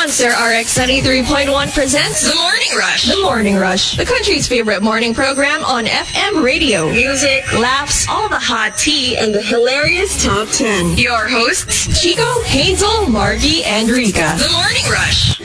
Monster 0.00 0.28
RX 0.28 0.78
93.1 0.78 1.74
presents 1.74 2.22
The 2.26 2.34
Morning 2.34 2.68
Rush. 2.74 3.06
The 3.06 3.20
Morning 3.20 3.56
Rush, 3.56 3.98
the 3.98 4.06
country's 4.06 4.48
favorite 4.48 4.82
morning 4.82 5.12
program 5.12 5.62
on 5.62 5.84
FM 5.84 6.42
radio. 6.42 6.88
Music, 6.90 7.44
laughs, 7.52 8.08
all 8.08 8.26
the 8.30 8.38
hot 8.38 8.78
tea, 8.78 9.18
and 9.18 9.34
the 9.34 9.42
hilarious 9.42 10.24
top 10.24 10.48
10. 10.48 10.96
Your 10.96 11.28
hosts, 11.28 12.00
Chico, 12.00 12.24
Hazel, 12.44 13.10
Margie, 13.10 13.62
and 13.64 13.90
Rica. 13.90 14.36
The 14.38 14.48
Morning 14.50 14.86
Rush. 14.90 15.38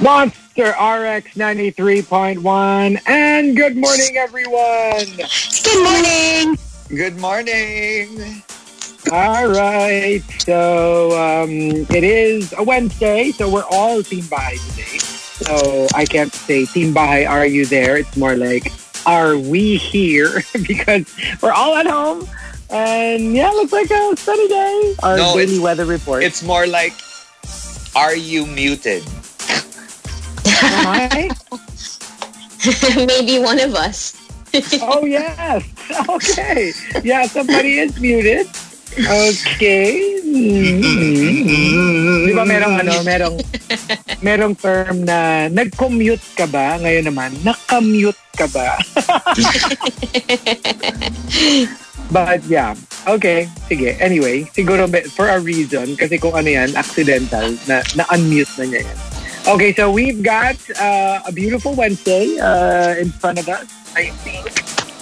Monster 0.00 0.70
RX 0.70 1.34
93.1 1.34 2.98
and 3.06 3.54
good 3.54 3.76
morning 3.76 4.16
everyone. 4.16 5.04
Good 5.62 5.82
morning. 5.82 6.56
Good 6.88 7.20
morning. 7.20 8.42
All 9.12 9.48
right. 9.48 10.22
So 10.38 11.12
um, 11.12 11.50
it 11.94 12.04
is 12.04 12.52
a 12.56 12.62
Wednesday, 12.62 13.30
so 13.32 13.48
we're 13.50 13.64
all 13.70 14.02
Team 14.02 14.24
Bahay 14.24 14.58
today. 14.70 14.98
So 14.98 15.86
I 15.94 16.04
can't 16.04 16.32
say 16.32 16.64
Team 16.66 16.94
Bahay, 16.94 17.28
are 17.28 17.46
you 17.46 17.66
there? 17.66 17.96
It's 17.98 18.16
more 18.16 18.34
like, 18.36 18.72
are 19.06 19.36
we 19.36 19.76
here? 19.76 20.42
because 20.66 21.04
we're 21.42 21.52
all 21.52 21.76
at 21.76 21.86
home. 21.86 22.26
And 22.70 23.34
yeah, 23.34 23.50
looks 23.50 23.72
like 23.72 23.90
a 23.90 24.16
sunny 24.16 24.48
day. 24.48 24.94
Our 25.02 25.16
No, 25.18 25.32
daily 25.34 25.42
it's- 25.44 25.60
weather 25.60 25.84
report. 25.84 26.22
It's 26.24 26.42
more 26.42 26.66
like, 26.66 26.94
are 27.94 28.16
you 28.16 28.46
muted? 28.46 29.04
Am 30.46 31.28
Maybe 33.06 33.38
one 33.38 33.60
of 33.60 33.74
us. 33.74 34.16
Oh, 34.82 35.04
yes. 35.04 35.64
Okay. 36.08 36.72
Yeah, 37.02 37.26
somebody 37.26 37.78
is 37.78 38.00
muted. 38.00 38.46
Okay. 38.94 40.22
Mm-hmm. 40.22 42.30
Di 42.30 42.32
ba 42.34 42.44
merong 42.46 42.74
ano, 42.78 42.94
merong, 43.02 43.36
merong 44.22 44.54
term 44.54 45.02
na 45.02 45.50
nag-commute 45.50 46.22
ka 46.38 46.46
ba? 46.46 46.78
Ngayon 46.78 47.10
naman, 47.10 47.34
nakamute 47.42 48.22
ka 48.38 48.46
ba? 48.54 48.70
But 52.14 52.46
yeah, 52.46 52.78
okay, 53.10 53.50
sige. 53.66 53.98
Anyway, 53.98 54.46
siguro 54.54 54.86
for 55.18 55.26
a 55.26 55.42
reason, 55.42 55.98
kasi 55.98 56.14
kung 56.14 56.38
ano 56.38 56.46
yan, 56.46 56.78
accidental, 56.78 57.50
na, 57.66 57.82
na-unmute 57.98 58.54
na 58.62 58.64
niya 58.70 58.80
yan. 58.86 58.98
Okay, 59.44 59.74
so 59.74 59.90
we've 59.90 60.22
got 60.22 60.54
uh, 60.78 61.18
a 61.26 61.34
beautiful 61.34 61.74
Wednesday 61.74 62.38
uh, 62.38 62.94
in 62.94 63.10
front 63.10 63.42
of 63.42 63.50
us, 63.50 63.66
I 63.98 64.14
think. 64.22 64.46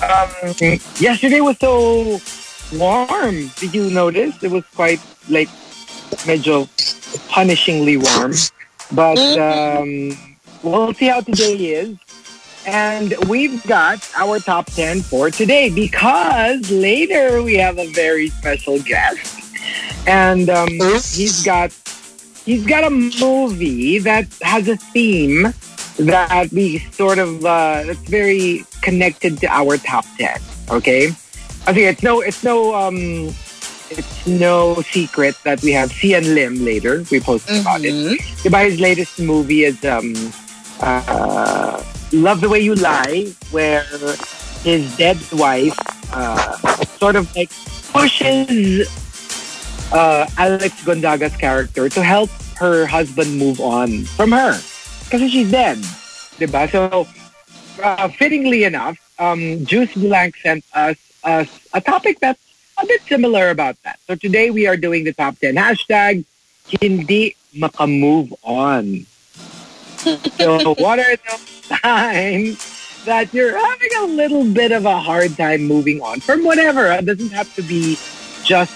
Um, 0.02 0.26
yesterday 0.98 1.44
was 1.44 1.60
so 1.60 2.18
warm. 2.72 3.50
Did 3.56 3.74
you 3.74 3.90
notice? 3.90 4.42
It 4.42 4.50
was 4.50 4.64
quite, 4.74 5.00
like, 5.28 5.48
medyo 6.24 6.68
punishingly 7.28 7.96
warm. 8.02 8.32
But 8.92 9.18
um, 9.38 10.16
we'll 10.62 10.94
see 10.94 11.06
how 11.06 11.20
today 11.20 11.54
is. 11.54 11.98
And 12.66 13.14
we've 13.28 13.64
got 13.66 14.08
our 14.16 14.38
top 14.38 14.66
10 14.66 15.02
for 15.02 15.30
today 15.30 15.68
because 15.68 16.70
later 16.70 17.42
we 17.42 17.54
have 17.56 17.78
a 17.78 17.90
very 17.92 18.28
special 18.28 18.80
guest. 18.80 19.40
And 20.06 20.48
um, 20.48 20.68
he's 20.68 21.42
got 21.44 21.72
he's 22.44 22.66
got 22.66 22.84
a 22.84 22.90
movie 22.90 23.98
that 24.00 24.26
has 24.42 24.68
a 24.68 24.76
theme 24.76 25.52
that 25.98 26.50
we 26.52 26.78
sort 26.92 27.18
of 27.18 27.44
uh, 27.44 27.82
that's 27.84 27.98
very 28.08 28.64
connected 28.80 29.38
to 29.40 29.46
our 29.48 29.76
top 29.78 30.04
10. 30.18 30.40
Okay? 30.70 31.10
I 31.66 31.72
think 31.72 31.86
it's 31.86 32.02
no 32.02 32.20
it's 32.20 32.42
no 32.42 32.74
um 32.74 33.30
it's 33.90 34.26
no 34.26 34.82
secret 34.82 35.36
that 35.44 35.62
we 35.62 35.72
have 35.72 35.90
Xian 35.90 36.34
Lim 36.34 36.64
later. 36.64 37.04
We 37.10 37.20
posted 37.20 37.60
about 37.60 37.84
it. 37.84 37.94
Diba 38.42 38.64
his 38.64 38.80
latest 38.80 39.20
movie 39.20 39.64
is 39.64 39.84
um 39.84 40.14
uh, 40.80 41.82
Love 42.12 42.40
the 42.40 42.48
Way 42.48 42.60
You 42.60 42.74
Lie, 42.74 43.32
where 43.50 43.86
his 44.64 44.96
dead 44.96 45.18
wife 45.32 45.78
uh, 46.12 46.56
sort 46.98 47.16
of 47.16 47.34
like 47.36 47.50
pushes 47.92 48.88
uh, 49.92 50.26
Alex 50.36 50.84
Gonzaga's 50.84 51.36
character 51.36 51.88
to 51.88 52.02
help 52.02 52.30
her 52.56 52.86
husband 52.86 53.38
move 53.38 53.60
on 53.60 54.04
from 54.04 54.32
her 54.32 54.60
because 55.04 55.30
she's 55.30 55.50
dead. 55.50 55.78
Diba? 56.38 56.70
So, 56.70 57.06
uh, 57.82 58.08
fittingly 58.08 58.64
enough, 58.64 58.98
um, 59.18 59.64
Juice 59.64 59.94
Blank 59.94 60.36
sent 60.38 60.64
us, 60.74 60.96
us 61.24 61.48
a 61.72 61.80
topic 61.80 62.20
that's 62.20 62.40
a 62.78 62.86
bit 62.86 63.02
similar 63.02 63.50
about 63.50 63.76
that. 63.84 63.98
So 64.06 64.14
today 64.14 64.50
we 64.50 64.66
are 64.66 64.76
doing 64.76 65.04
the 65.04 65.12
top 65.12 65.38
10. 65.38 65.54
Hashtag 65.56 66.24
hindi 66.80 67.36
makamove 67.56 68.32
on. 68.42 69.06
So 70.38 70.74
what 70.78 70.98
are 70.98 71.16
the 71.16 71.36
signs 71.82 73.04
that 73.04 73.32
you're 73.34 73.56
having 73.58 73.90
a 73.98 74.04
little 74.06 74.44
bit 74.44 74.72
of 74.72 74.86
a 74.86 74.98
hard 74.98 75.36
time 75.36 75.64
moving 75.64 76.00
on 76.00 76.20
from 76.20 76.44
whatever? 76.44 76.90
It 76.92 77.06
doesn't 77.06 77.32
have 77.32 77.54
to 77.56 77.62
be 77.62 77.98
just 78.44 78.72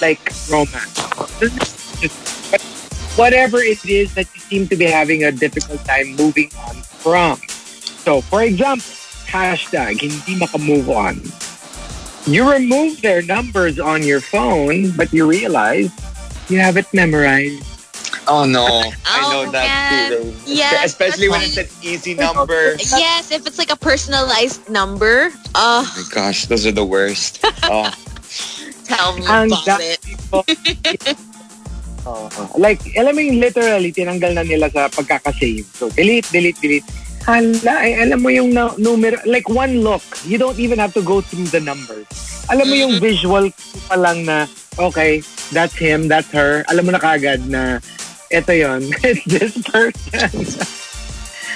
like 0.00 0.20
romance. 0.50 0.94
Doesn't 1.40 1.58
have 1.58 2.00
to 2.00 2.08
just- 2.08 2.34
whatever 3.18 3.58
it 3.58 3.84
is 3.86 4.14
that 4.14 4.26
you 4.34 4.40
seem 4.40 4.68
to 4.68 4.76
be 4.76 4.86
having 4.86 5.24
a 5.24 5.32
difficult 5.32 5.84
time 5.84 6.16
moving 6.16 6.50
on 6.66 6.74
from. 6.82 7.38
So, 8.02 8.20
for 8.20 8.42
example, 8.42 8.84
hashtag 9.30 10.00
hindi 10.00 10.34
makamove 10.38 10.88
on. 10.90 11.22
You 12.26 12.50
remove 12.50 13.02
their 13.02 13.20
numbers 13.20 13.78
on 13.78 14.02
your 14.02 14.20
phone, 14.20 14.92
but 14.96 15.12
you 15.12 15.28
realize 15.28 15.92
you 16.48 16.58
have 16.58 16.76
it 16.76 16.88
memorized. 16.92 17.60
Oh 18.26 18.48
no, 18.48 18.64
I 19.04 19.20
Oh, 19.20 19.28
know 19.44 19.52
that 19.52 19.68
man. 19.68 20.08
feeling. 20.08 20.32
Yes, 20.46 20.84
Especially 20.96 21.28
when 21.28 21.42
it's 21.44 21.60
an 21.60 21.68
easy 21.84 22.14
number. 22.14 22.76
Yes, 22.96 23.28
if 23.30 23.44
it's 23.46 23.58
like 23.60 23.68
a 23.70 23.76
personalized 23.76 24.64
number, 24.72 25.28
uh, 25.54 25.84
Oh 25.84 25.92
my 25.92 26.04
gosh, 26.08 26.46
those 26.46 26.64
are 26.64 26.72
the 26.72 26.84
worst. 26.84 27.44
Oh, 27.68 27.92
tell 28.84 29.16
me 29.16 29.24
Ang 29.28 29.52
about 29.52 29.64
dami 29.64 29.96
it. 29.96 30.00
po- 30.32 30.44
Oo. 32.08 32.28
like, 32.60 32.80
alam 32.96 33.16
mo 33.16 33.20
yung 33.24 33.40
literally, 33.40 33.88
tinanggal 33.92 34.36
na 34.36 34.44
nila 34.44 34.68
sa 34.68 34.88
pagkakasave. 34.92 35.64
So, 35.76 35.88
delete, 35.88 36.28
delete, 36.28 36.60
delete. 36.60 36.84
Hala, 37.24 37.74
ay, 37.80 38.04
alam 38.04 38.20
mo 38.20 38.28
yung 38.28 38.52
na, 38.52 38.76
numero, 38.76 39.16
like 39.24 39.48
one 39.48 39.80
look, 39.80 40.04
you 40.28 40.36
don't 40.36 40.60
even 40.60 40.76
have 40.76 40.92
to 40.92 41.00
go 41.00 41.24
through 41.24 41.48
the 41.48 41.60
numbers. 41.60 42.06
Alam 42.52 42.68
mo 42.68 42.74
yung 42.76 43.00
visual 43.00 43.48
pa 43.88 43.96
lang 43.96 44.28
na, 44.28 44.44
okay, 44.76 45.24
that's 45.48 45.72
him, 45.72 46.04
that's 46.04 46.28
her. 46.36 46.68
Alam 46.68 46.84
mo 46.84 46.90
na 46.92 47.00
kagad 47.00 47.48
na, 47.48 47.80
eto 48.28 48.52
yon 48.52 48.92
it's 49.08 49.24
this 49.24 49.56
person. 49.64 50.28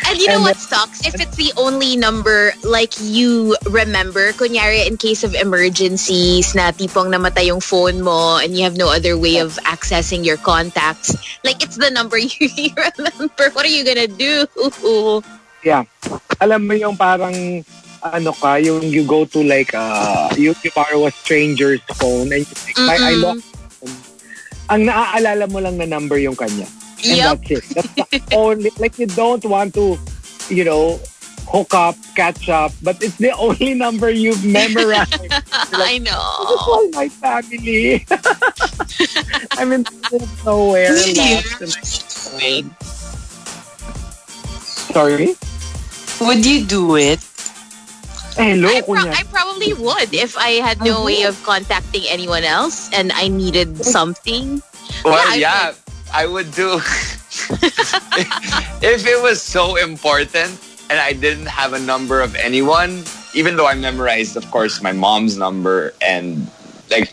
And 0.08 0.16
you 0.16 0.28
know 0.28 0.40
And 0.40 0.42
what 0.44 0.56
sucks? 0.56 1.04
If 1.04 1.20
it's 1.20 1.36
the 1.36 1.52
only 1.60 1.96
number 1.96 2.52
like 2.64 2.94
you 3.02 3.56
remember, 3.68 4.32
kunyari 4.32 4.88
in 4.88 4.96
case 4.96 5.20
of 5.20 5.34
emergencies 5.34 6.54
na 6.54 6.72
tipong 6.72 7.12
namatay 7.12 7.52
yung 7.52 7.60
phone 7.60 8.00
mo 8.00 8.40
and 8.40 8.56
you 8.56 8.64
have 8.64 8.80
no 8.80 8.88
other 8.88 9.18
way 9.20 9.36
of 9.36 9.60
accessing 9.68 10.24
your 10.24 10.40
contacts, 10.40 11.12
like 11.44 11.60
it's 11.60 11.76
the 11.76 11.90
number 11.90 12.16
you, 12.16 12.30
you 12.56 12.72
remember. 12.72 13.52
What 13.52 13.68
are 13.68 13.74
you 13.74 13.84
gonna 13.84 14.08
do? 14.08 14.48
Yeah. 15.68 15.84
Alam 16.40 16.64
mo 16.64 16.72
yung 16.72 16.96
parang 16.96 17.60
ano 18.00 18.30
ka, 18.32 18.56
yung 18.56 18.80
you 18.88 19.04
go 19.04 19.28
to 19.28 19.44
like 19.44 19.76
uh 19.76 20.32
you, 20.32 20.56
you 20.64 20.70
borrow 20.72 21.04
a 21.04 21.12
stranger's 21.12 21.84
phone 22.00 22.32
and 22.32 22.40
you 22.48 22.54
think, 22.56 22.78
I, 22.80 22.96
I 22.96 23.12
Mm-mm. 23.12 23.20
lost 23.20 23.44
phone." 23.76 23.96
Ang 24.72 24.82
naaalala 24.88 25.44
mo 25.48 25.60
lang 25.60 25.76
na 25.76 25.84
number 25.84 26.16
yung 26.16 26.36
kanya. 26.36 26.64
And 27.04 27.14
Yep. 27.20 27.36
that's 27.44 27.50
it. 27.52 27.64
That's 27.76 27.92
the 28.08 28.20
only 28.40 28.70
like 28.80 28.96
you 28.96 29.06
don't 29.06 29.44
want 29.44 29.76
to, 29.76 30.00
you 30.48 30.64
know, 30.64 30.96
hook 31.48 31.72
up, 31.72 31.96
catch 32.14 32.48
up, 32.48 32.72
but 32.82 33.00
it's 33.00 33.16
the 33.16 33.32
only 33.36 33.72
number 33.72 34.08
you've 34.10 34.44
memorized. 34.60 35.16
I 35.72 35.98
This 36.00 36.00
is 36.00 36.00
know. 36.04 36.20
all 36.68 36.84
my 36.92 37.08
family. 37.08 38.04
I'm 39.58 39.72
in 39.72 39.84
nowhere. 40.44 40.92
Sorry? 44.92 45.36
Would 46.20 46.44
you 46.44 46.66
do 46.66 46.96
it? 46.96 47.20
Hello, 48.34 48.68
I, 48.68 48.82
pro- 48.82 49.10
I 49.10 49.22
probably 49.30 49.72
would 49.74 50.14
if 50.14 50.36
I 50.36 50.62
had 50.62 50.80
no 50.80 51.04
way 51.04 51.22
of 51.22 51.40
contacting 51.42 52.02
anyone 52.08 52.44
else 52.44 52.88
and 52.92 53.10
I 53.12 53.28
needed 53.28 53.84
something. 53.84 54.62
well, 55.04 55.14
Yeah, 55.14 55.50
I 55.50 55.74
yeah, 55.74 55.74
I 56.14 56.26
would 56.26 56.52
do. 56.52 56.74
if 58.82 59.06
it 59.06 59.22
was 59.22 59.42
so 59.42 59.76
important 59.76 60.54
and 60.90 60.98
I 60.98 61.12
didn't 61.12 61.46
have 61.46 61.72
a 61.72 61.78
number 61.78 62.20
of 62.20 62.34
anyone, 62.36 63.02
even 63.34 63.56
though 63.56 63.66
I 63.66 63.74
memorized, 63.74 64.36
of 64.36 64.48
course, 64.50 64.80
my 64.82 64.92
mom's 64.92 65.36
number 65.36 65.94
and 66.00 66.50
like, 66.90 67.12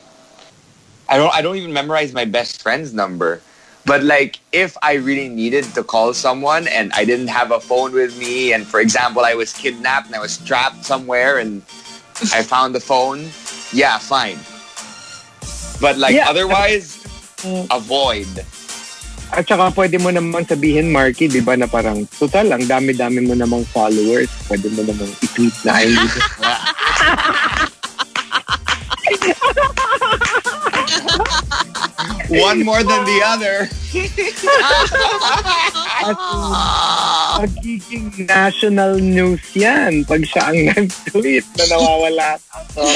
I 1.10 1.18
don't, 1.18 1.34
I 1.34 1.42
don't 1.42 1.58
even 1.58 1.74
memorize 1.74 2.14
my 2.14 2.26
best 2.26 2.62
friend's 2.62 2.94
number. 2.94 3.42
But 3.86 4.04
like, 4.04 4.42
if 4.52 4.76
I 4.82 4.94
really 4.98 5.30
needed 5.30 5.64
to 5.78 5.84
call 5.86 6.14
someone 6.14 6.68
and 6.68 6.92
I 6.94 7.06
didn't 7.06 7.30
have 7.30 7.52
a 7.54 7.62
phone 7.62 7.94
with 7.94 8.18
me, 8.18 8.52
and 8.52 8.66
for 8.66 8.82
example, 8.82 9.22
I 9.22 9.36
was 9.38 9.54
kidnapped 9.54 10.08
and 10.08 10.16
I 10.16 10.20
was 10.20 10.38
trapped 10.42 10.84
somewhere 10.84 11.38
and 11.38 11.62
I 12.34 12.42
found 12.42 12.74
the 12.74 12.82
phone, 12.82 13.30
yeah, 13.72 13.98
fine. 14.02 14.42
But 15.80 16.02
like 16.02 16.16
Yeah. 16.18 16.30
otherwise, 16.30 16.98
mm. 17.46 17.70
avoid. 17.70 18.28
At 19.34 19.46
saka 19.46 19.70
pwede 19.74 20.02
mo 20.02 20.10
naman 20.10 20.46
sabihin, 20.50 20.90
Markki, 20.90 21.30
di 21.30 21.42
ba, 21.42 21.58
na 21.58 21.66
parang, 21.66 22.06
total, 22.18 22.54
ang 22.54 22.66
dami-dami 22.66 23.26
mo 23.26 23.34
namang 23.34 23.66
followers. 23.70 24.30
Pwede 24.50 24.70
mo 24.74 24.86
namang 24.86 25.10
i-tweet 25.22 25.54
na 25.66 25.82
I 25.82 25.86
need. 25.90 26.14
One 32.30 32.64
more 32.66 32.84
than 32.84 33.06
the 33.06 33.20
other. 33.24 33.70
At 36.06 36.18
magiging 37.40 38.28
national 38.28 39.00
news 39.00 39.42
yan 39.56 40.04
pag 40.06 40.24
siya 40.26 40.52
ang 40.52 40.60
nag-tweet 40.74 41.46
na 41.58 41.64
nawawala. 41.72 42.30
So, 42.76 42.84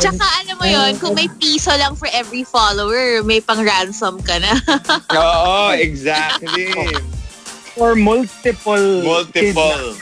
Tsaka 0.00 0.24
alam 0.40 0.56
mo 0.56 0.66
yon 0.66 0.96
kung 0.96 1.14
may 1.14 1.28
piso 1.36 1.70
lang 1.76 1.94
for 1.96 2.08
every 2.14 2.44
follower, 2.44 3.22
may 3.22 3.40
pang 3.40 3.60
ransom 3.60 4.20
ka 4.24 4.38
na. 4.40 4.56
Oo, 5.20 5.74
exactly. 5.76 6.72
for 7.74 7.98
multiple 7.98 9.02
Multiple. 9.02 9.98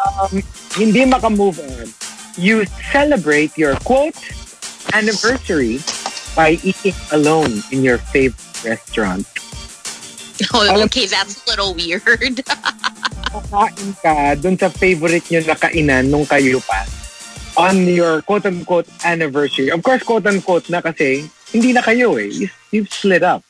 um, 0.00 0.32
hindi 0.74 1.04
makamove 1.04 1.60
on. 1.60 1.86
You 2.36 2.68
celebrate 2.92 3.56
your 3.56 3.76
quote 3.80 4.16
anniversary 4.92 5.80
by 6.36 6.60
eating 6.60 6.94
alone 7.12 7.64
in 7.72 7.80
your 7.82 7.98
favorite 7.98 8.64
restaurant. 8.64 9.24
oh, 10.52 10.84
okay, 10.84 11.06
that's 11.08 11.40
a 11.40 11.50
little 11.50 11.72
weird. 11.72 12.44
Kakain 13.32 13.90
ka 14.04 14.36
dun 14.36 14.60
sa 14.60 14.68
favorite 14.68 15.24
nyo 15.32 15.40
na 15.44 15.56
kainan 15.56 16.12
nung 16.12 16.28
kayo 16.28 16.60
pa 16.64 16.84
on 17.56 17.88
your 17.88 18.20
quote-unquote 18.22 18.88
anniversary. 19.04 19.72
Of 19.72 19.82
course, 19.82 20.04
quote-unquote 20.04 20.68
na 20.68 20.84
kasi 20.84 21.24
hindi 21.52 21.72
na 21.72 21.80
kayo 21.80 22.20
eh. 22.20 22.28
You, 22.28 22.48
you've 22.70 22.92
split 22.92 23.24
up. 23.24 23.45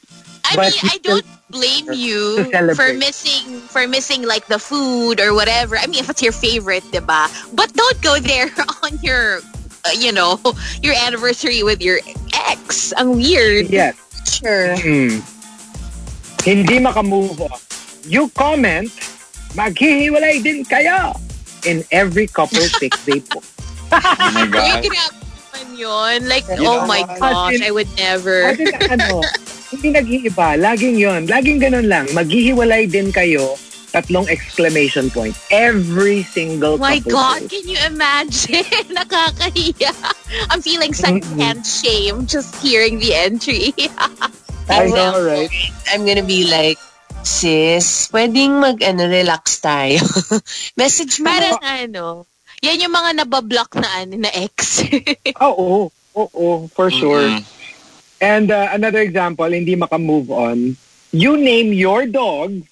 I 0.46 0.54
But 0.54 0.72
mean, 0.72 0.90
I 0.93 0.96
don't 1.02 1.26
blame 1.50 1.93
you 1.96 2.44
for 2.75 2.93
missing 2.94 3.60
for 3.70 3.87
missing 3.87 4.22
like 4.22 4.46
the 4.46 4.58
food 4.58 5.20
or 5.20 5.34
whatever. 5.34 5.76
I 5.76 5.87
mean, 5.87 6.00
if 6.00 6.10
it's 6.10 6.22
your 6.22 6.32
favorite, 6.32 6.84
diba? 6.94 7.26
But 7.54 7.72
don't 7.75 8.00
go 8.02 8.19
there 8.19 8.50
on 8.84 8.98
your, 9.02 9.40
uh, 9.84 9.94
you 9.96 10.12
know, 10.12 10.38
your 10.82 10.94
anniversary 10.94 11.62
with 11.62 11.82
your 11.82 11.98
ex. 12.48 12.93
Ang 12.96 13.16
weird. 13.16 13.69
Yes. 13.70 13.96
Sure. 14.26 14.75
Mm. 14.78 15.22
Hindi 16.44 16.78
makamove 16.78 17.40
on. 17.42 17.58
You 18.06 18.31
comment, 18.38 18.87
maghihiwalay 19.58 20.42
din 20.42 20.62
kayo 20.62 21.19
in 21.66 21.82
every 21.90 22.26
couple 22.31 22.62
pic 22.78 22.94
they 23.02 23.19
post. 23.19 23.50
Oh 23.90 23.99
my 24.31 24.46
Uy, 24.46 24.50
God. 24.50 24.82
grabe 24.82 24.90
naman 24.90 25.66
yun. 25.75 26.19
Like, 26.31 26.46
You 26.54 26.66
oh 26.66 26.82
know 26.82 26.87
my 26.87 27.02
what? 27.02 27.19
gosh, 27.19 27.58
I 27.62 27.70
would 27.70 27.90
never. 27.99 28.54
Kasi 28.54 28.64
na 28.70 28.78
ano, 28.94 29.22
hindi 29.70 29.88
nag-iiba. 29.90 30.58
Laging 30.58 30.96
yon 30.98 31.26
Laging 31.26 31.58
ganun 31.58 31.86
lang. 31.90 32.06
Maghihiwalay 32.14 32.86
din 32.86 33.10
kayo. 33.10 33.58
Tatlong 33.90 34.28
exclamation 34.28 35.08
point. 35.08 35.32
Every 35.48 36.20
single 36.22 36.76
My 36.76 37.00
couple 37.00 37.16
God, 37.16 37.40
post. 37.46 37.50
can 37.50 37.64
you 37.64 37.78
imagine? 37.86 38.84
Nakakahiya. 38.96 39.92
I'm 40.52 40.60
feeling 40.60 40.92
secondhand 40.92 41.64
shame 41.64 42.28
just 42.28 42.52
hearing 42.60 43.00
the 43.00 43.16
entry. 43.16 43.72
I 44.68 44.90
know, 44.90 45.22
right? 45.22 45.48
I'm 45.88 46.04
gonna 46.04 46.26
be 46.26 46.44
like, 46.50 46.76
sis, 47.22 48.10
pwedeng 48.10 48.58
mag, 48.58 48.82
ano, 48.82 49.06
relax 49.06 49.62
tayo. 49.62 50.02
Message 50.80 51.22
mo. 51.22 51.30
Para 51.30 51.56
ano, 51.62 52.26
yan 52.60 52.82
yung 52.82 52.94
mga 52.94 53.24
nabablock 53.24 53.78
na, 53.78 53.88
ano, 54.02 54.26
na 54.26 54.30
ex. 54.34 54.82
Oo. 55.40 55.88
Oo, 56.16 56.66
for 56.72 56.88
sure. 56.88 57.28
Mm-mm. 57.28 57.55
And 58.26 58.50
uh, 58.50 58.75
another 58.75 58.99
example, 59.06 59.46
hindi 59.46 59.78
makamove 59.78 60.34
on. 60.34 60.75
You 61.14 61.38
name 61.38 61.70
your 61.70 62.11
dog 62.11 62.67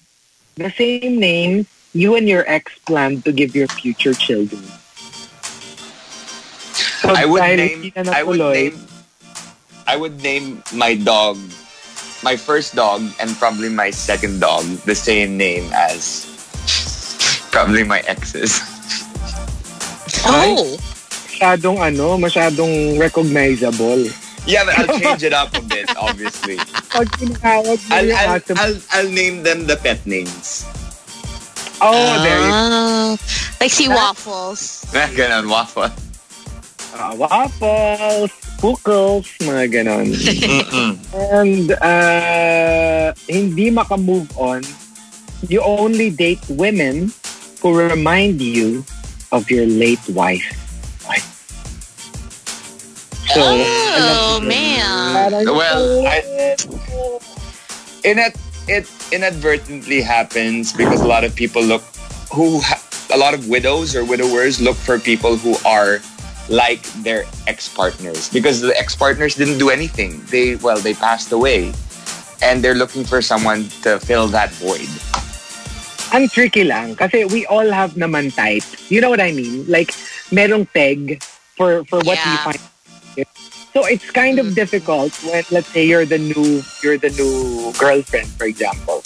the 0.59 0.67
same 0.67 1.15
name 1.15 1.63
you 1.95 2.19
and 2.19 2.27
your 2.27 2.43
ex 2.43 2.75
plan 2.83 3.23
to 3.23 3.31
give 3.31 3.55
your 3.55 3.71
future 3.71 4.11
children. 4.11 4.59
So, 6.99 7.15
I 7.15 7.23
would 7.23 7.39
name 7.55 7.87
I 7.95 8.19
would 8.27 8.43
name 8.43 8.75
I 9.87 9.95
would 9.95 10.19
name 10.19 10.59
my 10.75 10.99
dog 10.99 11.39
my 12.19 12.35
first 12.35 12.75
dog 12.75 13.07
and 13.23 13.31
probably 13.39 13.71
my 13.71 13.95
second 13.95 14.43
dog 14.43 14.67
the 14.83 14.95
same 14.95 15.39
name 15.39 15.71
as 15.71 16.27
probably 17.55 17.87
my 17.87 18.03
ex's. 18.11 18.59
oh. 20.27 20.75
masyadong 21.31 21.79
ano, 21.79 22.19
masyadong 22.19 22.99
recognizable. 22.99 24.24
Yeah, 24.45 24.63
but 24.63 24.77
I'll 24.77 24.99
change 24.99 25.23
it 25.23 25.33
up 25.33 25.57
a 25.57 25.61
bit, 25.61 25.89
obviously. 25.97 26.57
Pag 26.93 27.09
tinawag 27.17 27.81
mo 27.81 27.95
I'll, 27.95 28.05
yung 28.05 28.17
I'll, 28.17 28.37
aso 28.39 28.53
I'll, 28.53 28.77
I'll 28.93 29.09
name 29.11 29.41
them 29.41 29.65
the 29.65 29.75
pet 29.75 30.05
names. 30.05 30.65
oh, 31.81 32.21
there 32.23 32.39
you 32.39 32.51
Ah, 32.53 33.09
like 33.59 33.73
si 33.73 33.89
Waffles. 33.89 34.85
Ganon, 34.93 35.49
waffle. 35.49 35.89
uh, 36.95 37.11
Waffles, 37.17 38.31
Pookles, 38.61 39.27
mga 39.43 39.65
ganon. 39.73 40.07
Mm-mm. 40.15 40.93
And 41.35 41.67
uh, 41.81 43.11
hindi 43.27 43.71
makamove 43.71 44.29
on, 44.37 44.61
you 45.49 45.59
only 45.61 46.09
date 46.09 46.39
women 46.47 47.11
who 47.61 47.75
remind 47.75 48.39
you 48.39 48.85
of 49.33 49.49
your 49.49 49.65
late 49.65 50.01
wife. 50.09 50.45
So, 53.35 53.43
Oh, 53.43 54.39
man. 54.39 55.43
Well, 55.43 56.07
I- 56.07 56.23
In 58.05 58.15
it, 58.19 58.37
it 58.67 58.85
inadvertently 59.11 59.99
happens 60.01 60.71
because 60.71 61.01
a 61.01 61.07
lot 61.09 61.23
of 61.23 61.35
people 61.35 61.61
look 61.63 61.81
who 62.31 62.61
ha- 62.61 62.81
a 63.11 63.17
lot 63.17 63.33
of 63.33 63.49
widows 63.49 63.95
or 63.95 64.05
widowers 64.05 64.61
look 64.61 64.77
for 64.77 64.99
people 64.99 65.35
who 65.37 65.57
are 65.65 65.99
like 66.47 66.83
their 67.01 67.25
ex-partners 67.47 68.29
because 68.29 68.61
the 68.61 68.77
ex-partners 68.77 69.33
didn't 69.35 69.57
do 69.57 69.69
anything. 69.73 70.21
They 70.29 70.55
well, 70.61 70.77
they 70.77 70.93
passed 70.93 71.31
away, 71.33 71.73
and 72.45 72.61
they're 72.63 72.77
looking 72.77 73.03
for 73.03 73.21
someone 73.21 73.69
to 73.81 73.97
fill 73.99 74.27
that 74.31 74.53
void. 74.61 74.89
ang 76.13 76.29
tricky 76.29 76.63
lang 76.63 76.95
kasi 76.95 77.25
we 77.25 77.43
all 77.49 77.65
have 77.73 77.97
naman 77.97 78.29
type. 78.31 78.63
You 78.87 79.01
know 79.01 79.09
what 79.09 79.19
I 79.19 79.33
mean? 79.33 79.65
Like, 79.67 79.91
merong 80.31 80.69
peg 80.71 81.19
for, 81.57 81.83
for 81.89 81.99
what 82.05 82.15
we 82.21 82.33
Yeah. 82.37 82.53
Find. 83.15 83.27
So 83.73 83.85
it's 83.85 84.09
kind 84.11 84.39
of 84.39 84.55
difficult 84.55 85.11
when, 85.23 85.43
let's 85.51 85.67
say, 85.67 85.85
you're 85.85 86.05
the 86.05 86.17
new, 86.17 86.63
you're 86.83 86.97
the 86.97 87.09
new 87.11 87.73
girlfriend, 87.79 88.27
for 88.27 88.45
example. 88.45 89.01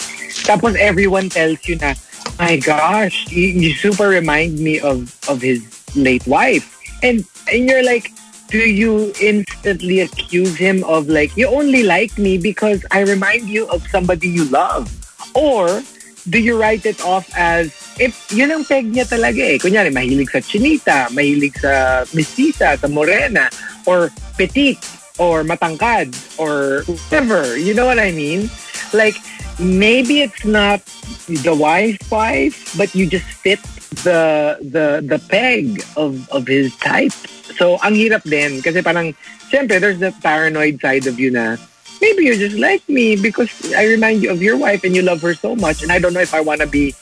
Tapos 0.46 0.76
everyone 0.76 1.28
tells 1.28 1.66
you 1.66 1.76
na, 1.76 1.94
my 2.38 2.56
gosh, 2.56 3.30
you, 3.30 3.46
you 3.48 3.74
super 3.74 4.08
remind 4.08 4.58
me 4.58 4.78
of, 4.80 5.18
of 5.28 5.42
his 5.42 5.66
late 5.96 6.26
wife. 6.26 6.78
And, 7.02 7.24
and 7.50 7.68
you're 7.68 7.82
like, 7.82 8.12
do 8.48 8.58
you 8.58 9.12
instantly 9.20 10.00
accuse 10.00 10.56
him 10.56 10.82
of 10.84 11.08
like, 11.08 11.36
you 11.36 11.46
only 11.48 11.82
like 11.82 12.16
me 12.18 12.38
because 12.38 12.84
I 12.90 13.00
remind 13.00 13.48
you 13.48 13.68
of 13.68 13.86
somebody 13.88 14.28
you 14.28 14.44
love? 14.46 14.90
Or 15.34 15.82
do 16.28 16.38
you 16.38 16.60
write 16.60 16.86
it 16.86 17.00
off 17.02 17.30
as, 17.36 17.74
if 18.00 18.16
yun 18.32 18.50
ang 18.50 18.64
peg 18.64 18.88
niya 18.88 19.04
talaga 19.04 19.44
eh. 19.44 19.60
Kunyari, 19.60 19.92
mahilig 19.92 20.32
sa 20.32 20.40
chinita, 20.40 21.12
mahilig 21.12 21.52
sa 21.60 22.02
mestiza, 22.16 22.80
sa 22.80 22.88
morena, 22.88 23.52
or 23.84 24.08
petite, 24.40 24.80
or 25.20 25.44
matangkad, 25.44 26.08
or 26.40 26.82
whatever. 26.88 27.60
You 27.60 27.76
know 27.76 27.84
what 27.84 28.00
I 28.00 28.10
mean? 28.10 28.48
Like, 28.96 29.20
maybe 29.60 30.24
it's 30.24 30.48
not 30.48 30.80
the 31.28 31.52
wife 31.52 32.00
wife, 32.08 32.72
but 32.74 32.96
you 32.96 33.04
just 33.04 33.28
fit 33.28 33.60
the 34.02 34.56
the 34.64 35.04
the 35.04 35.20
peg 35.28 35.84
of 36.00 36.24
of 36.32 36.48
his 36.48 36.72
type. 36.80 37.12
So, 37.60 37.76
ang 37.84 37.92
hirap 37.92 38.24
din. 38.24 38.64
Kasi 38.64 38.80
parang, 38.80 39.12
siyempre, 39.52 39.76
there's 39.76 40.00
the 40.00 40.16
paranoid 40.24 40.80
side 40.80 41.04
of 41.04 41.20
you 41.20 41.28
na, 41.28 41.60
maybe 42.00 42.24
you 42.24 42.34
just 42.40 42.56
like 42.56 42.80
me 42.88 43.14
because 43.14 43.52
I 43.76 43.84
remind 43.84 44.24
you 44.24 44.32
of 44.32 44.40
your 44.40 44.56
wife 44.56 44.82
and 44.88 44.96
you 44.96 45.04
love 45.04 45.20
her 45.20 45.36
so 45.36 45.52
much. 45.52 45.84
And 45.84 45.92
I 45.92 46.00
don't 46.00 46.16
know 46.16 46.24
if 46.24 46.32
I 46.32 46.40
want 46.40 46.64
to 46.64 46.66
be 46.66 46.96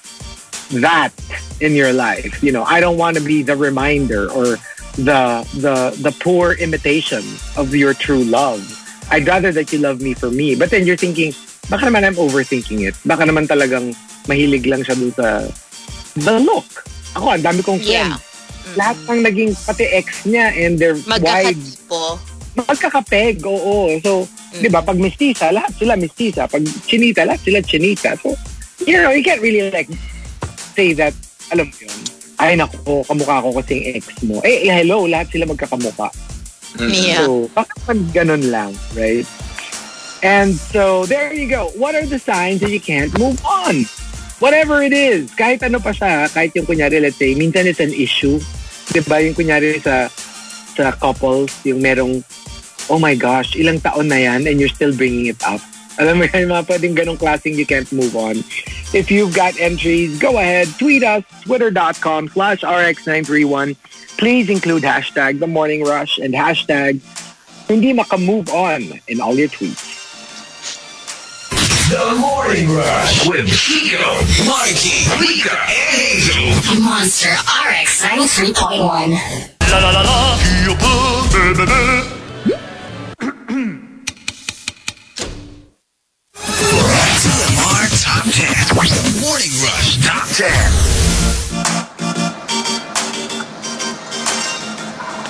that 0.80 1.10
in 1.60 1.74
your 1.74 1.92
life. 1.92 2.42
You 2.42 2.52
know, 2.52 2.64
I 2.64 2.80
don't 2.80 2.96
want 2.96 3.16
to 3.16 3.22
be 3.22 3.42
the 3.42 3.56
reminder 3.56 4.30
or 4.30 4.56
the 4.98 5.46
the 5.58 5.94
the 6.02 6.12
poor 6.18 6.52
imitation 6.58 7.22
of 7.56 7.74
your 7.74 7.94
true 7.94 8.24
love. 8.24 8.60
I'd 9.10 9.26
rather 9.26 9.52
that 9.52 9.72
you 9.72 9.78
love 9.78 10.00
me 10.00 10.12
for 10.12 10.30
me. 10.30 10.54
But 10.54 10.68
then 10.70 10.84
you're 10.84 11.00
thinking, 11.00 11.32
baka 11.70 11.86
naman 11.88 12.04
I'm 12.04 12.18
overthinking 12.20 12.84
it. 12.84 12.94
Baka 13.06 13.24
naman 13.24 13.48
talagang 13.48 13.96
mahilig 14.28 14.68
lang 14.68 14.84
siya 14.84 14.96
dun 15.00 15.12
sa 15.16 15.48
the 16.18 16.36
look. 16.42 16.84
Ako, 17.16 17.32
ang 17.32 17.44
dami 17.44 17.64
kong 17.64 17.80
friends. 17.80 17.88
Yeah. 17.88 18.20
Lahat 18.76 19.00
ng 19.08 19.24
naging 19.24 19.56
pati 19.64 19.88
ex 19.88 20.28
niya 20.28 20.52
and 20.52 20.76
their 20.76 20.92
wide 21.08 21.56
Magkakatipo. 21.56 22.20
magkakapeg, 22.58 23.40
oo. 23.46 23.96
So, 24.04 24.28
di 24.60 24.68
ba, 24.68 24.84
pag 24.84 24.98
mestiza, 25.00 25.48
lahat 25.54 25.72
sila 25.78 25.96
mestiza. 25.96 26.44
Pag 26.50 26.66
chinita, 26.84 27.24
lahat 27.24 27.48
sila 27.48 27.64
chinita. 27.64 28.12
So, 28.20 28.36
you 28.84 29.00
know, 29.00 29.14
you 29.14 29.24
can't 29.24 29.40
really 29.40 29.70
like 29.72 29.88
say 30.78 30.94
that, 30.94 31.10
alam 31.50 31.66
mo 31.66 31.74
yun. 31.82 31.98
ay 32.38 32.54
nako, 32.54 33.02
kamukha 33.02 33.42
ko 33.42 33.50
kasing 33.58 33.82
ex 33.98 34.22
mo. 34.22 34.38
Eh, 34.46 34.70
eh, 34.70 34.72
hello, 34.82 35.10
lahat 35.10 35.34
sila 35.34 35.50
magkakamukha. 35.50 36.08
Yeah. 36.78 37.26
So, 37.26 37.50
bakit 37.50 38.14
ganun 38.14 38.46
lang, 38.54 38.78
right? 38.94 39.26
And 40.22 40.54
so, 40.54 41.02
there 41.10 41.34
you 41.34 41.50
go. 41.50 41.74
What 41.74 41.98
are 41.98 42.06
the 42.06 42.22
signs 42.22 42.62
that 42.62 42.70
you 42.70 42.78
can't 42.78 43.10
move 43.18 43.42
on? 43.42 43.90
Whatever 44.38 44.86
it 44.86 44.94
is, 44.94 45.34
kahit 45.34 45.66
ano 45.66 45.82
pa 45.82 45.90
siya, 45.90 46.30
kahit 46.30 46.54
yung 46.54 46.66
kunyari, 46.70 47.02
let's 47.02 47.18
say, 47.18 47.34
minsan 47.34 47.66
it's 47.66 47.82
an 47.82 47.90
issue. 47.90 48.38
Di 48.94 49.02
ba? 49.02 49.18
Yung 49.18 49.34
kunyari 49.34 49.82
sa, 49.82 50.06
sa 50.78 50.94
couples, 50.94 51.50
yung 51.66 51.82
merong, 51.82 52.22
oh 52.86 53.02
my 53.02 53.18
gosh, 53.18 53.58
ilang 53.58 53.82
taon 53.82 54.06
na 54.06 54.22
yan 54.22 54.46
and 54.46 54.62
you're 54.62 54.70
still 54.70 54.94
bringing 54.94 55.26
it 55.26 55.42
up. 55.42 55.58
Alam 55.98 56.22
mo 56.22 56.24
yan, 56.30 56.40
yung 56.46 56.54
mga 56.54 56.66
pwedeng 56.70 56.94
ganong 56.94 57.18
klaseng 57.18 57.58
you 57.58 57.66
can't 57.66 57.90
move 57.90 58.14
on. 58.14 58.40
If 58.94 59.10
you've 59.10 59.34
got 59.34 59.58
entries, 59.60 60.18
go 60.18 60.38
ahead, 60.38 60.70
tweet 60.78 61.04
us, 61.04 61.26
twitter.com 61.44 62.30
slash 62.32 62.62
rx931. 62.62 63.76
Please 64.16 64.50
include 64.50 64.82
hashtag 64.82 65.38
the 65.38 65.46
morning 65.46 65.84
rush 65.84 66.18
and 66.18 66.34
hashtag 66.34 66.98
hindi 67.68 67.92
maka-move 67.92 68.48
on 68.48 68.98
in 69.06 69.20
all 69.20 69.36
your 69.36 69.48
tweets. 69.48 69.98
The 71.88 72.16
Morning 72.20 72.68
Rush 72.68 73.26
with 73.26 73.48
Chico, 73.48 73.96
Mikey, 74.44 75.08
Rica, 75.20 75.56
and 75.56 75.88
Hazel. 75.88 76.84
Monster 76.84 77.32
RX 77.32 78.04
93.1. 78.04 79.70
La 79.70 79.78
la 79.78 79.90
la 79.90 80.02
la. 80.02 80.18
10. 88.30 88.46
Morning 89.20 89.50
Rush 89.62 90.04
Top 90.04 90.28
10. 90.28 90.48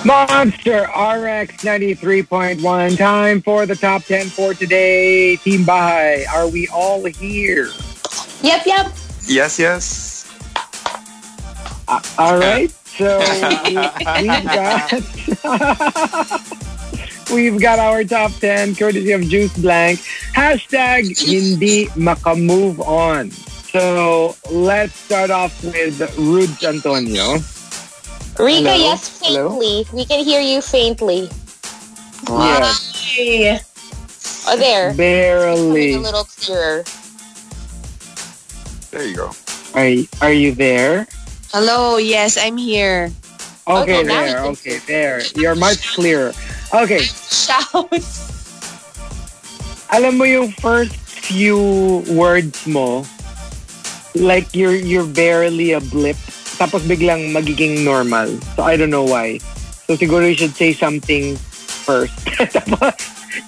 Monster 0.05 0.83
RX 0.83 1.63
93.1. 1.63 2.97
Time 2.97 3.41
for 3.41 3.65
the 3.65 3.75
top 3.75 4.03
10 4.03 4.27
for 4.27 4.53
today. 4.53 5.35
Team 5.37 5.61
Bahay, 5.61 6.27
are 6.27 6.47
we 6.47 6.67
all 6.69 7.05
here? 7.05 7.69
Yep, 8.41 8.65
yep. 8.65 8.91
Yes, 9.25 9.57
yes. 9.59 10.31
Uh, 11.87 12.01
all 12.17 12.37
right. 12.37 12.69
So 12.71 13.19
we've 13.65 13.75
got 14.43 14.91
we've 17.33 17.59
got 17.61 17.79
our 17.79 18.03
top 18.03 18.31
10 18.39 18.75
courtesy 18.75 19.11
of 19.11 19.21
Juice 19.23 19.55
Blank. 19.57 19.99
Hashtag 20.33 21.09
hindi 21.19 21.87
makamove 21.97 22.79
on. 22.79 23.31
So 23.69 24.35
let's 24.49 24.95
start 24.95 25.29
off 25.29 25.53
with 25.63 25.99
Rudes 26.17 26.63
Antonio. 26.63 27.37
Rica, 28.39 28.71
Hello? 28.71 28.75
yes, 28.89 29.19
Hello? 29.21 29.49
faintly. 29.59 29.85
We 29.93 30.05
can 30.05 30.23
hear 30.23 30.41
you 30.41 30.61
faintly. 30.61 31.29
Yes, 32.29 33.65
Oh, 34.47 34.57
there. 34.57 34.93
Barely. 34.93 35.93
a 35.93 35.99
little 35.99 36.23
clearer. 36.25 36.83
There 38.91 39.05
you 39.05 39.15
go. 39.15 39.31
Are, 39.75 39.87
are 40.25 40.33
you 40.33 40.53
there? 40.55 41.07
Hello, 41.51 41.97
yes, 41.97 42.37
I'm 42.37 42.57
here. 42.57 43.11
Okay, 43.67 43.99
Okay, 44.01 44.03
there. 44.07 44.39
Okay, 44.45 44.77
there. 44.87 45.21
You're 45.35 45.55
much 45.55 45.93
clearer. 45.93 46.33
Okay, 46.69 47.01
Shout. 47.01 47.89
alam 49.89 50.21
mo 50.21 50.25
yung 50.25 50.53
first 50.61 50.93
few 51.01 51.57
words 52.13 52.65
mo, 52.69 53.01
like 54.13 54.45
you're 54.53 54.77
you're 54.77 55.09
barely 55.09 55.73
a 55.73 55.81
blip, 55.81 56.17
tapos 56.61 56.85
biglang 56.85 57.33
magiging 57.33 57.81
normal. 57.81 58.29
So 58.53 58.61
I 58.61 58.77
don't 58.77 58.93
know 58.93 59.05
why. 59.05 59.41
So 59.89 59.97
siguro 59.97 60.29
you 60.29 60.37
should 60.37 60.53
say 60.53 60.77
something 60.77 61.41
first. 61.89 62.13
tapos, 62.53 62.93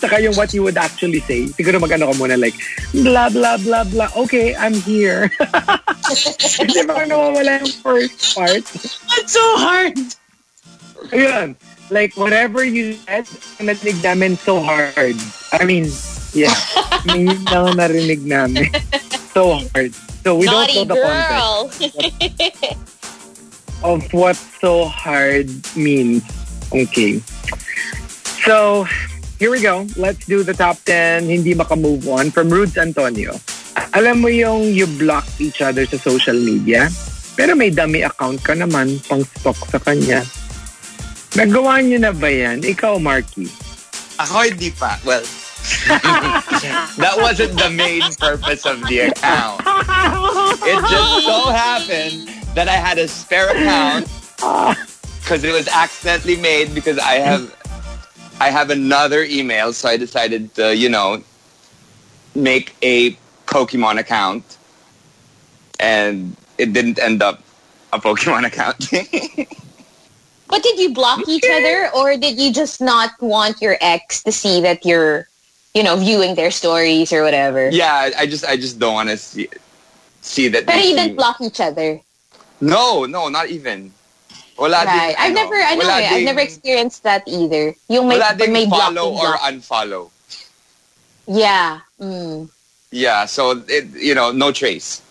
saka 0.01 0.17
yung 0.17 0.33
what 0.33 0.49
you 0.49 0.65
would 0.65 0.81
actually 0.81 1.21
say. 1.29 1.45
Siguro 1.53 1.77
mag-ano 1.77 2.09
ka 2.09 2.17
muna 2.17 2.41
like, 2.41 2.57
blah, 2.89 3.29
blah, 3.29 3.61
blah, 3.61 3.85
blah. 3.85 4.09
Okay, 4.25 4.57
I'm 4.57 4.73
here. 4.73 5.29
Di 6.73 6.81
ba 6.89 7.05
nawawala 7.05 7.61
yung 7.61 7.73
first 7.85 8.33
part? 8.33 8.65
That's 9.13 9.29
so 9.29 9.45
hard. 9.61 9.93
Ayun. 11.13 11.53
Like, 11.91 12.15
whatever 12.15 12.63
you 12.63 12.95
said, 13.03 13.27
narinig 13.59 13.99
namin 13.99 14.39
so 14.39 14.63
hard. 14.63 15.19
I 15.51 15.67
mean, 15.67 15.91
yeah. 16.31 16.55
I 17.03 17.03
mean, 17.11 17.27
yun 17.27 17.43
lang 17.51 17.75
ang 17.75 17.77
narinig 17.83 18.23
namin. 18.23 18.71
So 19.35 19.59
hard. 19.59 19.91
So 20.23 20.39
we 20.39 20.47
Naughty 20.47 20.87
don't 20.87 20.87
know 20.87 20.95
the 20.95 21.03
context 21.03 21.35
girl. 21.35 21.59
of 23.83 23.99
what 24.15 24.39
so 24.63 24.87
hard 24.87 25.51
means. 25.75 26.23
Okay. 26.71 27.19
So, 28.47 28.87
here 29.35 29.51
we 29.51 29.59
go. 29.59 29.83
Let's 29.99 30.23
do 30.23 30.47
the 30.47 30.55
top 30.55 30.79
10 30.87 31.27
hindi 31.27 31.51
maka-move 31.51 32.07
on 32.07 32.31
from 32.31 32.47
Rudes 32.47 32.79
Antonio. 32.79 33.35
Alam 33.91 34.23
mo 34.23 34.31
yung 34.31 34.71
you 34.71 34.87
blocked 34.95 35.43
each 35.43 35.59
other 35.59 35.83
sa 35.83 35.99
social 35.99 36.39
media, 36.39 36.87
pero 37.35 37.51
may 37.51 37.67
dummy 37.67 38.07
account 38.07 38.39
ka 38.39 38.55
naman 38.55 38.95
pang 39.11 39.27
stalk 39.35 39.59
sa 39.67 39.79
kanya. 39.83 40.23
Nagawa 41.31 41.79
niyo 41.79 41.99
na 41.99 42.11
ba 42.11 42.27
yan? 42.27 42.59
Ikaw, 42.59 42.99
Markki. 42.99 43.47
Ako 44.19 44.43
hindi 44.43 44.71
pa. 44.75 44.99
Well, 45.07 45.23
that 46.99 47.15
wasn't 47.17 47.55
the 47.55 47.69
main 47.69 48.03
purpose 48.19 48.65
of 48.65 48.83
the 48.87 49.07
account. 49.07 49.61
It 50.67 50.79
just 50.89 51.25
so 51.25 51.49
happened 51.49 52.27
that 52.55 52.67
I 52.67 52.75
had 52.75 52.97
a 52.97 53.07
spare 53.07 53.49
account 53.49 54.11
because 55.21 55.43
it 55.43 55.53
was 55.53 55.67
accidentally 55.69 56.35
made 56.35 56.75
because 56.75 56.99
I 56.99 57.15
have 57.23 57.55
I 58.41 58.49
have 58.49 58.69
another 58.69 59.23
email, 59.23 59.71
so 59.71 59.87
I 59.87 59.97
decided 59.97 60.53
to, 60.55 60.75
you 60.75 60.89
know, 60.89 61.23
make 62.35 62.75
a 62.81 63.15
Pokemon 63.45 63.99
account. 63.99 64.57
And 65.79 66.35
it 66.57 66.73
didn't 66.73 66.99
end 66.99 67.21
up 67.21 67.41
a 67.93 67.99
Pokemon 67.99 68.45
account. 68.45 68.89
But 70.51 70.63
did 70.63 70.77
you 70.79 70.93
block 70.93 71.23
each 71.27 71.47
other 71.47 71.89
or 71.95 72.17
did 72.19 72.35
you 72.37 72.51
just 72.51 72.81
not 72.83 73.15
want 73.23 73.61
your 73.63 73.77
ex 73.79 74.21
to 74.27 74.31
see 74.35 74.59
that 74.61 74.85
you're, 74.85 75.27
you 75.73 75.81
know, 75.81 75.95
viewing 75.95 76.35
their 76.35 76.51
stories 76.51 77.15
or 77.15 77.23
whatever? 77.23 77.71
yeah, 77.71 78.11
I 78.19 78.27
just 78.27 78.43
I 78.43 78.59
just 78.59 78.77
don't 78.77 78.93
want 78.93 79.09
to 79.09 79.17
see 79.17 79.47
see 80.19 80.49
that. 80.49 80.67
But 80.67 80.75
they 80.75 80.91
you 80.91 80.95
didn't 80.95 81.15
block 81.15 81.39
each 81.39 81.63
other. 81.63 82.01
No, 82.59 83.05
no, 83.07 83.29
not 83.31 83.47
even. 83.47 83.95
Wala 84.59 84.85
Right. 84.85 85.15
ding, 85.15 85.15
I've 85.17 85.31
ano, 85.31 85.41
never, 85.41 85.55
I 85.55 85.75
know, 85.75 85.87
wala 85.87 86.01
eh, 86.03 86.09
I've 86.13 86.27
never 86.27 86.39
experienced 86.41 87.01
that 87.03 87.23
either. 87.25 87.73
Yung 87.87 88.07
may, 88.07 88.19
wala 88.19 88.35
ding 88.35 88.53
may 88.53 88.67
follow 88.69 89.09
blocking 89.09 89.19
or 89.23 89.31
block. 89.39 89.41
unfollow. 89.47 90.03
Yeah. 91.25 91.79
Mm. 91.99 92.49
Yeah, 92.91 93.25
so 93.25 93.63
it, 93.67 93.87
you 93.95 94.13
know, 94.13 94.31
no 94.31 94.51
trace. 94.51 95.01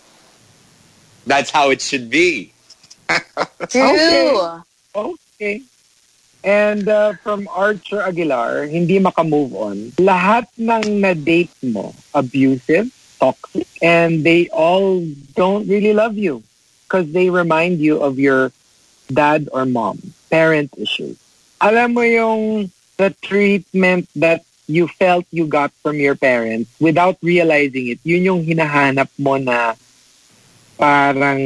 That's 1.25 1.49
how 1.49 1.71
it 1.71 1.81
should 1.81 2.09
be. 2.09 2.53
True. 3.69 4.61
Okay. 4.95 5.15
And 6.43 6.85
uh, 6.89 7.13
from 7.21 7.49
Archer 7.49 8.01
Aguilar, 8.01 8.65
hindi 8.65 8.97
maka-move 9.01 9.53
on. 9.57 9.77
Lahat 9.97 10.45
ng 10.57 11.01
na-date 11.01 11.53
mo, 11.65 11.93
abusive, 12.13 12.89
toxic, 13.17 13.65
and 13.81 14.21
they 14.21 14.49
all 14.49 15.01
don't 15.33 15.65
really 15.65 15.93
love 15.93 16.17
you 16.17 16.41
because 16.85 17.09
they 17.13 17.29
remind 17.29 17.81
you 17.81 18.01
of 18.01 18.17
your 18.17 18.51
dad 19.09 19.49
or 19.53 19.65
mom, 19.65 20.01
parent 20.29 20.69
issues. 20.77 21.17
Alam 21.61 21.93
mo 21.93 22.01
yung 22.01 22.69
the 22.97 23.13
treatment 23.21 24.09
that 24.17 24.45
you 24.65 24.85
felt 24.85 25.25
you 25.29 25.45
got 25.45 25.73
from 25.81 25.97
your 25.97 26.13
parents 26.13 26.69
without 26.77 27.17
realizing 27.21 27.89
it, 27.89 27.99
yun 28.05 28.25
yung 28.25 28.41
hinahanap 28.45 29.09
mo 29.17 29.37
na 29.37 29.73
parang 30.77 31.41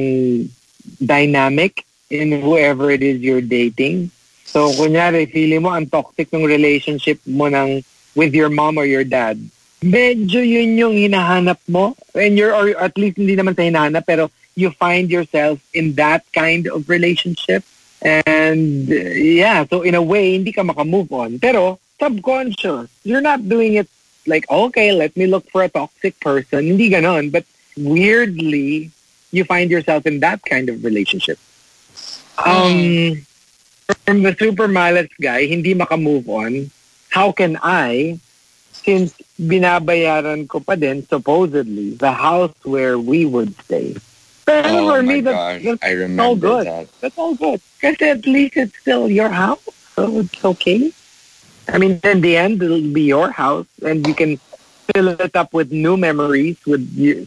dynamic 0.99 1.83
in 2.09 2.31
whoever 2.41 2.91
it 2.91 3.01
is 3.01 3.21
you're 3.21 3.41
dating. 3.41 4.11
So, 4.45 4.71
kunyari, 4.71 5.31
feeling 5.31 5.63
mo 5.63 5.73
ang 5.73 5.89
toxic 5.89 6.31
ng 6.31 6.45
relationship 6.45 7.19
mo 7.25 7.49
ng 7.49 7.83
with 8.15 8.33
your 8.33 8.49
mom 8.49 8.77
or 8.77 8.85
your 8.85 9.03
dad. 9.03 9.35
Medyo 9.83 10.39
yun 10.39 10.77
yung 10.79 10.95
hinahanap 10.95 11.59
mo. 11.67 11.95
And 12.15 12.37
you're, 12.37 12.55
or 12.55 12.71
at 12.79 12.97
least 12.97 13.17
hindi 13.17 13.35
naman 13.35 13.55
sa 13.57 13.67
hinahanap, 13.67 14.05
pero 14.05 14.31
you 14.55 14.71
find 14.71 15.11
yourself 15.11 15.59
in 15.73 15.93
that 15.99 16.23
kind 16.31 16.67
of 16.67 16.87
relationship. 16.87 17.63
And 18.01 18.87
yeah, 18.87 19.65
so 19.65 19.81
in 19.81 19.95
a 19.95 20.01
way, 20.01 20.33
hindi 20.39 20.53
ka 20.53 20.63
maka-move 20.63 21.11
on. 21.11 21.39
Pero 21.39 21.79
subconscious, 21.99 22.87
you're 23.03 23.21
not 23.21 23.43
doing 23.49 23.75
it 23.75 23.89
like, 24.27 24.49
okay, 24.49 24.91
let 24.91 25.15
me 25.17 25.27
look 25.27 25.49
for 25.49 25.63
a 25.63 25.69
toxic 25.69 26.19
person. 26.19 26.65
Hindi 26.65 26.89
ganon. 26.89 27.31
But 27.31 27.45
weirdly, 27.77 28.91
you 29.31 29.43
find 29.43 29.69
yourself 29.69 30.05
in 30.05 30.19
that 30.21 30.41
kind 30.43 30.69
of 30.69 30.83
relationship. 30.83 31.37
Um, 32.37 33.25
from 34.05 34.23
the 34.23 34.35
super 34.35 34.67
malas 34.67 35.09
guy, 35.21 35.45
hindi 35.45 35.73
maka-move 35.73 36.27
on. 36.29 36.69
How 37.09 37.31
can 37.31 37.57
I, 37.61 38.19
since 38.71 39.13
binabayaran 39.39 40.47
ko 40.47 40.59
pa 40.59 40.75
din, 40.75 41.05
supposedly, 41.07 41.91
the 41.95 42.11
house 42.11 42.53
where 42.63 42.97
we 42.99 43.25
would 43.25 43.55
stay. 43.65 43.95
Pero 44.45 44.67
Oh 44.67 44.91
for 44.91 45.01
me, 45.01 45.21
that's, 45.21 45.63
that's 45.63 45.83
I 45.83 46.21
all 46.21 46.35
good. 46.35 46.65
that. 46.65 46.87
That's 47.01 47.17
all 47.17 47.35
good. 47.35 47.61
Because 47.79 48.01
at 48.01 48.25
least 48.25 48.57
it's 48.57 48.77
still 48.77 49.09
your 49.09 49.29
house, 49.29 49.63
so 49.95 50.19
it's 50.19 50.43
okay. 50.43 50.91
I 51.67 51.77
mean, 51.77 51.99
in 52.03 52.21
the 52.21 52.37
end, 52.37 52.61
it'll 52.61 52.81
be 52.81 53.03
your 53.03 53.31
house, 53.31 53.65
and 53.81 54.05
you 54.05 54.13
can 54.13 54.39
fill 54.93 55.07
it 55.09 55.35
up 55.35 55.53
with 55.53 55.71
new 55.71 55.97
memories 55.97 56.57
with 56.65 56.83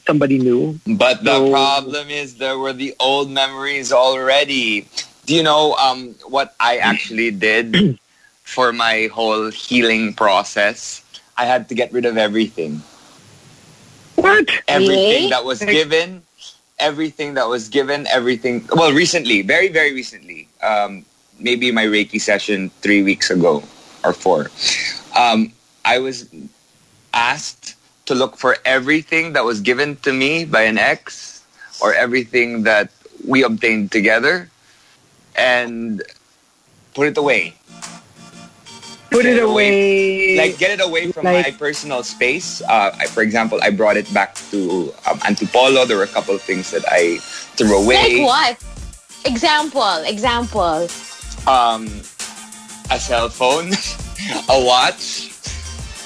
somebody 0.07 0.39
new. 0.39 0.79
But 0.87 1.25
the 1.25 1.37
So- 1.39 1.51
problem 1.51 2.11
is 2.11 2.37
there 2.37 2.59
were 2.59 2.73
the 2.73 2.95
old 3.01 3.31
memories 3.31 3.93
already. 3.93 4.87
Do 5.27 5.35
you 5.35 5.43
know 5.43 5.75
um, 5.77 6.15
what 6.27 6.55
I 6.61 6.79
actually 6.79 7.31
did 7.49 7.99
for 8.45 8.73
my 8.73 9.09
whole 9.13 9.51
healing 9.51 10.15
process? 10.15 11.03
I 11.37 11.45
had 11.45 11.69
to 11.69 11.75
get 11.75 11.93
rid 11.93 12.05
of 12.05 12.17
everything. 12.19 12.83
What? 14.17 14.49
Everything 14.67 14.97
Really? 14.97 15.29
that 15.31 15.45
was 15.45 15.61
given, 15.63 16.23
everything 16.79 17.35
that 17.35 17.49
was 17.49 17.69
given, 17.69 18.07
everything. 18.09 18.67
Well, 18.75 18.93
recently, 18.93 19.43
very, 19.43 19.69
very 19.69 19.95
recently, 19.95 20.49
um, 20.63 21.05
maybe 21.39 21.71
my 21.71 21.85
Reiki 21.87 22.21
session 22.21 22.71
three 22.83 23.03
weeks 23.03 23.31
ago 23.31 23.63
or 24.03 24.13
four, 24.13 24.51
um, 25.17 25.53
I 25.85 25.99
was 26.01 26.27
asked 27.19 27.75
to 28.07 28.15
look 28.15 28.39
for 28.39 28.57
everything 28.65 29.33
that 29.35 29.45
was 29.45 29.61
given 29.61 29.97
to 30.07 30.13
me 30.13 30.45
by 30.45 30.63
an 30.63 30.79
ex 30.79 31.43
or 31.83 31.93
everything 31.93 32.63
that 32.63 32.91
we 33.27 33.43
obtained 33.43 33.91
together 33.91 34.49
and 35.37 36.03
put 36.95 37.09
it 37.09 37.19
away. 37.19 37.55
Put 39.11 39.25
it 39.25 39.43
away. 39.43 40.37
Like 40.37 40.59
get 40.59 40.71
it 40.79 40.83
away 40.85 41.11
from 41.11 41.25
Like- 41.25 41.47
my 41.47 41.53
personal 41.59 42.03
space. 42.05 42.63
Uh, 42.63 42.95
I, 43.03 43.07
for 43.07 43.23
example, 43.23 43.59
I 43.63 43.71
brought 43.71 43.97
it 43.97 44.09
back 44.15 44.37
to 44.53 44.93
um, 45.09 45.19
Antipolo. 45.27 45.87
There 45.89 45.97
were 45.97 46.05
a 46.05 46.15
couple 46.19 46.35
of 46.35 46.43
things 46.43 46.71
that 46.71 46.85
I 46.87 47.19
threw 47.57 47.75
away. 47.83 48.21
Like 48.23 48.29
what? 48.31 48.55
Example, 49.25 50.05
example. 50.07 50.87
Um, 51.49 51.89
a 52.91 52.99
cell 53.01 53.29
phone, 53.29 53.73
a 54.49 54.63
watch. 54.65 55.28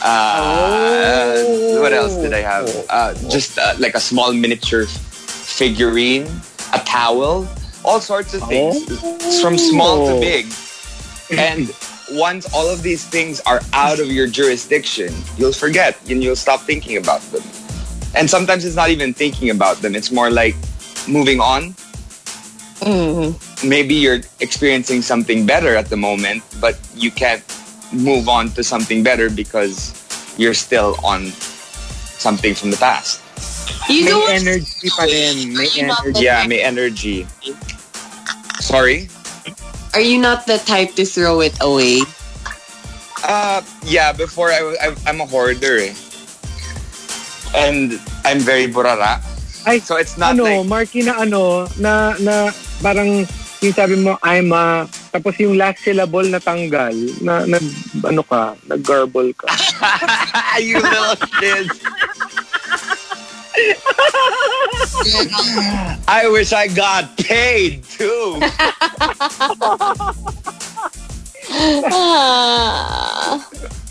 Uh, 0.03 1.79
What 1.81 1.93
else 1.93 2.15
did 2.17 2.33
I 2.35 2.41
have? 2.41 2.69
Uh, 2.91 3.15
just 3.31 3.59
uh, 3.59 3.75
like 3.79 3.95
a 3.95 4.01
small 4.01 4.33
miniature 4.33 4.87
figurine, 4.87 6.27
a 6.73 6.79
towel, 6.81 7.47
all 7.85 8.01
sorts 8.01 8.35
of 8.35 8.43
things, 8.49 8.83
from 9.41 9.59
small 9.59 10.07
to 10.09 10.21
big. 10.21 10.47
And 11.31 11.71
once 12.13 12.47
all 12.53 12.69
of 12.69 12.83
these 12.83 13.05
things 13.05 13.41
are 13.47 13.61
out 13.73 13.99
of 14.01 14.07
your 14.11 14.27
jurisdiction, 14.27 15.15
you'll 15.37 15.53
forget 15.55 15.97
and 16.11 16.23
you'll 16.23 16.37
stop 16.37 16.61
thinking 16.63 16.97
about 16.99 17.21
them. 17.33 17.43
And 18.15 18.29
sometimes 18.29 18.65
it's 18.65 18.77
not 18.77 18.91
even 18.91 19.15
thinking 19.15 19.51
about 19.51 19.79
them. 19.83 19.95
It's 19.95 20.11
more 20.11 20.31
like 20.31 20.55
moving 21.09 21.41
on. 21.41 21.75
Maybe 23.65 23.95
you're 23.95 24.21
experiencing 24.41 25.03
something 25.03 25.47
better 25.47 25.75
at 25.77 25.87
the 25.89 25.97
moment, 25.97 26.43
but 26.61 26.77
you 26.95 27.11
can't 27.11 27.43
move 27.93 28.29
on 28.29 28.51
to 28.57 28.65
something 28.65 29.03
better 29.03 29.29
because 29.31 29.93
you're 30.37 30.55
still 30.57 30.97
on 31.05 31.29
something 32.19 32.55
from 32.55 32.71
the 32.71 32.77
past. 32.77 33.21
You 33.89 34.05
May 34.05 34.11
know 34.11 34.19
what's 34.21 34.43
energy 34.43 34.89
pa 34.97 35.05
rin. 35.05 35.37
May 35.53 35.67
Are 35.67 35.75
you 35.77 35.87
not 35.87 36.01
energy. 36.05 36.25
Yeah, 36.25 36.39
type- 36.41 36.49
may 36.49 36.61
energy. 36.63 37.19
Sorry? 38.61 39.09
Are 39.95 40.01
you 40.01 40.17
not 40.19 40.47
the 40.47 40.57
type 40.59 40.95
to 40.97 41.05
throw 41.05 41.41
it 41.41 41.53
away? 41.61 42.01
Uh, 43.23 43.63
yeah, 43.85 44.13
before 44.13 44.51
I, 44.51 44.75
I, 44.81 44.97
I'm 45.07 45.21
a 45.21 45.27
hoarder 45.27 45.79
eh. 45.79 45.95
And 47.55 48.01
I'm 48.25 48.41
very 48.41 48.67
burara. 48.67 49.21
Ay, 49.67 49.79
So 49.79 49.97
it's 49.97 50.17
not 50.17 50.35
ano, 50.35 50.65
like, 50.65 50.67
Markki, 50.67 51.05
na 51.05 51.23
ano, 51.23 51.69
na, 51.79 52.17
na 52.19 52.51
parang 52.83 53.29
yung 53.63 53.73
sabi 53.73 53.95
mo, 53.95 54.19
I'm 54.27 54.51
a, 54.51 54.91
tapos 55.15 55.39
yung 55.39 55.55
last 55.55 55.87
syllable 55.87 56.27
na 56.27 56.43
tanggal, 56.43 56.93
na, 57.23 57.47
nag, 57.47 57.63
ano 58.03 58.27
ka, 58.27 58.59
nag-garble 58.67 59.31
ka. 59.39 59.47
you 60.59 60.83
little 60.83 61.15
kid. 61.39 61.71
I 66.09 66.27
wish 66.27 66.53
I 66.53 66.67
got 66.67 67.17
paid 67.17 67.85
too. 67.85 68.41
Ah. 71.93 73.39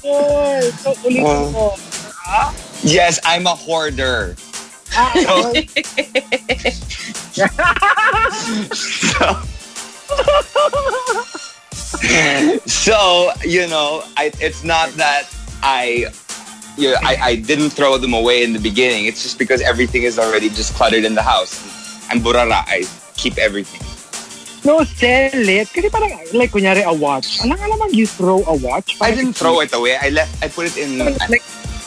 Oh, 0.03 0.59
so 0.81 0.91
ulit 1.05 1.21
mo. 1.21 1.75
Yes, 2.83 3.19
I'm 3.23 3.47
a 3.47 3.55
hoarder. 3.55 4.35
So, 4.91 5.55
so 8.75 9.39
you 13.51 13.67
know, 13.67 14.03
I, 14.17 14.31
it's 14.39 14.63
not 14.63 14.89
that 14.95 15.27
I, 15.61 16.07
you 16.77 16.91
know, 16.91 16.97
I, 17.03 17.17
I 17.21 17.35
didn't 17.35 17.71
throw 17.71 17.97
them 17.97 18.13
away 18.13 18.43
in 18.43 18.53
the 18.53 18.59
beginning. 18.59 19.05
It's 19.05 19.21
just 19.23 19.37
because 19.37 19.61
everything 19.61 20.03
is 20.03 20.17
already 20.17 20.49
just 20.49 20.73
cluttered 20.73 21.03
in 21.03 21.15
the 21.15 21.21
house. 21.21 21.59
I'm 22.09 22.19
burara. 22.19 22.63
I 22.65 22.87
keep 23.15 23.37
everything. 23.37 23.81
No, 24.63 24.83
sell 24.83 25.33
it. 25.33 25.67
Kasi 25.73 25.89
parang, 25.89 26.13
like, 26.33 26.51
kunyari 26.51 26.85
a 26.85 26.93
watch. 26.93 27.41
Alam 27.43 27.57
alam 27.59 27.89
you 27.91 28.05
throw 28.05 28.43
a 28.45 28.55
watch. 28.55 28.95
I 29.01 29.11
didn't 29.11 29.33
throw 29.33 29.59
it 29.61 29.73
away. 29.73 29.97
I 29.97 30.09
left. 30.09 30.31
I 30.43 30.47
put 30.47 30.69
it 30.69 30.77
in 30.77 30.99
Like, 30.99 31.43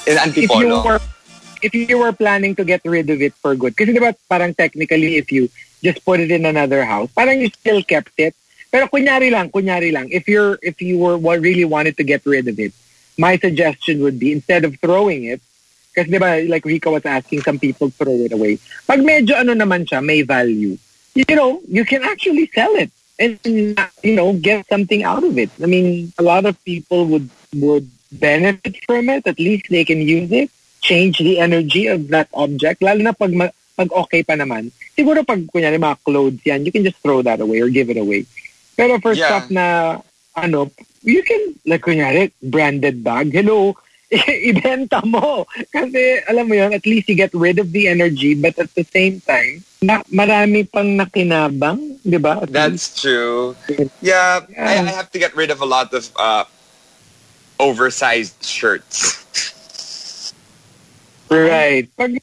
in 0.06 0.18
if 0.36 0.50
you 0.50 0.68
were 0.82 1.00
if 1.62 1.72
you 1.72 1.96
were 1.96 2.12
planning 2.12 2.54
to 2.56 2.64
get 2.64 2.82
rid 2.84 3.08
of 3.08 3.22
it 3.22 3.32
for 3.40 3.54
good. 3.54 3.76
Kasi 3.76 3.94
diba 3.94 4.12
parang 4.28 4.52
technically 4.52 5.16
if 5.16 5.32
you 5.32 5.48
just 5.84 6.00
put 6.00 6.18
it 6.24 6.32
in 6.32 6.48
another 6.48 6.82
house, 6.88 7.12
parang 7.12 7.44
you 7.44 7.52
still 7.52 7.84
kept 7.84 8.16
it. 8.16 8.32
Pero 8.72 8.88
kunyari 8.88 9.30
lang, 9.30 9.52
kunyari 9.52 9.92
lang, 9.92 10.08
if 10.10 10.26
you're 10.26 10.58
if 10.64 10.80
you 10.80 10.96
were 10.98 11.20
wa- 11.20 11.38
really 11.38 11.68
wanted 11.68 11.94
to 12.00 12.02
get 12.02 12.24
rid 12.24 12.48
of 12.48 12.58
it, 12.58 12.72
my 13.20 13.36
suggestion 13.36 14.00
would 14.02 14.18
be 14.18 14.32
instead 14.32 14.64
of 14.64 14.74
throwing 14.80 15.28
it, 15.28 15.38
kasi 15.94 16.10
diba 16.10 16.42
like 16.48 16.64
Rico 16.66 16.90
was 16.90 17.06
asking, 17.06 17.46
some 17.46 17.60
people 17.60 17.92
throw 17.92 18.16
it 18.26 18.32
away. 18.34 18.58
Pag 18.88 19.04
medyo 19.04 19.38
ano 19.38 19.54
naman 19.54 19.86
siya, 19.86 20.02
may 20.02 20.26
value, 20.26 20.74
you 21.14 21.36
know, 21.38 21.62
you 21.70 21.84
can 21.86 22.02
actually 22.02 22.50
sell 22.50 22.74
it 22.74 22.90
and 23.22 23.38
you 24.02 24.16
know 24.18 24.34
get 24.34 24.66
something 24.66 25.06
out 25.06 25.22
of 25.22 25.38
it. 25.38 25.50
I 25.62 25.70
mean, 25.70 26.10
a 26.18 26.24
lot 26.26 26.42
of 26.42 26.58
people 26.66 27.06
would 27.14 27.30
would 27.54 27.86
benefit 28.10 28.82
from 28.82 29.06
it. 29.06 29.22
At 29.22 29.38
least 29.38 29.70
they 29.70 29.86
can 29.86 30.02
use 30.02 30.34
it, 30.34 30.50
change 30.82 31.22
the 31.22 31.38
energy 31.38 31.86
of 31.86 32.10
that 32.10 32.26
object. 32.34 32.82
Lalo 32.82 33.06
na 33.06 33.14
pag 33.14 33.30
ma- 33.30 33.54
pag 33.74 33.90
okay 33.92 34.22
pa 34.22 34.34
naman. 34.34 34.70
Siguro 34.94 35.26
pag 35.26 35.42
kunyari 35.50 35.76
mga 35.76 35.98
clothes 36.06 36.42
yan, 36.46 36.64
you 36.64 36.72
can 36.72 36.82
just 36.86 36.98
throw 37.02 37.22
that 37.22 37.42
away 37.42 37.58
or 37.60 37.68
give 37.68 37.90
it 37.90 37.98
away. 37.98 38.24
Pero 38.74 38.98
for 38.98 39.14
Yeah. 39.14 39.26
stuff 39.28 39.50
na 39.50 39.98
ano, 40.34 40.70
you 41.02 41.22
can 41.22 41.54
like 41.66 41.82
kunyari 41.82 42.30
branded 42.42 43.02
bag. 43.02 43.30
Hello, 43.30 43.74
ibenta 44.50 45.02
mo. 45.02 45.46
Kasi 45.70 46.22
alam 46.26 46.46
mo 46.46 46.54
yun, 46.54 46.70
at 46.72 46.86
least 46.86 47.08
you 47.10 47.14
get 47.14 47.34
rid 47.34 47.58
of 47.58 47.70
the 47.74 47.86
energy 47.88 48.34
but 48.34 48.54
at 48.58 48.70
the 48.74 48.86
same 48.86 49.18
time, 49.22 49.62
na, 49.82 50.02
marami 50.10 50.64
pang 50.64 50.94
nakinabang, 50.96 51.98
di 52.00 52.16
ba? 52.16 52.40
Least. 52.46 52.52
That's 52.54 52.86
true. 53.00 53.54
Yeah, 54.00 54.46
I, 54.56 54.80
Yeah. 54.80 54.86
I 54.86 54.92
have 54.94 55.10
to 55.12 55.18
get 55.18 55.34
rid 55.34 55.50
of 55.50 55.60
a 55.60 55.66
lot 55.68 55.92
of 55.92 56.08
uh, 56.16 56.44
oversized 57.60 58.42
shirts. 58.42 59.20
Right. 61.34 61.86
Pag, 61.96 62.18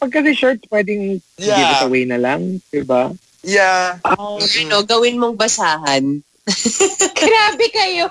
pag 0.00 0.10
kasi 0.10 0.34
shirt, 0.34 0.60
pwedeng 0.70 1.22
give 1.38 1.54
it 1.54 1.78
Yeah. 1.78 1.86
away 1.86 2.04
na 2.04 2.18
lang, 2.18 2.60
di 2.72 2.82
ba? 2.82 3.14
Yeah. 3.44 4.00
Ano, 4.04 4.82
gawin 4.82 5.20
mong 5.20 5.36
basahan. 5.36 6.24
Grabe 7.20 7.66
kayo. 7.72 8.10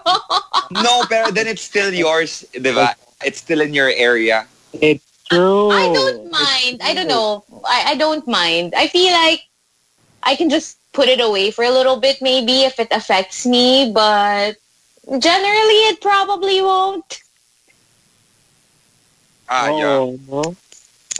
No, 0.71 1.05
pero 1.05 1.29
then 1.29 1.45
it's 1.45 1.61
still 1.61 1.93
yours, 1.93 2.45
diba? 2.53 2.93
It's 3.21 3.39
still 3.39 3.61
in 3.61 3.73
your 3.73 3.89
area. 3.93 4.45
It's 4.73 5.05
true. 5.29 5.69
I 5.69 5.89
don't 5.93 6.31
mind. 6.31 6.81
I 6.81 6.93
don't 6.93 7.07
know. 7.07 7.45
I, 7.65 7.93
I 7.93 7.95
don't 7.95 8.25
mind. 8.27 8.73
I 8.75 8.87
feel 8.87 9.13
like 9.13 9.45
I 10.23 10.35
can 10.35 10.49
just 10.49 10.77
put 10.93 11.09
it 11.09 11.21
away 11.21 11.51
for 11.51 11.63
a 11.63 11.71
little 11.73 11.97
bit 11.97 12.21
maybe 12.21 12.63
if 12.63 12.79
it 12.79 12.89
affects 12.91 13.45
me, 13.45 13.91
but 13.93 14.57
generally 15.09 15.79
it 15.93 16.01
probably 16.01 16.61
won't. 16.61 17.21
Ah, 19.49 19.67
yeah. 19.69 19.99
Oo, 19.99 20.19
no? 20.27 20.55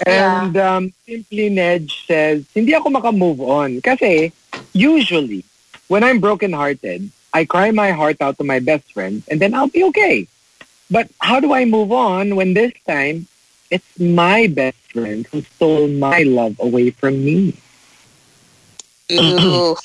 And 0.06 0.58
um, 0.58 0.94
Simply 1.06 1.50
Nedge 1.50 1.94
says, 2.08 2.44
hindi 2.56 2.74
ako 2.74 2.90
maka-move 2.90 3.40
on. 3.42 3.80
Kasi, 3.80 4.34
usually, 4.74 5.46
when 5.88 6.04
I'm 6.04 6.20
brokenhearted, 6.20 7.10
I 7.34 7.46
cry 7.46 7.72
my 7.72 7.92
heart 7.92 8.22
out 8.22 8.38
to 8.38 8.44
my 8.44 8.60
best 8.60 8.92
friend 8.94 9.24
and 9.30 9.42
then 9.42 9.54
I'll 9.54 9.70
be 9.70 9.84
okay. 9.94 10.28
But 10.90 11.10
how 11.20 11.40
do 11.40 11.54
I 11.54 11.66
move 11.66 11.92
on 11.92 12.36
when 12.36 12.54
this 12.54 12.74
time, 12.86 13.28
it's 13.72 13.88
my 13.98 14.46
best 14.48 14.78
friend 14.94 15.26
who 15.32 15.42
stole 15.42 15.88
my 15.88 16.22
love 16.24 16.58
away 16.60 16.92
from 16.92 17.26
me? 17.26 17.58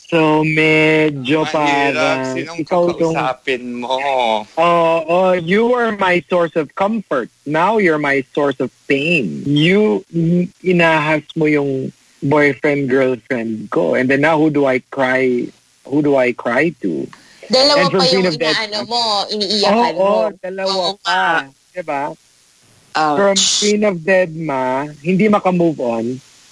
So, 0.08 0.46
medyo 0.46 1.42
parang 1.50 2.38
Sinong 2.38 2.62
ikaw 2.62 2.86
yung 2.86 3.12
kakausapin 3.12 3.62
mo? 3.82 3.98
Oh, 4.54 4.96
oh, 5.04 5.32
you 5.34 5.66
were 5.74 5.90
my 5.98 6.22
source 6.30 6.54
of 6.54 6.70
comfort. 6.78 7.26
Now 7.42 7.82
you're 7.82 7.98
my 7.98 8.22
source 8.30 8.62
of 8.62 8.70
pain. 8.86 9.42
You 9.42 10.06
inahas 10.62 11.26
mo 11.34 11.50
yung 11.50 11.90
boyfriend, 12.22 12.86
girlfriend 12.86 13.70
ko. 13.74 13.98
And 13.98 14.06
then 14.06 14.22
now, 14.22 14.38
who 14.38 14.50
do 14.54 14.66
I 14.66 14.78
cry, 14.94 15.50
who 15.82 15.98
do 16.02 16.14
I 16.14 16.30
cry 16.30 16.70
to? 16.86 17.06
Dalawa 17.48 17.90
pa 17.90 18.04
yung 18.12 18.28
inaano 18.28 18.78
mo, 18.86 19.02
Oo, 19.24 19.32
iniiyakan 19.32 19.92
mo. 19.96 20.04
oh, 20.04 20.26
dalawa 20.38 20.72
Oo 20.94 20.94
pa. 21.00 21.48
Diba? 21.74 22.02
Ouch. 22.94 23.16
From 23.18 23.36
Queen 23.36 23.82
of 23.88 23.96
Deadma, 24.04 24.90
hindi 25.00 25.26
makamove 25.26 25.80
on. 25.80 26.06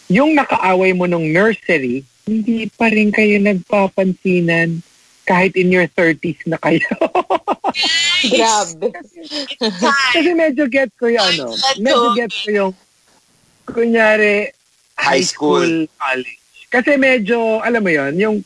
Yung 0.09 0.35
nakaaway 0.35 0.95
mo 0.97 1.05
nung 1.05 1.31
nursery, 1.31 2.07
hindi 2.27 2.67
pa 2.75 2.91
rin 2.91 3.15
kayo 3.15 3.39
nagpapansinan 3.39 4.83
kahit 5.27 5.55
in 5.55 5.71
your 5.71 5.87
30s 5.87 6.43
na 6.47 6.59
kayo. 6.59 6.87
Grabe. 8.35 8.95
Kasi 10.15 10.31
medyo 10.35 10.67
get 10.67 10.91
ko 10.99 11.07
yung 11.07 11.23
ano, 11.23 11.55
medyo 11.79 12.07
get 12.19 12.31
ko 12.35 12.49
yung 12.51 12.73
kunyari 13.67 14.51
High 14.99 15.23
school. 15.23 15.87
college. 15.99 16.43
Kasi 16.71 16.99
medyo, 16.99 17.63
alam 17.63 17.83
mo 17.83 17.91
yon 17.95 18.15
yung 18.19 18.37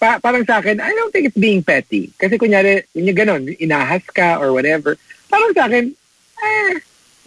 pa, 0.00 0.16
parang 0.16 0.44
sa 0.48 0.64
akin, 0.64 0.80
I 0.80 0.96
don't 0.96 1.12
think 1.12 1.28
it's 1.28 1.36
being 1.36 1.60
petty. 1.60 2.08
Kasi 2.16 2.40
kunyari, 2.40 2.88
yung 2.96 3.12
ganon, 3.12 3.44
inahas 3.60 4.00
ka 4.08 4.40
or 4.40 4.56
whatever. 4.56 4.96
Parang 5.28 5.52
sa 5.52 5.68
akin, 5.68 5.92
eh, 6.40 6.72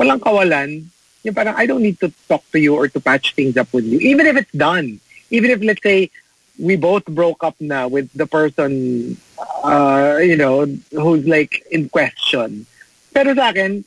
walang 0.01 0.17
kawalan. 0.17 0.82
Yung 1.21 1.36
parang, 1.38 1.53
I 1.53 1.69
don't 1.69 1.86
need 1.86 2.01
to 2.01 2.10
talk 2.25 2.41
to 2.49 2.58
you 2.58 2.73
or 2.73 2.89
to 2.89 2.97
patch 2.97 3.38
things 3.38 3.58
up 3.62 3.69
with 3.69 3.86
you. 3.86 4.01
Even 4.01 4.25
if 4.25 4.41
it's 4.41 4.56
done. 4.58 4.97
Even 5.34 5.50
if, 5.50 5.60
let's 5.65 5.82
say, 5.82 6.13
we 6.62 6.78
both 6.78 7.06
broke 7.10 7.43
up 7.43 7.58
na 7.58 7.89
with 7.89 8.06
the 8.13 8.30
person, 8.30 9.17
uh, 9.65 10.22
you 10.22 10.38
know, 10.38 10.69
who's 10.93 11.26
like 11.26 11.65
in 11.74 11.89
question. 11.89 12.69
Pero 13.10 13.34
sa 13.34 13.50
akin, 13.50 13.82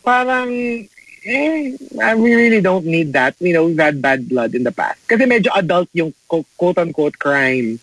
parang, 0.00 0.48
eh, 1.24 1.76
we 2.16 2.30
really 2.32 2.64
don't 2.64 2.88
need 2.88 3.12
that. 3.12 3.36
You 3.38 3.52
know, 3.52 3.68
we've 3.68 3.78
had 3.78 4.00
bad 4.00 4.28
blood 4.28 4.56
in 4.56 4.64
the 4.64 4.72
past. 4.72 5.04
Kasi 5.04 5.28
medyo 5.28 5.52
adult 5.52 5.92
yung 5.92 6.16
quote-unquote 6.56 7.20
crime. 7.20 7.76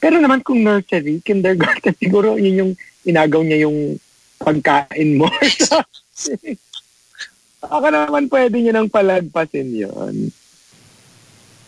Pero 0.00 0.16
naman 0.20 0.40
kung 0.40 0.64
nursery, 0.64 1.20
kindergarten, 1.20 1.92
siguro 2.02 2.40
yun 2.40 2.60
yung 2.60 2.72
inagaw 3.04 3.44
niya 3.44 3.68
yung 3.68 4.00
pagkain 4.40 5.20
mo. 5.20 5.28
Ako 7.74 7.86
naman 7.88 8.28
pwede 8.28 8.60
niyo 8.60 8.72
nang 8.72 8.92
palagpasin 8.92 9.72
yun. 9.72 10.32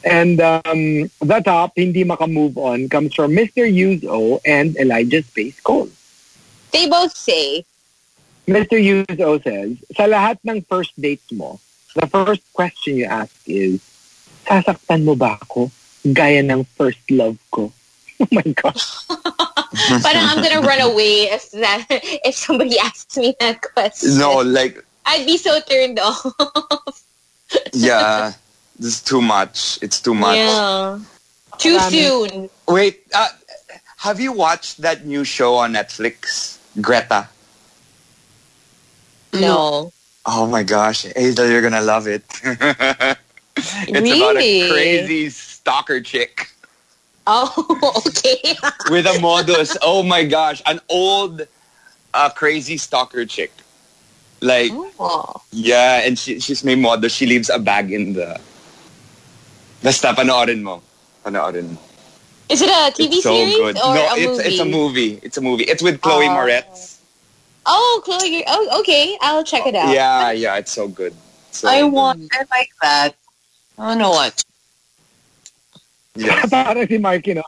And 0.04 0.40
um, 0.40 1.10
the 1.20 1.40
top, 1.44 1.72
hindi 1.76 2.04
maka-move 2.04 2.56
on, 2.58 2.88
comes 2.88 3.14
from 3.14 3.32
Mr. 3.32 3.66
Yuzo 3.66 4.40
and 4.44 4.76
Elijah 4.76 5.22
Space 5.22 5.58
Cole. 5.60 5.90
They 6.72 6.88
both 6.88 7.16
say, 7.16 7.64
Mr. 8.46 8.78
Yuzo 8.78 9.42
says, 9.42 9.76
sa 9.96 10.04
lahat 10.04 10.38
ng 10.46 10.62
first 10.70 10.94
dates 11.00 11.32
mo, 11.32 11.58
the 11.94 12.06
first 12.06 12.42
question 12.52 12.96
you 12.96 13.06
ask 13.06 13.34
is, 13.46 13.82
sasaktan 14.46 15.02
mo 15.02 15.18
ba 15.18 15.38
ako? 15.42 15.70
Gaya 16.06 16.42
ng 16.46 16.62
first 16.78 17.02
love 17.10 17.38
ko. 17.50 17.72
Oh 18.16 18.32
my 18.32 18.48
God. 18.56 18.72
parang 20.00 20.24
I'm 20.24 20.40
gonna 20.40 20.64
run 20.64 20.80
away 20.80 21.28
if 21.28 21.52
that 21.52 21.84
if 22.24 22.34
somebody 22.34 22.78
asks 22.78 23.16
me 23.20 23.36
that 23.40 23.60
question. 23.60 24.16
No, 24.16 24.40
like, 24.40 24.80
I'd 25.04 25.26
be 25.26 25.36
so 25.36 25.60
turned 25.60 26.00
off. 26.00 26.24
yeah, 27.76 28.32
this 28.78 28.94
is 28.96 29.02
too 29.02 29.20
much. 29.22 29.78
It's 29.82 30.00
too 30.00 30.14
much. 30.14 30.36
Yeah. 30.36 30.98
Too 31.58 31.76
Marami. 31.78 31.90
soon. 31.90 32.50
Wait, 32.68 33.02
uh, 33.14 33.28
have 33.98 34.20
you 34.20 34.32
watched 34.32 34.78
that 34.82 35.06
new 35.06 35.24
show 35.24 35.56
on 35.56 35.72
Netflix, 35.74 36.58
Greta? 36.80 37.28
No. 39.32 39.92
Oh 40.26 40.46
my 40.46 40.62
gosh, 40.62 41.02
Hazel, 41.14 41.48
you're 41.48 41.62
gonna 41.62 41.80
love 41.82 42.06
it. 42.06 42.24
it's 42.44 44.10
about 44.12 44.36
a 44.36 44.42
Really? 44.42 44.70
crazy 44.70 45.30
stalker 45.30 46.00
chick 46.00 46.50
Oh, 47.26 48.02
okay. 48.06 48.54
with 48.90 49.06
a 49.06 49.18
modus. 49.20 49.76
Oh 49.82 50.02
my 50.02 50.24
gosh, 50.24 50.62
an 50.66 50.80
old, 50.88 51.42
uh, 52.14 52.30
crazy 52.30 52.76
stalker 52.76 53.24
chick. 53.24 53.52
Like, 54.40 54.70
oh. 55.00 55.42
yeah, 55.50 56.02
and 56.04 56.18
she, 56.18 56.38
she's 56.40 56.62
may 56.64 56.74
modus. 56.76 57.12
She 57.12 57.26
leaves 57.26 57.48
a 57.50 57.58
bag 57.58 57.92
in 57.92 58.12
the. 58.14 58.40
Basta 59.86 60.10
panoorin 60.10 60.66
mo. 60.66 60.82
Panoorin 61.22 61.70
mo. 61.70 61.78
Is 62.50 62.58
it 62.62 62.66
a 62.70 62.90
TV 62.90 63.18
it's 63.18 63.22
so 63.22 63.30
series 63.30 63.54
good. 63.54 63.78
or 63.78 63.94
no, 63.94 64.02
a 64.02 64.14
it's 64.18 64.26
movie? 64.26 64.42
it's 64.50 64.58
a 64.58 64.64
movie. 64.66 65.12
It's 65.22 65.36
a 65.38 65.40
movie. 65.40 65.64
It's 65.70 65.82
with 65.82 66.00
Chloe 66.02 66.26
Oh. 66.26 66.34
Moretz. 66.34 66.98
Oh, 67.66 68.02
Chloe. 68.02 68.42
Oh, 68.46 68.80
okay. 68.82 69.16
I'll 69.22 69.42
check 69.46 69.66
it 69.66 69.74
out. 69.78 69.94
Yeah, 69.94 70.30
yeah, 70.34 70.58
it's 70.58 70.70
so 70.74 70.86
good. 70.90 71.14
So 71.54 71.68
I 71.68 71.82
good. 71.82 71.92
want, 71.92 72.18
I 72.34 72.42
like 72.50 72.70
that. 72.82 73.14
I 73.78 73.88
don't 73.90 73.98
know 73.98 74.10
what. 74.10 74.42
Yes. 76.18 76.50
Parang 76.50 76.86
si 76.88 76.98
Markki, 76.98 77.34
no? 77.38 77.42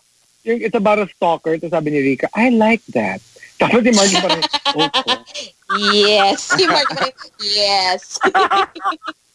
Yung, 0.44 0.60
it's 0.62 0.74
about 0.74 0.98
a 0.98 1.08
stalker. 1.08 1.58
Tapos 1.58 1.70
sabi 1.74 1.90
ni 1.90 2.00
Rica, 2.14 2.28
I 2.34 2.50
like 2.50 2.86
that. 2.94 3.18
Tapos 3.58 3.82
si 3.82 3.90
Markki 3.90 4.18
parang, 4.22 4.42
okay. 4.94 5.54
Yes. 5.90 6.54
Si 6.54 6.66
Mark 6.70 6.86
parang, 6.94 7.14
yes. 7.42 8.18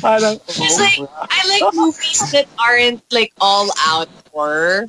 Parang, 0.00 0.38
It's 0.48 0.60
oh, 0.60 0.76
like, 0.80 1.08
I 1.30 1.60
like 1.60 1.74
movies 1.74 2.30
that 2.32 2.46
aren't 2.58 3.02
like 3.12 3.32
all 3.40 3.70
out 3.86 4.08
horror, 4.32 4.88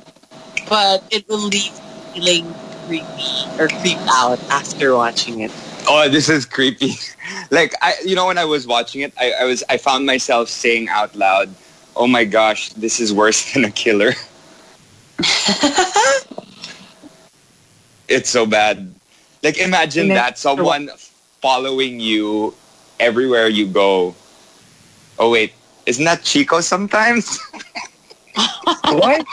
but 0.68 1.04
it 1.10 1.28
will 1.28 1.38
leave 1.38 1.70
you 2.14 2.22
feeling 2.22 2.54
creepy 2.86 3.06
or 3.58 3.68
creeped 3.68 4.08
out 4.16 4.38
after 4.50 4.94
watching 4.94 5.40
it. 5.40 5.52
Oh, 5.88 6.08
this 6.08 6.28
is 6.28 6.44
creepy. 6.44 6.94
like 7.50 7.74
I, 7.80 7.94
you 8.04 8.14
know, 8.14 8.26
when 8.26 8.38
I 8.38 8.44
was 8.44 8.66
watching 8.66 9.02
it, 9.02 9.12
I, 9.18 9.32
I 9.40 9.44
was, 9.44 9.64
I 9.68 9.76
found 9.78 10.06
myself 10.06 10.48
saying 10.48 10.88
out 10.88 11.14
loud, 11.14 11.48
"Oh 11.96 12.06
my 12.06 12.24
gosh, 12.24 12.70
this 12.74 13.00
is 13.00 13.12
worse 13.12 13.52
than 13.54 13.64
a 13.64 13.70
killer." 13.70 14.12
it's 18.08 18.30
so 18.30 18.46
bad. 18.46 18.94
Like 19.42 19.58
imagine 19.58 20.08
that 20.08 20.38
someone 20.38 20.90
following 21.40 22.00
you 22.00 22.54
everywhere 23.00 23.48
you 23.48 23.66
go. 23.66 24.14
Oh 25.18 25.30
wait, 25.34 25.52
isn't 25.86 26.04
that 26.06 26.22
Chico 26.22 26.60
sometimes? 26.60 27.42
what? 28.94 29.26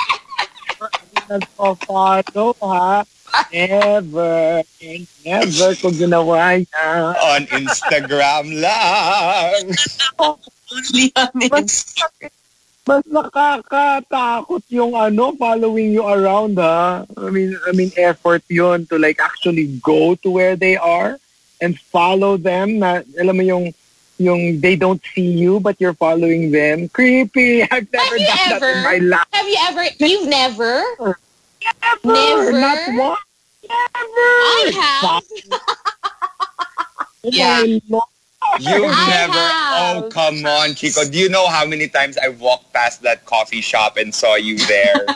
Nagpa-follow, 1.30 2.58
ha? 2.58 3.06
Never, 3.54 4.64
never 5.26 5.70
ko 5.78 5.94
ginawa 5.94 6.58
yan. 6.58 7.14
On 7.14 7.42
Instagram 7.54 8.50
lang. 8.62 9.62
Only 10.18 11.14
on 11.14 11.30
Mas, 11.54 11.94
mas 12.86 13.04
nakakatakot 13.06 14.66
yung 14.74 14.98
ano, 14.98 15.38
following 15.38 15.94
you 15.94 16.06
around, 16.06 16.58
ha? 16.58 17.06
I 17.18 17.30
mean, 17.30 17.54
I 17.66 17.78
mean, 17.78 17.94
effort 17.98 18.42
yun 18.50 18.90
to 18.90 18.98
like 18.98 19.22
actually 19.22 19.70
go 19.86 20.18
to 20.26 20.30
where 20.34 20.58
they 20.58 20.78
are 20.78 21.22
and 21.62 21.78
follow 21.78 22.38
them 22.38 22.82
na, 22.82 23.06
alam 23.22 23.38
mo 23.38 23.44
yung, 23.46 23.66
yung 24.18 24.60
they 24.62 24.76
don't 24.76 25.02
see 25.14 25.30
you 25.32 25.60
but 25.60 25.80
you're 25.80 25.94
following 25.94 26.52
them. 26.52 26.90
Creepy! 26.90 27.64
I've 27.72 27.92
never 27.92 28.18
you 28.18 28.28
done 28.28 28.38
that 28.50 28.64
ever? 28.64 28.72
in 28.72 28.84
my 28.84 28.98
life. 28.98 29.28
Have 29.34 29.48
you 29.48 29.58
ever? 29.70 29.84
You've 30.00 30.28
never? 30.30 30.84
Never! 32.04 32.52
Never? 32.52 32.52
Not 32.54 32.80
once! 32.88 33.20
Never! 33.64 33.78
I 33.98 34.72
have. 34.76 35.24
Oh 37.24 37.32
Yeah. 37.32 37.66
my 37.66 37.82
Lord. 37.90 38.04
You've 38.60 38.82
never. 38.82 39.34
Oh, 39.34 40.04
have. 40.04 40.04
Oh, 40.04 40.10
come 40.10 40.46
on, 40.46 40.76
Chico. 40.76 41.04
Do 41.04 41.18
you 41.18 41.30
know 41.30 41.48
how 41.48 41.66
many 41.66 41.88
times 41.88 42.18
I 42.18 42.30
walked 42.30 42.72
past 42.74 43.02
that 43.04 43.26
coffee 43.26 43.62
shop 43.62 43.98
and 43.98 44.14
saw 44.14 44.36
you 44.36 44.58
there? 44.58 45.06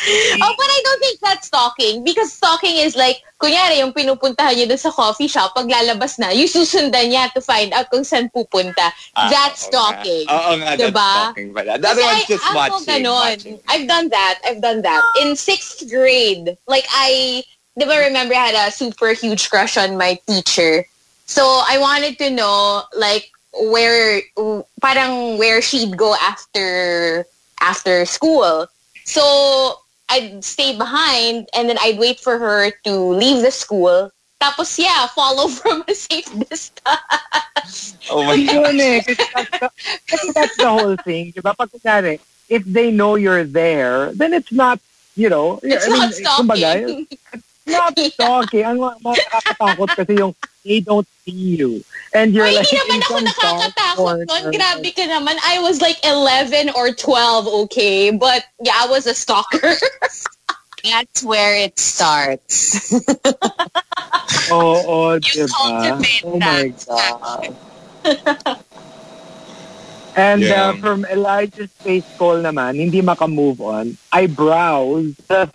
Oh, 0.00 0.54
but 0.56 0.68
I 0.70 0.80
don't 0.84 1.00
think 1.00 1.20
that's 1.20 1.46
stalking 1.48 2.04
because 2.04 2.32
stalking 2.32 2.76
is 2.76 2.96
like, 2.96 3.20
kunyari, 3.38 3.84
yung 3.84 3.92
pinupuntahan 3.92 4.56
niyo 4.56 4.68
doon 4.72 4.80
sa 4.80 4.90
coffee 4.90 5.28
shop, 5.28 5.52
pag 5.52 5.68
lalabas 5.68 6.16
na, 6.16 6.32
yung 6.32 6.48
susundan 6.48 7.12
niya 7.12 7.28
to 7.36 7.40
find 7.40 7.72
out 7.76 7.90
kung 7.92 8.00
saan 8.00 8.32
pupunta. 8.32 8.92
Ah, 9.12 9.28
that's 9.28 9.68
oo 9.68 9.68
stalking. 9.68 10.24
Oo 10.24 10.52
nga, 10.56 10.72
that's 10.76 10.88
Diba? 10.88 11.10
stalking 11.12 11.50
pala. 11.52 11.76
Kasi 11.76 12.00
one's 12.00 12.28
just 12.32 12.46
ako 12.48 12.56
watching. 12.56 12.88
ganon. 12.88 13.20
watching. 13.20 13.56
I've 13.68 13.86
done 13.88 14.08
that. 14.08 14.40
I've 14.44 14.62
done 14.64 14.80
that. 14.82 15.04
In 15.20 15.36
sixth 15.36 15.84
grade, 15.92 16.56
like 16.64 16.88
I, 16.88 17.44
di 17.76 17.84
ba 17.84 18.00
remember 18.00 18.32
I 18.32 18.56
had 18.56 18.56
a 18.56 18.72
super 18.72 19.12
huge 19.12 19.50
crush 19.52 19.76
on 19.76 20.00
my 20.00 20.16
teacher. 20.24 20.88
So 21.30 21.46
I 21.46 21.78
wanted 21.78 22.18
to 22.18 22.28
know 22.34 22.82
like 22.98 23.30
where, 23.54 24.18
parang 24.82 25.38
where 25.38 25.62
she'd 25.62 25.94
go 25.96 26.14
after, 26.18 27.24
after 27.62 28.02
school. 28.04 28.66
So 29.06 29.22
I'd 30.10 30.42
stay 30.42 30.74
behind 30.76 31.46
and 31.54 31.68
then 31.70 31.78
I'd 31.78 31.98
wait 32.02 32.18
for 32.18 32.34
her 32.38 32.72
to 32.82 32.92
leave 33.14 33.42
the 33.46 33.52
school. 33.54 34.10
Tapos 34.42 34.74
yeah, 34.74 35.06
follow 35.14 35.46
from 35.60 35.84
a 35.86 35.94
safe 35.94 36.26
distance. 36.50 37.94
Oh 38.10 38.24
my 38.26 38.34
God. 38.42 38.74
eh. 38.74 38.98
That's, 39.06 39.46
the, 39.54 40.32
that's 40.34 40.56
the 40.56 40.66
whole 40.68 40.96
thing. 40.96 41.30
Diba? 41.30 41.54
Pag 41.54 41.70
kunyari, 41.70 42.18
if 42.48 42.64
they 42.66 42.90
know 42.90 43.14
you're 43.14 43.44
there, 43.44 44.10
then 44.18 44.34
it's 44.34 44.50
not, 44.50 44.80
you 45.14 45.28
know, 45.30 45.60
It's 45.62 45.86
I 45.86 45.90
mean, 45.94 45.98
not 46.00 46.14
stalking. 46.14 47.06
kumbaga, 47.06 47.06
not 47.70 47.94
stalking. 47.94 48.64
Ang 48.66 48.78
mga- 48.82 48.98
mga 49.06 49.94
kasi 49.94 50.12
yung 50.18 50.34
they 50.64 50.80
don't 50.80 51.06
see 51.30 51.56
you. 51.56 51.84
And 52.14 52.34
you're 52.34 52.46
Ay, 52.46 52.54
like, 52.58 52.66
hindi 52.68 52.90
naman 52.90 53.00
ako 53.06 53.14
nakakatakot 53.30 54.16
nun. 54.26 54.52
Grabe 54.54 54.90
ka 54.94 55.04
naman. 55.06 55.36
I 55.46 55.58
was 55.62 55.80
like 55.80 55.98
11 56.04 56.70
or 56.74 56.90
12, 56.92 57.46
okay? 57.66 58.10
But 58.10 58.44
yeah, 58.62 58.74
I 58.82 58.86
was 58.90 59.06
a 59.06 59.14
stalker. 59.14 59.74
That's 60.84 61.22
where 61.22 61.56
it 61.56 61.78
starts. 61.78 62.90
Oo, 64.50 64.82
oh, 64.88 65.18
You 65.24 65.46
diba? 65.46 65.54
cultivate 65.54 66.24
Oh 66.24 66.40
my. 66.40 66.72
God. 66.88 67.56
And 70.16 70.42
Yeah. 70.42 70.70
uh, 70.70 70.72
from 70.74 71.04
Elijah's 71.06 71.70
face 71.84 72.04
call 72.18 72.42
naman, 72.42 72.76
hindi 72.76 73.00
maka-move 73.00 73.60
on, 73.60 73.96
I 74.10 74.26
browse 74.26 75.14
the, 75.28 75.48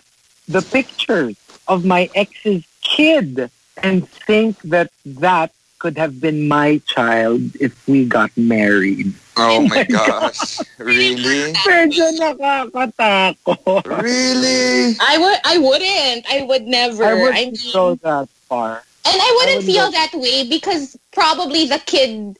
the 0.48 0.62
pictures 0.62 1.36
of 1.68 1.84
my 1.84 2.08
ex's 2.14 2.64
kid 2.80 3.50
and 3.82 4.08
think 4.26 4.56
that 4.62 4.90
that 5.20 5.52
could 5.78 5.96
have 5.98 6.20
been 6.20 6.48
my 6.48 6.78
child 6.86 7.40
if 7.60 7.76
we 7.88 8.04
got 8.06 8.30
married. 8.36 9.12
Oh, 9.36 9.60
oh 9.60 9.68
my 9.68 9.84
gosh. 9.84 10.60
Really? 10.78 11.52
Medyo 11.52 12.08
nakakatakot. 12.16 13.84
Really? 14.02 14.96
I 15.00 15.18
would 15.18 15.38
I 15.44 15.58
wouldn't. 15.58 16.26
I 16.30 16.42
would 16.48 16.64
never. 16.66 17.04
I 17.04 17.10
I, 17.10 17.14
wouldn't 17.14 17.52
mean, 17.52 17.72
go 17.72 17.94
that 17.96 18.28
far. 18.48 18.82
and 19.04 19.16
I 19.20 19.30
wouldn't 19.36 19.60
I 19.60 19.62
wouldn't 19.62 19.64
feel 19.64 19.86
go- 19.86 19.92
that 19.92 20.12
way 20.14 20.48
because 20.48 20.96
probably 21.12 21.66
the 21.66 21.78
kid 21.84 22.38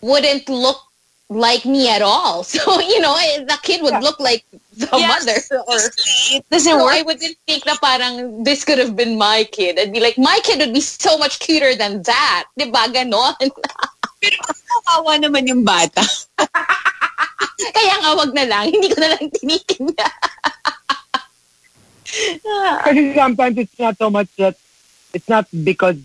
wouldn't 0.00 0.48
look 0.48 0.80
like 1.30 1.64
me 1.64 1.88
at 1.88 2.02
all. 2.02 2.42
So, 2.48 2.80
you 2.80 3.00
know, 3.00 3.14
the 3.44 3.58
kid 3.62 3.82
would 3.82 4.00
look 4.02 4.18
like 4.20 4.44
the 4.76 4.88
Yes. 4.92 5.08
mother 5.50 5.62
or 5.68 5.76
It 6.32 6.44
doesn't 6.50 6.72
So 6.72 6.84
work. 6.84 6.94
I 6.94 7.02
wouldn't 7.02 7.36
think 7.46 7.66
na 7.66 7.76
parang 7.76 8.44
this 8.44 8.64
could 8.64 8.78
have 8.78 8.96
been 8.96 9.18
my 9.18 9.44
kid. 9.50 9.78
I'd 9.78 9.92
be 9.92 10.00
like, 10.00 10.18
my 10.18 10.38
kid 10.44 10.58
would 10.60 10.72
be 10.74 10.80
so 10.80 11.18
much 11.18 11.38
cuter 11.40 11.74
than 11.76 12.02
that. 12.02 12.44
Di 12.56 12.70
ba? 12.70 12.88
Ganon. 12.88 13.36
Kawawa 14.86 15.18
naman 15.20 15.46
yung 15.48 15.64
bata. 15.64 16.02
Kaya 17.58 17.94
nga 18.02 18.10
wag 18.16 18.32
na 18.34 18.44
lang. 18.44 18.72
Hindi 18.72 18.88
ko 18.88 18.98
na 19.00 19.08
lang 19.14 19.28
tinitingnan. 19.30 20.14
Kasi 22.84 23.14
sometimes 23.14 23.56
it's 23.58 23.78
not 23.78 23.96
so 23.98 24.08
much 24.10 24.28
that 24.36 24.56
it's 25.12 25.28
not 25.28 25.46
because 25.52 25.96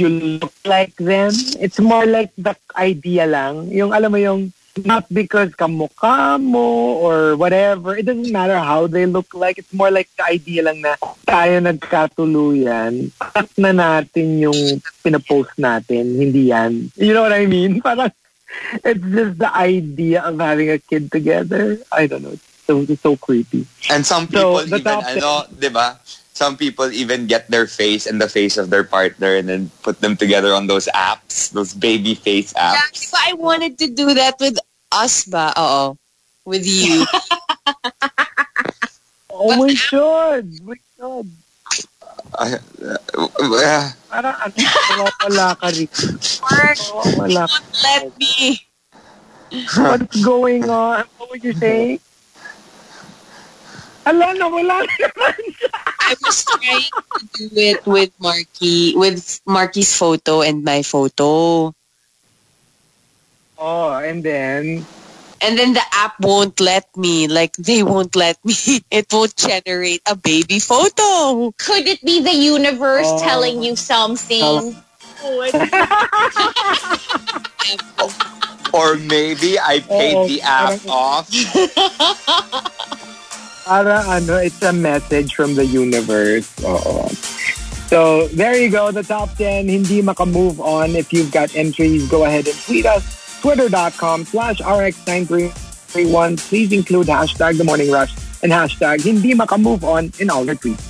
you 0.00 0.40
look 0.40 0.56
like 0.64 0.96
them. 0.96 1.30
It's 1.60 1.78
more 1.78 2.06
like 2.06 2.32
the 2.40 2.56
idea 2.74 3.28
lang. 3.28 3.68
Yung 3.68 3.92
alam 3.92 4.10
mo 4.10 4.18
yung 4.18 4.52
not 4.84 5.04
because 5.12 5.50
kamukha 5.58 6.40
mo 6.40 6.96
or 7.02 7.36
whatever. 7.36 7.96
It 7.96 8.06
doesn't 8.06 8.32
matter 8.32 8.58
how 8.58 8.86
they 8.86 9.04
look 9.06 9.34
like. 9.34 9.58
It's 9.58 9.72
more 9.74 9.90
like 9.90 10.08
the 10.16 10.24
idea 10.24 10.62
lang 10.62 10.80
na 10.80 10.96
tayo 11.26 11.60
nagkatuluyan. 11.60 13.10
At 13.20 13.50
na 13.58 13.72
natin 13.74 14.40
yung 14.40 14.80
pinapost 15.04 15.54
natin. 15.58 16.16
Hindi 16.16 16.54
yan. 16.54 16.90
You 16.96 17.12
know 17.14 17.22
what 17.22 17.34
I 17.36 17.46
mean? 17.46 17.80
Parang 17.84 18.12
it's 18.82 19.04
just 19.10 19.38
the 19.38 19.50
idea 19.54 20.22
of 20.22 20.38
having 20.38 20.70
a 20.70 20.78
kid 20.78 21.10
together. 21.10 21.78
I 21.92 22.06
don't 22.06 22.22
know. 22.22 22.34
It's 22.34 22.46
so, 22.66 22.80
it's 22.82 23.02
so 23.02 23.16
creepy. 23.16 23.66
And 23.90 24.06
some 24.06 24.26
So, 24.30 24.62
people 24.62 24.78
the 24.78 24.78
even, 24.78 24.98
ano, 25.18 25.44
di 25.50 25.68
ba? 25.68 25.98
Some 26.40 26.56
people 26.56 26.88
even 26.88 27.28
get 27.28 27.52
their 27.52 27.68
face 27.68 28.08
and 28.08 28.16
the 28.16 28.24
face 28.24 28.56
of 28.56 28.72
their 28.72 28.80
partner 28.80 29.36
and 29.36 29.44
then 29.44 29.68
put 29.84 30.00
them 30.00 30.16
together 30.16 30.56
on 30.56 30.72
those 30.72 30.88
apps, 30.96 31.52
those 31.52 31.76
baby 31.76 32.16
face 32.16 32.56
Yeah, 32.56 32.80
apps. 32.80 33.12
diba 33.12 33.20
I 33.28 33.36
wanted 33.36 33.76
to 33.84 33.92
do 33.92 34.16
that 34.16 34.40
with 34.40 34.56
us 34.88 35.28
ba? 35.28 35.52
Oo. 35.60 36.00
With 36.48 36.64
you. 36.64 37.04
Oh, 39.30 39.56
we 39.64 39.72
should. 39.72 40.52
We 40.68 40.76
should. 41.00 41.28
Uh, 42.36 42.60
uh, 42.60 43.88
Parang 44.10 44.36
ano, 44.36 45.04
wala 45.24 45.56
ka 45.56 45.72
rin. 45.72 45.88
Mark, 46.44 46.76
Wala 47.16 47.48
let 47.48 48.04
me. 48.20 48.60
What's 49.80 50.20
going 50.20 50.68
on? 50.68 51.08
What 51.16 51.30
were 51.32 51.40
you 51.40 51.56
saying? 51.56 52.04
Ala 54.06 54.32
na, 54.34 54.48
wala 54.48 54.86
naman. 55.00 55.36
I 56.00 56.16
was 56.24 56.44
trying 56.44 56.90
to 57.18 57.26
do 57.36 57.48
it 57.56 57.86
with 57.86 58.10
Markki, 58.18 58.96
with 58.96 59.40
Markki's 59.46 59.94
photo 59.96 60.42
and 60.42 60.64
my 60.64 60.82
photo. 60.82 61.72
Oh, 63.60 63.92
and 63.92 64.22
then, 64.24 64.84
And 65.42 65.58
then 65.58 65.72
the 65.72 65.80
app 65.92 66.20
won't 66.20 66.60
let 66.60 66.84
me. 66.96 67.26
Like, 67.28 67.56
they 67.56 67.82
won't 67.82 68.14
let 68.16 68.36
me. 68.44 68.54
It 68.90 69.06
won't 69.12 69.36
generate 69.36 70.00
a 70.08 70.16
baby 70.16 70.58
photo. 70.60 71.52
Could 71.56 71.88
it 71.88 72.02
be 72.04 72.20
the 72.20 72.32
universe 72.34 73.08
Oh. 73.08 73.18
telling 73.20 73.62
you 73.62 73.76
something? 73.76 74.76
Oh, 75.22 75.50
or 78.72 78.96
maybe 78.96 79.58
I 79.58 79.80
paid 79.80 80.16
Oo, 80.16 80.26
the 80.28 80.40
oh, 80.44 80.46
app 80.48 80.80
off. 80.88 81.28
Para 83.70 84.02
ano, 84.10 84.34
it's 84.42 84.58
a 84.66 84.74
message 84.74 85.38
from 85.38 85.54
the 85.54 85.62
universe. 85.62 86.50
Oo. 86.66 87.06
So, 87.86 88.26
there 88.34 88.58
you 88.58 88.66
go. 88.66 88.90
The 88.90 89.06
top 89.06 89.30
10. 89.38 89.70
Hindi 89.70 90.02
maka-move 90.02 90.58
on. 90.58 90.98
If 90.98 91.14
you've 91.14 91.30
got 91.30 91.54
entries, 91.54 92.10
go 92.10 92.26
ahead 92.26 92.50
and 92.50 92.58
tweet 92.66 92.82
us. 92.82 93.06
Twitter.com 93.38 94.26
slash 94.26 94.58
RX9331. 94.58 96.42
Please 96.50 96.74
include 96.74 97.06
hashtag 97.06 97.62
The 97.62 97.64
Morning 97.64 97.94
Rush 97.94 98.10
and 98.42 98.50
hashtag 98.50 99.06
Hindi 99.06 99.38
maka-move 99.38 99.86
on 99.86 100.10
in 100.18 100.34
all 100.34 100.42
your 100.42 100.58
tweets. 100.58 100.82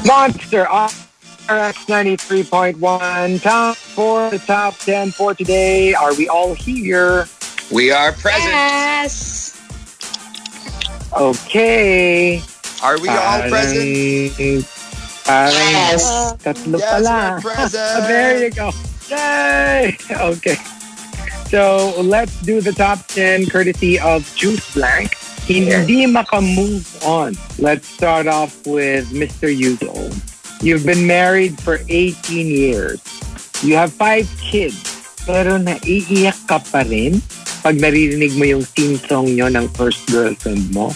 Monster 0.06 0.68
RX 1.50 1.86
93.1. 1.88 3.42
Time 3.42 3.74
for 3.74 4.30
the 4.30 4.38
top 4.38 4.78
10 4.78 5.10
for 5.12 5.34
today. 5.34 5.96
Are 5.96 6.14
we 6.14 6.30
all 6.30 6.54
here? 6.54 7.26
We 7.72 7.92
are 7.92 8.12
present. 8.12 8.52
Yes. 8.52 9.60
Okay. 11.18 12.40
Are 12.84 13.00
we 13.00 13.10
all 13.10 13.42
present? 13.50 14.83
Parang 15.24 15.72
Yes. 15.72 16.04
tatlo 16.44 16.78
Yes, 16.80 16.90
pala. 16.92 17.20
there 18.08 18.44
you 18.44 18.52
go. 18.52 18.70
Yay! 19.08 19.96
Okay. 20.12 20.58
So 21.48 21.94
let's 22.02 22.34
do 22.42 22.60
the 22.60 22.74
top 22.74 23.06
10 23.14 23.48
courtesy 23.48 24.00
of 24.00 24.26
Juice 24.36 24.64
Blank. 24.74 25.14
Hindi 25.44 26.08
maka-move 26.08 26.88
on. 27.04 27.36
Let's 27.60 27.86
start 27.88 28.28
off 28.28 28.56
with 28.66 29.12
Mr. 29.12 29.52
Yuzo. 29.52 29.92
You've 30.64 30.88
been 30.88 31.06
married 31.06 31.60
for 31.60 31.84
18 31.92 32.48
years. 32.48 33.04
You 33.62 33.76
have 33.76 33.92
five 33.92 34.26
kids. 34.40 34.80
Pero 35.24 35.60
naiiyak 35.60 36.36
ka 36.48 36.60
pa 36.64 36.84
rin 36.84 37.20
pag 37.64 37.80
naririnig 37.80 38.36
mo 38.36 38.44
yung 38.44 38.64
theme 38.76 39.00
song 39.08 39.32
nyo 39.32 39.48
ng 39.48 39.68
first 39.76 40.04
girlfriend 40.12 40.68
mo. 40.72 40.92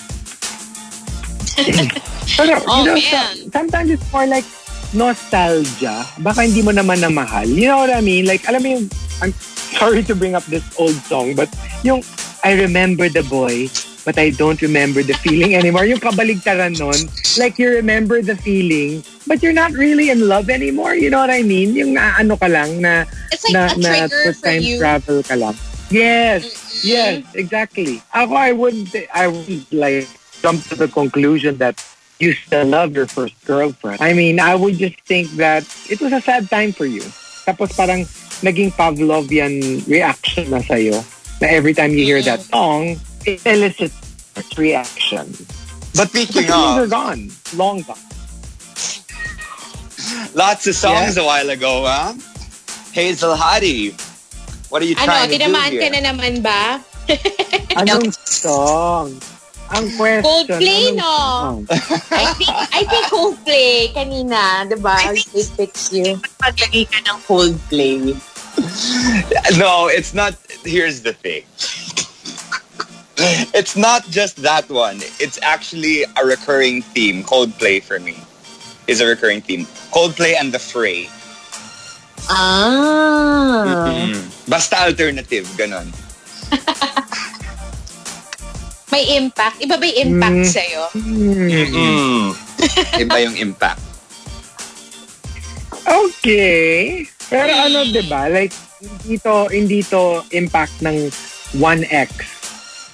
Pero, 2.37 2.61
Oh, 2.67 2.83
you 2.83 2.85
know, 2.85 2.97
man. 2.97 3.01
so- 3.01 3.49
sometimes 3.51 3.89
it's 3.91 4.07
more 4.11 4.27
like 4.27 4.45
nostalgia. 4.93 6.05
Baka 6.19 6.45
hindi 6.45 6.61
mo 6.61 6.71
naman 6.71 7.01
na 7.01 7.09
mahal. 7.09 7.47
You 7.47 7.67
know 7.67 7.77
what 7.81 7.91
I 7.91 8.01
mean? 8.01 8.25
Like, 8.25 8.43
alam 8.47 8.61
mo 8.63 8.67
yung, 8.77 8.85
I'm 9.21 9.33
sorry 9.77 10.03
to 10.05 10.13
bring 10.15 10.35
up 10.35 10.45
this 10.45 10.63
old 10.77 10.95
song, 11.07 11.33
but 11.35 11.49
yung, 11.83 12.03
I 12.43 12.53
remember 12.53 13.09
the 13.09 13.23
boy, 13.23 13.67
but 14.05 14.15
I 14.17 14.29
don't 14.31 14.61
remember 14.61 15.03
the 15.03 15.17
feeling 15.19 15.55
anymore. 15.55 15.83
Yung 15.85 15.99
kabaligtaran 15.99 16.79
nun, 16.79 17.09
like 17.37 17.57
you 17.59 17.69
remember 17.69 18.21
the 18.21 18.37
feeling, 18.37 19.03
but 19.25 19.43
you're 19.43 19.55
not 19.57 19.73
really 19.73 20.09
in 20.09 20.27
love 20.27 20.49
anymore. 20.49 20.95
You 20.95 21.09
know 21.09 21.19
what 21.19 21.33
I 21.33 21.41
mean? 21.43 21.75
Yung 21.75 21.93
na, 21.93 22.15
ano 22.17 22.37
ka 22.37 22.47
lang, 22.47 22.79
na, 22.79 23.03
It's 23.31 23.43
like 23.51 23.75
na, 23.77 24.07
na 24.07 24.31
time 24.39 24.61
you. 24.63 24.77
travel 24.79 25.23
ka 25.23 25.35
lang. 25.35 25.55
Yes, 25.89 26.43
yes, 26.83 27.23
exactly. 27.33 28.03
Ako, 28.13 28.35
I 28.35 28.51
wouldn't, 28.51 28.91
I 29.13 29.27
would 29.27 29.65
like 29.71 30.07
jump 30.41 30.63
to 30.69 30.75
the 30.75 30.87
conclusion 30.87 31.57
that 31.57 31.79
you 32.19 32.33
still 32.33 32.65
love 32.65 32.93
your 32.95 33.05
first 33.05 33.35
girlfriend. 33.45 34.01
I 34.01 34.13
mean, 34.13 34.39
I 34.39 34.55
would 34.55 34.77
just 34.77 34.99
think 35.05 35.29
that 35.37 35.63
it 35.89 36.01
was 36.01 36.11
a 36.13 36.21
sad 36.21 36.49
time 36.49 36.71
for 36.73 36.85
you. 36.85 37.01
Tapos 37.45 37.71
parang 37.77 38.03
naging 38.41 38.73
Pavlovian 38.73 39.85
reaction 39.87 40.49
na 40.49 40.59
sa'yo 40.61 41.03
na 41.41 41.47
every 41.47 41.73
time 41.73 41.91
you 41.93 42.03
hear 42.03 42.21
that 42.21 42.41
song, 42.41 42.97
it 43.25 43.41
elicits 43.45 43.93
reaction. 44.57 45.29
But 45.93 46.09
Speaking 46.09 46.45
the 46.45 46.53
feelings 46.53 46.77
of- 46.77 46.83
are 46.85 46.91
gone. 46.91 47.21
Long 47.55 47.81
gone. 47.85 48.01
Lots 50.33 50.67
of 50.67 50.75
songs 50.75 51.17
a 51.17 51.23
while 51.25 51.49
ago, 51.49 51.85
huh? 51.85 52.13
Hazel 52.93 53.35
Hadi. 53.35 53.91
What 54.69 54.81
are 54.81 54.85
you 54.85 54.95
Ano, 54.97 55.05
trying 55.05 55.29
to 55.29 55.37
do 55.37 55.43
tinamaan 55.45 55.71
ka 55.73 55.81
here? 55.85 55.93
na 55.93 56.01
naman 56.11 56.33
ba? 56.43 56.61
Anong 57.79 58.11
song? 58.27 59.15
Ang 59.75 59.91
question. 59.99 60.23
Coldplay, 60.23 60.95
anong 60.95 60.95
no? 60.95 61.03
song? 61.03 61.57
I 62.11 62.25
think, 62.39 62.53
I 62.55 62.81
think 62.87 63.03
Coldplay 63.11 63.91
kanina, 63.91 64.63
di 64.63 64.75
ba? 64.79 64.95
I 64.95 65.11
I 65.11 65.15
think- 65.19 65.51
fix 65.59 65.91
you. 65.91 66.15
Maglagay 66.39 66.87
ka 66.87 66.99
ng 67.03 67.19
Coldplay. 67.27 68.15
No, 69.61 69.85
it's 69.85 70.17
not. 70.17 70.33
Here's 70.65 71.01
the 71.05 71.13
thing. 71.13 71.45
It's 73.53 73.77
not 73.77 74.01
just 74.09 74.41
that 74.41 74.65
one. 74.69 74.97
It's 75.21 75.37
actually 75.45 76.03
a 76.17 76.25
recurring 76.25 76.81
theme. 76.81 77.21
Coldplay 77.23 77.81
for 77.85 77.99
me 77.99 78.17
is 78.87 79.01
a 79.01 79.05
recurring 79.05 79.41
theme. 79.41 79.65
Coldplay 79.93 80.33
and 80.33 80.49
the 80.51 80.57
Fray. 80.59 81.05
Ah. 82.29 83.93
Mm. 83.93 84.49
Basta 84.49 84.89
alternative, 84.89 85.45
ganon. 85.53 85.93
May 88.89 89.17
impact. 89.17 89.59
Iba 89.59 89.75
ba 89.75 89.85
yung 89.85 89.99
impact 90.07 90.39
Mm. 90.39 90.47
sa'yo? 90.47 90.81
Hmm. 90.95 91.49
Mm. 91.51 92.27
Iba 93.03 93.17
yung 93.19 93.35
impact. 93.37 93.83
Okay. 95.87 97.07
Pero 97.29 97.51
ano, 97.51 97.83
di 97.83 98.03
ba? 98.07 98.27
Like, 98.27 98.53
hindi 98.79 99.17
to, 99.19 99.47
hindi 99.51 99.79
to 99.83 100.23
impact 100.31 100.79
ng 100.81 101.11
1X. 101.59 102.11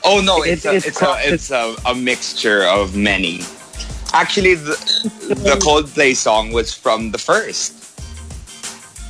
Oh 0.04 0.20
no, 0.20 0.44
It- 0.44 0.60
it's 0.60 0.66
a, 0.66 0.74
it's 0.76 0.86
it's 0.88 1.02
a, 1.02 1.12
it's 1.24 1.50
a, 1.52 1.64
a 1.86 1.96
mixture 1.96 2.66
of 2.68 2.96
many. 2.96 3.42
Actually, 4.14 4.54
the, 4.56 4.76
the 5.42 5.58
Coldplay 5.58 6.14
song 6.16 6.52
was 6.52 6.74
from 6.74 7.10
the 7.12 7.18
first. 7.18 7.74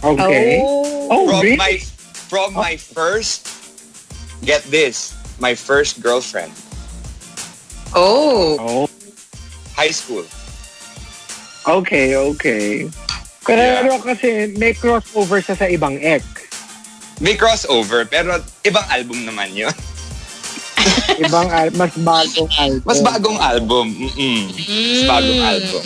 Okay. 0.04 0.60
Oh. 0.64 1.08
Oh, 1.12 1.28
From 1.28 1.42
really? 1.42 1.58
my 1.58 1.78
from 2.30 2.54
my 2.54 2.76
first. 2.78 3.48
Get 4.44 4.64
this, 4.68 5.16
my 5.40 5.56
first 5.56 6.00
girlfriend, 6.04 6.52
Oh. 7.94 8.58
Oh, 8.60 8.86
high 9.78 9.94
school. 9.94 10.26
okay, 11.64 12.16
okay. 12.18 12.90
Pero 13.46 14.00
kasi 14.02 14.56
may 14.58 14.74
crossover 14.74 15.44
sa 15.44 15.54
sa 15.54 15.68
ibang 15.68 16.00
X. 16.00 16.24
May 17.22 17.38
crossover, 17.38 18.08
pero 18.10 18.42
ibang 18.66 18.88
album 18.90 19.28
naman 19.28 19.54
yun. 19.54 19.72
Ibang, 21.24 21.48
al- 21.48 21.76
mas 21.80 21.96
bagong 21.96 22.52
album. 22.60 22.84
Mas 22.84 23.00
bagong 23.00 23.40
album. 23.40 23.86
Mm-mm. 23.96 24.42
Mas 24.52 25.04
bagong 25.08 25.42
album. 25.46 25.84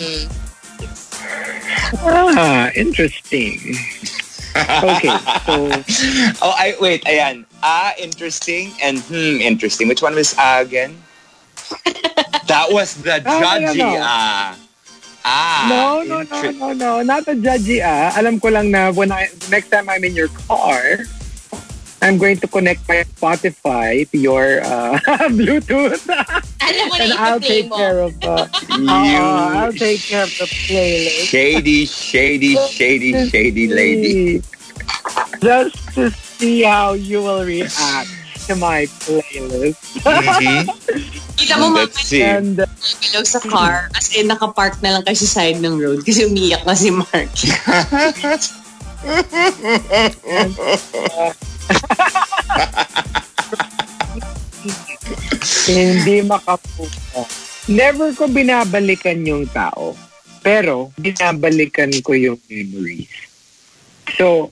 Ah, 2.34 2.66
interesting. 2.74 3.78
Okay, 4.58 5.14
so, 5.46 5.70
oh, 6.42 6.54
I 6.58 6.74
wait, 6.82 7.06
ayan. 7.06 7.46
Ah, 7.62 7.94
interesting 7.94 8.74
and 8.82 8.98
hmm, 9.06 9.38
interesting. 9.38 9.86
Which 9.86 10.02
one 10.02 10.18
was 10.18 10.34
ah 10.34 10.58
again? 10.60 10.98
That 12.46 12.66
was 12.70 12.94
the 13.02 13.22
Ah, 13.26 13.38
no, 13.58 13.58
no, 13.60 13.72
judgy 13.72 13.78
no. 13.78 13.98
ah. 14.00 14.56
Ah. 15.24 15.66
no, 15.68 16.02
no, 16.02 16.22
no, 16.24 16.50
no, 16.52 16.68
no, 16.72 16.90
not 17.02 17.24
the 17.26 17.34
judgy 17.36 17.84
ah. 17.84 18.12
Alam 18.16 18.40
ko 18.40 18.48
lang 18.48 18.70
na 18.70 18.90
when 18.92 19.12
I, 19.12 19.28
next 19.50 19.68
time 19.68 19.88
I'm 19.88 20.02
in 20.04 20.14
your 20.16 20.28
car, 20.48 21.04
I'm 22.00 22.16
going 22.16 22.38
to 22.38 22.46
connect 22.48 22.86
my 22.88 23.02
Spotify 23.04 24.08
to 24.10 24.16
your 24.18 24.62
uh, 24.62 24.98
Bluetooth. 25.36 26.00
Alam 26.62 26.84
mo 26.88 26.94
na 26.96 27.04
and 27.04 27.12
I'll 27.18 27.40
take 27.42 27.68
mo. 27.68 27.76
care 27.76 27.98
of 28.00 28.14
uh, 28.24 28.46
You 28.78 28.88
uh, 28.88 29.66
I'll 29.66 29.74
take 29.74 30.00
care 30.06 30.22
of 30.24 30.32
the 30.38 30.46
playlist. 30.46 31.26
shady, 31.26 31.84
shady, 31.86 32.54
shady, 32.56 33.12
shady 33.28 33.66
lady. 33.68 34.42
Just 35.42 35.74
to 35.94 36.10
see 36.10 36.62
how 36.62 36.94
you 36.94 37.22
will 37.22 37.44
react 37.44 38.10
to 38.48 38.56
my 38.56 38.88
playlist. 39.04 40.00
Mhm. 40.00 40.64
Kita 41.38 41.54
mo 41.60 41.76
uh, 41.76 41.84
Hello 43.04 43.20
sa 43.22 43.38
car. 43.44 43.92
As 43.94 44.10
in, 44.16 44.26
nakapark 44.26 44.82
na 44.82 44.98
lang 44.98 45.06
kayo 45.06 45.14
sa 45.22 45.28
side 45.38 45.60
ng 45.60 45.78
road 45.78 46.02
kasi 46.02 46.26
umiyak 46.26 46.66
na 46.66 46.74
si 46.74 46.90
Mark. 46.90 47.30
hindi 55.68 56.24
makapuka. 56.24 57.28
Never 57.68 58.16
ko 58.16 58.32
binabalikan 58.32 59.20
yung 59.28 59.44
tao. 59.52 59.92
Pero, 60.40 60.88
binabalikan 60.96 61.92
ko 62.00 62.16
yung 62.16 62.40
memories. 62.48 63.12
So, 64.16 64.48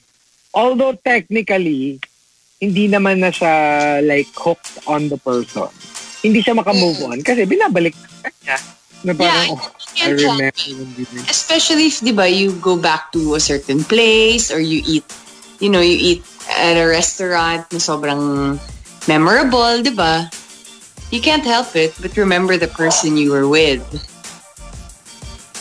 although 0.53 0.93
technically, 1.01 1.97
hindi 2.61 2.89
naman 2.89 3.21
na 3.21 3.29
siya 3.29 4.01
like 4.05 4.29
hooked 4.33 4.81
on 4.89 5.09
the 5.13 5.21
person. 5.21 5.69
Hindi 6.25 6.41
siya 6.41 6.57
makamove 6.57 7.05
on 7.05 7.21
kasi 7.21 7.45
binabalik 7.45 7.93
niya. 8.43 8.57
Na 9.05 9.13
parang, 9.13 9.61
Yeah, 9.97 10.09
oh, 10.09 10.09
I 10.09 10.09
remember 10.17 11.29
Especially 11.29 11.93
if, 11.93 12.01
di 12.01 12.13
ba, 12.17 12.27
you 12.27 12.57
go 12.59 12.81
back 12.81 13.13
to 13.13 13.37
a 13.37 13.41
certain 13.41 13.85
place 13.85 14.51
or 14.51 14.59
you 14.59 14.81
eat, 14.89 15.05
you 15.61 15.69
know, 15.69 15.85
you 15.85 15.97
eat 16.17 16.23
at 16.49 16.81
a 16.81 16.87
restaurant 16.89 17.69
na 17.71 17.79
sobrang 17.79 18.57
memorable, 19.05 19.85
di 19.85 19.93
ba? 19.93 20.33
You 21.13 21.21
can't 21.21 21.45
help 21.45 21.77
it 21.77 21.95
but 22.01 22.17
remember 22.17 22.57
the 22.57 22.73
person 22.73 23.21
you 23.21 23.31
were 23.31 23.47
with. 23.47 23.85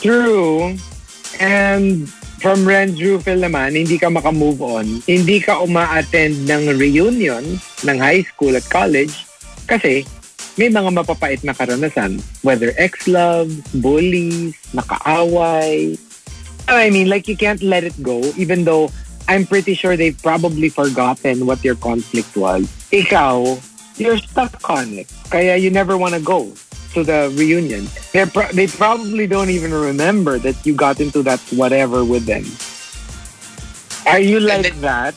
True. 0.02 0.80
And 1.38 2.10
from 2.39 2.67
Renz 2.67 3.00
Rufil 3.00 3.41
naman, 3.41 3.76
hindi 3.76 3.98
ka 3.98 4.12
makamove 4.12 4.62
on. 4.62 4.88
Hindi 5.08 5.41
ka 5.41 5.62
uma-attend 5.63 6.48
ng 6.48 6.76
reunion 6.76 7.43
ng 7.84 7.98
high 7.98 8.24
school 8.28 8.56
at 8.56 8.65
college 8.67 9.13
kasi 9.65 10.06
may 10.56 10.71
mga 10.71 10.91
mapapait 10.95 11.43
na 11.43 11.52
karanasan. 11.52 12.24
Whether 12.43 12.71
ex-loves, 12.80 13.60
bullies, 13.76 14.56
nakaaway. 14.71 16.00
I 16.65 16.89
mean, 16.89 17.10
like 17.10 17.28
you 17.28 17.38
can't 17.38 17.62
let 17.62 17.84
it 17.84 17.95
go 18.02 18.21
even 18.39 18.65
though 18.65 18.89
I'm 19.28 19.45
pretty 19.45 19.74
sure 19.74 19.98
they've 19.98 20.17
probably 20.17 20.69
forgotten 20.69 21.45
what 21.50 21.65
your 21.65 21.76
conflict 21.76 22.38
was. 22.38 22.69
Ikaw, 22.93 23.58
you're 23.98 24.21
stuck 24.21 24.54
on 24.69 25.02
it. 25.02 25.10
Kaya 25.34 25.58
you 25.58 25.74
never 25.74 25.98
want 25.98 26.13
to 26.13 26.21
go 26.21 26.54
to 26.96 27.04
the 27.04 27.30
reunion. 27.36 27.88
They're 28.16 28.26
pro- 28.28 28.52
they 28.56 28.68
probably 28.68 29.28
don't 29.28 29.52
even 29.52 29.76
remember 29.76 30.40
that 30.40 30.56
you 30.66 30.74
got 30.74 31.00
into 31.04 31.22
that 31.28 31.40
whatever 31.52 32.04
with 32.08 32.26
them. 32.26 32.48
Are 34.08 34.20
you 34.20 34.40
like 34.40 34.72
then- 34.72 34.82
that? 34.82 35.16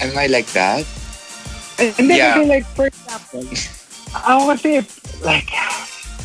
Am 0.00 0.16
I 0.16 0.26
like 0.26 0.48
that? 0.56 0.88
And 1.78 2.08
then 2.08 2.16
Yeah. 2.16 2.40
like, 2.44 2.64
for 2.72 2.88
example, 2.88 3.44
ako 4.16 4.56
kasi, 4.56 4.80
like, 5.20 5.48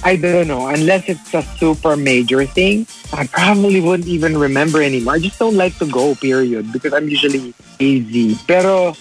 I 0.04 0.16
don't 0.16 0.48
know, 0.48 0.68
unless 0.68 1.08
it's 1.08 1.34
a 1.34 1.44
super 1.60 1.96
major 1.96 2.46
thing, 2.46 2.88
I 3.12 3.28
probably 3.28 3.82
wouldn't 3.82 4.08
even 4.08 4.38
remember 4.38 4.80
anymore. 4.84 5.16
I 5.16 5.20
just 5.20 5.40
don't 5.40 5.56
like 5.56 5.76
to 5.80 5.88
go, 5.88 6.16
period, 6.16 6.72
because 6.72 6.94
I'm 6.94 7.10
usually 7.10 7.56
easy. 7.80 8.38
Pero, 8.48 8.96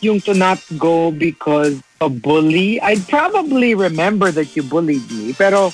yung 0.00 0.22
to 0.24 0.34
not 0.34 0.62
go 0.78 1.10
because 1.10 1.78
a 2.00 2.08
bully, 2.08 2.80
I'd 2.80 3.06
probably 3.08 3.74
remember 3.74 4.30
that 4.30 4.56
you 4.56 4.62
bullied 4.62 5.10
me, 5.10 5.32
pero 5.32 5.72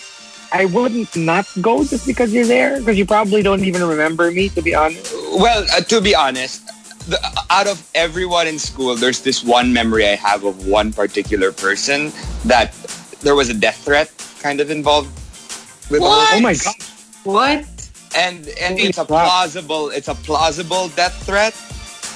I 0.52 0.66
wouldn't 0.66 1.14
not 1.16 1.46
go 1.60 1.84
just 1.84 2.06
because 2.06 2.32
you're 2.32 2.46
there, 2.46 2.78
because 2.78 2.96
you 2.96 3.06
probably 3.06 3.42
don't 3.42 3.64
even 3.64 3.82
remember 3.84 4.30
me, 4.30 4.48
to 4.50 4.62
be 4.62 4.74
honest. 4.74 5.12
Well, 5.36 5.66
uh, 5.74 5.80
to 5.80 6.00
be 6.00 6.14
honest, 6.14 6.66
the, 7.08 7.18
out 7.50 7.66
of 7.66 7.82
everyone 7.94 8.46
in 8.46 8.58
school, 8.58 8.94
there's 8.94 9.20
this 9.20 9.44
one 9.44 9.72
memory 9.72 10.06
I 10.08 10.16
have 10.16 10.44
of 10.44 10.66
one 10.66 10.92
particular 10.92 11.52
person 11.52 12.12
that 12.44 12.72
there 13.20 13.34
was 13.34 13.50
a 13.50 13.54
death 13.54 13.84
threat 13.84 14.10
kind 14.40 14.60
of 14.60 14.70
involved 14.70 15.12
with 15.90 16.02
all 16.02 16.12
of 16.12 16.28
Oh 16.32 16.40
my 16.40 16.54
God. 16.54 16.74
What? 17.24 17.64
and 18.16 18.46
and 18.60 18.78
Holy 18.78 18.88
it's 18.88 18.98
a 18.98 19.04
plausible 19.04 19.90
it's 19.90 20.08
a 20.08 20.14
plausible 20.14 20.88
death 20.90 21.14
threat. 21.26 21.52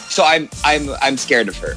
So 0.08 0.24
I'm 0.24 0.48
I'm 0.64 0.90
I'm 1.02 1.16
scared 1.16 1.48
of 1.48 1.56
her 1.58 1.76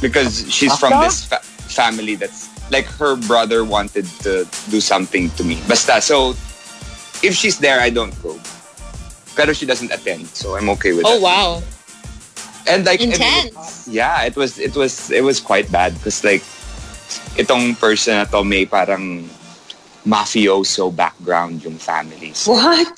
because 0.00 0.44
she's 0.52 0.76
from 0.76 0.98
this 1.00 1.24
fa- 1.24 1.44
family 1.70 2.14
that's 2.16 2.48
like 2.70 2.86
her 2.98 3.16
brother 3.16 3.64
wanted 3.64 4.06
to 4.24 4.46
do 4.70 4.80
something 4.80 5.30
to 5.36 5.44
me. 5.44 5.60
Basta 5.68 6.00
so 6.00 6.30
if 7.22 7.34
she's 7.34 7.58
there, 7.58 7.80
I 7.80 7.90
don't 7.90 8.14
go. 8.22 8.38
Pero 9.36 9.52
she 9.52 9.64
doesn't 9.66 9.92
attend, 9.92 10.26
so 10.34 10.56
I'm 10.56 10.68
okay 10.78 10.92
with 10.92 11.04
Oh, 11.06 11.18
that. 11.18 11.22
wow. 11.22 11.62
And 12.68 12.84
like 12.84 13.00
Intense. 13.00 13.88
yeah, 13.88 14.22
it 14.24 14.36
was 14.36 14.58
it 14.58 14.76
was 14.76 15.10
it 15.10 15.22
was 15.24 15.40
quite 15.40 15.70
bad 15.72 15.94
because 15.96 16.22
like 16.24 16.42
itong 17.40 17.78
person 17.78 18.14
na 18.20 18.24
to 18.28 18.44
may 18.44 18.66
parang 18.66 19.28
mafioso 20.06 20.94
background 20.94 21.62
yung 21.64 21.76
family. 21.78 22.32
So, 22.34 22.52
What? 22.52 22.96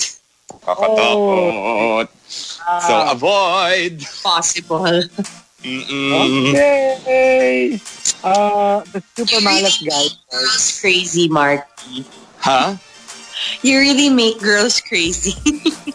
Kakatakot. 0.62 2.06
So 2.28 2.92
Ah. 2.94 3.12
avoid. 3.12 4.02
Possible. 4.22 5.02
Mm-mm. 5.62 6.54
Okay. 7.00 7.80
Uh, 8.24 8.80
the 8.92 9.02
super 9.16 9.40
malas 9.42 9.78
guy. 9.82 10.06
Girls 10.30 10.80
crazy, 10.80 11.28
Mark. 11.28 11.66
Huh? 12.38 12.76
You 13.62 13.78
really 13.78 14.10
make 14.10 14.40
girls 14.40 14.80
crazy. 14.80 15.34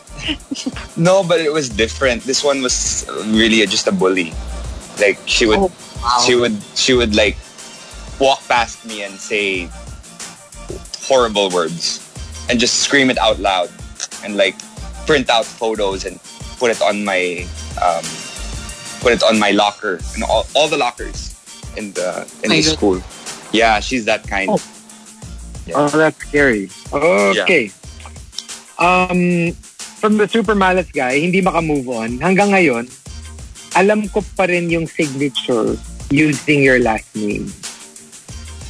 No, 0.97 1.23
but 1.23 1.39
it 1.39 1.53
was 1.53 1.69
different. 1.69 2.23
This 2.23 2.43
one 2.43 2.61
was 2.61 3.05
really 3.29 3.63
just 3.67 3.87
a 3.87 3.91
bully. 3.93 4.33
Like 4.99 5.19
she 5.25 5.45
would 5.45 5.59
Oh, 5.61 5.71
she 6.25 6.35
would 6.35 6.57
she 6.75 6.93
would 6.93 7.15
like 7.15 7.37
walk 8.19 8.41
past 8.47 8.85
me 8.85 9.03
and 9.03 9.13
say 9.13 9.69
horrible 11.05 11.49
words 11.49 12.01
and 12.49 12.59
just 12.59 12.81
scream 12.81 13.09
it 13.09 13.17
out 13.17 13.39
loud 13.39 13.69
and 14.23 14.37
like 14.37 14.57
print 15.05 15.29
out 15.29 15.45
photos 15.45 16.05
and 16.05 16.19
put 16.57 16.71
it 16.71 16.81
on 16.81 17.05
my 17.05 17.45
um, 17.81 18.03
put 19.07 19.15
it 19.15 19.23
on 19.23 19.39
my 19.39 19.51
locker 19.51 20.03
and 20.15 20.23
all, 20.27 20.43
all 20.53 20.67
the 20.67 20.75
lockers 20.75 21.31
in 21.79 21.95
the 21.95 22.27
in 22.43 22.51
My 22.51 22.59
the 22.59 22.67
God. 22.67 22.75
school. 22.75 22.97
Yeah, 23.55 23.79
she's 23.79 24.03
that 24.03 24.27
kind. 24.27 24.51
Oh. 24.51 24.59
Oh, 25.71 25.87
that's 25.87 26.19
scary. 26.27 26.69
Okay. 26.91 27.71
Um, 28.79 29.51
from 29.99 30.17
the 30.19 30.27
super 30.27 30.55
malas 30.55 30.91
guy, 30.91 31.19
hindi 31.19 31.39
maka-move 31.39 31.87
on. 31.87 32.19
Hanggang 32.19 32.51
ngayon, 32.51 32.91
alam 33.79 34.07
ko 34.11 34.23
pa 34.35 34.47
rin 34.47 34.67
yung 34.67 34.87
signature 34.87 35.79
using 36.11 36.63
your 36.63 36.79
last 36.79 37.07
name. 37.15 37.47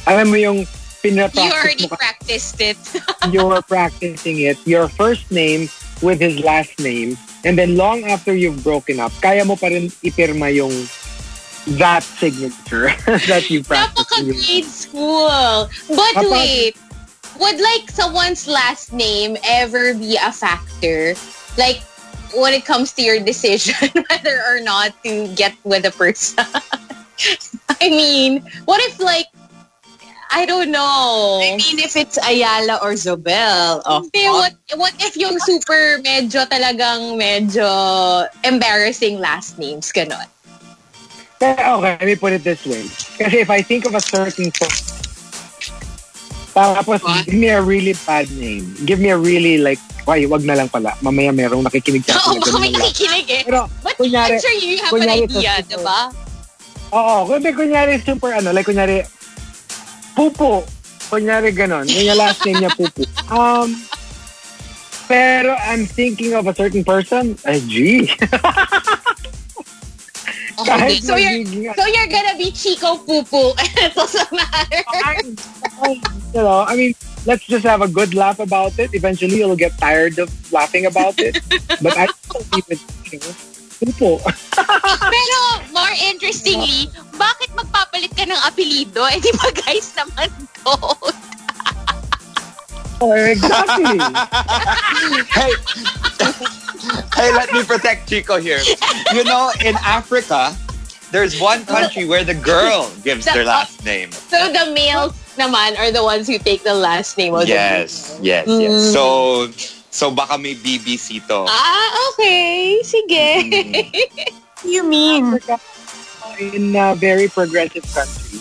Alam 0.06 0.30
mo 0.30 0.38
yung 0.38 0.58
You 1.06 1.22
already 1.22 1.86
mo 1.86 1.94
ka- 1.94 1.96
practiced 1.96 2.58
it. 2.58 2.76
you're 3.30 3.62
practicing 3.62 4.42
it. 4.42 4.58
Your 4.66 4.90
first 4.90 5.30
name 5.30 5.70
with 6.02 6.20
his 6.20 6.38
last 6.40 6.78
name. 6.78 7.16
And 7.44 7.58
then 7.58 7.76
long 7.76 8.04
after 8.04 8.34
you've 8.34 8.62
broken 8.62 9.00
up, 9.00 9.12
kaya 9.22 9.44
mo 9.44 9.56
pa 9.56 9.66
rin 9.68 9.90
ipirma 10.02 10.52
yung 10.54 10.74
that 11.78 12.02
signature 12.02 12.90
that 13.28 13.50
you 13.50 13.62
practiced. 13.62 14.08
Napaka-grade 14.08 14.64
school. 14.64 15.68
But 15.88 16.14
Papa- 16.14 16.30
wait, 16.30 16.76
would 17.38 17.60
like 17.60 17.90
someone's 17.90 18.48
last 18.48 18.92
name 18.92 19.36
ever 19.44 19.94
be 19.94 20.16
a 20.16 20.32
factor? 20.32 21.14
Like, 21.56 21.82
when 22.34 22.52
it 22.52 22.64
comes 22.64 22.92
to 22.92 23.02
your 23.02 23.20
decision 23.20 23.90
whether 24.10 24.42
or 24.46 24.60
not 24.60 24.92
to 25.04 25.28
get 25.34 25.54
with 25.64 25.84
a 25.86 25.92
person? 25.92 26.44
I 27.80 27.88
mean, 27.88 28.44
what 28.64 28.80
if 28.82 29.00
like, 29.00 29.26
I 30.30 30.44
don't 30.44 30.70
know. 30.70 31.40
I 31.42 31.56
mean, 31.56 31.78
if 31.80 31.96
it's 31.96 32.18
Ayala 32.20 32.78
or 32.82 32.92
Zobel, 32.92 33.80
oh, 33.84 34.02
Hindi, 34.04 34.28
what, 34.28 34.52
what 34.76 34.92
if 35.00 35.16
yung 35.16 35.38
super 35.40 35.98
medyo 36.04 36.44
talagang 36.44 37.16
medyo 37.16 37.64
embarrassing 38.44 39.20
last 39.20 39.58
names, 39.58 39.90
ganon? 39.90 40.28
Okay, 41.40 41.80
let 41.80 42.02
me 42.04 42.16
put 42.16 42.32
it 42.34 42.44
this 42.44 42.60
way. 42.66 42.84
Kasi 43.16 43.40
if 43.40 43.50
I 43.50 43.62
think 43.62 43.86
of 43.86 43.94
a 43.94 44.00
certain 44.02 44.52
po- 44.52 44.68
tapos 46.58 46.98
give 47.24 47.38
me 47.38 47.48
a 47.54 47.62
really 47.62 47.94
bad 48.04 48.26
name. 48.34 48.66
Give 48.84 48.98
me 48.98 49.14
a 49.14 49.18
really 49.18 49.58
like, 49.62 49.78
why, 50.04 50.26
wag 50.26 50.42
na 50.42 50.58
lang 50.58 50.68
pala. 50.68 50.90
Mamaya 50.98 51.30
merong 51.30 51.62
nakikinig 51.62 52.02
sa 52.02 52.18
Oo, 52.18 52.34
akin. 52.34 52.40
na 52.42 52.42
baka 52.50 52.58
may 52.58 52.72
nakikinig 52.74 53.26
eh. 53.30 53.42
Pero, 53.46 53.70
But 53.80 53.94
kunyari, 53.94 54.36
I'm 54.36 54.42
sure 54.42 54.56
you 54.58 54.76
have 54.82 54.90
an 54.90 54.98
kunyari 54.98 55.24
sa 55.30 55.38
idea, 55.38 55.52
super- 55.62 55.70
diba? 55.70 56.00
Oo, 56.88 57.16
kundi 57.30 57.48
kunyari 57.54 57.92
super 58.02 58.30
ano, 58.34 58.50
like 58.50 58.66
kunyari, 58.66 59.06
Pupo. 60.18 60.66
Kunyari 61.06 61.54
ganon. 61.54 61.86
Yung 61.86 62.18
last 62.18 62.42
name 62.42 62.58
niya 62.58 62.74
Pupo. 62.74 63.06
Um, 63.30 63.78
pero 65.06 65.54
I'm 65.54 65.86
thinking 65.86 66.34
of 66.34 66.50
a 66.50 66.54
certain 66.54 66.82
person. 66.82 67.38
Ay, 67.46 67.62
gee. 67.62 68.10
Kahit 70.58 71.06
So 71.06 71.14
you're, 71.14 71.46
so 71.78 71.86
you're 71.86 72.10
gonna 72.10 72.34
be 72.34 72.50
Chico 72.50 72.98
Pupu. 73.06 73.54
it 73.78 73.94
doesn't 73.94 74.32
matter. 74.34 74.82
you 76.34 76.42
know, 76.42 76.66
I 76.66 76.74
mean, 76.74 76.98
let's 77.26 77.46
just 77.46 77.62
have 77.62 77.80
a 77.80 77.86
good 77.86 78.12
laugh 78.12 78.42
about 78.42 78.74
it. 78.78 78.90
Eventually, 78.92 79.38
you'll 79.38 79.54
get 79.54 79.78
tired 79.78 80.18
of 80.18 80.26
laughing 80.50 80.86
about 80.86 81.14
it. 81.22 81.38
but 81.80 81.94
I 81.94 82.10
don't 82.26 82.48
even, 82.58 82.78
you 83.14 83.22
know, 83.22 83.47
Pupo. 83.78 84.18
Pero 85.14 85.38
more 85.70 85.94
interestingly, 86.02 86.90
bakit 87.14 87.50
magpapalit 87.54 88.10
ka 88.10 88.26
ng 88.26 88.40
apelido? 88.42 89.06
Eh 89.06 89.22
di 89.22 89.30
ba 89.38 89.48
guys 89.54 89.94
naman 89.94 90.30
to? 90.62 90.74
Oh, 93.00 93.12
exactly. 93.14 93.94
hey, 95.30 95.52
hey, 97.14 97.30
let 97.30 97.52
me 97.52 97.62
protect 97.62 98.08
Chico 98.08 98.42
here. 98.42 98.58
You 99.14 99.22
know, 99.22 99.52
in 99.64 99.76
Africa, 99.86 100.50
there's 101.12 101.38
one 101.38 101.64
country 101.64 102.06
where 102.06 102.24
the 102.24 102.34
girl 102.34 102.90
gives 103.04 103.24
their 103.24 103.44
last 103.44 103.84
name. 103.84 104.10
So 104.10 104.50
the 104.50 104.74
males 104.74 105.14
naman 105.38 105.78
are 105.78 105.92
the 105.92 106.02
ones 106.02 106.26
who 106.26 106.38
take 106.42 106.64
the 106.64 106.74
last 106.74 107.16
name 107.16 107.34
of 107.38 107.46
Yes, 107.46 108.18
yes, 108.20 108.50
Mm. 108.50 108.62
yes. 108.66 108.90
So, 108.90 109.46
so 109.90 110.10
baka 110.10 110.38
may 110.38 110.54
BBC 110.54 111.24
to. 111.28 111.46
Ah, 111.48 111.88
okay. 112.12 112.80
Sige. 112.84 113.26
do 114.62 114.68
you 114.68 114.84
mean? 114.84 115.38
In 116.38 116.76
a 116.76 116.94
very 116.94 117.26
progressive 117.26 117.82
country, 117.90 118.38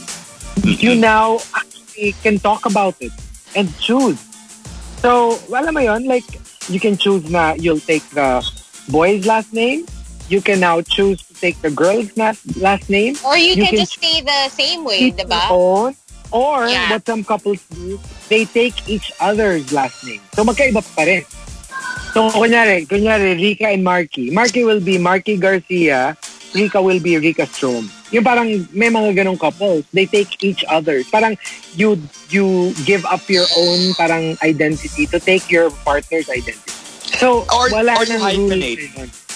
you 0.63 0.93
now 0.93 1.39
actually 1.55 2.13
can 2.21 2.37
talk 2.37 2.65
about 2.65 2.93
it 3.01 3.11
and 3.55 3.65
choose. 3.81 4.21
So, 5.01 5.39
alam 5.49 5.73
mo 5.73 5.81
yun, 5.81 6.05
like, 6.05 6.25
you 6.69 6.79
can 6.79 6.97
choose 6.97 7.25
na 7.29 7.57
you'll 7.57 7.81
take 7.81 8.05
the 8.13 8.45
boy's 8.89 9.25
last 9.25 9.49
name. 9.53 9.85
You 10.29 10.41
can 10.41 10.59
now 10.59 10.81
choose 10.81 11.23
to 11.25 11.33
take 11.33 11.57
the 11.61 11.71
girl's 11.71 12.11
last, 12.17 12.43
last 12.59 12.89
name. 12.89 13.15
Or 13.25 13.37
you, 13.37 13.55
You 13.55 13.63
can, 13.65 13.73
can 13.73 13.79
just 13.87 13.93
stay 13.97 14.21
the 14.21 14.49
same 14.53 14.83
way, 14.83 15.09
diba? 15.11 15.49
own. 15.49 15.95
Or, 16.31 16.67
Yeah. 16.67 16.91
what 16.91 17.05
some 17.07 17.23
couples 17.23 17.59
do, 17.71 17.99
they 18.27 18.43
take 18.45 18.75
each 18.87 19.11
other's 19.19 19.71
last 19.71 20.03
name. 20.03 20.19
So, 20.35 20.43
magkaiba 20.43 20.83
pa 20.83 21.03
rin. 21.07 21.23
So, 22.13 22.27
kunyari, 22.31 22.83
kunyari, 22.87 23.37
Rika 23.37 23.69
and 23.71 23.83
Marky. 23.83 24.31
Marky 24.31 24.63
will 24.63 24.81
be 24.81 24.97
Marky 24.97 25.37
Garcia. 25.37 26.17
Rika 26.55 26.81
will 26.81 26.99
be 26.99 27.17
Rika 27.19 27.45
Strom. 27.45 27.91
Yung 28.11 28.23
parang 28.23 28.47
may 28.71 28.87
mga 28.87 29.19
ganong 29.23 29.39
couples. 29.39 29.83
They 29.91 30.07
take 30.07 30.39
each 30.43 30.63
other. 30.71 31.03
Parang 31.11 31.35
you 31.75 31.99
you 32.31 32.71
give 32.87 33.03
up 33.05 33.21
your 33.27 33.43
own 33.59 33.91
parang 33.99 34.39
identity 34.39 35.05
to 35.11 35.19
take 35.19 35.51
your 35.51 35.69
partner's 35.83 36.31
identity. 36.31 36.71
So, 37.19 37.43
Or- 37.51 37.67
wala 37.71 37.99
or 37.99 38.05
nang 38.07 38.23
hyphenate. 38.23 38.79
rules. 38.95 39.26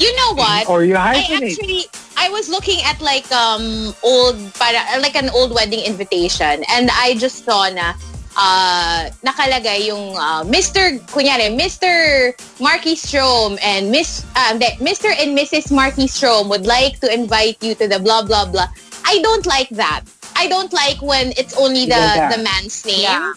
You 0.00 0.10
know 0.16 0.32
what? 0.34 0.64
Or 0.68 0.82
you 0.82 0.96
I 0.96 1.20
hyphenate. 1.20 1.52
actually 1.52 1.82
I 2.16 2.32
was 2.32 2.48
looking 2.48 2.80
at 2.88 3.00
like 3.04 3.28
um 3.32 3.92
old 4.02 4.36
para 4.56 4.80
like 5.00 5.14
an 5.16 5.28
old 5.30 5.52
wedding 5.52 5.84
invitation 5.84 6.64
and 6.72 6.88
I 6.88 7.20
just 7.20 7.44
saw 7.44 7.68
na 7.68 7.92
uh 8.32 9.12
nakalagay 9.20 9.92
yung 9.92 10.16
uh, 10.16 10.40
Mr. 10.48 10.96
kunyari 11.12 11.52
Mr. 11.52 12.32
Marky 12.60 12.96
Strom 12.96 13.58
and 13.60 13.92
Miss 13.92 14.24
um 14.40 14.56
de, 14.56 14.72
Mr. 14.80 15.12
and 15.12 15.36
Mrs. 15.36 15.68
Marky 15.68 16.08
Strom 16.08 16.48
would 16.48 16.64
like 16.64 16.96
to 17.04 17.08
invite 17.12 17.60
you 17.60 17.76
to 17.76 17.84
the 17.84 18.00
blah 18.00 18.24
blah 18.24 18.48
blah. 18.48 18.72
I 19.04 19.20
don't 19.20 19.44
like 19.44 19.68
that. 19.76 20.08
I 20.40 20.48
don't 20.48 20.72
like 20.72 21.00
when 21.02 21.32
it's 21.36 21.54
only 21.56 21.84
the 21.84 22.00
Yeah. 22.00 22.32
the 22.34 22.40
man's 22.42 22.80
name. 22.88 23.04
Yeah. 23.04 23.32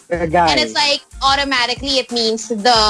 And 0.50 0.56
it's 0.60 0.72
like 0.74 1.00
automatically 1.22 1.98
it 2.00 2.08
means 2.10 2.48
the 2.48 2.80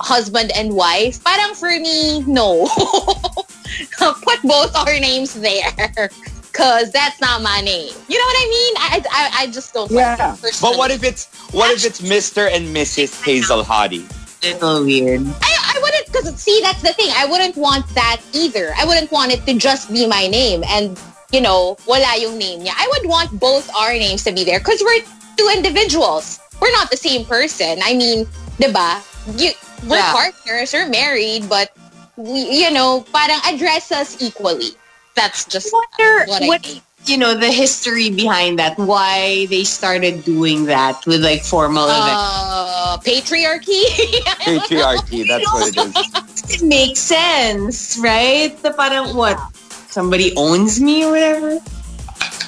husband 0.00 0.50
and 0.58 0.74
wife. 0.74 1.22
Parang 1.22 1.54
for 1.54 1.70
me, 1.70 2.24
no. 2.26 2.66
Put 4.26 4.42
both 4.42 4.74
our 4.74 4.98
names 4.98 5.34
there. 5.34 5.70
Cause 6.52 6.90
that's 6.90 7.20
not 7.22 7.42
my 7.42 7.60
name. 7.62 7.94
You 8.10 8.18
know 8.18 8.28
what 8.30 8.38
I 8.42 8.46
mean? 8.58 8.72
I 8.76 8.94
I, 9.20 9.22
I 9.42 9.44
just 9.54 9.72
don't 9.72 9.90
Yeah. 9.90 10.18
like 10.18 10.50
it. 10.50 10.58
But 10.60 10.74
what 10.76 10.90
if 10.90 11.04
it's 11.06 11.30
what 11.54 11.70
if 11.70 11.86
it's 11.86 12.00
Mr. 12.02 12.50
and 12.50 12.74
Mrs. 12.74 13.22
Hazel 13.22 13.62
Hottie? 13.62 14.02
Little 14.42 14.82
weird. 14.84 15.22
I, 15.46 15.52
I 15.74 15.78
wouldn't 15.80 16.06
because 16.10 16.26
see 16.42 16.58
that's 16.60 16.82
the 16.82 16.92
thing. 16.98 17.10
I 17.14 17.24
wouldn't 17.30 17.56
want 17.56 17.86
that 17.94 18.18
either. 18.32 18.74
I 18.76 18.84
wouldn't 18.84 19.12
want 19.12 19.30
it 19.30 19.46
to 19.46 19.54
just 19.54 19.92
be 19.92 20.08
my 20.08 20.26
name 20.26 20.64
and 20.66 20.98
you 21.32 21.40
know, 21.40 21.76
wala 21.86 22.16
yung 22.18 22.38
name 22.38 22.60
niya. 22.64 22.72
I 22.76 22.86
would 22.98 23.08
want 23.08 23.38
both 23.38 23.70
our 23.74 23.92
names 23.92 24.24
to 24.24 24.32
be 24.32 24.44
there 24.44 24.58
because 24.58 24.82
we're 24.82 25.00
two 25.36 25.48
individuals. 25.54 26.40
We're 26.60 26.72
not 26.72 26.90
the 26.90 26.96
same 26.96 27.24
person. 27.24 27.80
I 27.82 27.94
mean, 27.94 28.26
diba? 28.58 29.00
You, 29.38 29.52
we're 29.88 29.96
Yeah. 29.96 30.12
partners, 30.12 30.72
we're 30.72 30.88
married, 30.88 31.48
but 31.48 31.70
we, 32.16 32.40
you 32.64 32.70
know, 32.70 33.04
parang 33.12 33.40
address 33.46 33.92
us 33.92 34.20
equally. 34.20 34.76
That's 35.14 35.44
just 35.44 35.72
wonder 35.72 36.26
what 36.28 36.42
I 36.42 36.46
what 36.46 36.62
think. 36.64 36.82
you 37.06 37.16
know 37.16 37.34
the 37.34 37.50
history 37.50 38.10
behind 38.10 38.58
that. 38.58 38.78
Why 38.78 39.46
they 39.50 39.64
started 39.64 40.24
doing 40.24 40.66
that 40.66 41.04
with 41.06 41.22
like 41.24 41.42
formal 41.42 41.84
events. 41.88 42.20
Uh, 42.20 42.98
patriarchy. 43.02 43.84
Patriarchy, 44.44 45.26
that's 45.26 45.48
what 45.52 45.68
it 45.68 45.76
is. 45.76 45.94
It 46.60 46.62
makes 46.66 47.00
sense, 47.00 47.98
right? 47.98 48.52
The 48.62 48.72
parang 48.72 49.16
what? 49.16 49.38
Somebody 49.90 50.32
owns 50.36 50.80
me 50.80 51.04
or 51.04 51.12
whatever. 51.12 51.58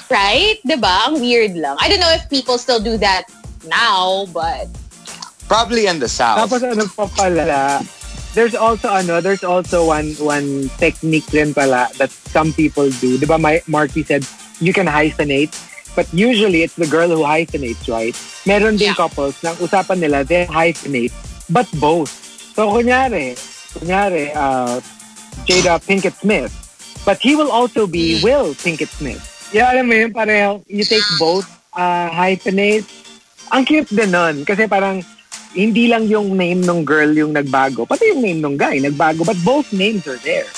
right? 0.09 0.59
Diba? 0.65 1.07
Ang 1.09 1.19
weird 1.19 1.55
lang. 1.57 1.75
I 1.79 1.89
don't 1.89 1.99
know 1.99 2.13
if 2.13 2.29
people 2.29 2.57
still 2.57 2.79
do 2.79 2.97
that 2.97 3.25
now, 3.67 4.25
but 4.31 4.67
Probably 5.47 5.85
in 5.87 5.99
the 5.99 6.07
South. 6.07 6.39
Tapos 6.39 6.63
ano 6.63 6.87
pa 6.87 7.05
pala, 7.11 7.83
there's 8.33 8.55
also 8.55 8.87
ano, 8.89 9.19
there's 9.21 9.43
also 9.43 9.85
one 9.85 10.15
one 10.17 10.71
technique 10.79 11.27
rin 11.35 11.53
pala 11.53 11.91
that 11.99 12.09
some 12.09 12.53
people 12.55 12.89
do. 13.03 13.19
Di 13.19 13.27
ba 13.27 13.37
my, 13.37 13.59
Markki 13.67 14.05
said, 14.07 14.23
you 14.63 14.71
can 14.71 14.87
hyphenate, 14.87 15.51
but 15.99 16.07
usually 16.15 16.63
it's 16.63 16.79
the 16.79 16.87
girl 16.87 17.09
who 17.11 17.21
hyphenates, 17.27 17.85
right? 17.91 18.15
Meron 18.47 18.79
din 18.79 18.95
Yeah. 18.95 18.97
couples 18.97 19.35
na 19.43 19.51
usapan 19.59 19.99
nila, 19.99 20.23
they 20.23 20.47
hyphenate, 20.47 21.11
but 21.51 21.67
both. 21.77 22.09
So 22.55 22.71
kunyari, 22.71 23.35
kunyari, 23.77 24.31
uh, 24.33 24.79
Jada 25.45 25.75
Pinkett 25.77 26.15
Smith, 26.23 26.53
but 27.05 27.19
he 27.19 27.35
will 27.35 27.51
also 27.51 27.87
be 27.87 28.19
Will 28.23 28.55
Pinkett 28.55 28.91
Smith. 28.91 29.21
Yeah, 29.53 29.69
alam 29.69 29.85
mo 29.87 29.93
yun, 29.93 30.11
pareho. 30.11 30.65
You 30.65 30.81
take 30.81 31.05
both 31.21 31.45
uh, 31.77 32.09
hyphenate. 32.09 32.89
Ang 33.53 33.69
cute 33.69 33.91
din 33.93 34.09
nun. 34.09 34.41
Kasi 34.43 34.65
parang 34.65 35.05
hindi 35.53 35.85
lang 35.85 36.09
yung 36.09 36.33
name 36.33 36.65
ng 36.65 36.81
girl 36.81 37.13
yung 37.13 37.37
nagbago, 37.37 37.85
pati 37.85 38.09
yung 38.09 38.25
name 38.25 38.41
ng 38.41 38.57
guy 38.57 38.81
nagbago, 38.81 39.21
but 39.21 39.37
both 39.45 39.69
names 39.69 40.09
are 40.09 40.17
there. 40.25 40.49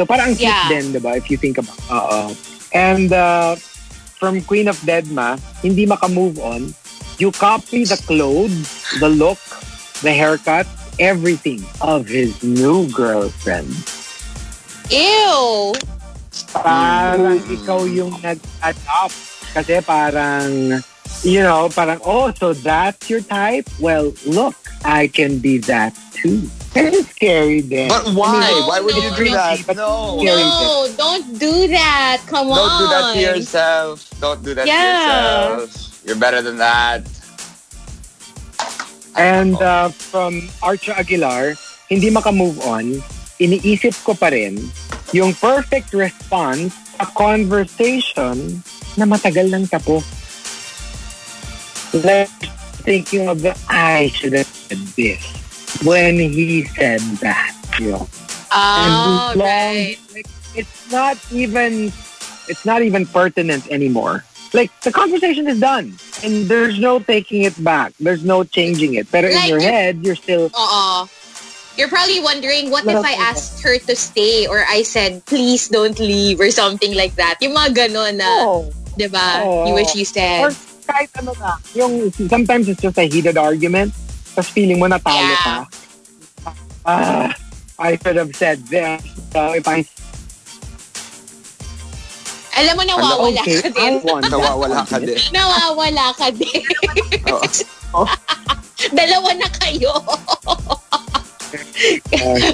So 0.00 0.08
parang 0.08 0.32
ang 0.32 0.36
cute 0.40 0.48
Yeah. 0.48 0.72
din, 0.72 0.96
di 0.96 1.00
ba, 1.02 1.20
if 1.20 1.28
you 1.28 1.36
think 1.36 1.60
about 1.60 1.76
Oo. 1.92 2.32
And 2.72 3.12
uh, 3.12 3.60
from 4.16 4.40
Queen 4.40 4.68
of 4.72 4.80
Deadma, 4.88 5.36
hindi 5.60 5.84
maka-move 5.84 6.40
on, 6.40 6.72
you 7.20 7.28
copy 7.36 7.84
the 7.84 8.00
clothes, 8.08 8.88
the 9.04 9.08
look, 9.12 9.40
the 10.00 10.12
haircut, 10.12 10.64
everything 10.96 11.60
of 11.84 12.08
his 12.08 12.32
new 12.40 12.88
girlfriend. 12.88 13.68
Ew! 14.90 15.74
Parang 16.52 17.40
ikaw 17.48 17.84
yung 17.84 18.16
nag-adopt. 18.24 19.16
Kasi 19.52 19.80
parang, 19.84 20.80
you 21.24 21.40
know, 21.40 21.68
parang, 21.72 22.00
oh, 22.04 22.32
so 22.36 22.52
that's 22.52 23.08
your 23.08 23.20
type? 23.20 23.68
Well, 23.80 24.12
look, 24.24 24.54
I 24.84 25.08
can 25.08 25.38
be 25.38 25.58
that 25.68 25.96
too. 26.12 26.48
It's 26.76 27.10
scary 27.16 27.60
then. 27.60 27.88
But 27.88 28.12
why? 28.14 28.44
No, 28.44 28.68
why 28.68 28.78
would 28.80 28.94
no, 28.94 29.02
you 29.02 29.10
do 29.16 29.24
no. 29.24 29.36
that? 29.36 29.56
No. 29.74 30.20
Scary 30.20 30.44
No, 30.44 30.88
don't 30.96 31.26
do 31.38 31.54
that. 31.68 32.22
Come 32.28 32.52
on. 32.52 32.56
Don't 32.56 32.76
do 32.78 32.86
that 32.92 33.04
to 33.14 33.20
yourself. 33.20 33.94
Don't 34.20 34.42
do 34.44 34.52
that 34.54 34.66
Yeah. 34.66 34.76
to 34.78 35.62
yourself. 35.64 36.04
You're 36.04 36.20
better 36.20 36.40
than 36.40 36.56
that. 36.58 37.02
And 39.16 39.58
uh, 39.58 39.88
from 39.88 40.48
Archer 40.62 40.92
Aguilar, 40.92 41.58
hindi 41.90 42.10
maka-move 42.10 42.60
on, 42.62 43.02
iniisip 43.38 43.94
ko 44.04 44.14
pa 44.14 44.28
rin 44.30 44.58
yung 45.14 45.32
perfect 45.34 45.94
response 45.94 46.74
sa 46.98 47.06
conversation 47.14 48.60
na 48.98 49.06
matagal 49.06 49.48
nang 49.48 49.64
tapos. 49.66 50.02
Like, 51.94 52.28
thinking 52.84 53.28
of 53.28 53.40
the, 53.40 53.56
I 53.68 54.08
should 54.12 54.34
have 54.34 54.46
said 54.46 54.78
this 54.92 55.22
when 55.84 56.18
he 56.18 56.64
said 56.76 57.00
that. 57.24 57.54
You 57.80 57.92
know? 57.96 58.08
Oh, 58.52 59.32
long- 59.36 59.46
right. 59.46 59.96
like, 60.12 60.26
it's 60.54 60.90
not 60.90 61.16
even 61.32 61.92
it's 62.48 62.64
not 62.64 62.82
even 62.82 63.06
pertinent 63.06 63.68
anymore. 63.70 64.24
Like 64.56 64.72
the 64.80 64.90
conversation 64.90 65.46
is 65.46 65.60
done, 65.60 65.92
and 66.24 66.48
there's 66.48 66.80
no 66.80 66.98
taking 66.98 67.44
it 67.44 67.52
back. 67.62 67.92
There's 68.00 68.24
no 68.24 68.44
changing 68.44 68.94
it. 68.96 69.06
But 69.12 69.24
in 69.28 69.34
Like 69.36 69.48
your 69.48 69.60
you're- 69.60 69.70
head, 69.72 70.00
you're 70.00 70.16
still 70.16 70.48
Oo. 70.48 71.04
You're 71.78 71.86
probably 71.88 72.18
wondering, 72.18 72.74
what 72.74 72.82
if 72.90 72.98
I 72.98 73.12
asked 73.14 73.62
her 73.62 73.78
to 73.78 73.94
stay 73.94 74.48
or 74.50 74.66
I 74.66 74.82
said, 74.82 75.22
please 75.26 75.68
don't 75.70 75.94
leave 76.02 76.40
or 76.42 76.50
something 76.50 76.90
like 76.98 77.14
that? 77.14 77.38
Yung 77.38 77.54
mga 77.54 77.86
ganon 77.86 78.18
na, 78.18 78.26
oh, 78.26 78.66
di 78.98 79.06
ba? 79.06 79.46
Oo. 79.46 79.70
You 79.70 79.74
wish 79.78 79.94
you 79.94 80.02
or 80.02 80.10
said. 80.10 80.58
kahit 80.90 81.06
ano 81.22 81.38
na. 81.38 81.54
Yung 81.78 82.10
sometimes 82.10 82.66
it's 82.66 82.82
just 82.82 82.98
a 82.98 83.06
heated 83.06 83.38
argument. 83.38 83.94
Tapos 84.34 84.50
feeling 84.50 84.82
mo 84.82 84.90
natalo 84.90 85.22
Yeah. 85.22 85.38
ka. 85.38 85.56
Ah, 86.82 87.30
I 87.78 87.94
could 87.94 88.18
have 88.18 88.34
said 88.34 88.58
this. 88.66 88.98
So 89.30 89.54
if 89.54 89.62
I 89.70 89.86
Alam 92.58 92.74
mo, 92.74 92.82
nawawala 92.90 93.38
okay, 93.46 93.62
ka 93.62 93.70
I 93.70 93.70
din. 93.70 93.94
won. 94.02 94.22
Nawawala 94.26 94.82
ka 94.82 94.98
din. 94.98 95.14
Nawawala 95.36 96.06
ka 96.18 96.26
din. 96.34 96.64
Oo. 97.30 98.02
Dalawa 98.98 99.30
na 99.38 99.46
kayo. 99.62 99.94
Uh, 101.48 102.52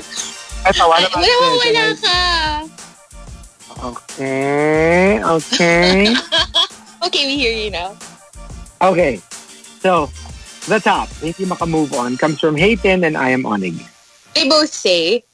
Eto, 0.65 0.85
wala 0.89 1.09
pa- 1.11 1.21
Nawawala 1.21 1.87
ka. 2.01 2.19
Okay, 3.85 5.19
okay. 5.23 6.15
Okay, 7.05 7.27
we 7.27 7.37
hear 7.37 7.53
you 7.53 7.71
now. 7.71 7.97
Okay. 8.81 9.21
So, 9.81 10.09
the 10.69 10.81
top, 10.81 11.09
hindi 11.21 11.45
maka-move 11.45 11.93
on, 11.93 12.17
comes 12.17 12.41
from 12.41 12.57
Hayten 12.57 13.05
and 13.05 13.17
I 13.17 13.31
am 13.31 13.45
Onig. 13.45 13.77
They 14.35 14.49
both 14.49 14.73
say, 14.73 15.25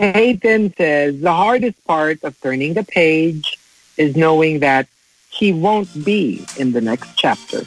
Hayten 0.00 0.74
says, 0.76 1.20
the 1.20 1.32
hardest 1.32 1.76
part 1.84 2.22
of 2.24 2.38
turning 2.40 2.72
the 2.74 2.84
page 2.84 3.58
is 3.96 4.16
knowing 4.16 4.60
that 4.60 4.88
he 5.28 5.52
won't 5.52 5.92
be 6.04 6.46
in 6.56 6.72
the 6.72 6.80
next 6.80 7.12
chapter. 7.16 7.66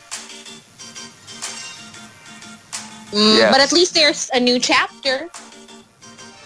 Mm, 3.12 3.38
Yes. 3.38 3.52
but 3.52 3.62
at 3.62 3.72
least 3.72 3.94
there's 3.94 4.30
a 4.34 4.40
new 4.40 4.60
chapter. 4.60 5.30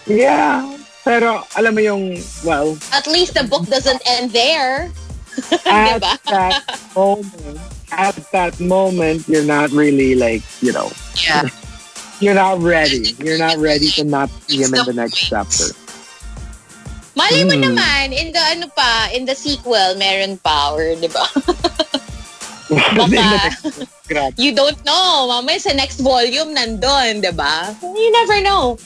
Yeah. 0.06 0.76
Pero, 1.04 1.44
alam 1.56 1.76
mo 1.76 1.80
yung, 1.84 2.16
well, 2.44 2.76
At 2.92 3.04
least 3.06 3.34
the 3.36 3.44
book 3.44 3.68
doesn't 3.68 4.00
end 4.08 4.32
there. 4.32 4.88
at 5.66 6.00
Diba? 6.00 6.14
that 6.30 6.62
moment, 6.94 7.58
at 7.92 8.16
that 8.32 8.54
moment, 8.60 9.28
you're 9.28 9.44
not 9.44 9.68
really 9.70 10.14
like, 10.14 10.40
you 10.62 10.72
know, 10.72 10.88
Yeah. 11.18 11.48
you're 12.20 12.38
not 12.38 12.62
ready. 12.62 13.12
You're 13.20 13.36
not 13.42 13.58
ready 13.58 13.90
to 14.00 14.04
not 14.04 14.30
see 14.48 14.62
him 14.62 14.72
in 14.72 14.84
the 14.86 14.94
next 14.96 15.18
chapter. 15.18 15.74
Malay 17.14 17.44
mo 17.46 17.54
Hmm. 17.54 17.62
naman, 17.74 18.04
in 18.10 18.32
the 18.34 18.42
ano 18.42 18.66
pa, 18.74 19.10
in 19.14 19.22
the 19.26 19.34
sequel, 19.34 19.94
meron 19.94 20.34
pa, 20.42 20.72
or 20.74 20.82
di 20.98 21.06
ba? 21.06 21.22
Grabe. 24.08 24.34
You 24.38 24.54
don't 24.54 24.78
know. 24.84 25.28
Mamaya 25.28 25.60
sa 25.60 25.72
next 25.72 26.00
volume, 26.00 26.54
nandun, 26.54 27.20
di 27.20 27.32
ba? 27.32 27.76
You 27.82 28.12
never 28.12 28.40
know. 28.40 28.78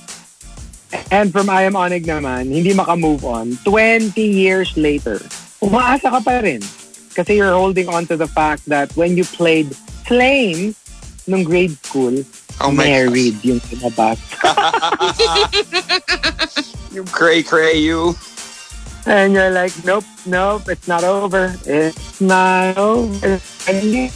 And 1.13 1.33
from 1.33 1.51
I 1.51 1.69
Am 1.69 1.77
Onig 1.77 2.09
naman, 2.09 2.49
hindi 2.49 2.73
maka-move 2.73 3.25
on. 3.25 3.59
20 3.69 4.17
years 4.17 4.73
later, 4.77 5.21
umaasa 5.61 6.09
ka 6.09 6.21
pa 6.25 6.41
rin. 6.41 6.65
Kasi 7.13 7.37
you're 7.37 7.53
holding 7.53 7.89
on 7.91 8.07
to 8.09 8.17
the 8.17 8.31
fact 8.31 8.65
that 8.71 8.89
when 8.97 9.17
you 9.17 9.25
played 9.25 9.69
Flames 10.09 10.73
nung 11.29 11.45
grade 11.45 11.77
school, 11.85 12.25
Oh 12.59 12.73
my 12.73 12.91
married 12.91 13.39
yung 13.45 13.61
pinabas. 13.61 14.19
You 16.89 17.05
cray 17.05 17.45
cray 17.45 17.77
you. 17.77 18.17
And 19.09 19.33
you're 19.33 19.51
like, 19.51 19.73
nope, 19.89 20.05
nope, 20.27 20.69
it's 20.69 20.87
not 20.87 21.03
over. 21.03 21.57
It's 21.65 22.21
not 22.21 22.77
over. 22.77 23.41
And 23.65 24.13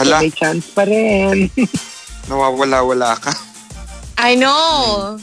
Hala. 0.00 0.24
May 0.24 0.32
chance 0.32 0.64
pa 0.72 0.88
rin. 0.88 1.52
Nawawala-wala 2.32 3.20
ka. 3.20 3.36
I 4.16 4.32
know. 4.32 5.20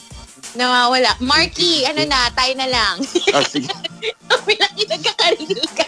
Nawawala. 0.53 1.17
Markki, 1.17 1.81
ano 1.89 2.05
na, 2.05 2.29
tayo 2.37 2.53
na 2.53 2.69
lang. 2.69 2.95
Oh, 3.33 3.41
sige. 3.41 3.73
May 4.45 4.55
laki 4.61 4.85
ka. 5.73 5.85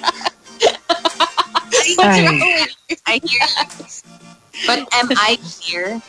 What's 1.70 2.02
Ay. 2.02 2.26
wrong 2.26 2.42
with 2.42 2.74
you? 2.90 2.98
I 3.06 3.22
hear 3.22 3.46
you. 3.46 3.86
But 4.66 4.90
am 4.92 5.14
I 5.16 5.38
here? 5.62 6.02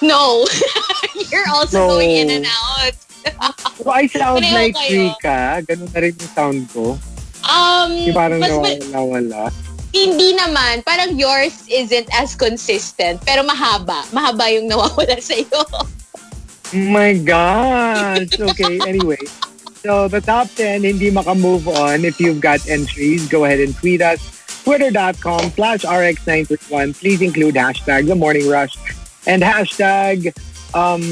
No. 0.00 0.48
You're 1.30 1.46
also 1.52 1.84
No. 1.84 1.92
going 1.92 2.10
in 2.10 2.32
and 2.32 2.48
out. 2.48 2.96
So 3.78 3.90
I 3.90 4.06
sound 4.06 4.44
Pareho 4.44 4.54
like 4.54 4.74
kayo. 4.76 5.12
Rika. 5.14 5.40
Ganun 5.64 5.88
na 5.90 5.98
rin 6.00 6.12
yung 6.14 6.32
sound 6.32 6.60
ko. 6.70 6.98
Um, 7.44 7.90
Yung 8.08 8.16
parang 8.16 8.40
mas 8.40 8.48
nawawala-wala. 8.50 9.52
hindi 9.92 10.32
naman. 10.34 10.80
Parang 10.82 11.14
yours 11.14 11.68
isn't 11.68 12.08
as 12.16 12.32
consistent. 12.34 13.20
Pero 13.22 13.44
mahaba. 13.44 14.02
Mahaba 14.10 14.48
yung 14.48 14.66
nawawala 14.66 15.20
sa'yo. 15.28 15.60
My 16.74 17.14
gosh. 17.14 18.32
Okay, 18.34 18.80
anyway. 18.82 19.20
So 19.84 20.08
the 20.08 20.24
top 20.24 20.48
10, 20.56 20.82
hindi 20.82 21.12
maka-move 21.12 21.68
on. 21.68 22.02
If 22.02 22.18
you've 22.18 22.40
got 22.40 22.64
entries, 22.66 23.28
go 23.28 23.44
ahead 23.44 23.60
and 23.60 23.76
tweet 23.76 24.00
us. 24.00 24.18
Twitter.com 24.64 25.52
slash 25.52 25.84
RX931. 25.84 26.96
Please 26.96 27.20
include 27.20 27.54
hashtag 27.54 28.08
The 28.08 28.16
Morning 28.16 28.48
Rush 28.48 28.72
and 29.28 29.44
hashtag 29.44 30.32
um, 30.72 31.04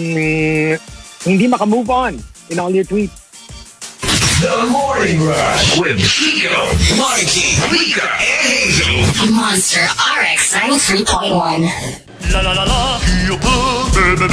hindi 1.24 1.46
maka-move 1.46 1.90
on 1.90 2.18
in 2.50 2.58
all 2.58 2.70
your 2.70 2.84
tweets. 2.84 3.22
The 4.42 4.66
Morning 4.66 5.22
Rush 5.22 5.78
with 5.78 6.02
Chico, 6.02 6.66
Mikey, 6.98 7.62
Rica, 7.70 8.02
and 8.02 8.42
Hazel. 8.42 9.30
Monster 9.30 9.86
RX 9.86 10.54
93.1. 10.54 12.32
La 12.32 12.40
la 12.40 12.52
la 12.52 12.64
la, 12.64 12.98
Cuba, 12.98 13.86
baby. 13.94 14.26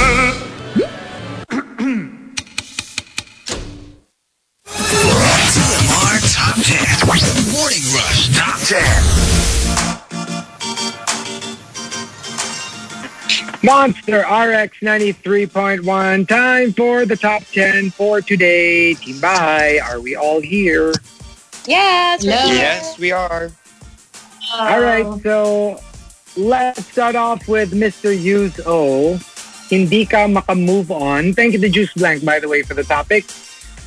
TMR 5.50 6.18
Top 6.34 6.56
10. 6.58 7.52
Morning 7.52 7.84
Rush 7.94 8.34
Top 8.36 8.58
10. 8.66 9.39
Monster 13.62 14.20
RX 14.20 14.80
93.1. 14.80 15.84
Time 16.28 16.72
for 16.72 17.04
the 17.04 17.16
top 17.16 17.42
10 17.52 17.90
for 17.90 18.20
today. 18.20 18.94
Team 18.94 19.16
Bahay, 19.16 19.82
are 19.82 20.00
we 20.00 20.16
all 20.16 20.40
here? 20.40 20.92
Yes. 21.66 22.24
we're 22.24 22.32
here. 22.32 22.54
Yes, 22.54 22.98
we 22.98 23.12
are. 23.12 23.50
All 24.54 24.80
right, 24.80 25.06
so 25.22 25.78
let's 26.36 26.86
start 26.86 27.14
off 27.14 27.46
with 27.48 27.72
Mr. 27.72 28.10
Use 28.10 28.58
O. 28.66 29.20
Hindi 29.68 30.06
ka 30.06 30.26
maka-move 30.26 30.90
on. 30.90 31.34
Thank 31.34 31.52
you 31.52 31.60
to 31.60 31.68
Juice 31.68 31.92
Blank, 31.94 32.24
by 32.24 32.40
the 32.40 32.48
way, 32.48 32.62
for 32.62 32.74
the 32.74 32.82
topic. 32.82 33.24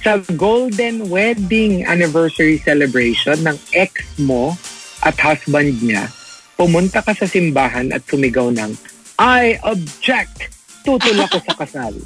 sa 0.04 0.20
golden 0.36 1.08
wedding 1.08 1.88
anniversary 1.88 2.60
celebration 2.60 3.40
ng 3.48 3.56
ex 3.72 4.04
mo 4.20 4.52
at 5.00 5.16
husband 5.16 5.80
niya, 5.80 6.12
pumunta 6.60 7.00
ka 7.00 7.16
sa 7.16 7.24
simbahan 7.24 7.88
at 7.96 8.04
sumigaw 8.04 8.52
ng, 8.52 8.76
I 9.20 9.60
object! 9.64 10.50
Tutol 10.84 11.18
ako 11.24 11.38
sa 11.44 11.54
kasal. 11.56 11.96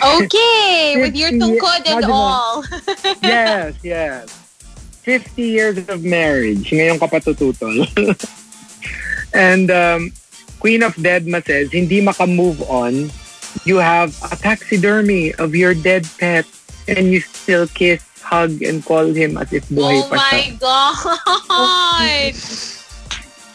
Okay, 0.00 0.96
with 0.96 1.12
your 1.12 1.28
50 1.28 1.44
tungkod 1.44 1.80
and 1.84 2.04
all. 2.08 2.64
yes, 3.20 3.76
yes. 3.84 4.32
50 5.04 5.36
years 5.36 5.76
of 5.92 6.00
marriage. 6.00 6.72
Ngayon 6.72 6.96
ka 6.96 7.04
pa 7.04 7.20
tututol. 7.20 7.84
and 9.36 9.68
um, 9.68 10.12
Queen 10.56 10.80
of 10.80 10.96
Deadma 10.96 11.44
says, 11.44 11.68
hindi 11.72 12.00
maka-move 12.00 12.64
on. 12.72 13.12
You 13.68 13.76
have 13.76 14.16
a 14.32 14.36
taxidermy 14.36 15.34
of 15.36 15.52
your 15.52 15.74
dead 15.76 16.08
pet 16.16 16.48
and 16.88 17.12
you 17.12 17.20
still 17.20 17.68
kiss, 17.68 18.00
hug, 18.24 18.62
and 18.64 18.80
call 18.80 19.12
him 19.12 19.36
as 19.36 19.52
if 19.52 19.68
buhay 19.68 20.00
Oh 20.00 20.08
pa 20.08 20.16
siya. 20.16 20.32
my 20.32 20.44
god. 20.56 22.32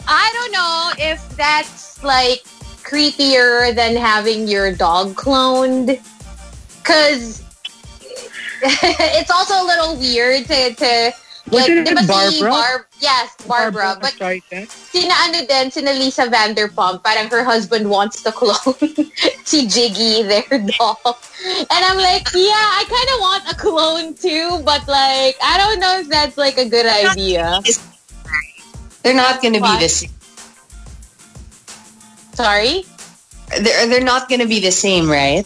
I 0.05 0.25
don't 0.37 0.53
know 0.53 0.77
if 1.01 1.17
that's 1.33 1.94
like 2.05 2.43
creepier 2.85 3.73
than 3.75 3.95
having 3.97 4.47
your 4.47 4.71
dog 4.73 5.15
cloned. 5.15 5.99
Cause 6.85 7.41
it's 8.61 9.31
also 9.31 9.55
a 9.61 9.65
little 9.65 9.97
weird 9.97 10.45
to, 10.47 10.73
to 10.75 11.13
Was 11.51 11.61
like, 11.61 11.69
it 11.69 11.85
di 11.85 11.93
ba 11.93 12.01
si 12.01 12.07
Barbara? 12.09 12.49
Barb, 12.49 12.81
yes, 13.01 13.29
Barbara. 13.45 13.97
But 14.01 14.13
Streisand? 14.17 14.65
sina 14.69 15.13
ano 15.29 15.45
din, 15.45 15.69
sina 15.69 15.93
Lisa 15.93 16.25
Vanderpump, 16.25 17.03
parang 17.05 17.29
her 17.29 17.43
husband 17.45 17.89
wants 17.89 18.21
to 18.25 18.31
clone 18.33 18.73
si 19.45 19.67
Jiggy, 19.69 20.23
their 20.25 20.49
dog. 20.57 21.17
And 21.69 21.81
I'm 21.85 21.97
like, 22.01 22.25
yeah, 22.33 22.65
I 22.73 22.81
kind 22.89 23.09
of 23.13 23.17
want 23.21 23.43
a 23.45 23.55
clone 23.57 24.13
too, 24.17 24.61
but 24.65 24.87
like, 24.89 25.37
I 25.37 25.57
don't 25.61 25.77
know 25.79 25.99
if 26.01 26.09
that's 26.09 26.37
like 26.37 26.57
a 26.57 26.65
good 26.69 26.87
idea. 26.89 27.61
They're 29.03 29.13
not 29.13 29.41
gonna 29.41 29.59
What? 29.61 29.77
be 29.77 29.85
the 29.85 29.89
same. 29.89 30.09
Sorry? 32.35 32.85
They're, 33.59 33.87
they're 33.87 34.03
not 34.03 34.29
gonna 34.29 34.47
be 34.47 34.59
the 34.59 34.71
same, 34.71 35.09
right? 35.09 35.45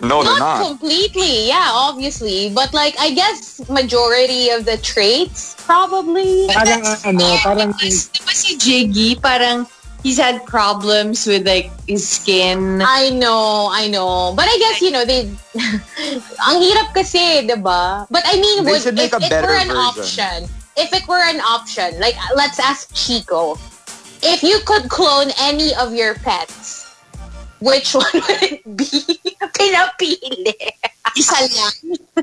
No, 0.00 0.24
they're 0.24 0.38
not, 0.38 0.60
not. 0.60 0.66
completely, 0.66 1.48
yeah, 1.48 1.68
obviously. 1.72 2.48
But 2.54 2.72
like, 2.72 2.96
I 2.98 3.12
guess 3.12 3.60
majority 3.68 4.48
of 4.48 4.64
the 4.64 4.78
traits, 4.78 5.56
probably. 5.66 6.48
Parang 6.48 6.80
ano, 7.04 7.36
parang 7.44 7.72
Because, 7.76 8.08
di 8.08 8.20
ba 8.24 8.32
si 8.32 8.56
Jiggy, 8.56 9.20
parang 9.20 9.68
he's 10.02 10.16
had 10.16 10.44
problems 10.48 11.26
with 11.28 11.44
like 11.46 11.68
his 11.84 12.08
skin. 12.08 12.80
I 12.80 13.10
know, 13.10 13.68
I 13.70 13.88
know. 13.88 14.32
But 14.32 14.48
I 14.48 14.56
guess, 14.56 14.80
you 14.80 14.90
know, 14.90 15.04
they... 15.04 15.28
ang 16.48 16.56
hirap 16.64 16.96
kasi, 16.96 17.44
di 17.44 17.56
ba? 17.60 18.08
But 18.08 18.24
I 18.24 18.40
mean, 18.40 18.64
They 18.64 18.72
would, 18.72 18.80
should 18.80 18.96
if 18.96 19.12
make 19.12 19.12
a 19.12 19.20
it 19.20 19.28
better 19.28 19.48
were 19.52 19.60
an 19.60 19.68
version. 19.68 19.84
option, 19.84 20.38
if 20.80 20.88
it 20.96 21.04
were 21.06 21.20
an 21.20 21.44
option, 21.44 22.00
like, 22.00 22.16
let's 22.36 22.58
ask 22.58 22.88
Chico, 22.96 23.60
if 24.22 24.42
you 24.42 24.60
could 24.64 24.88
clone 24.88 25.30
any 25.40 25.74
of 25.74 25.94
your 25.94 26.14
pets, 26.14 26.88
which 27.60 27.94
one 27.98 28.04
would 28.14 28.42
it 28.42 28.62
be? 28.76 28.88
Pinapili. 29.56 30.54
Isa 31.16 31.36
lang. 31.42 31.74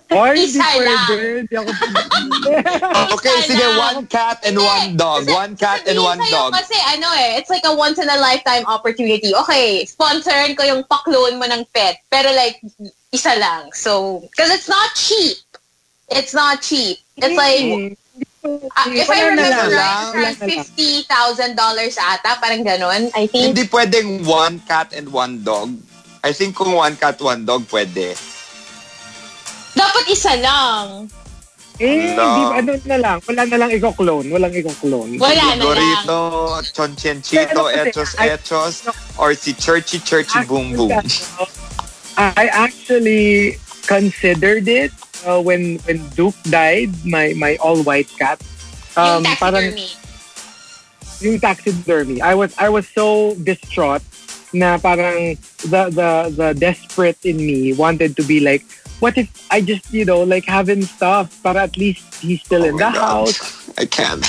Hindi 0.08 0.42
Isa 0.48 0.64
pwede. 0.64 1.44
Ako 1.52 3.14
Okay, 3.20 3.36
Isa 3.44 3.48
sige, 3.52 3.66
lang. 3.68 3.78
one 3.78 4.02
cat 4.08 4.38
and 4.48 4.56
one 4.58 4.96
dog. 4.96 5.26
Kasi- 5.28 5.36
One 5.36 5.54
cat 5.58 5.82
and 5.86 6.00
one 6.00 6.22
dog. 6.32 6.54
Kasi 6.54 6.78
ano 6.96 7.08
eh, 7.18 7.36
it's 7.38 7.50
like 7.50 7.66
a 7.66 7.76
once 7.76 8.00
in 8.00 8.08
a 8.10 8.18
lifetime 8.18 8.64
opportunity. 8.66 9.36
Okay, 9.46 9.84
sponsorin 9.86 10.56
ko 10.56 10.64
yung 10.64 10.82
pa-clone 10.88 11.38
mo 11.38 11.46
ng 11.46 11.66
pet. 11.76 12.00
Pero 12.10 12.32
like, 12.34 12.62
isa 13.12 13.36
lang. 13.38 13.70
So, 13.74 14.24
because 14.32 14.50
it's 14.54 14.70
not 14.70 14.96
cheap. 14.96 15.38
It's 16.10 16.34
not 16.34 16.62
cheap. 16.64 16.98
It's 17.20 17.36
like, 17.36 17.98
if 18.44 19.10
I 19.10 19.20
remember 19.30 19.70
lang. 19.74 20.14
right, 20.14 20.38
it's 20.38 20.72
around 20.78 21.58
$50,000 21.58 21.98
ata. 21.98 22.32
Parang 22.40 22.62
ganon, 22.64 23.10
I 23.16 23.28
think. 23.28 23.56
Hindi 23.56 23.64
pwedeng 23.68 24.26
one 24.26 24.60
cat 24.66 24.94
and 24.94 25.10
one 25.10 25.44
dog. 25.44 25.74
I 26.24 26.34
think 26.34 26.56
kung 26.56 26.74
one 26.74 26.96
cat, 26.96 27.20
one 27.22 27.46
dog, 27.46 27.66
pwede. 27.70 28.18
Dapat 29.78 30.06
isa 30.10 30.34
lang. 30.42 31.08
Eh, 31.78 32.18
No. 32.18 32.26
di, 32.26 32.42
ano 32.58 32.72
na 32.90 32.98
lang. 32.98 33.18
Wala 33.30 33.42
na 33.46 33.58
lang 33.62 33.70
iko-clone. 33.70 34.34
Walang 34.34 34.50
iko-clone. 34.50 35.22
Wala 35.22 35.44
na 35.54 35.62
lang. 35.62 35.62
Gorito, 35.62 36.20
Chonchencito, 36.74 37.38
Pero 37.54 37.70
kasi, 37.70 37.78
Echos 37.94 38.12
Echos, 38.18 38.76
or 39.22 39.38
si 39.38 39.54
Churchy 39.54 40.02
Churchy 40.02 40.42
Boom 40.50 40.74
Boom. 40.74 40.90
I 42.18 42.50
actually 42.50 43.62
considered 43.86 44.66
it 44.66 44.90
uh, 45.28 45.42
when 45.44 45.78
when 45.84 46.08
Duke 46.16 46.40
died, 46.48 46.92
my 47.06 47.34
my 47.36 47.58
all 47.60 47.84
white 47.84 48.10
cat. 48.18 48.40
yung 49.04 49.20
Um, 49.20 49.36
parang 49.38 49.76
taxidermy. 49.76 49.88
yung 51.22 51.40
taxidermy. 51.40 52.22
I 52.22 52.34
was 52.36 52.54
I 52.58 52.70
was 52.70 52.88
so 52.88 53.36
distraught 53.44 54.02
na 54.54 54.78
parang 54.80 55.36
the 55.68 55.82
the 55.92 56.10
the 56.34 56.48
desperate 56.56 57.20
in 57.26 57.38
me 57.38 57.74
wanted 57.74 58.16
to 58.18 58.24
be 58.24 58.40
like, 58.40 58.64
what 59.00 59.18
if 59.18 59.28
I 59.52 59.62
just 59.62 59.92
you 59.94 60.06
know 60.06 60.24
like 60.24 60.46
have 60.46 60.70
him 60.70 60.84
stuff, 60.84 61.36
but 61.44 61.58
at 61.58 61.78
least 61.78 62.06
he's 62.24 62.42
still 62.42 62.64
Oh 62.64 62.66
in 62.66 62.78
the 62.80 62.90
God. 62.92 62.96
house 62.96 63.42
I 63.78 63.86
can't. 63.86 64.26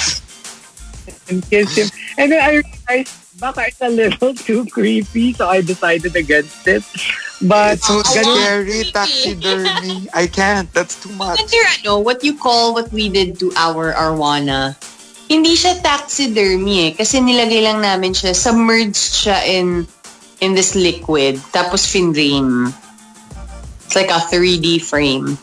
and 1.29 1.43
kiss 1.51 1.77
him. 1.77 1.89
And 2.19 2.33
then 2.33 2.41
I 2.41 2.63
realized 2.63 3.13
baka 3.39 3.71
it's 3.71 3.81
a 3.81 3.89
little 3.89 4.35
too 4.35 4.67
creepy, 4.67 5.33
so 5.33 5.49
I 5.49 5.63
decided 5.63 6.15
against 6.17 6.67
it. 6.67 6.83
But 7.41 7.79
It's 7.79 7.87
so 7.87 8.03
scary, 8.03 8.83
taxidermy. 8.91 10.11
I 10.13 10.27
can't. 10.27 10.67
That's 10.75 10.99
too 10.99 11.15
much. 11.15 11.39
Wonder, 11.39 11.65
ano, 11.79 11.99
what 12.03 12.25
you 12.27 12.35
call 12.37 12.75
what 12.75 12.91
we 12.91 13.09
did 13.09 13.39
to 13.39 13.55
our 13.55 13.95
arowana. 13.95 14.75
Hindi 15.31 15.55
siya 15.55 15.79
taxidermy 15.79 16.89
eh. 16.89 16.91
Kasi 16.99 17.21
nilagay 17.23 17.63
lang 17.63 17.79
namin 17.85 18.11
siya, 18.11 18.35
submerged 18.35 19.23
siya 19.23 19.45
in 19.47 19.87
in 20.41 20.55
this 20.59 20.75
liquid. 20.75 21.39
Tapos 21.55 21.87
finrame. 21.87 22.75
It's 23.87 23.95
like 23.95 24.11
a 24.11 24.19
3D 24.19 24.83
frame. 24.83 25.39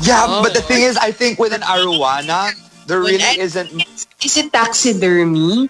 Yeah, 0.00 0.24
Oh. 0.24 0.42
but 0.42 0.54
the 0.56 0.62
thing 0.64 0.82
is, 0.82 0.96
I 0.96 1.12
think 1.12 1.38
with 1.38 1.52
an 1.52 1.60
arowana, 1.62 2.54
there 2.86 2.98
really 2.98 3.20
isn't. 3.38 3.70
Is 4.24 4.36
it 4.40 4.50
taxidermy? 4.52 5.68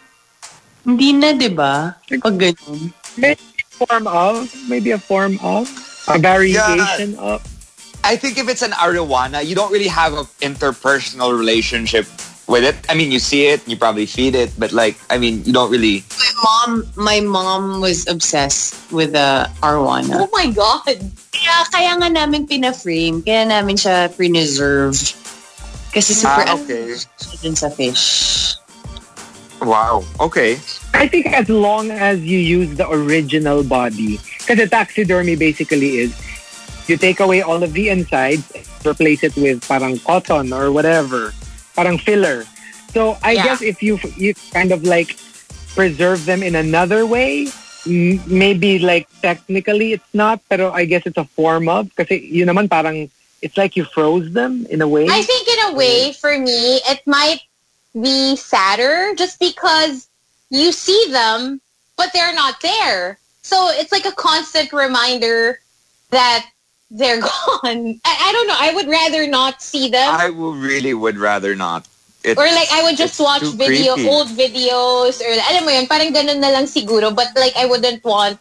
Hindi 0.85 1.13
na, 1.13 1.33
di 1.37 1.49
ba? 1.53 1.95
Pag 2.09 2.37
ganun. 2.39 2.93
maybe 3.17 3.37
a 3.37 3.87
form 3.87 4.07
of, 4.07 4.49
maybe 4.69 4.91
a 4.93 4.99
form 4.99 5.39
of, 5.43 5.69
a 6.09 6.19
variation 6.19 7.17
of. 7.19 7.43
I 8.03 8.17
think 8.17 8.39
if 8.39 8.49
it's 8.49 8.63
an 8.63 8.73
arowana, 8.73 9.45
you 9.45 9.55
don't 9.55 9.71
really 9.71 9.93
have 9.93 10.15
an 10.15 10.25
interpersonal 10.41 11.37
relationship 11.37 12.07
with 12.49 12.65
it. 12.65 12.77
I 12.89 12.95
mean, 12.95 13.13
you 13.13 13.19
see 13.19 13.47
it, 13.47 13.67
you 13.69 13.77
probably 13.77 14.07
feed 14.07 14.35
it, 14.35 14.51
but 14.59 14.73
like, 14.73 14.97
I 15.11 15.19
mean, 15.19 15.45
you 15.45 15.53
don't 15.53 15.71
really. 15.71 16.03
My 16.19 16.33
mom, 16.43 16.71
my 16.97 17.21
mom 17.21 17.81
was 17.81 18.09
obsessed 18.09 18.75
with 18.91 19.13
the 19.13 19.49
arwana. 19.63 20.17
Oh 20.17 20.29
my 20.33 20.51
God. 20.51 20.97
Kaya, 21.31 21.57
kaya 21.71 21.93
nga 22.01 22.09
namin 22.09 22.47
pina-frame. 22.47 23.23
Kaya 23.23 23.45
namin 23.47 23.77
siya 23.77 24.09
preserve. 24.17 24.97
Kasi 25.93 26.15
super 26.15 26.47
Ah, 26.47 26.55
okay. 26.55 26.97
dun 27.43 27.55
sa 27.55 27.69
fish. 27.69 28.55
Wow. 29.61 30.05
Okay. 30.19 30.59
I 30.95 31.07
think 31.07 31.27
as 31.27 31.49
long 31.49 31.91
as 31.91 32.21
you 32.21 32.39
use 32.39 32.77
the 32.77 32.89
original 32.89 33.63
body, 33.63 34.19
because 34.39 34.59
a 34.59 34.69
taxidermy 34.69 35.37
basically 35.37 35.99
is, 35.99 36.13
you 36.89 36.97
take 36.97 37.21
away 37.21 37.43
all 37.43 37.63
of 37.63 37.73
the 37.73 37.89
insides, 37.89 38.43
replace 38.85 39.23
it 39.23 39.37
with 39.37 39.63
parang 39.69 39.99
cotton 40.01 40.53
or 40.53 40.73
whatever, 40.73 41.33
parang 41.77 41.99
filler. 41.99 42.45
So 42.93 43.17
I 43.23 43.33
Yeah. 43.39 43.45
guess 43.45 43.63
if 43.63 43.83
you 43.83 44.01
you 44.17 44.35
kind 44.51 44.73
of 44.73 44.83
like 44.83 45.15
preserve 45.77 46.25
them 46.27 46.43
in 46.43 46.57
another 46.57 47.07
way, 47.07 47.47
m- 47.87 48.19
maybe 48.27 48.81
like 48.81 49.07
technically 49.23 49.93
it's 49.95 50.11
not, 50.13 50.41
pero 50.51 50.73
I 50.73 50.85
guess 50.85 51.07
it's 51.07 51.17
a 51.21 51.29
form 51.39 51.69
of, 51.69 51.95
kasi 51.95 52.19
yun 52.19 52.49
naman 52.51 52.67
parang, 52.69 53.07
it's 53.41 53.57
like 53.57 53.77
you 53.77 53.85
froze 53.87 54.33
them 54.35 54.67
in 54.69 54.83
a 54.83 54.89
way. 54.89 55.07
I 55.09 55.23
think 55.23 55.47
in 55.47 55.61
a 55.71 55.79
way, 55.79 56.13
for 56.13 56.35
me, 56.37 56.83
it 56.91 57.01
might 57.07 57.41
be 57.99 58.37
sadder 58.37 59.15
just 59.17 59.39
because 59.41 60.09
you 60.51 60.73
see 60.73 61.07
them, 61.11 61.61
but 61.97 62.13
they're 62.13 62.35
not 62.35 62.61
there. 62.61 63.19
So 63.43 63.69
it's 63.73 63.93
like 63.93 64.07
a 64.07 64.13
constant 64.13 64.73
reminder 64.73 65.61
that 66.11 66.47
they're 66.91 67.21
gone. 67.21 68.01
I, 68.05 68.15
I 68.29 68.33
don't 68.33 68.47
know. 68.47 68.57
I 68.59 68.73
would 68.75 68.89
rather 68.89 69.27
not 69.27 69.63
see 69.63 69.89
them. 69.89 70.15
I 70.15 70.31
will 70.31 70.55
really 70.55 70.95
would 70.95 71.17
rather 71.17 71.55
not. 71.55 71.87
It's, 72.23 72.39
or 72.39 72.45
like 72.45 72.69
I 72.71 72.83
would 72.83 72.99
just 72.99 73.19
watch 73.19 73.41
too 73.41 73.53
video, 73.53 73.95
creepy. 73.95 74.09
old 74.09 74.29
videos 74.29 75.23
or 75.23 75.33
alam 75.33 75.65
mo 75.65 75.71
yun, 75.71 75.87
parang 75.87 76.13
ganun 76.13 76.39
na 76.41 76.51
lang 76.53 76.65
siguro. 76.65 77.15
But 77.15 77.29
like 77.35 77.57
I 77.57 77.65
wouldn't 77.65 78.05
want 78.05 78.39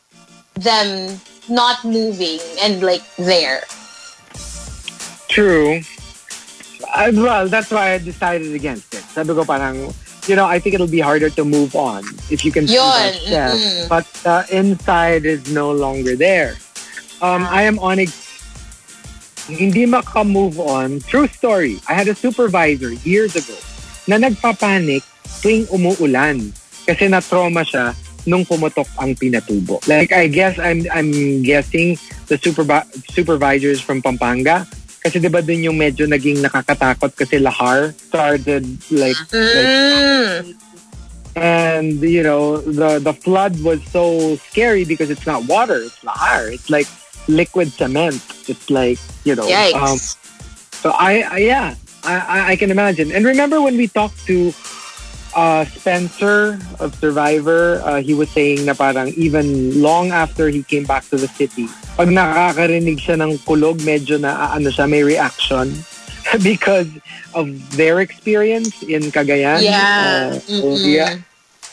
them 0.55 1.19
not 1.47 1.85
moving 1.85 2.39
and 2.61 2.83
like 2.83 3.03
there. 3.15 3.63
True. 5.29 5.81
Uh, 6.93 7.11
well, 7.13 7.47
that's 7.47 7.71
why 7.71 7.93
I 7.93 7.97
decided 7.97 8.53
against 8.53 8.93
it. 8.93 9.05
Sabi 9.13 9.33
ko 9.33 9.45
parang, 9.45 9.93
you 10.25 10.35
know, 10.35 10.45
I 10.45 10.59
think 10.59 10.73
it'll 10.73 10.89
be 10.89 10.99
harder 10.99 11.29
to 11.29 11.45
move 11.45 11.75
on 11.75 12.03
if 12.29 12.43
you 12.43 12.51
can 12.51 12.67
see 12.67 12.77
that 12.77 13.13
Yun, 13.25 13.57
mm-mm. 13.57 13.89
But 13.89 14.05
the 14.25 14.45
inside 14.49 15.25
is 15.25 15.51
no 15.53 15.71
longer 15.71 16.15
there. 16.15 16.57
Um, 17.21 17.45
I 17.45 17.63
am 17.63 17.77
Onyx 17.79 18.29
hindi 19.49 19.85
maka-move 19.85 20.59
on. 20.61 21.01
True 21.01 21.27
story. 21.27 21.81
I 21.89 21.93
had 21.97 22.07
a 22.07 22.13
supervisor 22.13 22.93
years 23.01 23.33
ago 23.35 23.57
na 24.05 24.21
nagpapanik 24.21 25.01
tuwing 25.41 25.65
umuulan 25.73 26.53
kasi 26.85 27.09
na-trauma 27.09 27.65
siya 27.65 27.97
nung 28.29 28.45
pumutok 28.45 28.85
ang 29.01 29.17
pinatubo. 29.17 29.81
Like, 29.89 30.13
I 30.13 30.29
guess, 30.29 30.59
I'm, 30.61 30.85
I'm 30.93 31.41
guessing 31.41 31.97
the 32.29 32.37
supervi- 32.37 32.85
supervisors 33.09 33.81
from 33.81 34.01
Pampanga 34.05 34.69
kasi 34.99 35.19
di 35.19 35.27
ba 35.31 35.39
dun 35.41 35.63
yung 35.63 35.77
medyo 35.79 36.03
naging 36.05 36.43
nakakatakot 36.43 37.15
kasi 37.15 37.39
Lahar 37.39 37.95
started 37.95 38.63
like, 38.91 39.17
like 39.31 39.71
Mm. 39.79 40.55
and 41.35 42.01
you 42.01 42.23
know 42.23 42.57
the 42.59 42.99
the 42.99 43.13
flood 43.13 43.55
was 43.63 43.79
so 43.93 44.35
scary 44.49 44.83
because 44.83 45.09
it's 45.09 45.25
not 45.29 45.45
water 45.45 45.77
it's 45.87 46.01
lahar 46.03 46.51
it's 46.51 46.69
like 46.69 46.87
liquid 47.29 47.69
cement 47.71 48.19
it's 48.49 48.67
like 48.69 48.97
you 49.23 49.35
know 49.35 49.45
Yikes. 49.45 49.77
um, 49.77 49.97
so 50.83 50.89
I, 50.97 51.21
I 51.29 51.37
yeah 51.37 51.67
I 52.03 52.51
I 52.51 52.55
can 52.57 52.71
imagine 52.71 53.11
and 53.13 53.23
remember 53.23 53.61
when 53.61 53.77
we 53.77 53.87
talked 53.87 54.19
to 54.27 54.51
uh, 55.39 55.63
Spencer 55.63 56.59
of 56.83 56.91
Survivor 56.99 57.79
uh, 57.87 58.03
he 58.03 58.11
was 58.11 58.27
saying 58.35 58.67
na 58.67 58.75
parang 58.75 59.15
even 59.15 59.71
long 59.79 60.11
after 60.11 60.51
he 60.51 60.67
came 60.67 60.83
back 60.83 61.07
to 61.07 61.15
the 61.15 61.31
city 61.39 61.71
pag 61.95 62.11
nakakarinig 62.11 62.99
siya 62.99 63.15
ng 63.23 63.39
kulog 63.47 63.79
medyo 63.87 64.19
na 64.19 64.51
ano 64.51 64.67
siya 64.67 64.83
may 64.91 64.99
reaction 64.99 65.71
because 66.43 66.91
of 67.31 67.47
their 67.79 68.03
experience 68.03 68.83
in 68.83 69.07
Cagayan 69.15 69.63
Yeah. 69.63 70.35
Uh, 70.35 70.43
so, 70.43 70.75
yeah 70.83 71.23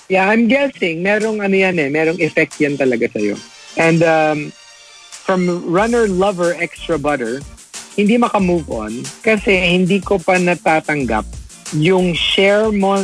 Yeah, 0.07 0.31
I'm 0.31 0.47
guessing 0.47 1.03
merong 1.03 1.43
ano 1.43 1.51
yan 1.51 1.83
eh, 1.83 1.91
merong 1.91 2.23
effect 2.23 2.63
yan 2.63 2.79
talaga 2.79 3.11
sa'yo. 3.11 3.35
And 3.75 4.07
um, 4.07 4.39
from 5.11 5.51
runner 5.67 6.07
lover 6.07 6.55
extra 6.55 6.95
butter, 6.95 7.43
hindi 7.99 8.15
maka-move 8.15 8.71
on 8.71 9.03
kasi 9.27 9.59
hindi 9.59 9.99
ko 9.99 10.23
pa 10.23 10.39
natatanggap 10.39 11.27
yung 11.75 12.15
share 12.15 12.71
mo 12.71 13.03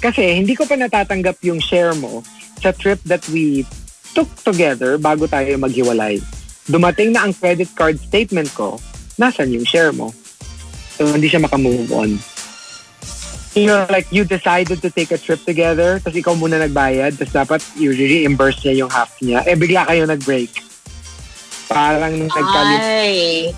kasi 0.00 0.40
hindi 0.40 0.56
ko 0.56 0.64
pa 0.64 0.80
natatanggap 0.80 1.36
yung 1.44 1.60
share 1.60 1.92
mo 1.94 2.24
sa 2.60 2.72
trip 2.72 3.00
that 3.04 3.22
we 3.28 3.62
took 4.16 4.28
together 4.42 4.96
bago 4.96 5.28
tayo 5.28 5.54
maghiwalay. 5.60 6.18
Dumating 6.66 7.12
na 7.12 7.28
ang 7.28 7.32
credit 7.36 7.68
card 7.76 8.00
statement 8.00 8.48
ko, 8.56 8.80
nasan 9.20 9.52
yung 9.52 9.68
share 9.68 9.92
mo? 9.92 10.10
So 10.96 11.04
hindi 11.08 11.28
siya 11.28 11.44
maka-move 11.44 11.92
on. 11.92 12.16
You 13.50 13.66
know, 13.66 13.82
like 13.90 14.06
you 14.14 14.22
decided 14.22 14.78
to 14.78 14.90
take 14.94 15.10
a 15.10 15.18
trip 15.18 15.42
together, 15.42 15.98
tapos 15.98 16.22
ikaw 16.22 16.38
muna 16.38 16.62
nagbayad, 16.62 17.18
tapos 17.18 17.34
dapat 17.34 17.60
i-reimburse 17.82 18.62
niya 18.62 18.86
yung 18.86 18.90
half 18.94 19.10
niya. 19.18 19.42
Eh, 19.42 19.58
bigla 19.58 19.82
kayo 19.90 20.06
nag-break. 20.06 20.54
Parang 21.66 22.14
nagkalit. 22.30 22.78
Ay. 22.78 23.50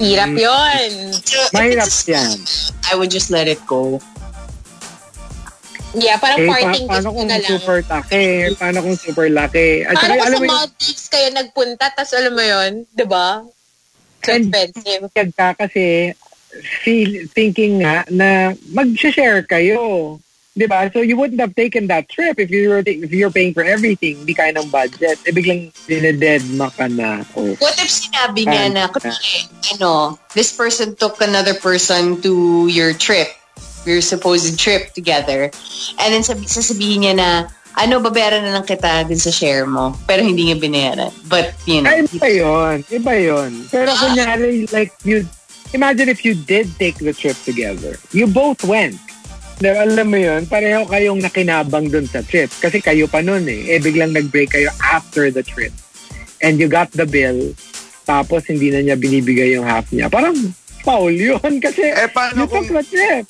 Hirap 0.00 0.32
yun. 0.32 1.12
So, 1.12 1.36
if 1.44 1.52
Mahirap 1.52 1.92
yan. 2.08 2.40
I 2.88 2.96
would 2.96 3.12
just 3.12 3.28
let 3.28 3.52
it 3.52 3.60
go. 3.68 4.00
Yeah, 5.96 6.20
parang 6.20 6.38
Eh, 6.38 6.46
pa- 6.46 6.52
parting 6.60 6.86
paano 6.86 7.08
gift 7.08 7.16
kung 7.16 7.28
na 7.28 7.38
lang. 7.40 7.48
super 7.56 7.78
laki? 7.80 8.24
Paano 8.54 8.78
kung 8.84 8.96
super 9.00 9.28
laki? 9.32 9.68
At 9.82 9.96
Paano 9.96 10.00
saka, 10.04 10.12
kung 10.12 10.26
alam 10.28 10.40
sa 10.40 10.48
Maldives 10.52 11.04
kayo 11.08 11.28
nagpunta, 11.32 11.84
tas 11.88 12.12
alam 12.12 12.32
mo 12.36 12.44
yun, 12.44 12.72
di 12.92 13.04
ba? 13.08 13.28
So 14.20 14.30
And- 14.32 14.52
expensive. 14.52 15.08
ka 15.32 15.48
kasi 15.56 16.12
feel, 16.84 17.24
thinking 17.32 17.80
nga 17.80 18.04
na 18.12 18.52
mag-share 18.72 19.40
kayo. 19.44 20.16
Di 20.56 20.64
ba? 20.64 20.88
So 20.88 21.04
you 21.04 21.20
wouldn't 21.20 21.36
have 21.40 21.52
taken 21.52 21.84
that 21.92 22.08
trip 22.08 22.40
if 22.40 22.48
you 22.48 22.72
were 22.72 22.80
if 22.80 23.12
you're 23.12 23.28
paying 23.32 23.52
for 23.52 23.60
everything, 23.60 24.24
di 24.24 24.32
kaya 24.32 24.56
ng 24.56 24.72
budget. 24.72 25.20
Eh 25.28 25.32
biglang 25.32 25.68
dineded 25.84 26.40
ka 26.72 26.88
na. 26.88 27.20
Oh. 27.36 27.52
What 27.60 27.76
if 27.76 27.92
sinabi 27.92 28.48
niya 28.48 28.72
na, 28.72 28.88
kunwari, 28.88 29.44
ano, 29.76 30.16
this 30.32 30.56
person 30.56 30.96
took 30.96 31.20
another 31.20 31.52
person 31.52 32.24
to 32.24 32.64
your 32.72 32.96
trip, 32.96 33.28
your 33.86 34.02
supposed 34.02 34.58
trip 34.58 34.92
together, 34.92 35.48
and 36.02 36.08
then 36.10 36.22
sabi, 36.22 36.44
sasabihin 36.44 37.06
niya 37.06 37.14
na, 37.16 37.28
ano, 37.76 38.00
babayaran 38.00 38.42
na 38.42 38.56
lang 38.56 38.64
kita 38.64 39.04
din 39.04 39.16
sa 39.16 39.30
share 39.30 39.64
mo, 39.64 39.94
pero 40.04 40.20
hindi 40.20 40.48
niya 40.48 40.58
binayaran. 40.58 41.12
But, 41.28 41.54
you 41.64 41.80
know, 41.80 41.92
Ay, 41.92 42.04
iba 42.08 42.28
yun. 42.28 42.76
Iba 42.88 43.14
yun. 43.14 43.50
Pero 43.68 43.92
kunyari, 43.94 44.64
like, 44.72 44.90
you, 45.04 45.28
imagine 45.70 46.08
if 46.08 46.24
you 46.24 46.32
did 46.34 46.72
take 46.76 46.96
the 46.96 47.12
trip 47.12 47.36
together. 47.44 48.00
You 48.10 48.26
both 48.26 48.64
went. 48.64 48.96
Diba, 49.56 49.88
alam 49.88 50.08
mo 50.08 50.16
yun, 50.16 50.44
pareho 50.44 50.84
kayong 50.84 51.20
nakinabang 51.20 51.88
dun 51.88 52.04
sa 52.04 52.20
trip. 52.20 52.48
Kasi 52.60 52.80
kayo 52.80 53.08
pa 53.08 53.20
nun 53.20 53.44
eh. 53.44 53.72
Eh, 53.72 53.80
biglang 53.80 54.12
nag-break 54.12 54.52
kayo 54.52 54.68
after 54.80 55.28
the 55.28 55.40
trip. 55.40 55.72
And 56.44 56.60
you 56.60 56.68
got 56.68 56.92
the 56.92 57.08
bill, 57.08 57.56
tapos 58.04 58.44
hindi 58.48 58.68
na 58.68 58.84
niya 58.84 58.96
binibigay 58.96 59.56
yung 59.56 59.64
half 59.64 59.88
niya. 59.88 60.12
Parang 60.12 60.36
foul 60.80 61.12
yun 61.12 61.40
kasi 61.64 61.88
Eh, 61.88 62.08
paano 62.08 62.44
you 62.44 62.48
took 62.48 62.68
kung- 62.68 62.76
the 62.76 62.84
trip. 62.84 63.24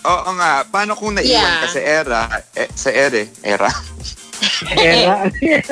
Oo 0.00 0.30
nga, 0.40 0.64
paano 0.64 0.96
kung 0.96 1.12
naiwan 1.12 1.28
Yeah. 1.28 1.60
ka 1.60 1.68
sa 1.68 1.80
era, 1.80 2.20
eh, 2.56 2.68
sa 2.72 2.90
ere, 2.90 3.28
era? 3.44 3.68
Era. 4.72 5.28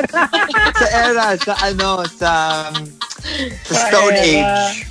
sa 0.81 0.87
era, 0.93 1.25
sa 1.41 1.55
ano, 1.65 2.05
sa, 2.13 2.33
sa 3.65 3.79
Stone 3.89 4.21
era. 4.21 4.69
Age. 4.69 4.85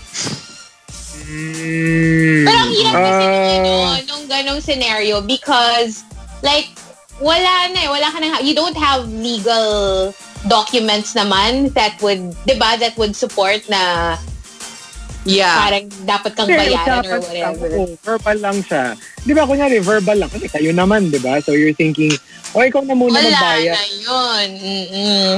Mm. 1.27 2.45
Pero 2.47 2.57
ang 2.57 2.71
hirap 2.73 2.93
kasi 2.97 3.25
nung, 3.27 3.43
Ah. 3.43 3.93
ano, 3.93 4.01
nung 4.07 4.25
ganong 4.25 4.61
scenario 4.63 5.19
because 5.21 6.01
like 6.41 6.71
wala 7.19 7.67
na 7.73 7.79
eh, 7.83 7.89
wala 7.91 8.07
ka 8.09 8.17
na, 8.21 8.39
you 8.39 8.53
don't 8.53 8.77
have 8.77 9.05
legal 9.11 10.09
documents 10.47 11.13
naman 11.13 11.73
that 11.73 11.97
would, 11.99 12.21
di 12.45 12.53
ba, 12.55 12.77
that 12.77 12.93
would 12.95 13.17
support 13.17 13.59
na 13.67 14.15
yeah. 15.27 15.57
parang 15.59 15.85
dapat 16.07 16.31
kang 16.33 16.47
Hindi, 16.47 16.59
bayaran 16.71 16.87
or 16.87 17.03
usapan 17.03 17.19
lang, 17.19 17.55
whatever. 17.59 17.67
oo, 17.75 17.93
verbal 17.99 18.37
lang 18.39 18.57
siya. 18.63 18.83
Di 19.27 19.33
ba, 19.35 19.43
kunyari, 19.43 19.77
verbal 19.83 20.17
lang. 20.17 20.31
Kasi 20.31 20.47
kayo 20.47 20.71
naman, 20.71 21.11
di 21.11 21.19
ba? 21.19 21.37
So, 21.43 21.51
you're 21.51 21.75
thinking, 21.75 22.15
o, 22.55 22.63
ikaw 22.63 22.81
na 22.87 22.95
muna 22.95 23.19
Wala 23.19 23.29
magbayad. 23.29 23.75
na 23.75 23.83
yun. 23.91 24.47
Mm-mm. 24.57 25.33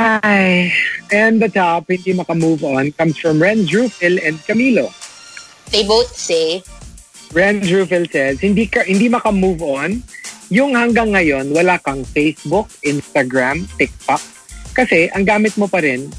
Ay. 0.00 0.70
And 1.10 1.42
the 1.42 1.50
top, 1.50 1.90
hindi 1.90 2.14
makamove 2.14 2.62
on, 2.62 2.94
comes 2.94 3.18
from 3.18 3.42
Ren 3.42 3.66
Drufil 3.66 4.22
and 4.22 4.38
Camilo. 4.46 4.94
They 5.74 5.82
both 5.82 6.14
say, 6.14 6.62
Ren 7.34 7.60
Drufil 7.60 8.06
says, 8.10 8.38
hindi, 8.38 8.70
ka, 8.70 8.86
hindi 8.86 9.10
makamove 9.10 9.62
on 9.62 10.02
yung 10.50 10.74
hanggang 10.74 11.14
ngayon, 11.14 11.54
wala 11.54 11.78
kang 11.78 12.02
Facebook, 12.02 12.66
Instagram, 12.82 13.70
TikTok. 13.78 14.18
Kasi, 14.74 15.06
ang 15.14 15.22
gamit 15.22 15.54
mo 15.54 15.70
pa 15.70 15.78
rin, 15.78 16.10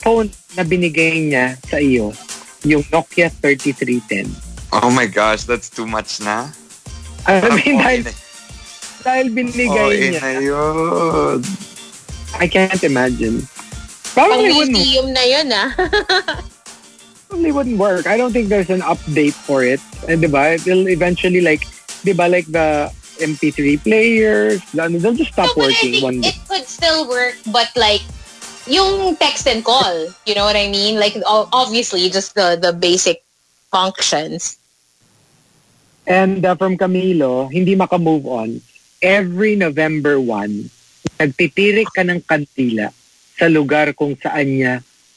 phone 0.00 0.28
na 0.56 0.64
binigay 0.64 1.28
niya 1.28 1.56
sa 1.68 1.76
iyo, 1.78 2.12
yung 2.64 2.82
Nokia 2.88 3.28
3310. 3.28 4.28
Oh 4.72 4.90
my 4.90 5.06
gosh, 5.06 5.44
that's 5.44 5.68
too 5.68 5.86
much 5.86 6.20
na. 6.20 6.48
I 7.28 7.52
mean, 7.52 7.76
Oh, 7.76 7.84
dahil, 7.84 8.00
ina- 8.06 8.18
dahil 9.04 9.26
binigay 9.28 9.70
oh, 9.70 9.90
niya, 9.92 10.22
ina 10.24 10.40
yun. 10.40 11.38
I 12.40 12.46
can't 12.48 12.82
imagine. 12.82 13.44
pang 14.14 14.26
Probably 14.26 14.52
wouldn't, 14.54 14.76
museum 14.78 15.12
na 15.12 15.22
yun 15.22 15.48
ah. 15.52 15.68
probably 17.30 17.52
wouldn't 17.52 17.78
work. 17.78 18.06
I 18.06 18.16
don't 18.16 18.32
think 18.32 18.48
there's 18.48 18.70
an 18.70 18.82
update 18.82 19.34
for 19.34 19.62
it. 19.62 19.78
And 20.08 20.22
diba, 20.22 20.58
it'll 20.58 20.88
eventually 20.88 21.40
like, 21.40 21.62
diba, 22.02 22.26
like 22.30 22.46
the 22.50 22.90
MP3 23.20 23.82
players, 23.84 24.58
they'll 24.72 25.14
just 25.14 25.32
stop 25.32 25.52
No, 25.54 25.54
but 25.54 25.62
I 25.62 25.66
working 25.68 25.92
think 25.92 26.02
one 26.02 26.20
day. 26.20 26.28
it 26.34 26.38
could 26.48 26.66
still 26.66 27.06
work, 27.08 27.36
but 27.52 27.68
like, 27.76 28.02
yung 28.66 29.16
text 29.16 29.46
and 29.46 29.64
call, 29.64 30.08
you 30.26 30.34
know 30.34 30.44
what 30.44 30.56
I 30.56 30.68
mean? 30.68 30.98
Like, 31.00 31.16
obviously, 31.26 32.08
just 32.10 32.34
the, 32.34 32.58
the 32.60 32.72
basic 32.72 33.22
functions. 33.70 34.58
And 36.06 36.44
uh, 36.44 36.56
from 36.56 36.76
Camilo, 36.76 37.50
hindi 37.52 37.76
makamove 37.76 38.26
on. 38.26 38.60
Every 39.00 39.56
November 39.56 40.20
1, 40.20 40.68
nagtitirik 41.20 41.88
ka 41.94 42.04
ng 42.04 42.20
kandila 42.26 42.92
sa 43.38 43.48
lugar 43.48 43.96
kung 43.96 44.12
saan 44.20 44.60
niya 44.60 44.74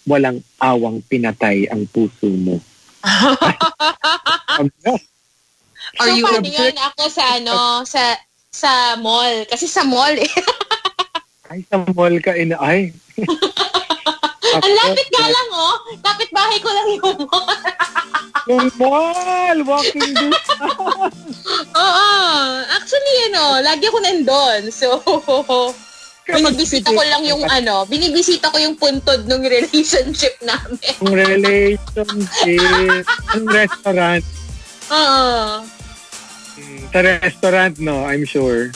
walang 0.07 0.39
awang 0.59 1.03
pinatay 1.03 1.67
ang 1.67 1.83
puso 1.91 2.27
mo. 2.31 2.59
Are 5.99 6.09
so, 6.09 6.15
you 6.15 6.23
paano 6.25 6.47
yun? 6.47 6.75
Ako 6.79 7.01
sa, 7.11 7.23
ano, 7.37 7.83
sa, 7.83 8.15
sa 8.49 8.95
mall. 8.99 9.43
Kasi 9.51 9.67
sa 9.67 9.83
mall, 9.83 10.15
eh. 10.15 10.31
Ay, 11.53 11.61
sa 11.69 11.85
mall 11.85 12.17
ka 12.17 12.33
ina... 12.33 12.57
Ay. 12.57 12.89
Ang 14.57 14.73
lapit 14.73 15.07
nga 15.13 15.25
lang, 15.29 15.49
oh. 15.53 15.77
Lapit 16.01 16.29
bahay 16.33 16.57
ko 16.57 16.69
lang 16.73 16.87
yung 16.97 17.29
mall. 17.29 17.57
Yung 18.49 18.67
mall! 18.75 19.57
Walking 19.63 20.17
distance! 20.17 20.51
Oo. 21.79 22.09
Actually, 22.75 23.15
ano, 23.31 23.61
lagi 23.63 23.87
ako 23.87 23.97
nandun. 24.03 24.61
So, 24.67 24.99
binibisita 26.27 26.91
ko 26.91 26.99
lang 27.07 27.23
yung 27.23 27.39
ano, 27.47 27.87
binibisita 27.87 28.51
ko 28.51 28.59
yung 28.59 28.75
puntod 28.75 29.23
ng 29.31 29.47
relationship 29.47 30.35
namin. 30.43 30.91
Ang 31.07 31.15
relationship. 31.15 33.07
Ang 33.31 33.47
restaurant. 33.47 34.25
Oo. 34.91 35.63
Sa 36.91 36.99
restaurant, 36.99 37.75
no, 37.79 38.03
I'm 38.03 38.27
sure. 38.27 38.75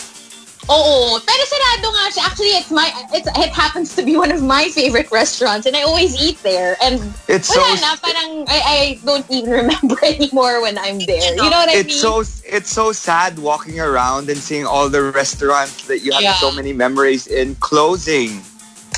Oo, 0.68 1.15
pero 1.24 1.41
sarado 1.47 1.88
nga 1.95 2.05
siya. 2.11 2.24
Actually, 2.28 2.53
it's 2.59 2.72
my 2.72 2.91
it's, 3.15 3.28
it 3.39 3.51
happens 3.55 3.95
to 3.95 4.03
be 4.03 4.18
one 4.20 4.32
of 4.36 4.43
my 4.43 4.68
favorite 4.76 5.07
restaurants 5.11 5.65
and 5.65 5.76
I 5.76 5.84
always 5.84 6.11
eat 6.20 6.43
there. 6.43 6.76
And 6.84 6.99
It's 7.28 7.47
wala 7.47 7.76
so 7.80 7.80
na, 7.80 7.95
parang 8.03 8.43
I, 8.51 8.59
I 8.68 8.80
don't 9.05 9.24
even 9.32 9.51
remember 9.63 9.95
anymore 10.03 10.59
when 10.61 10.78
I'm 10.78 10.99
there. 11.07 11.36
You 11.39 11.47
know 11.47 11.59
what 11.63 11.72
I 11.72 11.80
it's 11.80 11.88
mean? 11.88 12.03
so 12.03 12.20
it's 12.43 12.72
so 12.72 12.91
sad 12.91 13.39
walking 13.39 13.80
around 13.80 14.28
and 14.30 14.38
seeing 14.38 14.65
all 14.68 14.89
the 14.91 15.03
restaurants 15.11 15.88
that 15.88 16.03
you 16.03 16.11
have 16.11 16.24
Yeah. 16.24 16.36
so 16.36 16.51
many 16.51 16.74
memories 16.74 17.28
in 17.28 17.55
closing. 17.63 18.43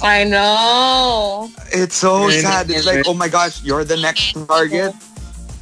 I 0.02 0.24
know. 0.24 1.52
It's 1.72 1.96
so 1.96 2.26
Right. 2.26 2.40
sad. 2.40 2.72
It's 2.72 2.86
like, 2.88 3.04
oh 3.06 3.14
my 3.14 3.28
gosh, 3.28 3.62
you're 3.62 3.84
the 3.84 3.98
next 3.98 4.34
target. 4.48 4.96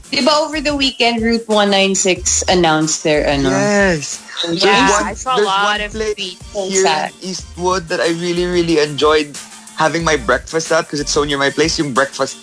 Diba 0.07 0.31
over 0.39 0.61
the 0.61 0.75
weekend, 0.75 1.21
Route 1.21 1.47
196 1.47 2.43
announced 2.47 3.03
their 3.03 3.27
ano? 3.27 3.49
Yes. 3.51 4.23
There's 4.45 4.63
Yeah, 4.63 4.89
one, 4.89 5.03
I 5.11 5.13
saw 5.13 5.35
a 5.35 5.41
lot 5.43 5.81
of 5.81 5.91
place 5.91 6.15
tweets. 6.15 6.69
here 6.69 6.83
sad. 6.85 7.11
in 7.21 7.29
Eastwood 7.35 7.87
that 7.89 7.99
I 7.99 8.09
really, 8.15 8.45
really 8.45 8.79
enjoyed 8.79 9.35
having 9.75 10.03
my 10.05 10.15
breakfast 10.15 10.71
at 10.71 10.85
because 10.85 10.99
it's 11.01 11.11
so 11.11 11.23
near 11.25 11.37
my 11.37 11.49
place. 11.49 11.77
Yung 11.77 11.91
breakfast, 11.91 12.37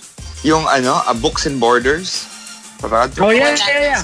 yung 0.44 0.66
ano, 0.68 1.00
a 1.08 1.14
Books 1.14 1.46
and 1.46 1.58
Borders. 1.58 2.26
Parang- 2.82 3.10
Oh, 3.18 3.30
yeah, 3.30 3.56
yeah, 3.56 3.96
yeah. 3.96 4.02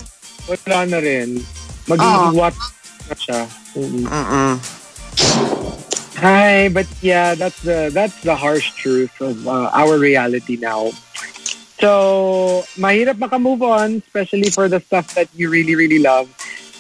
Wala 0.49 0.87
na 0.89 0.99
rin. 1.03 1.45
Magiging 1.85 2.33
what 2.35 2.55
na 3.11 3.15
siya. 3.15 3.41
Mm-mm. 3.77 4.07
Mm-mm. 4.09 4.53
Hi, 6.17 6.69
but 6.69 6.87
yeah, 7.01 7.35
that's 7.35 7.61
the 7.63 7.89
that's 7.93 8.17
the 8.23 8.37
harsh 8.37 8.73
truth 8.77 9.13
of 9.21 9.41
uh, 9.49 9.71
our 9.73 9.97
reality 9.97 10.57
now. 10.61 10.93
So, 11.81 12.65
mahirap 12.77 13.19
maka-move 13.19 13.63
on, 13.63 14.03
especially 14.07 14.51
for 14.51 14.69
the 14.69 14.81
stuff 14.81 15.15
that 15.15 15.29
you 15.35 15.49
really, 15.49 15.75
really 15.75 15.99
love. 15.99 16.29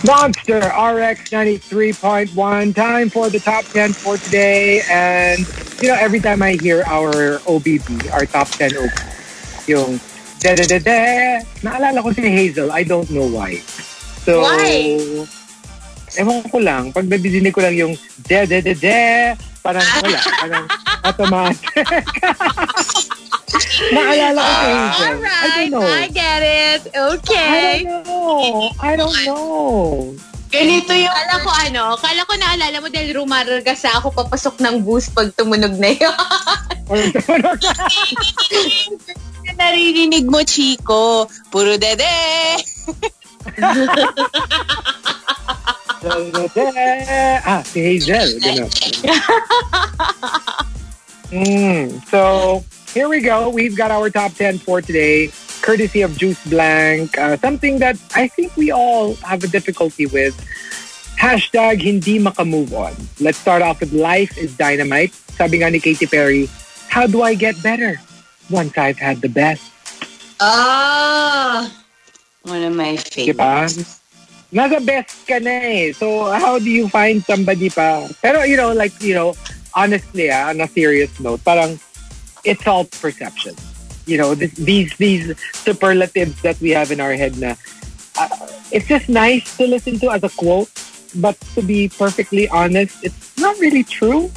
Monster 0.07 0.63
RX 0.71 1.35
93.1. 1.35 2.31
Time 2.71 3.11
for 3.11 3.29
the 3.29 3.41
top 3.41 3.65
10 3.75 3.95
for 3.95 4.17
today. 4.17 4.83
And, 4.89 5.41
you 5.83 5.89
know, 5.89 5.99
every 5.99 6.21
time 6.21 6.41
I 6.41 6.53
hear 6.55 6.85
our 6.87 7.43
OBB, 7.51 8.13
our 8.15 8.23
top 8.25 8.47
10 8.55 8.71
OBB, 8.79 9.67
yung 9.67 9.99
da 10.39 10.55
da 10.55 10.71
da 10.71 10.79
da, 10.79 11.43
naalala 11.67 11.99
ko 11.99 12.15
si 12.15 12.23
Hazel. 12.23 12.71
I 12.71 12.87
don't 12.87 13.11
know 13.11 13.27
why. 13.27 13.59
So, 14.23 14.47
Why? 14.47 15.03
Ewan 16.15 16.47
ko 16.47 16.63
lang. 16.63 16.95
Pag 16.95 17.11
nadidinig 17.11 17.51
ko 17.51 17.67
lang 17.67 17.75
yung 17.75 17.99
da 18.31 18.47
da 18.47 18.63
da 18.63 18.75
da, 18.79 19.35
parang 19.67 19.83
wala. 19.83 20.21
Parang 20.23 20.67
automatic. 21.03 21.67
naalala 23.95 24.39
ko 24.39 24.47
si 24.47 24.67
Hazel. 24.67 25.03
I 25.03 25.11
Alright, 25.11 25.71
don't 25.71 25.75
know. 25.75 25.87
I 25.87 26.07
get 26.11 26.43
it. 26.43 26.83
I 26.87 26.99
Okay. 27.19 27.83
don't 27.83 28.07
know. 28.07 28.71
I 28.79 28.95
don't 28.95 29.19
know. 29.27 30.15
Ganito 30.47 30.95
yung 30.95 31.11
Kala 31.11 31.43
ko 31.43 31.51
ano, 31.51 31.99
kala 31.99 32.23
ko 32.23 32.39
naalala 32.39 32.79
mo 32.79 32.87
dahil 32.87 33.19
rumaragasa 33.19 33.99
ako 33.99 34.15
papasok 34.15 34.63
ng 34.63 34.79
bus 34.87 35.11
pag 35.11 35.35
tumunog 35.35 35.75
na 35.75 35.91
yun. 35.91 36.15
Or, 36.87 37.03
naririnig 39.59 40.31
mo, 40.31 40.39
Chico. 40.47 41.27
Puro 41.51 41.75
dede. 41.75 42.07
ah, 47.47 47.63
si 47.67 47.81
Hazel. 47.83 48.39
Ganun. 48.41 48.71
mm, 51.31 51.87
so, 52.09 52.65
here 52.95 53.09
we 53.09 53.21
go. 53.21 53.51
We've 53.51 53.77
got 53.77 53.91
our 53.91 54.11
top 54.11 54.33
10 54.35 54.59
for 54.59 54.81
today, 54.81 55.31
courtesy 55.63 56.03
of 56.03 56.17
Juice 56.17 56.43
Blank. 56.47 57.19
Uh, 57.19 57.37
something 57.39 57.79
that 57.79 57.99
I 58.15 58.29
think 58.29 58.57
we 58.57 58.71
all 58.71 59.15
have 59.27 59.43
a 59.45 59.49
difficulty 59.49 60.07
with. 60.07 60.35
Hashtag 61.19 61.81
hindi 61.81 62.19
makamove 62.21 62.73
on. 62.73 62.95
Let's 63.21 63.39
start 63.39 63.63
off 63.63 63.81
with 63.81 63.93
Life 63.93 64.37
is 64.37 64.55
Dynamite. 64.57 65.15
Sabi 65.37 65.65
nga 65.65 65.73
ni 65.73 65.81
Katy 65.81 66.07
Perry, 66.07 66.49
How 66.89 67.07
do 67.07 67.23
I 67.23 67.35
get 67.35 67.61
better? 67.63 68.01
Once 68.49 68.77
I've 68.79 68.99
had 69.01 69.21
the 69.21 69.29
best. 69.29 69.65
Ah. 70.41 71.73
One 72.45 72.63
of 72.63 72.77
my 72.77 72.95
Diba? 72.95 73.67
Nasa 74.53 74.79
best 74.85 75.27
ka 75.27 75.39
na 75.43 75.51
eh. 75.51 75.93
So, 75.93 76.31
how 76.31 76.59
do 76.59 76.71
you 76.71 76.89
find 76.89 77.23
somebody 77.25 77.69
pa? 77.71 78.07
Pero, 78.23 78.43
you 78.47 78.57
know, 78.57 78.73
like, 78.73 78.95
you 79.03 79.15
know, 79.15 79.35
honestly, 79.75 80.31
ah, 80.31 80.49
on 80.55 80.61
a 80.63 80.69
serious 80.69 81.11
note, 81.19 81.43
parang, 81.45 81.79
it's 82.45 82.67
all 82.67 82.85
perception. 82.87 83.55
You 84.07 84.19
know, 84.19 84.35
this, 84.39 84.55
these 84.55 84.95
these 85.03 85.35
superlatives 85.67 86.41
that 86.47 86.61
we 86.63 86.71
have 86.71 86.95
in 86.95 87.03
our 87.03 87.15
head 87.19 87.35
na, 87.43 87.59
uh, 88.15 88.31
it's 88.71 88.87
just 88.87 89.09
nice 89.11 89.57
to 89.59 89.67
listen 89.67 89.99
to 89.99 90.15
as 90.15 90.23
a 90.23 90.31
quote, 90.31 90.71
but 91.19 91.35
to 91.59 91.61
be 91.63 91.91
perfectly 91.91 92.47
honest, 92.49 92.95
it's 93.03 93.35
not 93.37 93.59
really 93.59 93.83
true. 93.83 94.31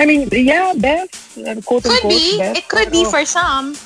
I 0.00 0.06
mean, 0.08 0.32
yeah, 0.32 0.72
best, 0.72 1.36
uh, 1.36 1.60
quote 1.60 1.84
Could 1.84 2.00
unquote, 2.00 2.16
be. 2.16 2.38
best. 2.40 2.58
It 2.64 2.68
could 2.72 2.88
be 2.90 3.04
pero, 3.04 3.12
for 3.12 3.24
some. 3.28 3.76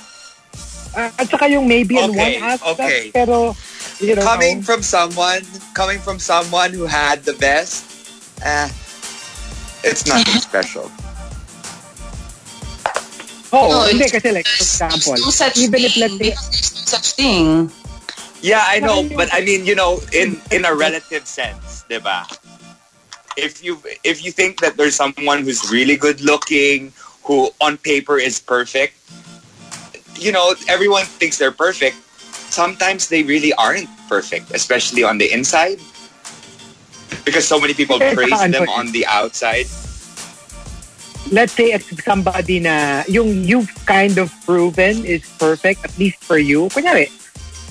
uh, 0.94 1.10
at 1.18 1.26
saka 1.26 1.50
yung 1.50 1.66
maybe 1.66 1.98
in 1.98 2.10
Okay, 2.14 2.38
one 2.38 2.50
aspect, 2.50 2.78
okay. 2.80 3.10
pero, 3.12 3.56
you 4.04 4.14
know, 4.16 4.22
coming 4.22 4.62
from 4.62 4.82
someone, 4.82 5.42
coming 5.74 5.98
from 5.98 6.18
someone 6.18 6.72
who 6.72 6.86
had 6.86 7.24
the 7.24 7.32
best, 7.34 7.84
eh, 8.42 8.68
it's 9.82 10.06
nothing 10.06 10.40
special. 10.40 10.90
oh, 13.52 13.68
No, 13.70 13.80
hindi, 13.86 14.04
it's- 14.04 14.12
kasi 14.12 14.32
like, 14.34 14.46
for 14.46 14.62
example, 14.62 15.14
no 15.18 15.30
such 15.30 15.56
even 15.58 15.80
thing. 15.80 15.84
if 15.90 15.96
let's 15.96 16.16
say, 16.18 16.30
no 16.34 16.84
such 16.86 17.06
thing. 17.14 17.70
Yeah, 18.42 18.64
I 18.68 18.78
know, 18.80 19.08
but 19.16 19.32
I 19.32 19.40
mean, 19.40 19.64
you 19.64 19.74
know, 19.74 20.00
in 20.12 20.36
in 20.54 20.64
a 20.64 20.74
relative 20.74 21.26
sense, 21.26 21.84
diba? 21.88 22.28
If 23.36 23.64
you 23.64 23.80
if 24.04 24.22
you 24.24 24.30
think 24.30 24.60
that 24.60 24.76
there's 24.76 24.94
someone 24.94 25.42
who's 25.42 25.64
really 25.72 25.96
good 25.96 26.20
looking, 26.20 26.92
who 27.24 27.50
on 27.60 27.78
paper 27.80 28.18
is 28.20 28.38
perfect, 28.38 28.94
you 30.20 30.30
know, 30.30 30.54
everyone 30.68 31.04
thinks 31.08 31.38
they're 31.38 31.54
perfect. 31.56 31.96
Sometimes 32.54 33.10
they 33.10 33.26
really 33.26 33.52
aren't 33.54 33.90
perfect, 34.06 34.54
especially 34.54 35.02
on 35.02 35.18
the 35.18 35.26
inside. 35.26 35.82
Because 37.26 37.42
so 37.42 37.58
many 37.58 37.74
people 37.74 37.98
praise 37.98 38.30
them 38.30 38.68
on 38.70 38.94
the 38.94 39.02
outside. 39.06 39.66
let's 41.32 41.52
say 41.52 41.72
it's 41.72 41.88
somebody 42.04 42.60
na 42.60 43.02
yung 43.08 43.44
you've 43.44 43.72
kind 43.86 44.18
of 44.18 44.28
proven 44.44 45.04
is 45.04 45.24
perfect, 45.38 45.84
at 45.84 45.96
least 45.98 46.20
for 46.24 46.36
you. 46.36 46.68
Kunyari, 46.68 47.08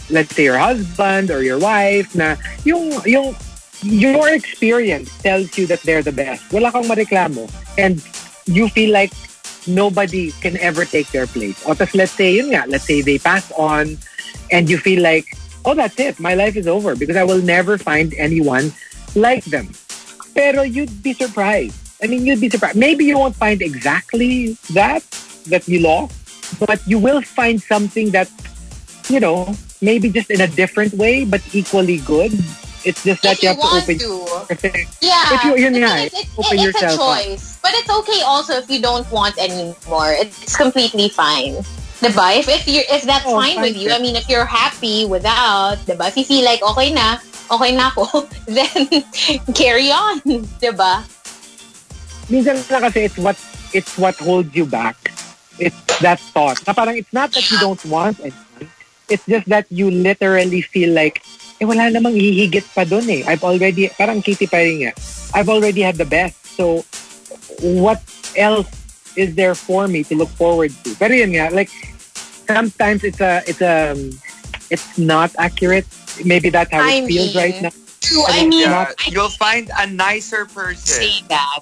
let's 0.10 0.34
say 0.36 0.46
your 0.46 0.58
husband 0.58 1.30
or 1.30 1.44
your 1.44 1.60
wife 1.60 2.16
na 2.16 2.36
yung, 2.66 2.92
yung, 3.06 3.36
your 3.84 4.30
experience 4.30 5.12
tells 5.22 5.58
you 5.58 5.68
that 5.68 5.82
they're 5.84 6.04
the 6.04 6.12
best. 6.12 6.42
Wala 6.52 6.72
kang 6.72 6.86
mareklamo. 6.86 7.52
And 7.78 8.02
you 8.46 8.70
feel 8.70 8.92
like 8.92 9.14
nobody 9.68 10.32
can 10.42 10.58
ever 10.58 10.86
take 10.86 11.12
their 11.12 11.28
place. 11.28 11.60
O 11.68 11.74
tas 11.74 11.94
let's 11.94 12.12
say, 12.12 12.36
yun 12.36 12.52
nga, 12.52 12.66
let's 12.68 12.86
say 12.86 13.02
they 13.02 13.20
pass 13.20 13.52
on 13.54 13.98
and 14.54 14.70
you 14.70 14.78
feel 14.78 15.01
like, 15.01 15.26
oh, 15.66 15.74
that's 15.74 15.99
it. 15.99 16.20
My 16.20 16.36
life 16.38 16.56
is 16.56 16.68
over 16.68 16.95
because 16.95 17.18
I 17.18 17.24
will 17.26 17.41
never 17.41 17.78
find 17.78 18.14
anyone 18.18 18.72
like 19.16 19.43
them. 19.45 19.74
Pero 20.38 20.62
you'd 20.62 21.01
be 21.04 21.14
surprised. 21.14 21.76
I 22.01 22.08
mean, 22.08 22.26
you'd 22.26 22.41
be 22.41 22.49
surprised. 22.49 22.78
Maybe 22.78 23.06
you 23.06 23.18
won't 23.18 23.36
find 23.36 23.62
exactly 23.62 24.58
that 24.74 25.01
that 25.49 25.68
you 25.68 25.80
lost, 25.80 26.14
but 26.60 26.80
you 26.88 26.99
will 26.99 27.22
find 27.22 27.62
something 27.62 28.12
that, 28.12 28.30
you 29.10 29.20
know, 29.20 29.54
maybe 29.82 30.10
just 30.10 30.30
in 30.32 30.41
a 30.41 30.47
different 30.47 30.93
way, 30.93 31.26
but 31.26 31.41
equally 31.54 31.97
good. 32.06 32.32
It's 32.86 33.04
just 33.04 33.24
that 33.24 33.39
If 33.39 33.43
you 33.43 33.49
you 33.49 33.56
have 33.56 33.64
to 33.64 33.80
open. 33.80 33.97
to. 33.99 34.12
Yeah. 34.99 35.36
If 35.36 35.43
you- 35.47 35.56
yun 35.56 35.72
the 35.74 35.80
nga 35.88 35.88
thing 35.88 36.04
eh, 36.04 36.12
is, 36.12 36.14
it's, 36.20 36.36
open 36.36 36.56
it's 36.60 36.64
yourself 36.68 36.99
a 36.99 37.04
up. 37.04 37.16
choice. 37.24 37.43
But 37.64 37.72
it's 37.80 37.89
okay 37.89 38.22
also 38.28 38.54
if 38.60 38.68
you 38.70 38.82
don't 38.84 39.08
want 39.12 39.38
anymore. 39.39 40.12
It's 40.20 40.56
completely 40.60 41.08
fine. 41.08 41.64
Diba? 42.04 42.36
If, 42.36 42.51
if, 42.51 42.68
you're, 42.68 42.84
if 42.91 43.04
that's 43.08 43.24
Oh, 43.24 43.39
fine 43.39 43.62
with 43.64 43.80
you, 43.80 43.91
I 43.91 43.99
mean, 43.99 44.20
if 44.20 44.28
you're 44.28 44.43
happy 44.43 45.06
without, 45.08 45.80
diba? 45.88 46.12
If 46.12 46.18
you 46.20 46.26
feel 46.28 46.43
like, 46.43 46.60
okay 46.62 46.91
na, 46.91 47.16
okay 47.47 47.72
na 47.72 47.88
ako, 47.95 48.28
then 48.51 49.08
carry 49.56 49.88
on. 49.88 50.20
Diba? 50.60 51.08
Minsan 52.28 52.60
na 52.68 52.84
kasi 52.84 53.08
it's 53.08 53.16
what 53.16 53.39
it's 53.72 53.95
what 53.95 54.16
holds 54.20 54.51
you 54.51 54.68
back. 54.68 54.95
It's 55.60 55.80
that 56.04 56.20
thought. 56.36 56.60
Na 56.68 56.76
parang 56.76 56.99
it's 56.99 57.12
not 57.16 57.32
that 57.32 57.47
you 57.47 57.60
don't 57.60 57.80
want 57.88 58.20
anyone. 58.20 58.68
It's 59.08 59.24
just 59.24 59.47
that 59.47 59.68
you 59.72 59.91
literally 59.91 60.64
feel 60.64 60.91
like, 60.95 61.24
eh, 61.60 61.66
wala 61.68 61.88
namang 61.91 62.16
hihigit 62.16 62.68
pa 62.76 62.84
dun 62.84 63.08
eh. 63.08 63.24
I've 63.28 63.43
already, 63.43 63.91
parang 63.95 64.24
Katy 64.24 64.47
Perry 64.47 64.88
nga, 64.88 64.91
I've 65.36 65.47
already 65.47 65.84
had 65.84 65.95
the 65.95 66.08
best. 66.08 66.39
So, 66.56 66.84
what 67.60 67.99
else 68.36 68.72
is 69.16 69.36
there 69.36 69.54
for 69.56 69.88
me 69.88 70.04
to 70.08 70.16
look 70.16 70.32
forward 70.39 70.72
to? 70.84 70.95
Pero 70.95 71.14
yun 71.14 71.36
nga, 71.36 71.51
like, 71.51 71.70
sometimes 72.48 73.04
it's 73.04 73.22
a, 73.22 73.41
it's 73.48 73.62
a, 73.62 73.91
um, 73.91 74.12
it's 74.70 74.98
not 74.98 75.32
accurate. 75.38 75.86
Maybe 76.26 76.50
that's 76.50 76.72
how 76.72 76.82
I 76.82 77.04
it 77.04 77.08
feels 77.08 77.36
right 77.36 77.56
now. 77.62 77.70
True. 78.02 78.24
I 78.28 78.32
I 78.32 78.41
mean, 78.41 78.50
mean, 78.50 78.60
Yeah, 78.70 78.91
I 79.00 79.10
you'll 79.10 79.30
find 79.30 79.70
a 79.78 79.88
nicer 79.88 80.46
person. 80.46 80.78
say 80.78 81.22
that. 81.30 81.62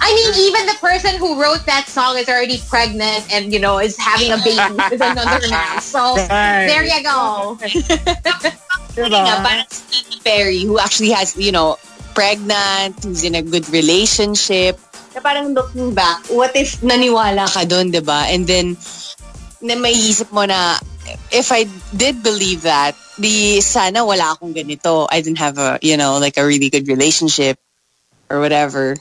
I 0.00 0.14
mean, 0.14 0.48
even 0.48 0.66
the 0.66 0.78
person 0.80 1.16
who 1.18 1.40
wrote 1.42 1.66
that 1.66 1.88
song 1.88 2.16
is 2.16 2.28
already 2.28 2.58
pregnant 2.68 3.26
and, 3.32 3.52
you 3.52 3.58
know, 3.58 3.78
is 3.78 3.96
having 3.98 4.30
a 4.30 4.38
baby 4.38 4.74
with 4.90 5.02
another 5.02 5.42
man. 5.48 5.80
So, 5.80 6.14
Right. 6.16 6.66
there 6.66 6.84
you 6.84 7.02
go. 7.02 7.58
Diba? 8.94 9.10
Nga, 9.10 9.36
parang 9.42 9.66
Katy 9.90 10.20
Perry, 10.24 10.60
who 10.62 10.78
actually 10.78 11.10
has, 11.10 11.36
you 11.36 11.50
know, 11.52 11.76
pregnant, 12.14 13.02
who's 13.04 13.22
in 13.24 13.34
a 13.34 13.42
good 13.42 13.68
relationship. 13.70 14.78
Na 15.18 15.34
parang 15.34 15.50
looking 15.50 15.98
back, 15.98 16.22
what 16.30 16.54
if 16.54 16.78
naniwala 16.78 17.50
ka 17.50 17.66
doon, 17.66 17.90
di 17.90 17.98
ba? 17.98 18.30
And 18.30 18.46
then, 18.46 18.78
na 19.58 19.74
may 19.74 19.90
isip 19.90 20.30
mo 20.30 20.46
na, 20.46 20.78
if 21.34 21.50
I 21.50 21.66
did 21.90 22.22
believe 22.22 22.62
that, 22.62 22.94
di 23.18 23.58
sana 23.58 24.06
wala 24.06 24.38
akong 24.38 24.54
ganito. 24.54 25.10
I 25.10 25.18
didn't 25.18 25.42
have 25.42 25.58
a, 25.58 25.82
you 25.82 25.98
know, 25.98 26.22
like 26.22 26.38
a 26.38 26.46
really 26.46 26.70
good 26.70 26.86
relationship 26.86 27.58
or 28.30 28.38
whatever. 28.38 28.94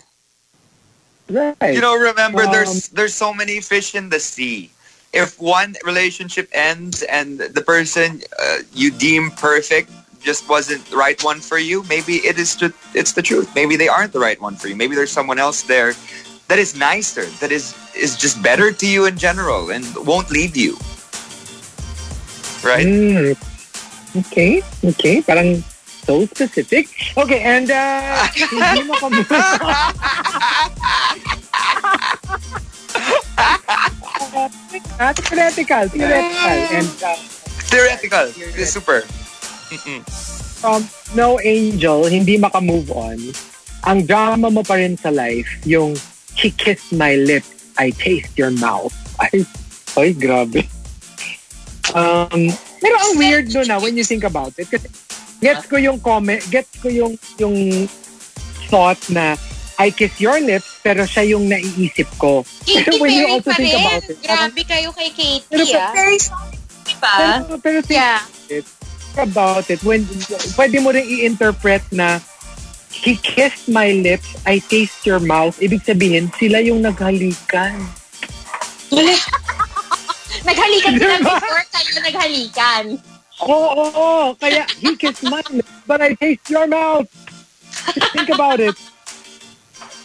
Right. 1.30 1.54
You 1.62 1.86
know, 1.86 1.94
remember 1.94 2.50
Um, 2.50 2.52
there's 2.52 2.90
there's 2.90 3.14
so 3.14 3.30
many 3.30 3.62
fish 3.62 3.94
in 3.94 4.10
the 4.10 4.18
sea. 4.18 4.74
If 5.14 5.38
one 5.38 5.78
relationship 5.86 6.50
ends 6.50 7.06
and 7.06 7.38
the 7.38 7.62
person 7.62 8.26
uh, 8.42 8.66
you 8.74 8.90
deem 8.90 9.30
perfect 9.38 9.94
just 10.28 10.44
wasn't 10.52 10.84
the 10.92 11.00
right 11.00 11.16
one 11.24 11.40
for 11.40 11.56
you, 11.56 11.88
maybe 11.88 12.20
it 12.28 12.36
is 12.36 12.52
ju- 12.60 12.76
it's 12.92 13.16
the 13.16 13.24
truth. 13.24 13.48
Maybe 13.56 13.80
they 13.80 13.88
aren't 13.88 14.12
the 14.12 14.20
right 14.20 14.36
one 14.44 14.60
for 14.60 14.68
you. 14.68 14.76
Maybe 14.76 14.92
there's 14.92 15.16
someone 15.16 15.40
else 15.40 15.64
there 15.64 15.96
that 16.52 16.60
is 16.60 16.76
nicer, 16.76 17.32
that 17.40 17.56
is 17.56 17.72
is 17.96 18.20
just 18.20 18.44
better 18.44 18.76
to 18.76 18.86
you 18.86 19.08
in 19.08 19.16
general 19.16 19.72
and 19.72 19.88
won't 20.04 20.28
leave 20.28 20.60
you. 20.60 20.76
Right? 22.60 22.84
Mm. 22.84 23.40
Okay, 24.28 24.60
okay. 24.84 25.24
Parang 25.24 25.64
so 26.04 26.28
specific. 26.28 26.92
Okay, 27.16 27.40
and 27.48 27.72
uh, 27.72 28.28
hindi 28.52 28.84
mo 28.84 29.00
ka 29.00 29.08
uh, 35.00 35.08
theoretical, 35.24 35.88
theoretical. 35.88 36.60
And 36.76 36.92
uh, 37.00 37.16
Theoretical. 37.68 38.32
It's 38.56 38.72
super. 38.72 39.04
Mm-mm. 39.70 40.02
from 40.58 40.88
No 41.16 41.40
Angel, 41.40 42.06
hindi 42.08 42.38
maka-move 42.38 42.90
on, 42.92 43.20
ang 43.86 44.04
drama 44.04 44.50
mo 44.50 44.64
pa 44.66 44.80
rin 44.80 44.98
sa 44.98 45.14
life, 45.14 45.48
yung 45.64 45.96
He 46.38 46.54
kissed 46.54 46.94
my 46.94 47.18
lips, 47.18 47.50
I 47.82 47.90
taste 47.98 48.38
your 48.38 48.54
mouth. 48.54 48.94
Ay, 49.22 49.42
ay 49.98 50.14
grabe. 50.14 50.62
Um, 51.98 52.54
pero 52.78 52.96
ang 53.02 53.18
weird 53.18 53.50
no 53.50 53.66
na 53.66 53.82
when 53.82 53.98
you 53.98 54.06
think 54.06 54.22
about 54.22 54.54
it. 54.62 54.70
Kasi 54.70 54.86
gets 55.42 55.66
ko 55.66 55.82
yung 55.82 55.98
comment, 55.98 56.38
gets 56.54 56.70
ko 56.78 56.94
yung 56.94 57.18
yung 57.42 57.90
thought 58.70 59.02
na 59.10 59.34
I 59.78 59.90
kiss 59.90 60.18
your 60.22 60.38
lips, 60.42 60.82
pero 60.86 61.06
siya 61.10 61.34
yung 61.38 61.50
naiisip 61.50 62.06
ko. 62.18 62.46
Katy 62.66 62.78
Pero 62.86 62.94
when 63.02 63.14
you 63.14 63.26
Perry 63.26 63.34
also 63.34 63.50
pa 63.50 63.58
think 63.58 63.74
rin. 63.74 63.82
about 63.82 64.04
it, 64.06 64.18
Grabe 64.22 64.62
kayo 64.66 64.90
kay 64.94 65.10
Katy, 65.14 65.46
Pero 65.50 65.64
ah. 65.78 65.92
Very 65.94 66.20
sorry, 66.22 66.58
di 66.86 66.96
ba? 66.98 67.14
Pero, 67.18 67.58
pero 67.58 67.78
think 67.82 67.98
Yeah. 67.98 68.22
About 69.20 69.70
it, 69.70 69.82
when 69.84 70.06
pwede 70.56 70.78
mo 70.80 70.92
rin 70.92 71.06
i-interpret 71.06 71.84
na 71.92 72.20
he 72.92 73.16
kissed 73.16 73.70
my 73.70 73.92
lips, 73.94 74.34
I 74.46 74.58
taste 74.60 75.06
your 75.06 75.20
mouth. 75.20 75.58
Ibig 75.60 75.84
sabihin, 75.84 76.34
sila 76.36 76.60
yung 76.60 76.82
naghalikan. 76.82 77.78
Naghalikan 80.48 80.94
sila 80.96 81.16
Diba? 81.20 81.36
before 81.38 81.64
kayo 81.70 81.92
naghalikan. 82.02 82.84
Oo, 83.38 83.54
oo, 83.54 83.86
oo. 83.92 84.26
Kaya 84.36 84.64
he 84.82 84.96
kissed 84.96 85.24
my 85.24 85.44
lips, 85.52 85.70
but 85.86 86.02
I 86.02 86.16
taste 86.16 86.48
your 86.50 86.66
mouth. 86.66 87.06
Think 88.16 88.32
about 88.32 88.58
it. 88.60 88.74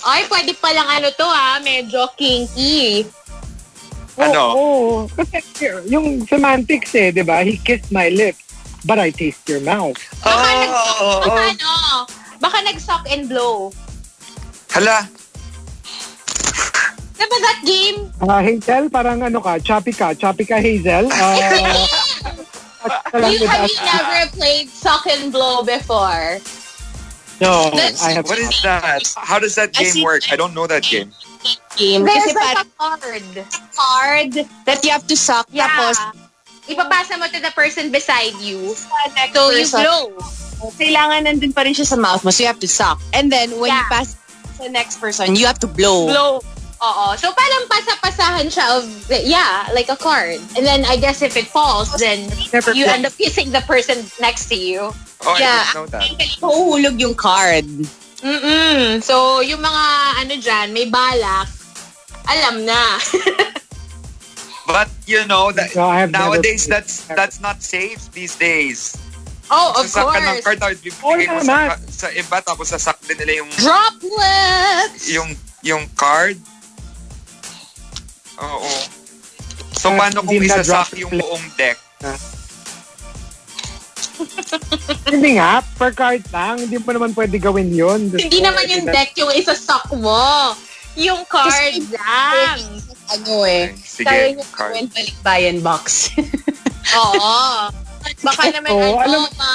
Ay, 0.02 0.26
pwede 0.26 0.52
palang 0.58 0.88
ano 0.90 1.08
to 1.14 1.24
ha, 1.24 1.62
medyo 1.62 2.10
kinky. 2.18 3.06
Oo, 4.12 4.20
Ano? 4.20 4.42
oo. 4.52 4.90
Kasi 5.08 5.72
yung 5.88 6.26
semantics 6.26 6.92
eh, 6.92 7.08
di 7.08 7.22
ba? 7.24 7.40
He 7.40 7.56
kissed 7.56 7.88
my 7.88 8.12
lips, 8.12 8.42
but 8.85 8.99
I 8.99 9.11
taste 9.11 9.49
your 9.49 9.61
mouth. 9.61 9.97
Baka, 10.22 10.33
Oh, 10.33 10.43
nag- 10.43 10.74
oh, 10.74 11.20
baka 11.22 11.33
oh. 11.33 11.51
ano, 11.55 11.72
baka 12.41 12.59
nag-suck 12.66 13.05
and 13.11 13.28
blow. 13.28 13.72
Hala. 14.70 15.07
Diba 17.16 17.37
that 17.39 17.61
game? 17.64 18.11
Ah, 18.26 18.43
Hazel, 18.43 18.91
parang 18.91 19.22
ano 19.22 19.39
ka, 19.41 19.59
choppy 19.62 19.93
ka, 19.93 20.14
choppy 20.14 20.45
ka 20.45 20.59
Hazel. 20.59 21.07
At 22.83 23.14
lang 23.14 23.30
You, 23.30 23.47
with 23.47 23.51
have 23.51 23.62
us. 23.62 23.70
you 23.70 23.78
never 23.87 24.26
played 24.35 24.66
suck 24.68 25.07
and 25.07 25.30
blow 25.30 25.62
before? 25.62 26.43
No, 27.41 27.70
That's- 27.70 28.03
I 28.03 28.11
have 28.18 28.26
What 28.26 28.39
is 28.39 28.51
that? 28.62 29.07
How 29.18 29.39
does 29.39 29.55
that 29.55 29.70
As 29.78 29.95
game 29.95 30.03
in- 30.03 30.05
work? 30.05 30.26
I 30.33 30.37
don't 30.37 30.55
know 30.55 30.66
that 30.66 30.83
game. 30.83 31.12
Game. 31.78 32.03
There's 32.05 32.22
Kasi 32.30 32.35
like 32.35 32.59
parang 32.59 32.66
a 32.66 32.78
card. 32.78 33.26
card 33.74 34.33
that 34.66 34.83
you 34.83 34.91
have 34.91 35.07
to 35.07 35.16
suck. 35.16 35.47
Yeah. 35.51 35.66
Tapos, 35.70 35.97
Ipapasa 36.68 37.18
mo 37.18 37.26
to 37.26 37.40
the 37.42 37.50
person 37.52 37.90
beside 37.90 38.34
you. 38.38 38.74
next 39.18 39.34
So 39.34 39.50
you 39.50 39.66
blow. 39.66 40.14
kailangan 40.78 41.26
nandun 41.26 41.50
pa 41.50 41.66
rin 41.66 41.74
siya 41.74 41.86
sa 41.86 41.98
mouth 41.98 42.22
mo. 42.22 42.30
So 42.30 42.46
you 42.46 42.50
have 42.50 42.62
to 42.62 42.70
suck. 42.70 43.02
And 43.10 43.30
then, 43.30 43.50
when 43.58 43.74
you 43.74 43.82
Yeah. 43.82 43.90
pass 43.90 44.14
sa 44.54 44.70
next 44.70 45.02
person, 45.02 45.34
you 45.34 45.46
have 45.50 45.58
to 45.58 45.70
blow. 45.70 46.06
Blow. 46.06 46.32
Oo. 46.82 47.06
So 47.18 47.30
parang 47.34 47.62
pasa-pasahan 47.70 48.46
siya 48.50 48.78
of, 48.78 48.86
yeah, 49.10 49.66
like 49.74 49.86
a 49.90 49.98
card. 49.98 50.38
And 50.58 50.62
then 50.66 50.82
I 50.86 50.98
guess 50.98 51.22
if 51.22 51.34
it 51.38 51.46
falls, 51.46 51.90
then 51.98 52.26
Never 52.54 52.74
you 52.74 52.86
end 52.86 53.06
up 53.06 53.14
kissing 53.14 53.50
the 53.50 53.62
person 53.66 54.02
next 54.18 54.46
to 54.50 54.58
you. 54.58 54.90
Oh, 55.22 55.34
Yeah. 55.38 55.62
I 55.62 55.70
didn't 55.70 55.74
know 55.78 55.86
that. 55.94 56.06
Mahuhulog 56.42 56.98
yung 56.98 57.14
card. 57.14 57.66
Mm-mm. 58.22 59.02
So, 59.02 59.42
yung 59.42 59.62
mga 59.62 59.84
ano 60.22 60.34
dyan, 60.38 60.66
may 60.70 60.86
balak, 60.86 61.50
alam 62.26 62.62
na. 62.66 62.98
But 64.64 64.88
you 65.04 65.26
know 65.26 65.50
that 65.50 65.74
never 65.74 66.06
nowadays 66.08 66.64
that's 66.64 67.02
that's 67.10 67.38
not 67.38 67.58
safe 67.60 67.98
these 68.10 68.34
days. 68.34 68.94
oh, 69.50 69.74
of 69.76 69.84
Sasak 69.84 70.06
ka 70.06 70.16
ng 70.16 70.24
course. 70.24 70.44
card 70.44 70.58
tapos 70.58 70.78
bibigay 70.80 71.26
mo 71.28 71.40
sa, 71.42 71.56
sa 71.84 72.08
iba 72.08 72.36
tapos 72.40 72.70
sasak 72.70 72.96
din 73.04 73.18
nila 73.18 73.42
yung 73.42 73.50
Droplets! 73.52 75.02
yung 75.10 75.30
yung 75.60 75.84
card. 75.92 76.38
Oo. 78.38 78.72
So 79.72 79.90
Ah, 79.90 79.98
paano 79.98 80.22
kung 80.22 80.38
isasak 80.38 80.94
yung 80.96 81.12
buong 81.12 81.46
deck? 81.54 81.76
Hindi 85.08 85.36
nga, 85.36 85.58
per 85.76 85.92
card 85.92 86.22
lang. 86.30 86.62
Hindi 86.62 86.78
mo 86.78 86.90
naman 86.92 87.10
pwede 87.12 87.36
gawin 87.36 87.68
yun. 87.68 88.00
Hindi 88.08 88.38
naman 88.38 88.62
yung 88.64 88.86
deck 88.86 89.10
yung 89.16 89.32
isa-suck 89.32 89.90
mo. 89.92 90.54
Yung 90.97 91.22
card 91.24 91.49
Kasi- 91.49 91.88
lang. 91.93 92.59
Ano 93.12 93.45
eh. 93.45 93.72
Sige, 93.76 94.09
Kaya 94.09 94.32
niya 94.32 94.47
card. 94.53 94.72
gawin 94.72 94.86
balikbayan 94.88 95.59
box. 95.61 96.12
Oo. 97.01 97.34
Baka 98.22 98.43
naman 98.51 98.70
Oo, 98.72 98.97
ano, 98.99 99.24
alam- 99.24 99.32
ma, 99.36 99.51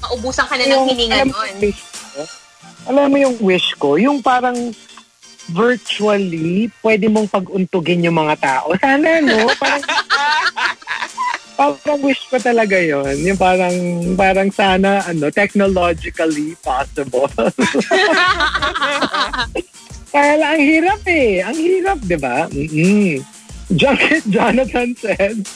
maubusan 0.00 0.46
ka 0.46 0.54
na 0.56 0.64
ng 0.64 0.84
hininga 0.88 1.16
alam, 1.22 1.28
nun. 1.28 1.36
mo 1.36 1.46
yung 1.46 1.60
wish 1.60 1.80
ko? 1.84 2.20
alam 2.88 3.06
mo 3.06 3.16
yung 3.18 3.36
wish 3.40 3.68
ko, 3.76 3.88
yung 3.96 4.18
parang 4.20 4.56
virtually, 5.50 6.70
pwede 6.80 7.10
mong 7.10 7.26
pag-untugin 7.26 8.06
yung 8.06 8.16
mga 8.16 8.34
tao. 8.38 8.70
Sana, 8.82 9.18
no? 9.20 9.50
Parang, 9.58 9.82
parang 11.58 12.00
wish 12.00 12.22
ko 12.30 12.38
talaga 12.38 12.78
yon 12.78 13.18
Yung 13.20 13.36
parang, 13.36 13.74
parang 14.14 14.48
sana, 14.48 15.04
ano, 15.04 15.28
technologically 15.28 16.54
possible. 16.62 17.28
Kaya 20.10 20.34
lang, 20.36 20.50
ang 20.58 20.62
hirap 20.62 21.00
eh. 21.06 21.30
Ang 21.40 21.58
hirap, 21.58 21.98
di 22.02 22.18
ba? 22.18 22.50
Mm-mm. 22.50 23.22
Junket 23.70 24.26
Jonathan 24.34 24.90
said, 24.98 25.46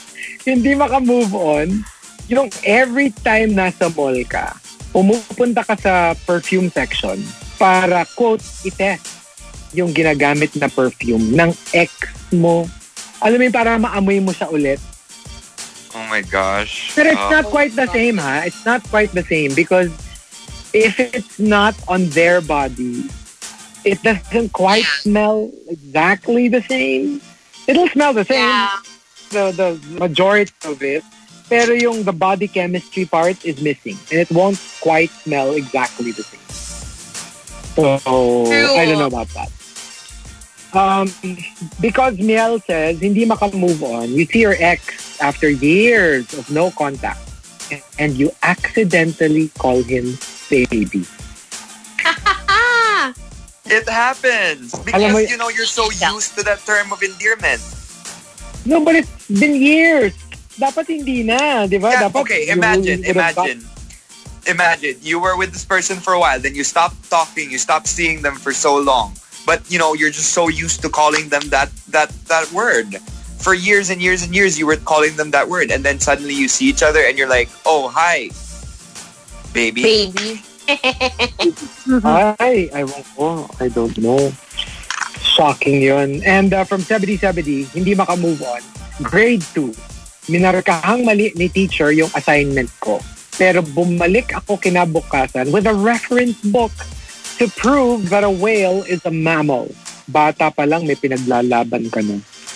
hindi 0.47 0.71
maka-move 0.71 1.35
on. 1.35 1.83
Yung 2.31 2.47
every 2.63 3.11
time 3.21 3.53
nasa 3.53 3.91
mall 3.91 4.15
ka, 4.25 4.55
pumupunta 4.89 5.61
ka 5.61 5.75
sa 5.75 5.93
perfume 6.23 6.71
section 6.71 7.19
para, 7.59 8.07
quote, 8.15 8.41
itest 8.63 9.11
yung 9.75 9.91
ginagamit 9.91 10.55
na 10.55 10.71
perfume 10.71 11.35
ng 11.35 11.51
ex 11.75 11.91
mo. 12.31 12.63
Alam 13.19 13.43
mo 13.43 13.51
para 13.51 13.75
maamoy 13.75 14.23
mo 14.23 14.31
siya 14.31 14.47
ulit. 14.47 14.79
Oh 15.91 16.03
my 16.07 16.23
gosh. 16.23 16.95
But 16.95 17.07
it's 17.07 17.19
Oh. 17.19 17.31
not 17.31 17.45
quite 17.47 17.75
the 17.75 17.87
same, 17.91 18.15
ha? 18.15 18.47
It's 18.47 18.63
not 18.63 18.83
quite 18.87 19.11
the 19.11 19.23
same 19.23 19.51
because 19.51 19.91
if 20.71 20.95
it's 20.95 21.35
not 21.35 21.75
on 21.87 22.07
their 22.11 22.39
body, 22.39 23.07
it 23.85 24.01
doesn't 24.01 24.51
quite 24.51 24.85
smell 24.85 25.51
exactly 25.67 26.49
the 26.49 26.61
same. 26.61 27.21
It'll 27.67 27.87
smell 27.89 28.13
the 28.13 28.25
same. 28.25 28.39
Yeah. 28.39 28.77
the, 29.29 29.51
the 29.51 29.99
majority 29.99 30.53
of 30.65 30.81
it. 30.81 31.03
Pero 31.49 31.73
yung 31.73 32.03
the 32.03 32.13
body 32.13 32.47
chemistry 32.47 33.05
part 33.05 33.37
is 33.45 33.61
missing. 33.61 33.97
And 34.09 34.19
it 34.19 34.31
won't 34.31 34.57
quite 34.81 35.11
smell 35.11 35.53
exactly 35.53 36.11
the 36.11 36.23
same. 36.23 36.41
So, 37.75 38.47
I 38.47 38.85
don't 38.85 38.97
know 38.97 39.11
about 39.11 39.27
that. 39.35 39.51
Um, 40.73 41.07
because 41.79 42.17
Miel 42.17 42.59
says, 42.59 42.99
hindi 42.99 43.25
maka-move 43.25 43.83
on. 43.83 44.09
You 44.09 44.25
see 44.25 44.41
your 44.41 44.55
ex 44.57 45.21
after 45.21 45.49
years 45.49 46.33
of 46.33 46.49
no 46.49 46.71
contact. 46.71 47.19
And 47.99 48.13
you 48.15 48.31
accidentally 48.43 49.49
call 49.57 49.83
him 49.83 50.17
baby. 50.49 51.05
It 53.65 53.89
happens 53.89 54.73
Alam 54.73 54.85
mo 54.85 55.17
because 55.17 55.31
you 55.31 55.37
know 55.37 55.49
you're 55.49 55.65
so 55.65 55.89
used 55.89 56.37
to 56.37 56.43
that 56.45 56.61
term 56.65 56.93
of 56.93 57.01
endearment. 57.01 57.61
No, 58.65 58.81
but 58.83 58.95
it's 58.95 59.09
been 59.29 59.57
years. 59.57 60.13
Dapat 60.57 60.87
hindi 60.87 61.25
na, 61.25 61.65
di 61.65 61.77
ba? 61.77 61.91
Yeah, 61.91 62.09
Dapat 62.09 62.21
okay, 62.21 62.41
imagine, 62.47 63.01
would 63.01 63.17
have 63.17 63.35
imagine. 63.35 63.59
Imagine 64.45 64.95
you 65.01 65.17
were 65.17 65.35
with 65.37 65.51
this 65.51 65.65
person 65.65 65.97
for 65.97 66.13
a 66.13 66.19
while, 66.21 66.39
then 66.39 66.53
you 66.53 66.63
stopped 66.63 66.97
talking, 67.09 67.49
you 67.49 67.57
stopped 67.57 67.89
seeing 67.89 68.21
them 68.21 68.37
for 68.37 68.53
so 68.53 68.77
long. 68.77 69.17
But 69.45 69.65
you 69.69 69.77
know, 69.81 69.93
you're 69.93 70.13
just 70.13 70.33
so 70.33 70.47
used 70.47 70.81
to 70.85 70.89
calling 70.89 71.29
them 71.29 71.49
that 71.49 71.73
that 71.89 72.13
that 72.29 72.45
word. 72.53 73.01
For 73.41 73.53
years 73.53 73.89
and 73.89 74.01
years 74.01 74.21
and 74.25 74.33
years 74.33 74.57
you 74.57 74.65
were 74.65 74.77
calling 74.77 75.17
them 75.17 75.29
that 75.33 75.49
word 75.49 75.69
and 75.69 75.85
then 75.85 75.99
suddenly 75.99 76.33
you 76.33 76.47
see 76.47 76.65
each 76.65 76.81
other 76.81 77.01
and 77.01 77.17
you're 77.17 77.29
like, 77.29 77.49
"Oh, 77.65 77.89
hi." 77.89 78.29
Baby. 79.53 79.81
Baby. 79.81 80.41
Ay, 82.41 82.69
I 82.73 82.83
won't 82.83 83.07
ko. 83.13 83.45
I 83.59 83.67
don't 83.69 83.97
know. 84.01 84.31
Shocking 85.21 85.81
yun. 85.81 86.23
And 86.25 86.53
uh, 86.53 86.63
from 86.63 86.81
70-70, 86.81 87.75
hindi 87.75 87.95
maka-move 87.95 88.41
on. 88.41 88.61
Grade 89.03 89.43
2, 89.53 90.31
minarkahang 90.31 91.03
mali 91.03 91.35
ni 91.35 91.51
teacher 91.51 91.91
yung 91.91 92.09
assignment 92.15 92.71
ko. 92.79 93.03
Pero 93.35 93.59
bumalik 93.61 94.31
ako 94.31 94.57
kinabukasan 94.57 95.51
with 95.51 95.67
a 95.67 95.75
reference 95.75 96.39
book 96.47 96.71
to 97.35 97.51
prove 97.59 98.07
that 98.07 98.23
a 98.23 98.31
whale 98.31 98.87
is 98.87 99.03
a 99.03 99.11
mammal. 99.11 99.67
Bata 100.07 100.55
pa 100.55 100.63
lang, 100.63 100.87
may 100.87 100.95
pinaglalaban 100.95 101.91
ka 101.91 101.99
na. 101.99 102.15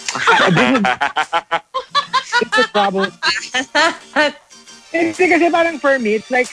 it's 2.39 2.57
a 2.57 2.65
problem. 2.71 3.11
Kasi, 4.89 5.29
kasi 5.29 5.53
parang 5.53 5.77
for 5.77 6.01
me, 6.01 6.17
it's 6.17 6.33
like, 6.33 6.49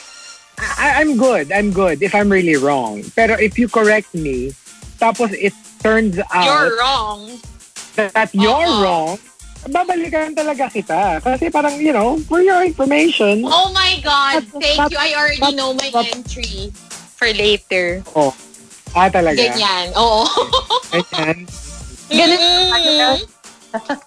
I, 0.57 1.01
I'm 1.01 1.17
good. 1.17 1.51
I'm 1.51 1.71
good 1.71 2.01
if 2.01 2.13
I'm 2.15 2.29
really 2.29 2.55
wrong. 2.57 3.03
Pero 3.15 3.37
if 3.37 3.57
you 3.57 3.67
correct 3.69 4.13
me, 4.13 4.53
tapos 4.97 5.33
it 5.33 5.53
turns 5.81 6.17
out 6.33 6.45
You're 6.45 6.77
wrong. 6.81 7.21
that 7.95 8.29
you're 8.33 8.65
Oo. 8.65 8.81
wrong, 8.81 9.09
babalikan 9.69 10.33
talaga 10.33 10.69
kita. 10.69 11.21
Kasi 11.21 11.49
parang, 11.49 11.77
you 11.77 11.93
know, 11.93 12.17
for 12.25 12.41
your 12.41 12.61
information, 12.65 13.45
Oh 13.45 13.69
my 13.73 14.01
God. 14.01 14.45
But- 14.53 14.61
Thank 14.61 14.77
but- 14.77 14.91
you. 14.93 14.97
I 14.97 15.09
already 15.17 15.41
but- 15.41 15.53
know 15.57 15.73
my 15.73 15.89
but- 15.93 16.09
entry 16.09 16.73
for 17.17 17.29
later. 17.33 18.01
oh, 18.17 18.33
ah, 18.93 19.09
talaga. 19.09 19.37
Ganyan. 19.37 19.93
Oo. 19.97 20.25
Ganyan. 20.89 21.37
Ganun. 22.17 23.17
Eh, 23.77 23.97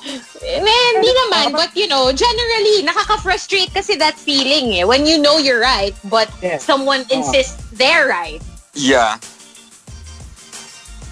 Hindi 0.00 1.10
naman, 1.26 1.52
but 1.52 1.76
you 1.76 1.86
know, 1.86 2.12
generally, 2.12 2.82
nakaka-frustrate 2.84 3.72
kasi 3.74 3.96
that 3.96 4.16
feeling 4.16 4.72
eh. 4.80 4.84
When 4.84 5.04
you 5.04 5.20
know 5.20 5.36
you're 5.36 5.60
right, 5.60 5.94
but 6.08 6.28
Yes. 6.40 6.64
someone 6.64 7.04
insists 7.12 7.60
they're 7.72 8.08
right. 8.08 8.40
Yeah. 8.74 9.20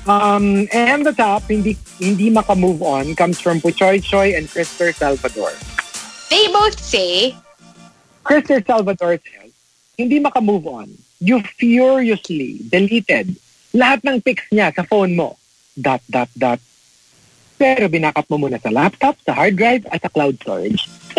Um, 0.09 0.69
and 0.73 1.05
the 1.05 1.13
top, 1.13 1.45
hindi, 1.53 1.77
hindi 2.01 2.31
maka-move 2.31 2.81
on, 2.81 3.13
comes 3.15 3.41
from 3.41 3.61
Puchoy 3.61 4.01
Choy 4.01 4.33
and 4.33 4.49
Christopher 4.49 4.93
Salvador. 4.93 5.53
They 6.33 6.49
both 6.49 6.81
say, 6.81 7.37
Christopher 8.25 8.65
Salvador 8.65 9.21
says, 9.21 9.53
hindi 9.99 10.19
maka-move 10.19 10.67
on. 10.67 10.97
You 11.21 11.43
furiously 11.43 12.61
deleted 12.69 13.37
lahat 13.75 14.01
ng 14.07 14.23
pics 14.23 14.49
niya 14.49 14.73
sa 14.73 14.83
phone 14.87 15.13
mo. 15.13 15.37
Dot, 15.77 16.01
dot, 16.09 16.31
dot. 16.39 16.61
Pero 17.59 17.91
binackup 17.91 18.31
mo 18.31 18.47
muna 18.47 18.63
sa 18.63 18.71
laptop, 18.71 19.19
sa 19.27 19.35
hard 19.35 19.59
drive, 19.59 19.83
at 19.91 19.99
sa 19.99 20.11
cloud 20.15 20.39
storage. 20.39 20.87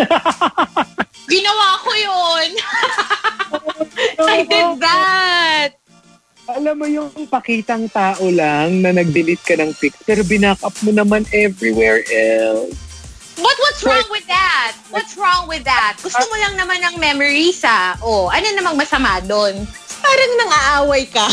ginawa 1.30 1.66
ko 1.84 1.90
yun. 1.94 2.48
I 4.32 4.40
did 4.48 4.70
that. 4.80 5.70
Alam 6.50 6.82
mo 6.82 6.86
yung 6.90 7.12
pakitang 7.30 7.86
tao 7.94 8.26
lang 8.26 8.82
na 8.82 8.90
nag-delete 8.90 9.44
ka 9.44 9.54
ng 9.54 9.70
pics, 9.78 10.02
pero 10.02 10.26
binackup 10.26 10.74
mo 10.82 10.90
naman 10.90 11.22
everywhere 11.30 12.02
else. 12.10 12.74
But 13.38 13.56
what's 13.56 13.80
wrong 13.86 14.08
with 14.10 14.26
that? 14.26 14.74
What's 14.90 15.14
wrong 15.16 15.46
with 15.46 15.64
that? 15.64 15.96
Gusto 16.02 16.20
mo 16.20 16.36
lang 16.42 16.58
naman 16.58 16.82
ng 16.82 16.96
memories 17.00 17.62
ah. 17.64 17.96
Oh, 18.02 18.28
ano 18.28 18.44
namang 18.52 18.76
masama 18.76 19.22
doon? 19.24 19.64
Parang 20.02 20.32
nang-aaway 20.42 21.06
ka. 21.08 21.24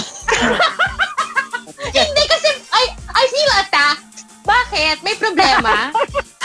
Hindi 1.98 2.24
kasi, 2.30 2.50
I, 2.72 2.84
I 3.12 3.24
feel 3.28 3.52
attacked. 3.60 4.17
Bakit? 4.48 5.04
May 5.04 5.16
problema? 5.20 5.92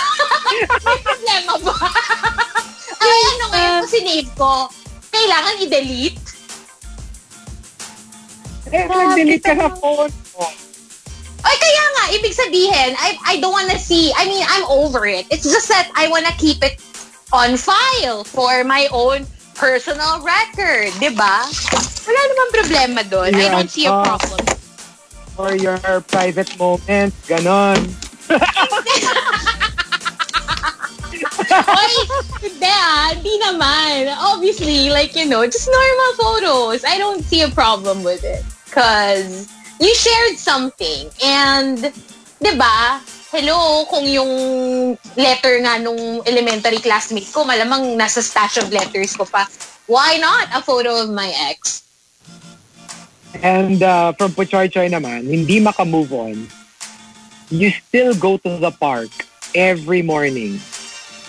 May 0.86 0.98
problema 1.07 1.55
ba? 1.62 1.76
Ay, 2.98 3.20
ano 3.38 3.44
ngayon 3.55 3.72
kung 3.82 3.92
sinave 3.94 4.30
ko? 4.34 4.66
Kailangan 5.14 5.62
i-delete? 5.62 6.18
Eh, 8.72 8.84
nag-delete 8.90 9.46
ka 9.55 9.68
phone 9.78 10.11
mo. 10.34 10.46
Ay, 11.42 11.57
kaya 11.59 11.84
nga, 11.94 12.05
ibig 12.14 12.34
sabihin, 12.34 12.90
I, 12.98 13.18
I 13.26 13.34
don't 13.38 13.55
wanna 13.55 13.78
see, 13.78 14.11
I 14.14 14.26
mean, 14.26 14.46
I'm 14.46 14.66
over 14.66 15.07
it. 15.07 15.26
It's 15.30 15.46
just 15.46 15.70
that 15.70 15.90
I 15.94 16.11
wanna 16.11 16.34
keep 16.38 16.62
it 16.62 16.82
on 17.30 17.55
file 17.55 18.22
for 18.22 18.62
my 18.62 18.86
own 18.90 19.26
personal 19.55 20.22
record, 20.22 20.90
di 20.98 21.11
ba? 21.14 21.46
Wala 22.03 22.20
namang 22.34 22.50
problema 22.50 23.00
doon. 23.07 23.30
I 23.34 23.46
Yeah, 23.46 23.53
don't 23.55 23.70
see 23.70 23.86
a 23.86 23.94
uh, 23.94 24.03
problem. 24.03 24.42
For 25.43 25.59
your 25.59 25.82
private 26.07 26.55
moments, 26.55 27.18
ganon. 27.26 27.82
Oy, 31.51 31.95
hindi 32.47 32.70
ah, 32.70 33.11
hindi 33.11 33.34
naman. 33.43 34.07
Obviously, 34.22 34.95
like, 34.95 35.18
you 35.18 35.26
know, 35.26 35.43
just 35.43 35.66
normal 35.66 36.11
photos. 36.14 36.86
I 36.86 36.95
don't 36.95 37.26
see 37.26 37.43
a 37.43 37.51
problem 37.51 38.07
with 38.07 38.22
it. 38.22 38.47
Cause 38.70 39.51
you 39.82 39.90
shared 39.99 40.38
something 40.38 41.11
and, 41.26 41.90
di 42.38 42.53
ba, 42.55 43.03
hello, 43.34 43.82
kung 43.90 44.07
yung 44.07 44.95
letter 45.18 45.59
nga 45.66 45.74
nung 45.82 46.22
elementary 46.22 46.78
classmate 46.78 47.26
ko, 47.34 47.43
malamang 47.43 47.99
nasa 47.99 48.22
stash 48.22 48.62
of 48.62 48.70
letters 48.70 49.18
ko 49.18 49.26
pa. 49.26 49.51
Why 49.90 50.22
not 50.22 50.55
a 50.55 50.62
photo 50.62 51.03
of 51.03 51.11
my 51.11 51.34
ex? 51.51 51.82
And 53.41 53.80
uh, 53.80 54.13
from 54.13 54.37
Puchoy 54.37 54.68
Choy 54.68 54.92
naman, 54.92 55.25
hindi 55.25 55.57
maka-move 55.61 56.13
on. 56.13 56.37
You 57.49 57.72
still 57.72 58.13
go 58.13 58.37
to 58.37 58.61
the 58.61 58.71
park 58.71 59.09
every 59.57 60.04
morning 60.04 60.61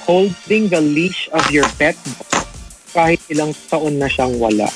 holding 0.04 0.68
the 0.68 0.82
leash 0.82 1.30
of 1.32 1.48
your 1.52 1.68
pet 1.80 1.96
dog 2.04 2.44
kahit 2.94 3.20
ilang 3.32 3.56
taon 3.72 3.98
na 3.98 4.08
siyang 4.12 4.36
wala. 4.38 4.68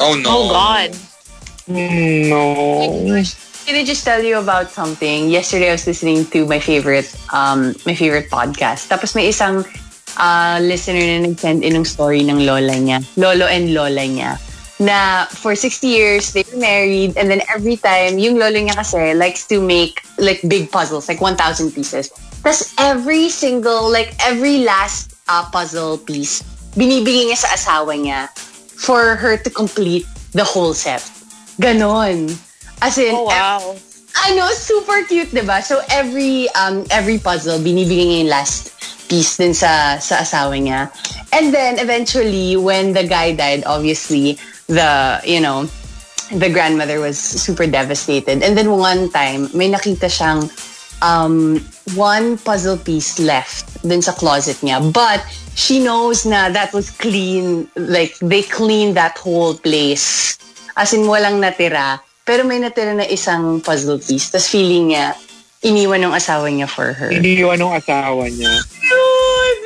Oh 0.00 0.16
no. 0.16 0.48
God. 0.50 0.90
Mm, 1.68 2.32
no. 2.32 2.42
Can 3.68 3.76
I 3.76 3.84
just 3.84 4.02
tell 4.02 4.24
you 4.24 4.40
about 4.40 4.72
something? 4.72 5.28
Yesterday 5.28 5.68
I 5.68 5.76
was 5.76 5.86
listening 5.86 6.24
to 6.32 6.48
my 6.48 6.58
favorite 6.58 7.12
um 7.30 7.76
my 7.84 7.92
favorite 7.92 8.32
podcast. 8.32 8.88
Tapos 8.88 9.12
may 9.12 9.28
isang 9.28 9.62
uh, 10.16 10.56
listener 10.64 11.04
na 11.04 11.28
nag-send 11.28 11.60
in 11.60 11.76
ng 11.76 11.84
story 11.84 12.24
ng 12.24 12.42
lola 12.48 12.74
niya, 12.74 13.04
lolo 13.20 13.44
and 13.44 13.76
lola 13.76 14.02
niya. 14.02 14.40
Na 14.78 15.26
for 15.26 15.58
60 15.58 15.86
years 15.86 16.32
they 16.32 16.46
were 16.46 16.58
married 16.62 17.18
and 17.18 17.26
then 17.26 17.42
every 17.50 17.74
time 17.76 18.18
yung 18.22 18.38
lolo 18.38 18.54
niya 18.62 18.78
kasi 18.78 19.10
likes 19.14 19.42
to 19.50 19.58
make 19.58 20.02
like 20.22 20.38
big 20.46 20.70
puzzles, 20.70 21.08
like 21.10 21.20
1,000 21.20 21.74
pieces. 21.74 22.14
Tapos 22.46 22.72
every 22.78 23.28
single, 23.28 23.90
like 23.90 24.14
every 24.22 24.62
last 24.62 25.18
uh, 25.26 25.42
puzzle 25.50 25.98
piece, 25.98 26.46
binibigay 26.78 27.26
niya 27.26 27.38
sa 27.42 27.50
asawa 27.58 27.98
niya 27.98 28.30
for 28.78 29.18
her 29.18 29.34
to 29.36 29.50
complete 29.50 30.06
the 30.32 30.46
whole 30.46 30.72
set. 30.74 31.02
Ganon. 31.58 32.30
As 32.78 32.96
in, 32.98 33.14
Oh, 33.18 33.26
wow. 33.26 33.74
I 34.14 34.34
know, 34.34 34.46
super 34.54 35.02
cute, 35.06 35.30
di 35.34 35.42
ba? 35.42 35.62
So 35.62 35.82
every 35.90 36.46
um 36.54 36.86
every 36.90 37.18
puzzle, 37.18 37.58
binibigay 37.58 38.06
niya 38.06 38.18
yung 38.26 38.32
last 38.32 38.74
piece 39.10 39.38
din 39.38 39.54
sa 39.54 39.98
sa 39.98 40.22
asawa 40.22 40.54
niya. 40.58 40.90
And 41.34 41.50
then 41.54 41.78
eventually, 41.78 42.56
when 42.56 42.94
the 42.94 43.04
guy 43.06 43.34
died, 43.34 43.62
obviously, 43.66 44.38
the, 44.68 45.20
you 45.24 45.40
know, 45.40 45.68
the 46.30 46.48
grandmother 46.52 47.00
was 47.00 47.18
super 47.18 47.66
devastated. 47.66 48.42
And 48.42 48.56
then 48.56 48.70
one 48.70 49.10
time, 49.10 49.48
may 49.56 49.72
nakita 49.72 50.12
siyang 50.12 50.52
um, 51.00 51.64
one 51.96 52.36
puzzle 52.38 52.76
piece 52.76 53.18
left 53.18 53.82
dun 53.82 54.02
sa 54.02 54.12
closet 54.12 54.56
niya. 54.60 54.92
But 54.92 55.24
she 55.56 55.80
knows 55.80 56.24
na 56.26 56.48
that 56.52 56.72
was 56.72 56.90
clean. 56.92 57.68
Like, 57.76 58.16
they 58.20 58.42
cleaned 58.42 58.96
that 58.96 59.16
whole 59.18 59.56
place. 59.56 60.36
As 60.76 60.92
in, 60.92 61.08
walang 61.08 61.40
natira. 61.40 62.00
Pero 62.24 62.44
may 62.44 62.60
natira 62.60 62.94
na 62.94 63.08
isang 63.08 63.64
puzzle 63.64 63.98
piece. 63.98 64.30
Tapos 64.30 64.52
feeling 64.52 64.92
niya, 64.92 65.16
iniwan 65.64 66.04
ng 66.04 66.12
asawa 66.12 66.52
niya 66.52 66.68
for 66.68 66.92
her. 66.92 67.08
Iniwan 67.08 67.58
ng 67.58 67.72
asawa 67.72 68.28
niya. 68.28 68.52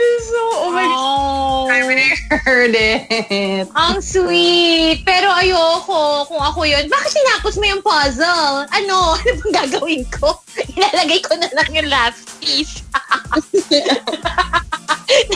Oh, 0.02 0.10
this 0.10 0.24
is 0.24 0.30
so, 0.34 0.42
oh 0.66 0.70
my 0.74 0.86
Oh. 0.88 1.70
I 1.70 2.36
heard 2.42 2.74
it. 2.74 3.68
Ang 3.76 4.02
sweet. 4.02 5.06
Pero 5.06 5.30
ayoko. 5.30 6.26
Kung 6.26 6.42
ako 6.42 6.66
yun, 6.66 6.90
bakit 6.90 7.12
tinapos 7.14 7.54
mo 7.60 7.64
yung 7.70 7.82
puzzle? 7.84 8.66
Ano? 8.72 9.14
Ano 9.22 9.30
bang 9.38 9.54
gagawin 9.54 10.02
ko? 10.10 10.42
Ilalagay 10.74 11.22
ko 11.22 11.38
na 11.38 11.46
lang 11.54 11.68
yung 11.70 11.88
last 11.92 12.26
piece. 12.42 12.82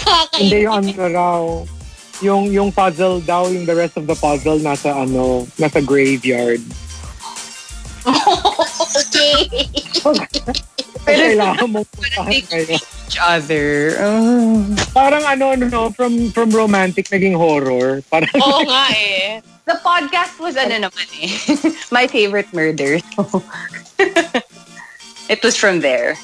Nakakainis. 0.03 0.41
Hindi 0.41 0.59
yung 0.67 0.75
ano 0.83 0.91
raw. 1.13 1.43
Yung, 2.25 2.49
yung 2.51 2.71
puzzle 2.73 3.21
daw, 3.23 3.47
yung 3.53 3.69
the 3.69 3.77
rest 3.77 4.01
of 4.01 4.09
the 4.09 4.17
puzzle 4.17 4.59
nasa 4.59 4.91
ano, 4.97 5.47
nasa 5.61 5.85
graveyard. 5.85 6.65
okay. 8.07 9.47
Pero 11.07 11.23
kailangan 11.31 11.69
mo. 11.71 11.81
Each 13.07 13.19
other. 13.23 13.95
Oh. 14.03 14.67
Parang 14.91 15.23
ano, 15.23 15.55
no, 15.55 15.95
from 15.95 16.35
from 16.35 16.51
romantic 16.51 17.07
naging 17.09 17.39
horror. 17.39 18.03
Parang, 18.11 18.29
Oo 18.35 18.67
nga 18.71 18.91
eh. 18.91 19.39
The 19.63 19.79
podcast 19.83 20.35
was 20.43 20.59
ano 20.59 20.91
naman 20.91 21.07
eh. 21.23 21.31
My 21.95 22.11
favorite 22.11 22.51
murder. 22.51 22.99
So, 23.15 23.43
it 25.33 25.39
was 25.43 25.55
from 25.55 25.79
there. 25.83 26.19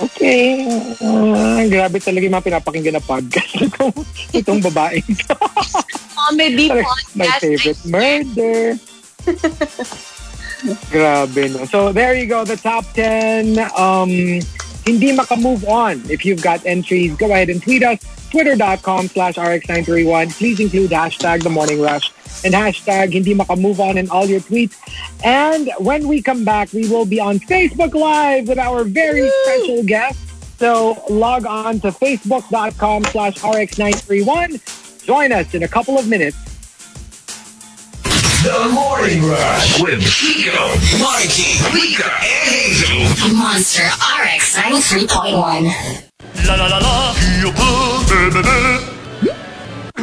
okay. 0.00 0.64
Ah, 1.04 1.64
grabe 1.68 2.00
talaga 2.00 2.24
yung 2.24 2.36
mga 2.36 2.48
pinapakinggan 2.48 2.96
na 2.96 3.04
podcast 3.04 3.52
itong, 3.60 3.92
itong 4.32 4.60
babae. 4.64 5.00
Comedy 6.16 6.68
My 6.72 6.84
podcast. 6.84 7.40
favorite 7.44 7.82
murder. 7.84 8.60
Grabe, 10.90 11.52
no? 11.52 11.64
So, 11.66 11.92
there 11.92 12.14
you 12.14 12.26
go. 12.26 12.44
The 12.44 12.56
top 12.56 12.84
10. 12.92 13.58
Um, 13.76 14.40
hindi 14.84 15.12
maka-move 15.12 15.64
on. 15.68 16.02
If 16.10 16.24
you've 16.24 16.42
got 16.42 16.64
entries, 16.64 17.14
go 17.16 17.26
ahead 17.26 17.50
and 17.50 17.62
tweet 17.62 17.82
us. 17.82 18.00
Twitter.com 18.30 19.08
slash 19.08 19.34
RX931. 19.34 20.32
Please 20.32 20.60
include 20.60 20.90
hashtag 20.90 21.42
The 21.42 21.50
Morning 21.50 21.80
Rush 21.80 22.12
and 22.44 22.54
hashtag 22.54 23.12
hindi 23.12 23.34
maka-move 23.34 23.80
on 23.80 23.98
in 23.98 24.08
all 24.10 24.26
your 24.26 24.40
tweets. 24.40 24.76
And 25.24 25.70
when 25.78 26.08
we 26.08 26.22
come 26.22 26.44
back, 26.44 26.72
we 26.72 26.88
will 26.88 27.04
be 27.04 27.20
on 27.20 27.38
Facebook 27.38 27.94
Live 27.94 28.48
with 28.48 28.58
our 28.58 28.84
very 28.84 29.30
special 29.44 29.82
guest. 29.84 30.18
So 30.58 31.02
log 31.08 31.46
on 31.46 31.80
to 31.80 31.88
facebook.com 31.88 33.04
slash 33.04 33.36
RX931. 33.38 35.04
Join 35.04 35.32
us 35.32 35.54
in 35.54 35.62
a 35.62 35.68
couple 35.68 35.98
of 35.98 36.08
minutes. 36.08 36.36
The 38.42 38.68
Morning 38.72 39.24
Rush 39.24 39.80
with 39.80 40.00
Chico, 40.06 40.68
Mikey, 41.02 41.58
Rica, 41.74 42.08
and 42.22 42.48
Hazel. 42.48 43.34
Monster 43.36 43.82
RX 43.82 44.56
93.1. 44.56 46.46
La 46.46 46.54
la 46.54 46.66
la 46.66 46.78
la, 46.78 47.14
Kia 47.14 47.52
Poo, 47.52 48.04
be 48.08 48.30
be 48.30 48.42
be. 48.42 49.98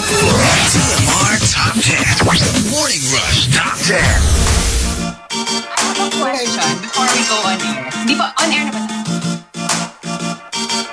TMR 0.00 1.34
Top 1.52 1.74
10. 1.76 2.70
Morning 2.70 3.02
Rush 3.12 3.52
Top 3.54 3.76
10. 3.78 3.98
I 3.98 5.80
have 5.84 6.00
a 6.00 6.10
question 6.16 6.70
before 6.80 7.08
we 7.12 7.20
go 7.28 7.36
on 7.44 7.60
air. 7.60 7.90
Di 8.06 8.14
ba, 8.16 8.32
on 8.40 8.48
air 8.50 8.64
na 8.64 8.72
ba? 8.72 8.82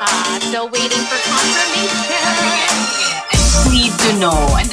Ah, 0.02 0.38
still 0.42 0.68
waiting 0.70 1.04
for 1.08 1.20
confirmation. 1.24 3.17
Need 3.66 3.92
to 4.00 4.20
know. 4.20 4.58
And 4.58 4.70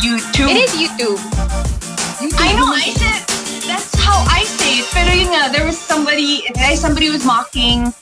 YouTube. 0.00 0.48
It 0.48 0.56
is 0.56 0.72
YouTube. 0.76 1.18
I 2.38 2.54
know, 2.54 2.72
I 2.72 2.92
said, 2.96 3.26
that's 3.66 3.94
how 3.96 4.24
I 4.28 4.44
say 4.44 4.78
it. 4.80 4.86
Pero 4.92 5.12
yun 5.12 5.28
nga, 5.32 5.50
there 5.52 5.66
was 5.66 5.78
somebody, 5.78 6.44
somebody 6.76 7.10
was 7.10 7.24
mocking 7.24 7.92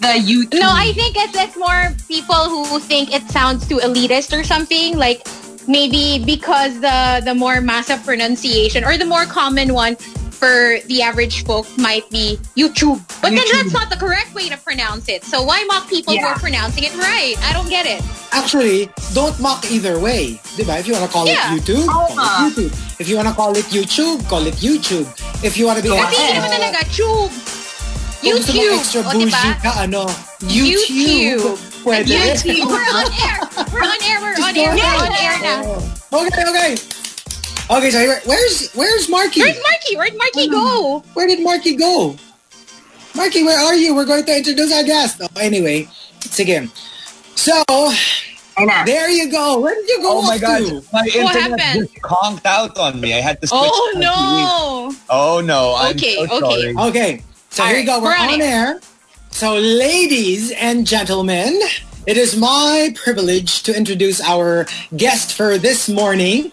the 0.00 0.16
YouTube. 0.16 0.60
No, 0.60 0.70
I 0.70 0.92
think 0.92 1.16
it's, 1.16 1.36
it's 1.36 1.56
more 1.56 1.92
people 2.08 2.48
who 2.48 2.80
think 2.80 3.12
it 3.12 3.28
sounds 3.30 3.66
too 3.66 3.78
elitist 3.78 4.32
or 4.32 4.44
something. 4.44 4.96
Like 4.96 5.26
maybe 5.68 6.22
because 6.24 6.80
the 6.80 7.20
the 7.24 7.34
more 7.34 7.60
massive 7.60 8.04
pronunciation 8.04 8.84
or 8.84 8.96
the 8.96 9.06
more 9.06 9.24
common 9.24 9.74
one 9.74 9.96
for 10.40 10.80
the 10.88 11.02
average 11.04 11.44
folk 11.44 11.68
might 11.76 12.08
be 12.08 12.40
YouTube. 12.56 12.96
But 13.20 13.36
then 13.36 13.44
that's 13.52 13.76
not 13.76 13.90
the 13.92 13.96
correct 14.00 14.32
way 14.34 14.48
to 14.48 14.56
pronounce 14.56 15.08
it. 15.12 15.22
So 15.22 15.44
why 15.44 15.62
mock 15.68 15.84
people 15.92 16.16
who 16.16 16.24
are 16.24 16.38
pronouncing 16.40 16.84
it 16.84 16.96
right? 16.96 17.36
I 17.44 17.52
don't 17.52 17.68
get 17.68 17.84
it. 17.84 18.00
Actually, 18.32 18.88
don't 19.12 19.36
mock 19.38 19.68
either 19.70 20.00
way. 20.00 20.40
Diba? 20.56 20.80
If 20.80 20.88
you 20.88 20.94
want 20.96 21.04
to 21.04 21.12
call 21.12 21.26
Yeah. 21.28 21.52
it 21.52 21.60
YouTube, 21.60 21.84
call 21.84 22.08
nga. 22.16 22.16
it 22.16 22.24
oh. 22.24 22.48
YouTube. 22.56 22.72
If 23.00 23.06
you 23.08 23.16
want 23.20 23.28
to 23.28 23.34
call 23.36 23.52
it 23.52 23.66
YouTube, 23.68 24.24
call 24.32 24.46
it 24.48 24.54
YouTube. 24.64 25.04
If 25.44 25.60
you 25.60 25.66
want 25.68 25.76
to 25.76 25.84
be 25.84 25.92
Kasi 25.92 26.00
hindi 26.00 26.16
extra, 26.16 26.40
naman 26.40 26.48
oh. 26.48 26.56
talaga 26.56 26.80
tube. 26.88 27.32
kung 28.20 28.32
gusto 28.32 28.52
mo 28.52 28.60
YouTube. 28.60 28.80
extra 28.80 29.00
bougie 29.12 29.54
ka, 29.60 29.70
ano, 29.76 30.02
YouTube. 30.48 30.88
YouTube. 30.88 31.69
Pwede. 31.82 32.06
YouTube. 32.06 32.66
We're 32.66 32.90
on 32.92 33.08
air. 33.24 33.38
We're 33.72 33.82
on 33.82 34.02
air. 34.02 34.20
We're 34.20 34.34
on 34.44 34.56
air. 34.56 34.74
We're 34.74 35.04
on 35.06 35.12
air 35.12 35.36
now. 35.42 35.62
Oh. 36.12 36.26
Okay, 36.26 36.42
okay. 36.48 36.72
Okay, 37.70 37.90
so 37.90 37.98
here- 38.00 38.20
where's 38.26 38.70
where's 38.72 39.06
Markki? 39.06 39.38
Where's 39.40 39.56
Markki? 39.58 39.96
Where'd 39.96 40.14
Markki 40.14 40.50
go? 40.50 41.02
Where 41.14 41.26
did 41.26 41.38
Markki 41.46 41.78
go? 41.78 42.16
Markki, 43.14 43.44
where 43.44 43.58
are 43.58 43.74
you? 43.74 43.94
We're 43.94 44.04
going 44.06 44.24
to 44.24 44.36
introduce 44.36 44.72
our 44.72 44.82
guest. 44.84 45.20
Oh, 45.20 45.26
anyway, 45.40 45.88
again. 46.38 46.70
So, 47.34 47.62
there 48.86 49.08
you 49.10 49.30
go. 49.30 49.58
Where 49.60 49.74
did 49.74 49.88
you 49.88 49.98
go 50.02 50.18
Oh 50.18 50.22
my 50.22 50.34
off 50.34 50.40
god, 50.40 50.58
to? 50.58 50.82
my 50.92 51.04
internet 51.06 51.60
happened? 51.60 51.88
just 51.90 52.02
conked 52.02 52.44
out 52.46 52.76
on 52.78 53.00
me. 53.00 53.14
I 53.14 53.20
had 53.20 53.40
to 53.40 53.46
switch. 53.46 53.60
Oh 53.62 53.90
to 53.94 53.98
TV. 53.98 54.02
no. 54.02 54.94
Oh 55.08 55.40
no! 55.40 55.74
I'm 55.78 55.94
Okay, 55.96 56.16
so 56.16 56.22
okay. 56.46 56.74
sorry. 56.74 56.88
Okay, 56.90 57.22
so 57.50 57.62
All 57.62 57.68
here 57.70 57.78
you 57.78 57.86
go. 57.86 57.98
We're, 58.00 58.10
we're 58.10 58.16
on 58.16 58.34
on 58.34 58.42
air. 58.42 58.80
So, 59.30 59.54
ladies 59.54 60.50
and 60.52 60.86
gentlemen, 60.86 61.58
it 62.06 62.18
is 62.18 62.36
my 62.36 62.92
privilege 62.94 63.62
to 63.62 63.74
introduce 63.74 64.20
our 64.20 64.66
guest 64.96 65.32
for 65.32 65.56
this 65.56 65.88
morning, 65.88 66.52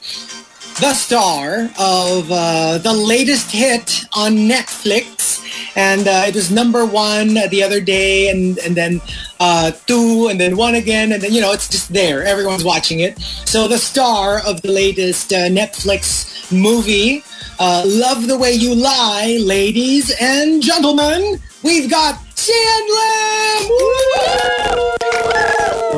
the 0.79 0.93
star 0.93 1.69
of 1.77 2.31
uh, 2.31 2.77
the 2.77 2.93
latest 2.93 3.51
hit 3.51 4.05
on 4.15 4.33
Netflix. 4.47 5.43
And 5.75 6.07
uh, 6.07 6.25
it 6.27 6.35
was 6.35 6.49
number 6.49 6.85
one 6.85 7.33
the 7.33 7.61
other 7.61 7.81
day, 7.81 8.29
and, 8.29 8.57
and 8.59 8.75
then 8.77 9.01
uh, 9.39 9.71
two, 9.85 10.27
and 10.29 10.39
then 10.39 10.55
one 10.55 10.75
again, 10.75 11.11
and 11.11 11.21
then, 11.21 11.33
you 11.33 11.41
know, 11.41 11.51
it's 11.51 11.67
just 11.67 11.91
there. 11.91 12.23
Everyone's 12.23 12.63
watching 12.63 13.01
it. 13.01 13.19
So 13.19 13.67
the 13.67 13.79
star 13.79 14.39
of 14.45 14.61
the 14.61 14.71
latest 14.71 15.33
uh, 15.33 15.49
Netflix 15.49 16.51
movie, 16.53 17.23
uh, 17.59 17.83
Love 17.85 18.27
the 18.27 18.37
Way 18.37 18.53
You 18.53 18.75
Lie, 18.75 19.37
ladies 19.41 20.13
and 20.21 20.61
gentlemen, 20.61 21.39
we've 21.63 21.89
got 21.89 22.15
Xian 22.35 22.83
Lim! 22.87 23.71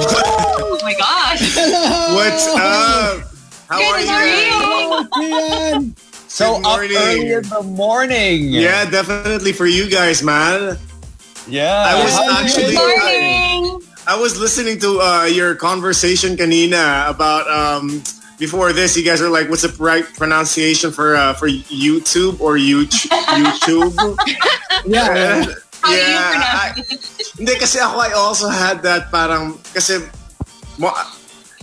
Oh 0.02 0.80
my 0.84 0.94
gosh. 0.96 1.40
Hello! 1.54 2.16
What's 2.16 2.48
up? 2.48 3.28
How 3.70 3.82
are 3.84 4.00
you? 4.00 5.10
Xian! 5.10 5.98
So 6.30 6.56
Good 6.56 6.56
up 6.58 6.64
morning. 6.64 6.98
early 6.98 7.32
in 7.34 7.44
the 7.50 7.64
morning. 7.64 8.44
Yeah, 8.50 8.90
definitely 8.90 9.52
for 9.52 9.66
you 9.66 9.90
guys, 9.90 10.24
man. 10.24 10.78
yeah. 11.48 11.86
I 11.90 12.04
was 12.04 12.14
How 12.14 12.40
actually- 12.44 12.76
doing? 12.76 13.00
Morning. 13.00 13.82
I 14.08 14.16
was 14.18 14.40
listening 14.40 14.80
to 14.80 15.02
uh, 15.02 15.26
your 15.26 15.54
conversation 15.54 16.36
kanina 16.36 17.08
about 17.10 17.46
um, 17.46 18.02
before 18.40 18.72
this. 18.74 18.96
You 18.98 19.04
guys 19.04 19.22
are 19.22 19.30
like, 19.30 19.50
"What's 19.52 19.62
the 19.68 19.76
right 19.78 20.08
pronunciation 20.18 20.90
for 20.92 21.14
uh, 21.16 21.36
for 21.36 21.48
YouTube 21.48 22.40
or 22.42 22.56
YouTube?" 22.58 23.12
YouTube. 23.12 23.94
Yeah, 24.88 25.12
yeah. 25.12 25.36
And, 25.44 25.46
How 25.84 25.92
do 25.92 25.96
you 25.96 26.00
yeah, 26.08 26.32
pronounce 26.32 26.80
I- 26.80 27.36
Hindi 27.40 27.54
kasi 27.60 27.78
ako 27.84 27.96
I 28.00 28.12
also 28.16 28.48
had 28.48 28.80
that 28.88 29.12
parang 29.12 29.60
kasi 29.76 30.00
mo, 30.80 30.92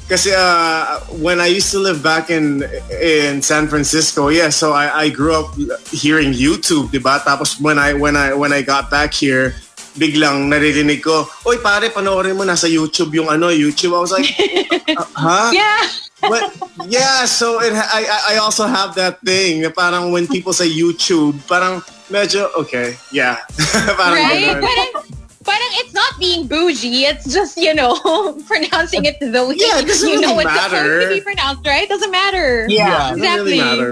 kasi 0.08 0.32
uh, 0.36 1.00
when 1.20 1.40
I 1.40 1.48
used 1.48 1.72
to 1.72 1.80
live 1.80 2.04
back 2.04 2.28
in 2.28 2.60
in 3.02 3.40
San 3.40 3.66
Francisco, 3.68 4.28
yeah, 4.28 4.52
so 4.52 4.72
I, 4.76 5.04
I 5.04 5.06
grew 5.08 5.32
up 5.32 5.56
hearing 5.90 6.32
YouTube, 6.36 6.92
ba? 7.02 7.20
Tapos 7.24 7.56
when 7.60 7.80
I 7.80 7.92
when 7.96 8.14
I 8.16 8.32
when 8.36 8.52
I 8.52 8.60
got 8.62 8.88
back 8.92 9.12
here, 9.16 9.56
biglang 9.96 10.48
naririnig 10.48 11.02
ko, 11.02 11.24
"Oy, 11.44 11.58
pare, 11.58 11.90
panoorin 11.90 12.36
mo 12.36 12.44
nasa 12.44 12.68
YouTube 12.68 13.16
yung 13.16 13.28
ano, 13.28 13.48
YouTube." 13.48 13.96
I 13.96 14.00
was 14.00 14.12
like, 14.12 14.28
uh, 14.96 15.04
"Huh?" 15.16 15.50
Yeah. 15.52 15.82
But 16.16 16.48
yeah, 16.88 17.24
so 17.28 17.60
it, 17.60 17.76
I 17.76 18.36
I- 18.36 18.40
also 18.40 18.64
have 18.64 18.96
that 18.96 19.20
thing 19.20 19.60
na 19.60 19.68
parang 19.68 20.10
when 20.16 20.24
people 20.26 20.56
say 20.56 20.64
YouTube, 20.66 21.36
parang 21.44 21.84
medyo 22.08 22.48
okay, 22.56 22.96
yeah. 23.12 23.44
parang 24.00 24.16
Right? 24.24 24.56
ganun. 24.56 25.12
Parang, 25.46 25.72
it's 25.78 25.94
not 25.94 26.18
being 26.18 26.50
bougie. 26.50 27.06
It's 27.06 27.30
just, 27.30 27.54
you 27.54 27.70
know, 27.70 27.94
pronouncing 28.50 29.06
it 29.06 29.14
the 29.22 29.30
way 29.46 29.54
Yeah, 29.54 29.78
it 29.78 29.86
doesn't 29.86 30.02
you 30.10 30.18
know 30.18 30.34
really 30.34 30.42
it's 30.42 30.58
supposed 30.58 30.74
to 30.74 31.06
matter. 31.06 31.14
be 31.14 31.20
pronounced, 31.22 31.62
right? 31.62 31.86
Doesn't 31.86 32.10
matter. 32.10 32.66
Yeah. 32.66 33.14
Doesn't 33.14 33.22
really 33.22 33.54
Exactly. 33.54 33.58
matter. 33.62 33.90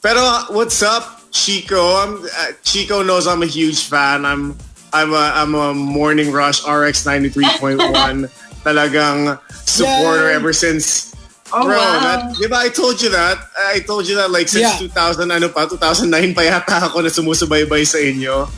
Pero 0.00 0.22
what's 0.56 0.80
up, 0.80 1.28
Chico. 1.28 2.00
I'm 2.00 2.24
uh, 2.24 2.56
Chico 2.64 3.02
knows 3.04 3.26
I'm 3.28 3.42
a 3.44 3.50
huge 3.50 3.84
fan. 3.84 4.24
I'm 4.24 4.56
I'm 4.92 5.12
a 5.12 5.24
I'm 5.34 5.54
a 5.54 5.74
Morning 5.74 6.30
Rush 6.30 6.62
RX 6.62 7.04
93.1 7.04 8.30
talagang 8.66 9.38
supporter 9.64 10.30
Yay. 10.30 10.36
ever 10.36 10.52
since 10.52 11.12
Oh, 11.54 11.62
Bro, 11.62 11.78
wow. 11.78 12.02
that, 12.02 12.34
di 12.42 12.50
ba 12.50 12.58
I 12.58 12.68
told 12.74 12.98
you 12.98 13.06
that? 13.14 13.38
I 13.70 13.78
told 13.78 14.02
you 14.10 14.18
that 14.18 14.34
like 14.34 14.50
since 14.50 14.66
Yeah. 14.82 14.90
2000 14.90 15.30
ano 15.30 15.46
pa, 15.46 15.70
2009 15.70 16.34
pa 16.34 16.42
yata 16.42 16.90
ako 16.90 17.06
na 17.06 17.10
sumusubaybay 17.10 17.86
sa 17.86 18.02
inyo. 18.02 18.50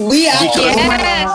We 0.00 0.24
actually, 0.32 0.72
Yes. 0.72 1.28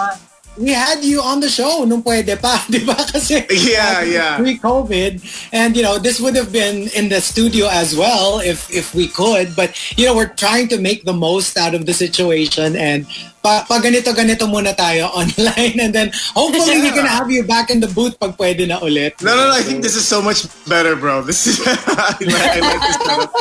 We 0.57 0.71
had 0.73 1.03
you 1.03 1.21
on 1.21 1.39
the 1.39 1.49
show 1.49 1.85
nung 1.85 2.01
pwede 2.03 2.39
pa, 2.41 2.65
di 2.71 2.81
ba? 2.83 2.95
Kasi 2.95 3.45
Yeah, 3.49 4.01
yeah. 4.03 4.37
pre-COVID. 4.37 5.21
And, 5.53 5.75
you 5.77 5.83
know, 5.83 5.97
this 5.97 6.19
would 6.19 6.35
have 6.35 6.51
been 6.51 6.89
in 6.97 7.09
the 7.09 7.21
studio 7.21 7.67
as 7.69 7.95
well 7.95 8.39
if 8.41 8.69
if 8.73 8.93
we 8.93 9.07
could. 9.07 9.55
But, 9.55 9.77
you 9.97 10.05
know, 10.05 10.15
we're 10.15 10.33
trying 10.33 10.67
to 10.73 10.77
make 10.81 11.05
the 11.05 11.13
most 11.13 11.57
out 11.57 11.73
of 11.77 11.85
the 11.85 11.93
situation. 11.93 12.75
And 12.75 13.05
pa, 13.45 13.63
pa 13.69 13.77
ganito-ganito 13.79 14.49
muna 14.49 14.73
tayo 14.75 15.07
online. 15.21 15.77
And 15.79 15.93
then 15.93 16.09
hopefully 16.33 16.81
we 16.81 16.89
can 16.91 17.05
have 17.05 17.29
you 17.29 17.45
back 17.45 17.69
in 17.69 17.79
the 17.79 17.87
booth 17.93 18.17
pag 18.19 18.35
pwede 18.37 18.65
na 18.67 18.81
ulit. 18.81 19.21
No, 19.21 19.37
no, 19.37 19.47
no. 19.47 19.53
I 19.53 19.61
think 19.61 19.85
this 19.85 19.95
is 19.95 20.07
so 20.07 20.21
much 20.21 20.49
better, 20.65 20.95
bro. 20.97 21.21
This 21.21 21.45
is 21.45 21.61
I, 21.67 22.17
like, 22.19 22.33
I 22.33 22.59
like 22.65 22.81
this 22.81 22.97
setup. 23.05 23.31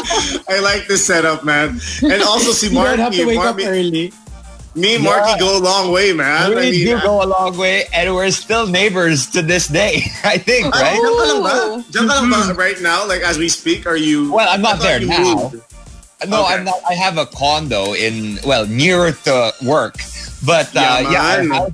I 0.49 0.57
like 0.61 0.83
this 0.87 1.03
setup, 1.05 1.41
man. 1.45 1.81
And 2.05 2.21
also, 2.23 2.53
see, 2.53 2.69
You 2.69 2.85
don't 2.85 2.99
have 3.01 3.17
to 3.17 3.25
wake 3.25 3.41
up 3.41 3.57
early. 3.59 4.13
Me 4.77 4.95
and 4.97 5.05
Markki 5.05 5.33
Yeah. 5.35 5.39
go 5.41 5.57
a 5.57 5.63
long 5.65 5.91
way, 5.91 6.13
man. 6.13 6.51
We 6.53 6.57
I 6.57 6.61
mean, 6.71 6.85
do 6.87 7.01
go 7.01 7.25
a 7.25 7.29
long 7.29 7.57
way, 7.57 7.89
and 7.97 8.13
we're 8.15 8.31
still 8.31 8.67
neighbors 8.69 9.27
to 9.33 9.41
this 9.41 9.67
day. 9.73 10.05
I 10.25 10.37
think, 10.37 10.69
Ah, 10.77 10.81
right? 10.85 11.01
Diyan 11.01 11.17
ka 11.17 11.25
lang 11.33 11.41
ba? 11.43 11.55
Ooh. 11.57 11.83
Diyan 11.89 12.05
ka 12.07 12.15
lang 12.21 12.29
ba 12.29 12.55
right 12.55 12.81
now? 12.85 13.09
Like 13.09 13.23
as 13.25 13.39
we 13.41 13.49
speak, 13.49 13.87
are 13.89 13.97
you? 13.97 14.31
Well, 14.33 14.45
I'm 14.53 14.61
not 14.61 14.79
there 14.85 15.01
now. 15.01 15.17
moved. 15.49 15.65
No, 16.29 16.45
Okay. 16.45 16.55
I'm 16.61 16.65
not. 16.65 16.77
I 16.89 16.93
have 16.95 17.17
a 17.17 17.25
condo 17.27 17.93
in 17.97 18.37
well 18.45 18.65
nearer 18.69 19.13
to 19.29 19.53
work, 19.65 19.97
but 20.45 20.69
uh, 20.77 21.05
Yeah, 21.09 21.69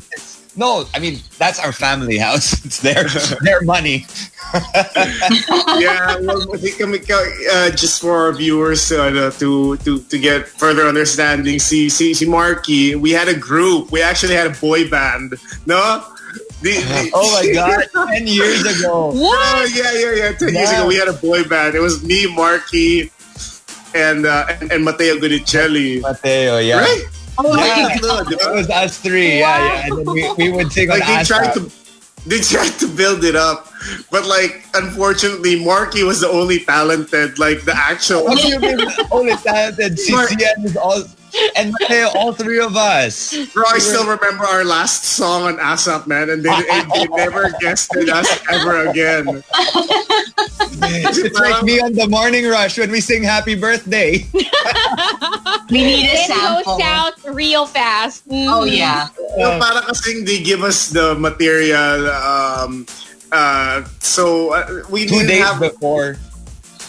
yeah, 0.56 0.64
our 0.64 0.78
man. 0.78 0.88
house 0.88 0.88
is, 0.88 0.88
no. 0.88 0.88
I 0.94 0.98
mean 0.98 1.20
that's 1.38 1.58
our 1.58 1.72
family 1.72 2.18
house. 2.18 2.64
It's 2.64 2.80
their 2.80 3.04
their 3.40 3.62
money. 3.62 4.06
yeah, 4.74 6.16
well, 6.20 6.54
I 6.54 6.58
think 6.58 6.80
uh, 7.10 7.70
just 7.70 8.00
for 8.00 8.16
our 8.16 8.32
viewers 8.32 8.90
uh, 8.92 9.30
to 9.38 9.76
to 9.78 10.00
to 10.00 10.18
get 10.18 10.48
further 10.48 10.86
understanding, 10.86 11.58
see 11.58 11.88
see 11.88 12.14
see 12.14 12.26
Markki, 12.26 12.96
we 12.96 13.12
had 13.12 13.28
a 13.28 13.36
group. 13.36 13.90
We 13.92 14.02
actually 14.02 14.34
had 14.34 14.46
a 14.46 14.54
boy 14.60 14.88
band. 14.88 15.34
No. 15.66 16.04
The, 16.62 16.72
the- 16.78 17.10
Oh 17.14 17.32
my 17.32 17.52
god! 17.52 18.08
Ten 18.08 18.26
years 18.26 18.62
ago. 18.62 19.12
Oh, 19.14 19.68
yeah, 19.74 19.92
yeah, 19.92 20.12
yeah. 20.30 20.32
Ten 20.32 20.54
years 20.54 20.70
ago, 20.70 20.86
we 20.86 20.96
had 20.96 21.08
a 21.08 21.12
boy 21.12 21.44
band. 21.44 21.74
It 21.74 21.80
was 21.80 22.02
me, 22.04 22.26
Markki, 22.26 23.10
and 23.94 24.26
uh, 24.26 24.46
and, 24.60 24.72
and 24.72 24.84
Matteo 24.84 25.16
Guidicelli. 25.16 26.00
Matteo, 26.02 26.58
yeah. 26.58 26.80
Right? 26.80 27.04
Oh 27.38 27.54
my 27.54 27.66
Yeah. 27.66 27.98
God. 27.98 28.32
It 28.32 28.52
was 28.52 28.68
us 28.70 28.98
three, 28.98 29.38
yeah, 29.38 29.58
yeah. 29.64 29.86
And 29.86 29.98
then 29.98 30.14
we, 30.14 30.32
we 30.34 30.52
would 30.52 30.72
sing 30.72 30.90
on 30.90 30.98
Like 31.00 31.08
they 31.08 31.24
tried 31.24 31.52
to 31.54 31.70
they 32.24 32.38
tried 32.40 32.70
to 32.78 32.86
build 32.86 33.24
it 33.24 33.34
up, 33.34 33.72
but 34.10 34.26
like 34.26 34.64
unfortunately, 34.74 35.58
Markki 35.58 36.06
was 36.06 36.20
the 36.20 36.28
only 36.28 36.60
talented, 36.60 37.38
like 37.38 37.64
the 37.64 37.74
actual. 37.76 38.24
What 38.24 38.40
do 38.40 38.46
you 38.46 38.60
mean? 38.60 38.78
Only 39.10 39.34
talented 39.36 39.98
CCN 39.98 40.64
is 40.64 40.76
all, 40.76 41.02
and 41.56 41.72
Matteo, 41.80 42.08
all 42.14 42.32
three 42.32 42.60
of 42.60 42.76
us. 42.76 43.34
Bro, 43.52 43.64
I 43.68 43.78
still 43.78 44.04
remember 44.06 44.44
our 44.44 44.64
last 44.64 45.04
song 45.04 45.42
on 45.42 45.56
ASAP, 45.58 46.06
man, 46.06 46.30
and 46.30 46.42
they, 46.42 46.50
they, 46.50 46.82
they 46.94 47.06
never 47.16 47.50
guested 47.60 48.08
us 48.08 48.28
ever 48.50 48.88
again. 48.88 49.42
It's 50.84 51.38
like 51.38 51.62
me 51.64 51.80
on 51.80 51.92
the 51.92 52.06
morning 52.08 52.46
rush 52.46 52.78
when 52.78 52.90
we 52.90 53.00
sing 53.00 53.22
Happy 53.22 53.54
Birthday. 53.54 54.26
We 55.70 55.84
need 55.84 56.04
a 56.10 56.12
It 56.12 56.28
goes 56.28 56.64
sample. 56.64 56.78
south 56.80 57.24
real 57.26 57.66
fast. 57.66 58.28
Mm. 58.28 58.46
Oh, 58.50 58.64
yeah. 58.64 59.08
So, 59.38 59.58
para 59.58 59.80
kasing 59.88 60.26
they 60.26 60.42
give 60.42 60.62
us 60.62 60.88
the 60.90 61.14
material, 61.14 62.10
um, 62.10 62.86
uh, 63.32 63.84
so 64.00 64.52
uh, 64.52 64.82
we 64.90 65.06
Two 65.06 65.24
didn't 65.24 65.28
days 65.28 65.44
have 65.44 65.60
before, 65.60 66.16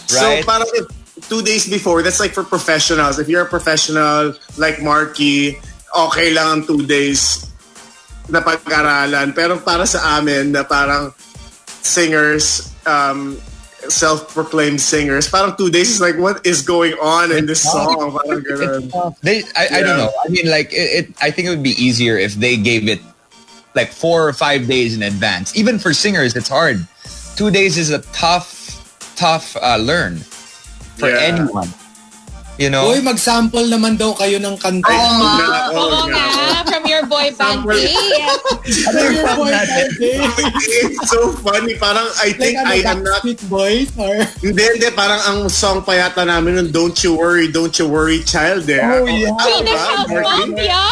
So 0.06 0.20
right? 0.20 0.44
parang 0.44 0.68
if 0.74 0.84
two 1.22 1.42
days 1.42 1.68
before, 1.68 2.02
that's 2.02 2.20
like 2.20 2.32
for 2.32 2.44
professionals. 2.44 3.18
If 3.18 3.28
you're 3.28 3.42
a 3.42 3.48
professional 3.48 4.34
like 4.58 4.76
Markki, 4.76 5.62
okay 5.96 6.34
lang 6.34 6.60
ang 6.60 6.66
two 6.66 6.86
days 6.86 7.46
na 8.28 8.40
pag-aralan. 8.40 9.34
Pero 9.34 9.58
para 9.58 9.86
sa 9.86 10.18
amin 10.18 10.52
na 10.52 10.64
parang 10.64 11.14
singers, 11.82 12.72
um, 12.86 13.38
self-proclaimed 13.86 14.80
singers, 14.80 15.28
parang 15.28 15.54
two 15.56 15.70
days 15.70 15.90
is 15.90 16.00
like, 16.00 16.16
what 16.18 16.44
is 16.46 16.62
going 16.62 16.94
on 17.00 17.30
in 17.30 17.46
this 17.46 17.62
song? 17.62 18.18
They, 19.22 19.44
I, 19.54 19.78
I 19.78 19.80
don't 19.82 19.98
know. 19.98 20.12
I 20.24 20.28
mean, 20.28 20.50
like, 20.50 20.72
it, 20.72 21.06
it. 21.06 21.06
I 21.20 21.30
think 21.30 21.46
it 21.46 21.50
would 21.50 21.62
be 21.62 21.76
easier 21.76 22.16
if 22.16 22.34
they 22.34 22.56
gave 22.56 22.88
it 22.88 23.00
like 23.74 23.90
four 23.90 24.26
or 24.26 24.32
five 24.32 24.66
days 24.66 24.96
in 24.96 25.02
advance. 25.02 25.54
Even 25.56 25.78
for 25.78 25.92
singers, 25.92 26.34
it's 26.34 26.48
hard. 26.48 26.86
Two 27.36 27.50
days 27.50 27.76
is 27.76 27.90
a 27.90 28.00
tough, 28.14 29.12
tough 29.16 29.56
uh, 29.60 29.76
learn 29.76 30.24
for 30.96 31.08
Yeah. 31.08 31.28
anyone. 31.32 31.70
You 32.54 32.70
know, 32.70 32.86
Uy, 32.86 33.02
mag-sample 33.02 33.66
naman 33.66 33.98
daw 33.98 34.14
kayo 34.14 34.38
ng 34.38 34.54
kanta. 34.62 34.86
Ay, 34.86 34.94
nga, 34.94 35.74
Oo 35.74 35.90
oh, 35.90 36.06
nga. 36.06 36.22
nga, 36.22 36.62
from 36.62 36.86
your 36.86 37.02
boy 37.02 37.34
band. 37.34 37.66
Ano 37.66 37.74
yung 37.74 39.10
Your 39.10 39.26
boy 39.34 39.50
band, 39.50 39.90
eh. 39.98 40.22
It's 40.86 41.10
so 41.10 41.34
funny. 41.42 41.74
Parang 41.74 42.06
I 42.22 42.30
Like 42.30 42.38
think 42.38 42.54
ano, 42.62 42.70
I 42.70 42.78
am 42.86 43.02
not 43.02 43.26
Backstreet 43.26 43.42
Boys 43.50 43.90
or... 43.98 44.22
Hindi, 44.38 44.62
hindi. 44.70 44.86
Parang 44.94 45.18
ang 45.26 45.38
song 45.50 45.82
pa 45.82 45.98
yata 45.98 46.22
namin 46.22 46.54
nun, 46.54 46.68
Don't 46.70 46.94
You 47.02 47.18
Worry, 47.18 47.50
Don't 47.50 47.74
You 47.74 47.90
Worry, 47.90 48.22
Child. 48.22 48.70
Eh. 48.70 48.78
Oh, 48.78 49.02
yeah. 49.02 49.34
Diba, 49.34 49.74
House 49.74 50.06
Marky? 50.14 50.54
Mafia? 50.54 50.82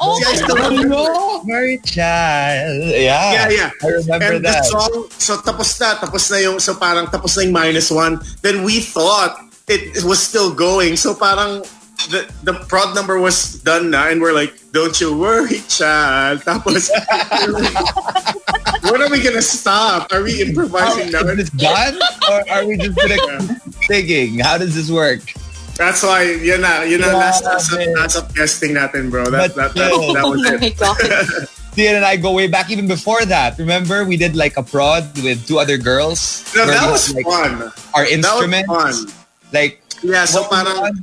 Oh 0.00 0.16
I 0.16 0.20
my 0.24 0.32
God. 0.40 0.56
remember. 0.56 1.04
Mary 1.44 1.76
Child. 1.84 2.96
Yeah, 2.96 3.28
Yeah, 3.36 3.48
yeah. 3.52 3.70
I 3.84 3.86
remember 4.00 4.40
and 4.40 4.44
that. 4.48 4.64
the 4.64 4.72
song, 4.72 5.04
so 5.20 5.36
tapos 5.44 5.76
na, 5.76 6.00
tapos 6.00 6.32
na 6.32 6.40
yung, 6.40 6.56
so 6.56 6.72
parang 6.72 7.12
tapos 7.12 7.36
na 7.36 7.44
yung 7.44 7.52
minus 7.52 7.92
one. 7.92 8.16
Then 8.40 8.64
we 8.64 8.80
thought 8.80 9.36
it, 9.70 9.96
it 9.98 10.04
was 10.04 10.18
still 10.20 10.52
going. 10.52 10.96
So 10.96 11.14
parang 11.14 11.62
the, 12.10 12.26
the 12.42 12.54
prod 12.66 12.94
number 12.94 13.18
was 13.20 13.60
done 13.62 13.90
na 13.90 14.08
and 14.08 14.20
we're 14.20 14.32
like, 14.34 14.54
don't 14.72 14.98
you 15.00 15.16
worry, 15.16 15.60
child. 15.68 16.40
Tapos, 16.46 16.90
when 18.90 19.02
are 19.02 19.10
we 19.10 19.22
gonna 19.22 19.42
stop? 19.42 20.12
Are 20.12 20.22
we 20.22 20.42
improvising 20.42 21.14
oh, 21.14 21.22
now? 21.22 21.28
Is 21.30 21.50
this 21.50 21.50
done, 21.50 21.98
or 22.30 22.50
are 22.50 22.66
we 22.66 22.76
just 22.76 22.96
gonna 22.96 23.18
keep 23.18 23.74
singing? 23.86 24.38
How 24.40 24.58
does 24.58 24.74
this 24.74 24.90
work? 24.90 25.22
That's 25.76 26.02
why, 26.02 26.22
yun 26.44 26.60
na, 26.60 26.82
yun 26.82 27.00
na, 27.00 27.06
Yeah, 27.08 27.16
last, 27.16 27.44
last, 27.44 27.72
man. 27.72 27.94
last 27.94 28.16
up 28.16 28.34
guesting 28.34 28.76
natin, 28.76 29.08
bro. 29.10 29.24
That, 29.30 29.54
But 29.54 29.54
that, 29.56 29.74
that, 29.74 29.92
still. 29.92 30.12
that 30.12 30.24
was 30.28 30.44
Oh 30.50 30.54
it. 30.54 30.60
my 30.60 30.70
God. 30.76 31.48
Tian 31.74 31.96
and 31.96 32.04
I 32.04 32.16
go 32.16 32.32
way 32.32 32.48
back 32.48 32.68
even 32.70 32.86
before 32.88 33.24
that. 33.24 33.56
Remember, 33.56 34.04
we 34.04 34.16
did 34.18 34.34
like 34.36 34.56
a 34.58 34.62
prod 34.62 35.06
with 35.22 35.46
two 35.46 35.58
other 35.58 35.78
girls. 35.78 36.44
No, 36.54 36.66
that 36.66 36.90
was 36.90 37.14
like, 37.14 37.24
fun. 37.24 37.72
Our 37.94 38.04
That 38.04 38.12
instruments, 38.12 38.68
was 38.68 39.04
fun. 39.04 39.19
Like 39.52 39.80
Yeah, 40.02 40.24
so 40.24 40.48
parang? 40.48 40.96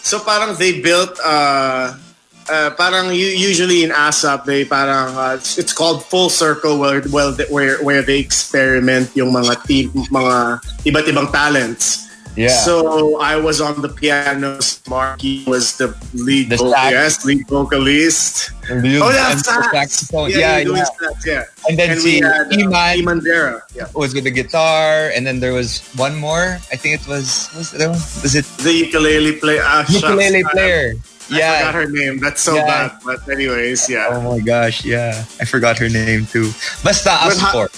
So 0.00 0.20
parang 0.20 0.56
they 0.56 0.80
built 0.80 1.18
uh, 1.20 1.92
uh 2.46 2.70
parang 2.78 3.10
u- 3.10 3.36
usually 3.36 3.82
in 3.82 3.90
ASAP 3.90 4.46
they 4.46 4.64
parang 4.64 5.12
uh, 5.18 5.36
it's 5.36 5.74
called 5.74 6.04
full 6.06 6.30
circle 6.30 6.78
where 6.78 7.02
where 7.50 7.76
where 7.82 8.02
they 8.02 8.22
experiment 8.22 9.10
yung 9.18 9.34
mga 9.34 9.54
team 9.66 9.92
mga 10.08 10.62
iba't 10.86 11.06
ibang 11.10 11.28
talents. 11.28 12.05
Yeah. 12.36 12.48
So 12.52 13.16
I 13.20 13.36
was 13.36 13.60
on 13.64 13.80
the 13.80 13.88
piano. 13.88 14.58
Markki 14.92 15.46
was 15.48 15.76
the 15.80 15.96
lead 16.12 16.50
The 16.52 16.56
vocal, 16.60 16.76
yes, 16.92 17.24
lead 17.24 17.48
vocalist. 17.48 18.52
The- 18.68 19.00
Oh 19.00 19.08
and 19.08 19.14
yeah, 19.16 19.34
the 19.34 19.40
sax. 19.40 19.70
saxophone. 19.72 20.30
Yeah, 20.30 20.58
Yeah, 20.60 20.68
yeah. 20.76 20.84
sax, 20.84 21.26
yeah. 21.26 21.44
And 21.68 21.78
then 21.78 21.90
And 21.96 22.00
see 22.00 22.20
had 22.20 22.52
uh, 22.52 22.60
Iman 22.60 22.92
Imandera. 23.24 23.60
Yeah. 23.74 23.88
was 23.94 24.12
with 24.12 24.24
the 24.24 24.30
guitar, 24.34 25.08
and 25.16 25.24
then 25.26 25.40
there 25.40 25.54
was 25.56 25.80
one 25.96 26.14
more. 26.16 26.60
I 26.70 26.76
think 26.76 27.00
it 27.00 27.06
was 27.08 27.48
was 27.56 27.72
it, 27.72 27.88
was 27.88 28.34
it 28.36 28.44
The 28.60 28.72
ukulele 28.84 29.40
play. 29.40 29.58
Uh, 29.58 29.84
shucks. 29.88 30.02
ukulele 30.04 30.44
I- 30.44 30.52
player? 30.52 30.94
I 31.26 31.38
yeah. 31.38 31.58
forgot 31.58 31.74
her 31.74 31.88
name. 31.90 32.18
That's 32.22 32.38
so 32.44 32.54
Yeah. 32.54 32.66
bad. 32.70 32.88
But 33.02 33.26
anyways, 33.26 33.88
yeah. 33.90 34.12
Oh 34.14 34.22
my 34.22 34.38
gosh, 34.38 34.84
yeah. 34.84 35.24
I 35.40 35.44
forgot 35.48 35.74
her 35.82 35.88
name 35.88 36.26
too. 36.30 36.52
Basta 36.86 37.10
us 37.26 37.34
But 37.34 37.38
ha- 37.42 37.52
four. 37.52 37.68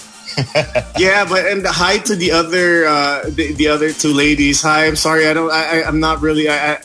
Yeah, 0.97 1.23
but 1.23 1.45
and 1.45 1.65
hi 1.65 1.97
to 1.99 2.15
the 2.15 2.31
other 2.31 2.85
uh, 2.85 3.23
the, 3.29 3.53
the 3.53 3.67
other 3.67 3.93
two 3.93 4.13
ladies. 4.13 4.61
Hi, 4.61 4.85
I'm 4.85 4.95
sorry, 4.95 5.27
I 5.27 5.33
don't, 5.33 5.51
I, 5.51 5.79
I 5.81 5.87
I'm 5.87 5.99
not 5.99 6.21
really, 6.21 6.49
I, 6.49 6.73
I, 6.73 6.77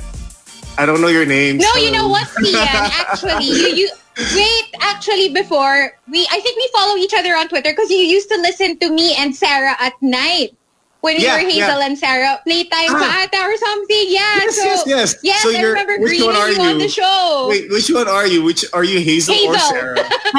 I 0.78 0.86
don't 0.86 1.00
know 1.00 1.08
your 1.08 1.26
names. 1.26 1.62
No, 1.62 1.74
you 1.80 1.90
know 1.90 2.08
what, 2.08 2.28
Tian? 2.38 2.54
Actually, 2.62 3.46
you, 3.46 3.68
you 3.74 3.90
wait. 4.34 4.64
Actually, 4.80 5.30
before 5.32 5.98
we, 6.08 6.26
I 6.30 6.40
think 6.40 6.56
we 6.56 6.70
follow 6.72 6.96
each 6.96 7.14
other 7.14 7.34
on 7.34 7.48
Twitter 7.48 7.72
because 7.72 7.90
you 7.90 7.98
used 7.98 8.28
to 8.30 8.38
listen 8.40 8.78
to 8.78 8.90
me 8.90 9.16
and 9.18 9.34
Sarah 9.34 9.76
at 9.78 9.94
night 10.00 10.56
when 11.04 11.20
we 11.20 11.28
were 11.28 11.36
Hazel 11.44 11.76
yeah. 11.76 11.84
and 11.84 11.94
Sarah 12.00 12.40
playtime 12.48 12.88
Ah. 12.88 12.96
pa 12.96 13.08
ata 13.28 13.40
or 13.44 13.56
something. 13.60 14.04
Yeah. 14.08 14.40
Yes, 14.40 14.56
so, 14.56 14.64
yes, 14.64 14.80
yes. 14.88 15.08
Yes, 15.20 15.40
So 15.44 15.52
I 15.52 15.60
you're- 15.60 15.76
remember 15.76 16.00
which 16.00 16.16
greeting 16.16 16.32
one 16.32 16.36
are 16.40 16.48
you, 16.50 16.60
on 16.64 16.78
the 16.80 16.88
show. 16.88 17.46
Wait, 17.52 17.68
which 17.68 17.92
one 17.92 18.08
are 18.08 18.24
you? 18.26 18.40
Which 18.42 18.64
are 18.72 18.82
you, 18.88 19.04
Hazel, 19.04 19.36
or 19.36 19.52
Hazel. 19.52 19.68
Sarah? 19.68 20.00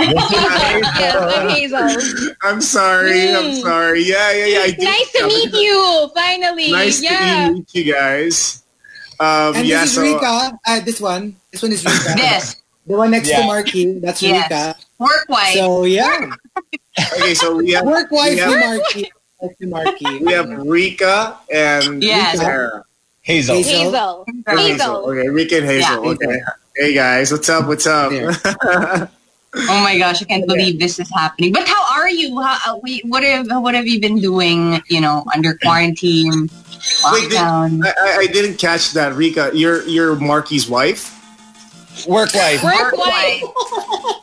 yes, 0.97 1.13
I'm 1.15 1.49
Hazel. 1.53 1.85
I'm 2.41 2.59
sorry, 2.65 3.29
I'm 3.29 3.53
Mm. 3.53 3.61
sorry. 3.61 4.01
Yeah, 4.03 4.33
yeah, 4.33 4.45
yeah. 4.57 4.63
I 4.65 4.71
do- 4.73 4.83
Nice 4.89 5.09
to 5.13 5.21
meet 5.29 5.53
you. 5.53 5.79
Finally. 6.17 6.71
Nice 6.73 6.97
yeah. 7.01 7.47
to 7.47 7.53
meet 7.61 7.69
you 7.77 7.85
guys. 7.93 8.65
Um, 9.21 9.55
And 9.55 9.63
yeah, 9.69 9.85
this 9.85 9.95
is 9.95 9.95
so 9.95 10.01
Rica. 10.03 10.57
Uh, 10.65 10.79
this 10.81 10.99
one. 10.99 11.37
This 11.53 11.61
one 11.61 11.71
is 11.71 11.85
Rica. 11.85 12.15
Yes. 12.19 12.57
The 12.85 12.93
one 12.97 13.09
next 13.13 13.29
to 13.29 13.37
Yeah. 13.37 13.47
Markki. 13.49 14.01
That's 14.01 14.21
Yes. 14.21 14.45
Rica. 14.49 14.75
Work 14.99 15.25
wise. 15.29 15.55
So 15.57 15.83
yeah. 15.85 16.29
okay, 17.17 17.33
so 17.33 17.57
we 17.57 17.71
have 17.73 17.85
Work 17.85 18.11
wife 18.11 18.35
we 18.35 18.39
to 18.39 18.45
have, 18.45 18.79
Markki. 18.79 19.03
Wife 19.45 19.57
to 19.59 19.67
Markki. 19.67 20.19
we 20.21 20.31
have 20.33 20.49
Rica 20.49 21.37
and 21.51 22.01
Yes. 22.03 22.39
Sarah. 22.39 22.83
Hazel. 23.21 23.55
Hazel. 23.55 24.25
Hazel. 24.25 24.25
Hazel. 24.57 24.95
Okay, 25.09 25.29
Rica 25.29 25.57
and 25.57 25.65
Hazel. 25.65 26.03
Yeah. 26.05 26.11
okay. 26.11 26.39
Hey 26.75 26.93
guys, 26.93 27.31
what's 27.31 27.49
up? 27.49 27.67
What's 27.67 27.87
up? 27.87 28.11
Oh 29.57 29.81
my 29.81 29.97
gosh, 29.97 30.21
I 30.21 30.25
can't 30.25 30.45
believe 30.45 30.79
this 30.81 30.99
is 30.99 31.09
happening. 31.13 31.53
But 31.53 31.65
how 31.65 31.95
are 31.97 32.09
you? 32.09 32.41
How, 32.41 32.73
uh, 32.73 32.77
we, 32.83 32.99
what 33.05 33.23
have 33.23 33.47
what 33.63 33.73
have 33.73 33.87
you 33.87 34.01
been 34.01 34.19
doing? 34.19 34.81
You 34.89 34.99
know, 34.99 35.23
under 35.33 35.57
quarantine, 35.63 36.49
Wait, 37.13 37.29
did, 37.29 37.39
lockdown. 37.39 37.85
I, 37.85 37.93
I- 37.97 38.17
I 38.19 38.27
didn't 38.27 38.57
catch 38.57 38.91
that, 38.91 39.15
Rica. 39.15 39.51
You're 39.53 39.81
you're 39.87 40.17
Markki's 40.17 40.67
wife. 40.69 41.15
Work 42.07 42.35
life. 42.35 42.61
Work 42.63 42.97
life. 42.97 43.41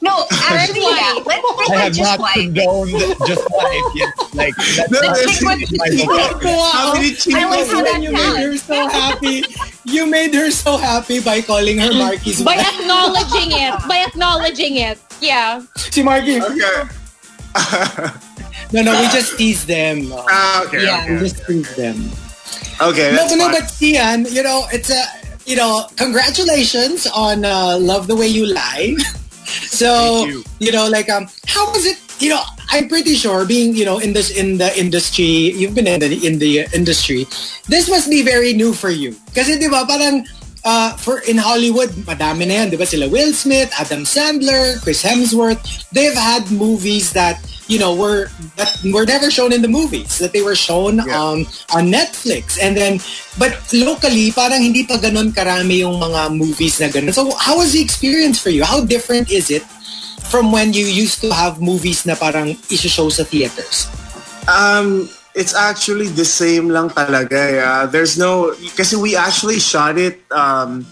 no, 0.02 0.26
actually, 0.32 0.80
yeah. 0.82 1.16
Let's 1.24 1.44
I 1.44 1.66
say 1.68 1.76
have 1.78 1.92
just 1.92 2.10
not 2.10 2.18
wife. 2.20 2.34
condoned 2.34 2.90
just 3.26 3.44
life 3.50 3.88
yet. 3.94 4.12
Like 4.34 4.54
that's 4.76 4.90
No, 4.90 5.00
not 5.00 5.16
that's- 5.16 5.40
in 5.40 5.46
my 5.46 5.56
vocabulary. 5.56 6.58
How 6.72 6.92
many 6.94 7.16
I 7.34 7.44
like 7.48 7.68
how 7.68 7.82
that 7.82 8.00
you 8.02 8.12
made 8.12 8.36
her 8.44 8.56
so 8.58 8.88
happy. 8.88 9.44
You 9.84 10.06
made 10.06 10.34
her 10.34 10.50
so 10.50 10.76
happy 10.76 11.20
by 11.20 11.40
calling 11.40 11.78
her 11.78 11.90
Markki's 11.90 12.42
By 12.42 12.56
wife. 12.56 12.80
acknowledging 12.80 13.50
it. 13.56 13.74
By 13.88 14.04
acknowledging 14.06 14.76
it. 14.76 14.98
Yeah. 15.20 15.62
Si 15.76 16.02
Markki. 16.02 16.40
Okay. 16.40 16.88
No, 18.72 18.80
no, 18.80 18.92
we 18.98 19.06
just 19.12 19.36
tease 19.36 19.66
them. 19.66 20.10
Uh, 20.12 20.24
Ah, 20.30 20.64
okay, 20.64 20.84
Yeah. 20.84 21.04
we 21.06 21.16
okay. 21.16 21.28
just 21.28 21.44
tease 21.46 21.76
them. 21.76 22.08
Okay, 22.80 23.10
No, 23.12 23.16
that's 23.20 23.32
but 23.32 23.36
no, 23.36 23.44
fine. 23.52 23.60
but 23.60 23.68
Xian, 23.68 24.32
you 24.32 24.42
know, 24.42 24.64
it's 24.72 24.88
a, 24.88 25.02
you 25.46 25.56
know, 25.56 25.86
congratulations 25.96 27.06
on 27.06 27.44
uh, 27.44 27.78
Love 27.78 28.06
the 28.06 28.16
Way 28.16 28.28
You 28.28 28.46
Lie. 28.46 28.96
so, 29.68 30.24
you. 30.26 30.44
you. 30.58 30.72
know, 30.72 30.88
like, 30.88 31.10
um, 31.10 31.28
how 31.46 31.70
was 31.72 31.86
it? 31.86 31.98
You 32.20 32.30
know, 32.30 32.42
I'm 32.70 32.88
pretty 32.88 33.14
sure 33.14 33.44
being, 33.44 33.74
you 33.74 33.84
know, 33.84 33.98
in 33.98 34.12
this 34.12 34.30
in 34.30 34.58
the 34.58 34.70
industry, 34.78 35.50
you've 35.58 35.74
been 35.74 35.88
in 35.88 36.00
the 36.00 36.26
in 36.26 36.38
the 36.38 36.66
industry. 36.72 37.26
This 37.66 37.90
must 37.90 38.08
be 38.08 38.22
very 38.22 38.52
new 38.52 38.72
for 38.72 38.90
you. 38.90 39.16
Kasi, 39.34 39.58
di 39.58 39.66
ba, 39.66 39.84
parang 39.84 40.24
uh, 40.64 40.94
for 40.96 41.20
in 41.26 41.38
Hollywood, 41.38 41.90
madami 42.06 42.46
na 42.46 42.62
yan, 42.62 42.70
di 42.70 42.76
ba? 42.76 42.86
Sila 42.86 43.08
Will 43.08 43.32
Smith, 43.34 43.74
Adam 43.78 44.06
Sandler, 44.06 44.80
Chris 44.82 45.02
Hemsworth. 45.02 45.60
They've 45.90 46.14
had 46.14 46.50
movies 46.50 47.12
that 47.12 47.42
you 47.70 47.78
know 47.78 47.94
were 47.94 48.26
that 48.56 48.68
were 48.90 49.06
never 49.06 49.30
shown 49.30 49.52
in 49.52 49.62
the 49.62 49.70
movies 49.70 50.18
that 50.18 50.32
they 50.32 50.42
were 50.42 50.58
shown 50.58 50.98
Yeah. 50.98 51.14
um, 51.14 51.46
on 51.74 51.88
Netflix 51.88 52.58
and 52.60 52.76
then 52.76 52.98
but 53.38 53.54
locally 53.72 54.32
parang 54.34 54.60
hindi 54.62 54.82
pa 54.82 54.98
ganun 54.98 55.30
karami 55.30 55.80
yung 55.86 56.00
mga 56.02 56.34
movies 56.34 56.80
na 56.82 56.88
ganun. 56.90 57.14
So 57.14 57.30
how 57.38 57.58
was 57.62 57.72
the 57.72 57.80
experience 57.82 58.38
for 58.42 58.50
you? 58.50 58.64
How 58.66 58.82
different 58.82 59.30
is 59.30 59.50
it 59.50 59.62
from 60.28 60.50
when 60.50 60.72
you 60.72 60.86
used 60.86 61.20
to 61.22 61.30
have 61.30 61.60
movies 61.60 62.04
na 62.06 62.14
parang 62.14 62.56
isi-show 62.72 63.08
sa 63.12 63.22
theaters? 63.22 63.86
Um, 64.50 65.08
it's 65.38 65.54
actually 65.54 66.08
the 66.08 66.24
same 66.26 66.68
lang 66.68 66.90
talaga. 66.90 67.38
Yeah. 67.52 67.86
There's 67.86 68.18
no 68.18 68.52
kasi 68.74 68.96
we 68.98 69.14
actually 69.16 69.60
shot 69.62 69.96
it 69.96 70.20
um 70.34 70.82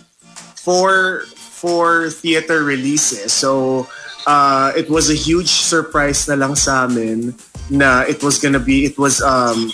for 0.55 1.24
for 1.34 2.09
theater 2.09 2.62
releases. 2.64 3.32
So 3.32 3.84
uh 4.26 4.72
it 4.76 4.90
was 4.90 5.09
a 5.10 5.16
huge 5.16 5.48
surprise 5.48 6.28
na 6.28 6.34
lang 6.34 6.55
sa 6.55 6.84
amin 6.84 7.34
na 7.70 8.02
it 8.05 8.22
was 8.22 8.38
gonna 8.38 8.60
be 8.60 8.84
it 8.84 8.98
was 8.98 9.22
um 9.22 9.70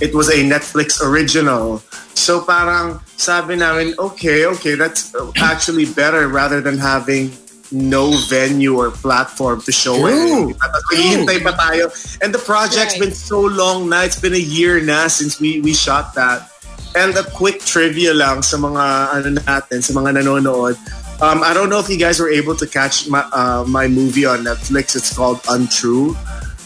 it 0.00 0.14
was 0.14 0.28
a 0.32 0.40
Netflix 0.40 1.00
original. 1.04 1.82
So 2.16 2.40
parang 2.40 3.00
sabi 3.16 3.56
namin, 3.56 3.94
okay, 3.98 4.46
okay, 4.46 4.74
that's 4.74 5.12
actually 5.36 5.84
better 5.84 6.28
rather 6.28 6.60
than 6.60 6.78
having 6.80 7.32
no 7.70 8.10
venue 8.26 8.74
or 8.76 8.90
platform 8.90 9.60
to 9.62 9.72
show 9.72 9.94
True. 9.94 10.50
it. 10.50 10.56
Maghihintay 10.58 11.38
pa 11.44 11.52
tayo. 11.54 11.92
And 12.24 12.34
the 12.34 12.42
project's 12.42 12.96
Right. 12.98 13.12
been 13.12 13.14
so 13.14 13.40
long 13.40 13.88
na. 13.88 14.02
It's 14.02 14.18
been 14.18 14.34
a 14.34 14.40
year 14.42 14.80
na 14.82 15.06
since 15.06 15.38
we 15.38 15.60
we 15.60 15.72
shot 15.76 16.16
that. 16.16 16.50
And 16.98 17.14
a 17.14 17.22
quick 17.22 17.62
trivia 17.62 18.10
lang 18.10 18.42
sa 18.42 18.58
mga 18.58 18.84
ano 19.14 19.28
natin, 19.46 19.78
sa 19.78 19.94
mga 19.94 20.18
nanonood. 20.18 20.74
Um, 21.20 21.42
I 21.44 21.52
don't 21.52 21.68
know 21.68 21.78
if 21.78 21.88
you 21.88 21.98
guys 21.98 22.18
were 22.18 22.30
able 22.30 22.56
to 22.56 22.66
catch 22.66 23.08
my 23.08 23.20
uh, 23.32 23.64
my 23.68 23.86
movie 23.88 24.24
on 24.24 24.40
Netflix. 24.40 24.96
It's 24.96 25.12
called 25.14 25.40
Untrue. 25.48 26.16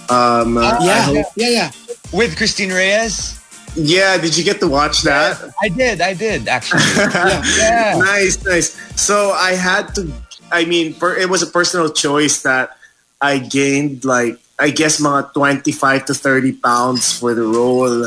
Um, 0.08 0.56
uh, 0.58 0.78
Yeah, 0.80 1.02
hope- 1.02 1.32
yeah, 1.34 1.50
yeah. 1.50 1.70
With 2.12 2.36
Christine 2.36 2.70
Reyes? 2.70 3.40
yeah. 3.74 4.14
Did 4.16 4.36
you 4.38 4.44
get 4.46 4.60
to 4.60 4.68
watch 4.70 5.02
that? 5.02 5.34
I 5.60 5.68
did, 5.68 5.98
I 6.00 6.14
did 6.14 6.46
actually. 6.46 6.86
yeah. 6.94 7.42
Yeah. 7.58 7.98
nice, 7.98 8.38
nice. 8.46 8.78
So 8.94 9.32
I 9.34 9.58
had 9.58 9.90
to. 9.98 10.06
I 10.52 10.64
mean, 10.66 10.94
per, 10.94 11.16
it 11.18 11.26
was 11.28 11.42
a 11.42 11.50
personal 11.50 11.90
choice 11.90 12.42
that 12.46 12.76
I 13.20 13.38
gained 13.42 14.04
like 14.04 14.38
I 14.60 14.70
guess 14.70 15.00
mga 15.02 15.34
twenty 15.34 15.72
five 15.74 16.04
to 16.06 16.14
thirty 16.14 16.52
pounds 16.54 17.10
for 17.10 17.34
the 17.34 17.42
role. 17.42 18.06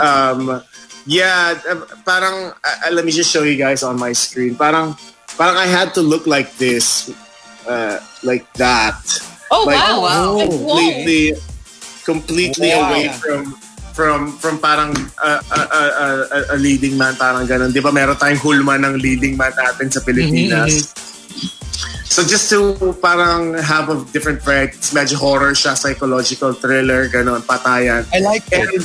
Um, 0.00 0.62
yeah, 1.04 1.60
uh, 1.68 1.84
parang 2.08 2.56
uh, 2.64 2.90
let 2.96 3.04
me 3.04 3.12
just 3.12 3.28
show 3.30 3.42
you 3.44 3.56
guys 3.60 3.82
on 3.82 4.00
my 4.00 4.12
screen. 4.16 4.56
Parang 4.56 4.96
parang 5.36 5.56
I 5.56 5.66
had 5.66 5.94
to 5.94 6.02
look 6.02 6.26
like 6.26 6.56
this, 6.56 7.08
uh, 7.64 8.00
like 8.22 8.44
that, 8.56 8.96
Oh, 9.46 9.62
Like, 9.62 9.78
wow. 9.78 10.00
wow. 10.02 10.32
Like, 10.34 10.50
whoa. 10.50 10.74
completely, 10.74 11.24
completely 12.04 12.70
Wow. 12.74 12.90
away 12.90 13.04
from 13.14 13.42
from 13.96 14.18
from 14.36 14.58
parang 14.58 14.92
uh, 15.16 15.40
a, 15.40 15.60
a, 15.60 15.82
a, 16.28 16.38
a 16.52 16.58
leading 16.58 16.98
man 16.98 17.14
parang 17.16 17.46
ganun. 17.46 17.72
'Di 17.72 17.80
ba 17.80 17.88
meron 17.88 18.18
tayong 18.18 18.42
hulma 18.42 18.76
ng 18.76 18.98
leading 19.00 19.38
man 19.38 19.54
natin 19.56 19.88
sa 19.88 20.02
Pilipinas. 20.02 20.92
So 22.04 22.24
just 22.24 22.48
to 22.50 22.74
parang 22.98 23.54
have 23.60 23.88
a 23.88 24.02
different 24.10 24.40
variety, 24.42 24.76
it's 24.76 24.92
medyo 24.92 25.16
horror 25.16 25.52
siya, 25.52 25.76
psychological 25.76 26.52
thriller, 26.52 27.08
ganun, 27.08 27.40
patayan. 27.42 28.02
I 28.12 28.18
like 28.20 28.44
it. 28.50 28.66
And, 28.66 28.84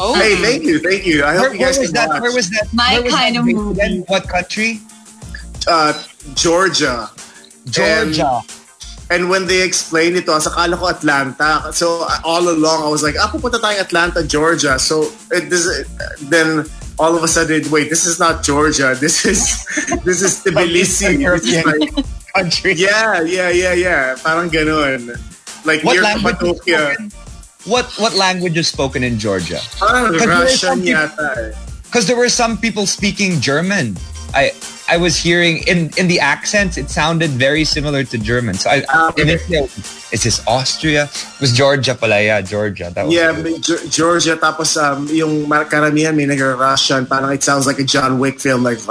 Oh, 0.00 0.16
hey, 0.16 0.32
thank 0.40 0.64
you, 0.64 0.80
thank 0.80 1.04
you. 1.04 1.20
I 1.28 1.36
Where, 1.36 1.44
hope 1.44 1.52
you 1.52 1.60
where 1.60 1.68
guys 1.68 1.78
was 1.78 1.92
can 1.92 2.00
that? 2.00 2.08
watch. 2.08 2.22
Where 2.24 2.32
was 2.32 2.48
that? 2.56 2.66
My 2.72 3.04
where 3.04 3.12
kind 3.12 3.36
of 3.36 3.44
movie. 3.44 3.84
in? 3.84 4.00
What 4.08 4.24
country? 4.32 4.80
Uh, 5.68 5.92
Georgia. 6.34 7.10
Georgia. 7.68 8.40
And 9.10 9.28
when 9.28 9.46
they 9.46 9.62
explained 9.62 10.14
it 10.16 10.24
to 10.26 10.32
us, 10.38 10.46
akala 10.46 10.78
ko 10.78 10.86
Atlanta. 10.86 11.72
So 11.72 12.06
all 12.22 12.46
along, 12.48 12.84
I 12.84 12.88
was 12.88 13.02
like, 13.02 13.16
ah, 13.18 13.26
pupunta 13.26 13.58
tayong 13.58 13.80
Atlanta, 13.82 14.22
Georgia. 14.22 14.78
So 14.78 15.10
it, 15.34 15.50
this, 15.50 15.66
then 16.30 16.64
all 16.98 17.16
of 17.16 17.24
a 17.24 17.28
sudden, 17.28 17.66
wait, 17.74 17.90
this 17.90 18.06
is 18.06 18.20
not 18.20 18.44
Georgia. 18.46 18.94
This 18.94 19.26
is 19.26 19.66
this 20.06 20.22
is 20.22 20.38
Tbilisi. 20.46 21.18
This 21.18 21.66
like, 21.66 21.90
country. 22.36 22.74
yeah, 22.78 23.20
yeah, 23.22 23.50
yeah, 23.50 23.74
yeah. 23.74 24.14
Parang 24.22 24.46
ganun. 24.48 25.10
Like 25.66 25.82
What 25.82 25.94
near 25.98 26.06
Cappadocia. 26.06 26.94
What 27.66 27.90
what 27.98 28.14
language 28.14 28.56
is 28.56 28.68
spoken 28.68 29.02
in 29.02 29.18
Georgia? 29.18 29.58
Parang 29.76 30.14
Because 30.14 30.22
there 30.22 30.32
are 30.32 30.44
Russian 30.46 30.78
people- 30.86 31.02
yata 31.02 31.28
eh. 31.36 31.52
Because 31.90 32.06
there 32.06 32.16
were 32.16 32.30
some 32.30 32.54
people 32.56 32.86
speaking 32.86 33.42
German. 33.42 33.98
I 34.32 34.54
I 34.90 34.98
was 34.98 35.14
hearing 35.14 35.62
in 35.70 35.94
in 35.94 36.10
the 36.10 36.18
accents, 36.18 36.74
it 36.74 36.90
sounded 36.90 37.30
very 37.30 37.62
similar 37.62 38.02
to 38.10 38.18
German. 38.18 38.58
So 38.58 38.70
I 38.74 38.82
okay. 39.14 39.22
initially, 39.22 39.62
I 39.62 39.70
was, 39.70 39.78
is 40.10 40.26
this 40.26 40.42
Austria? 40.50 41.06
It 41.06 41.40
was 41.40 41.54
Georgia 41.54 41.94
pala, 41.94 42.18
yeah, 42.18 42.42
Georgia. 42.42 42.90
That 42.90 43.06
was 43.06 43.14
Yeah, 43.14 43.30
good. 43.30 43.44
may 43.46 43.56
Ge- 43.62 43.86
Georgia. 43.86 44.34
Tapos 44.34 44.74
um, 44.74 45.06
yung 45.14 45.46
mar- 45.46 45.70
karamihan 45.70 46.18
may 46.18 46.26
nag-Russian. 46.26 47.06
Parang 47.06 47.30
it 47.30 47.46
sounds 47.46 47.70
like 47.70 47.78
a 47.78 47.86
John 47.86 48.18
Wick 48.18 48.42
film. 48.42 48.66
Like, 48.66 48.82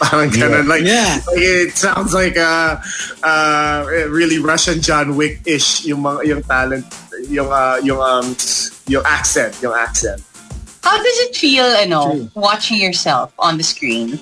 parang 0.00 0.32
ganun. 0.32 0.64
Like, 0.64 0.88
Yeah. 0.88 1.20
like, 1.28 1.36
it 1.36 1.76
sounds 1.76 2.16
like 2.16 2.40
a, 2.40 2.80
uh, 3.22 3.84
really 4.08 4.38
Russian 4.40 4.80
John 4.80 5.12
Wick-ish 5.12 5.84
yung, 5.84 6.08
mga, 6.08 6.24
yung 6.24 6.42
talent, 6.42 6.86
yung, 7.28 7.52
uh, 7.52 7.76
yung, 7.84 8.00
um, 8.00 8.32
yung 8.88 9.04
accent, 9.04 9.52
yung 9.60 9.76
accent. 9.76 10.24
How 10.82 10.96
does 10.96 11.18
it 11.28 11.36
feel, 11.36 11.68
you 11.80 11.88
know, 11.88 12.28
watching 12.34 12.80
yourself 12.80 13.32
on 13.38 13.56
the 13.58 13.64
screen? 13.64 14.18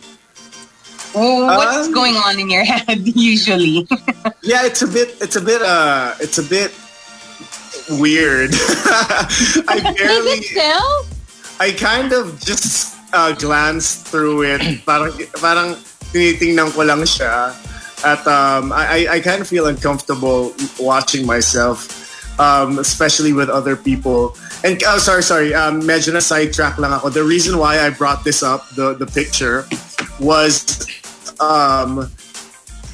What's 1.17 1.87
Um, 1.89 1.93
going 1.95 2.17
on 2.17 2.39
in 2.39 2.51
your 2.51 2.65
head 2.69 3.07
usually? 3.17 3.87
Yeah, 4.43 4.67
it's 4.67 4.83
a 4.83 4.87
bit, 4.89 5.17
it's 5.21 5.37
a 5.37 5.41
bit, 5.41 5.63
uh, 5.63 6.15
it's 6.21 6.39
a 6.39 6.43
bit 6.43 6.73
weird. 8.01 8.51
I 8.55 9.95
barely, 9.97 10.43
still? 10.43 11.07
I 11.61 11.73
kind 11.73 12.13
of 12.13 12.39
just 12.41 12.97
uh, 13.15 13.33
glanced 13.33 14.07
through 14.07 14.43
it. 14.45 14.85
parang, 14.85 15.13
parang 15.41 15.77
tinitingnan 16.13 16.73
ko 16.75 16.83
lang 16.85 17.01
siya. 17.09 17.55
At 18.05 18.27
um, 18.29 18.73
I, 18.77 19.09
I- 19.09 19.09
I 19.17 19.21
kind 19.21 19.41
of 19.41 19.49
feel 19.49 19.67
uncomfortable 19.67 20.53
watching 20.79 21.25
myself, 21.25 21.89
um, 22.39 22.79
especially 22.79 23.33
with 23.33 23.49
other 23.49 23.75
people. 23.77 24.37
And 24.65 24.83
oh, 24.87 24.99
sorry, 24.99 25.23
sorry. 25.23 25.55
Um, 25.55 25.83
medyo 25.83 26.13
na 26.13 26.21
sidetrack 26.21 26.79
lang 26.79 26.93
ako. 26.93 27.11
The 27.11 27.25
reason 27.25 27.59
why 27.59 27.81
I 27.81 27.91
brought 27.91 28.25
this 28.25 28.43
up, 28.43 28.69
the 28.75 28.95
the 28.95 29.07
picture, 29.07 29.69
was 30.21 30.65
um, 31.41 32.11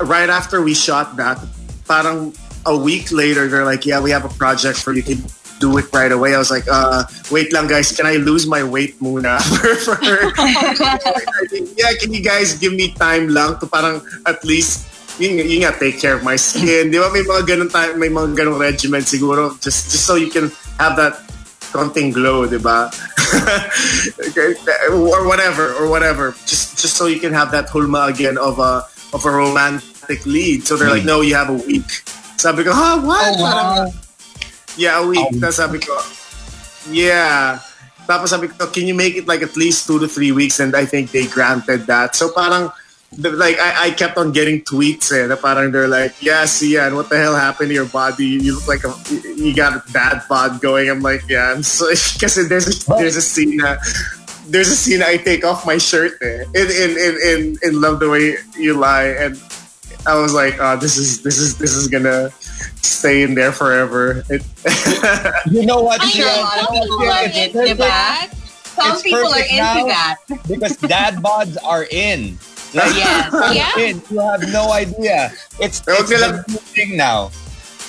right 0.01 0.29
after 0.29 0.61
we 0.61 0.75
shot 0.75 1.17
that. 1.17 1.39
Parang 1.87 2.35
a 2.67 2.77
week 2.77 3.11
later, 3.13 3.49
they're 3.49 3.65
like, 3.65 3.87
"Yeah, 3.87 4.01
we 4.01 4.11
have 4.11 4.25
a 4.25 4.33
project 4.35 4.79
for 4.79 4.93
you. 4.93 5.03
Can 5.03 5.23
do 5.63 5.79
it 5.79 5.87
right 5.95 6.11
away. 6.11 6.35
I 6.35 6.43
was 6.43 6.51
like, 6.51 6.67
uh, 6.67 7.07
wait 7.31 7.55
lang 7.55 7.71
guys, 7.71 7.95
can 7.95 8.03
I 8.03 8.19
lose 8.19 8.51
my 8.51 8.67
weight 8.67 8.99
muna? 8.99 9.39
Yeah, 11.79 11.95
can 12.03 12.11
you 12.11 12.19
guys 12.19 12.59
give 12.59 12.75
me 12.75 12.91
time 12.99 13.31
lang 13.31 13.63
to 13.63 13.71
parang 13.71 14.03
at 14.27 14.43
least 14.43 14.91
yun, 15.23 15.39
yun 15.39 15.63
nga, 15.63 15.79
take 15.79 16.03
care 16.03 16.19
of 16.19 16.27
my 16.27 16.35
skin. 16.35 16.91
Di 16.91 16.99
ba 16.99 17.15
may 17.15 17.23
mga 17.23 17.47
ganun 17.47 17.71
tayo, 17.71 17.95
may 17.95 18.11
mga 18.11 18.35
ganung 18.35 18.59
regimen 18.59 19.07
siguro 19.07 19.55
just 19.63 19.95
just 19.95 20.03
so 20.03 20.19
you 20.19 20.35
can 20.35 20.51
have 20.83 20.99
that 20.99 21.23
konting 21.73 22.12
glow, 22.12 22.47
di 22.47 22.61
ba? 22.61 22.93
Or 24.93 25.24
whatever, 25.27 25.73
or 25.74 25.89
whatever. 25.89 26.36
Just 26.44 26.77
just 26.77 27.01
so 27.01 27.09
you 27.09 27.19
can 27.19 27.32
have 27.32 27.51
that 27.57 27.73
hulma 27.73 28.12
again 28.12 28.36
of 28.36 28.61
a 28.61 28.85
of 29.16 29.24
a 29.24 29.32
romantic 29.32 30.24
lead. 30.28 30.69
So 30.69 30.77
they're 30.77 30.93
like, 30.93 31.09
hmm. 31.09 31.16
no, 31.16 31.20
you 31.24 31.35
have 31.35 31.49
a 31.49 31.57
week. 31.65 32.05
Sabi 32.36 32.65
ko, 32.65 32.73
ha, 32.73 33.01
what? 33.01 33.39
Oh, 33.39 33.40
parang, 33.40 33.93
yeah, 34.77 35.01
a 35.01 35.07
week. 35.07 35.20
Um, 35.20 35.40
Tapos 35.40 35.57
sabi 35.57 35.78
ko, 35.78 35.94
yeah. 36.90 37.61
Tapos 38.09 38.35
sabi 38.35 38.49
ko, 38.51 38.66
can 38.66 38.89
you 38.89 38.97
make 38.97 39.15
it 39.15 39.28
like 39.28 39.43
at 39.43 39.55
least 39.57 39.86
two 39.86 40.01
to 40.01 40.09
three 40.09 40.32
weeks? 40.32 40.59
And 40.59 40.74
I 40.74 40.85
think 40.85 41.12
they 41.12 41.27
granted 41.28 41.86
that. 41.86 42.16
So 42.16 42.32
parang, 42.32 42.73
like 43.19 43.59
I, 43.59 43.87
I 43.87 43.91
kept 43.91 44.17
on 44.17 44.33
getting 44.33 44.63
tweets 44.63 45.13
eh, 45.13 45.27
na 45.27 45.37
parang 45.37 45.71
they're 45.73 45.89
like, 45.89 46.15
yeah, 46.23 46.45
Xian, 46.45 46.95
what 46.97 47.09
the 47.11 47.19
hell 47.19 47.37
happened 47.37 47.69
to 47.69 47.75
your 47.75 47.87
body? 47.87 48.25
You 48.41 48.57
look 48.57 48.69
like 48.69 48.85
a, 48.85 48.95
you 49.37 49.55
got 49.55 49.75
a 49.77 49.83
bad 49.93 50.23
bod 50.29 50.61
going. 50.61 50.89
I'm 50.89 51.01
like, 51.01 51.23
yeah, 51.29 51.53
I'm 51.53 51.63
so, 51.63 51.87
kasi 52.21 52.45
there's 52.49 52.69
a, 52.89 52.95
there's 52.97 53.17
a 53.17 53.23
scene 53.23 53.57
na, 53.59 53.77
there's 54.49 54.69
a 54.69 54.77
scene 54.77 55.03
I 55.03 55.17
take 55.19 55.45
off 55.45 55.67
my 55.67 55.77
shirt 55.79 56.17
eh, 56.23 56.45
in, 56.55 56.67
in, 56.73 56.91
in, 56.97 57.15
in, 57.25 57.41
in 57.63 57.81
Love 57.81 58.01
the 58.01 58.09
Way 58.09 58.37
You 58.57 58.75
Lie. 58.75 59.13
And 59.21 59.37
I 60.07 60.17
was 60.19 60.33
like, 60.35 60.57
oh, 60.59 60.77
this 60.77 60.97
is, 60.97 61.23
this 61.23 61.39
is, 61.39 61.59
this 61.59 61.75
is 61.77 61.89
gonna 61.89 62.31
stay 62.81 63.23
in 63.23 63.35
there 63.35 63.53
forever. 63.53 64.25
It, 64.31 64.43
You 65.53 65.67
know 65.67 65.83
what? 65.83 66.01
I 66.03 66.11
know, 66.19 66.49
some 66.65 66.73
people 66.73 67.03
are 67.03 67.25
It's 67.29 67.37
into 67.37 67.59
perfect. 67.59 67.79
that. 67.79 68.31
Some 68.73 69.03
people 69.03 69.21
are 69.21 69.37
perfect 69.37 69.51
into 69.53 69.63
now. 69.63 69.85
that. 69.87 70.17
because 70.49 70.77
dad 70.79 71.17
bods 71.17 71.57
are 71.63 71.85
in. 71.91 72.39
Like, 72.73 72.97
Yes. 72.97 73.28
Yeah. 73.53 73.77
in. 73.78 73.97
You 74.09 74.20
have 74.20 74.44
no 74.49 74.73
idea. 74.73 75.28
It's, 75.61 75.85
it's 75.85 76.09
nila- 76.09 76.40
the 76.49 76.61
thing 76.73 76.97
now. 76.97 77.28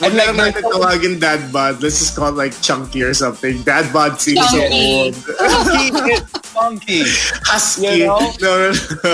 Huwag 0.02 0.12
like, 0.12 0.28
lang 0.28 0.36
natin 0.36 0.62
so- 0.66 0.72
tawagin 0.76 1.14
dad 1.18 1.54
bod. 1.54 1.80
Let's 1.80 2.02
just 2.02 2.18
call 2.18 2.30
it 2.30 2.38
like 2.38 2.52
chunky 2.60 3.00
or 3.00 3.14
something. 3.14 3.62
Dad 3.64 3.94
bod 3.94 4.20
seems 4.20 4.44
so 4.50 4.60
Chunky. 4.60 5.14
old. 5.14 5.16
Funky 5.16 5.88
is 6.12 6.24
funky. 6.52 7.02
Husky. 7.48 8.04
You 8.04 8.12
know? 8.12 8.20
No, 8.42 8.52
no, 8.60 8.68
no. 8.74 9.12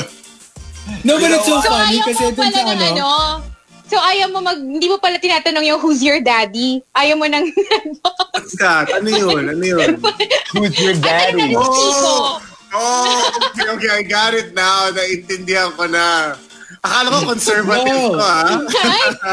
No, 1.05 1.13
but 1.21 1.29
it's 1.29 1.45
so 1.45 1.61
So 1.61 1.69
funny 1.69 2.01
kasi 2.01 2.23
mo 2.25 2.31
dun 2.33 2.49
sa 2.49 2.65
ng 2.65 2.69
ano, 2.73 2.85
ano, 2.97 3.09
So 3.89 3.97
ayaw 3.97 4.29
mo 4.29 4.41
mag, 4.41 4.57
hindi 4.57 4.85
mo 4.85 4.97
pala 4.97 5.17
tinatanong 5.17 5.65
yung 5.65 5.81
who's 5.81 6.01
your 6.01 6.21
daddy. 6.21 6.81
Ayaw 6.93 7.17
mo 7.17 7.25
nang, 7.25 7.45
What's 8.33 8.53
that? 8.57 8.89
Ano 8.93 9.09
yun? 9.09 9.49
Ano 9.49 9.61
yun? 9.65 9.97
Who's 10.53 10.77
your 10.77 10.93
daddy? 10.97 11.53
Ano 11.53 11.61
Chico? 11.61 12.09
Oh, 12.09 12.41
okay, 12.71 13.67
okay. 13.67 13.91
I 13.91 14.03
got 14.03 14.33
it 14.33 14.53
now. 14.53 14.89
Naintindihan 14.89 15.73
ko 15.73 15.85
na. 15.85 16.35
Akala 16.79 17.11
ko 17.11 17.19
conservative 17.27 17.91
No. 17.91 18.13
ko, 18.13 18.21
ha? 18.21 18.43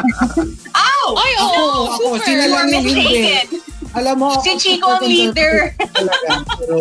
Ow! 0.82 1.06
Ay, 1.14 1.32
oo. 1.36 1.46
Ako, 1.46 1.62
ako, 1.86 2.06
super. 2.10 2.24
sila 2.24 2.42
You 2.42 2.50
lang 2.50 2.58
are 2.58 2.68
yung 2.68 2.82
hindi. 2.82 2.96
mistaken. 2.98 3.46
Alam 3.94 4.14
mo, 4.18 4.28
Si 4.36 4.50
ako 4.50 4.58
Chico 4.58 4.88
ang 4.90 5.02
leader. 5.04 5.52
talaga. 5.78 6.30
Pero, 6.58 6.76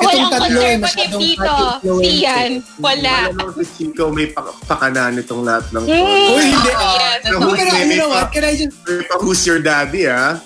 Walang 0.00 0.30
tatlo, 0.32 0.46
conservative 0.48 1.12
dito. 1.12 1.52
influence. 1.84 2.06
Siyan. 2.06 2.50
Wala. 2.78 3.16
Wala 3.28 3.52
si 3.52 3.64
Chico. 3.74 4.04
May 4.08 4.26
pa- 4.28 4.56
pakanan 4.64 5.18
itong 5.18 5.42
lahat 5.42 5.64
ng 5.70 5.84
to. 5.84 5.92
Mm. 5.92 6.30
Uy, 6.30 6.44
hindi. 6.46 6.70
Yes, 6.70 7.20
No, 7.26 7.36
No, 7.36 7.46
pero 7.52 7.68
may- 7.74 7.84
you 7.84 7.98
know 7.98 8.08
what? 8.08 8.30
Can 8.30 8.44
I 8.46 8.54
just, 8.54 8.72
May 8.86 9.04
who's 9.18 9.42
your 9.42 9.58
daddy, 9.58 10.06
ha? 10.06 10.38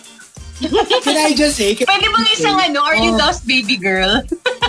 can 1.02 1.16
I 1.16 1.34
just 1.34 1.54
say, 1.54 1.74
can, 1.74 1.84
Pwede 1.84 2.06
bang 2.06 2.26
isang 2.32 2.56
ano, 2.56 2.80
are 2.80 2.96
you 2.96 3.12
Oh. 3.12 3.20
lost 3.20 3.44
baby 3.44 3.76
girl? 3.76 4.22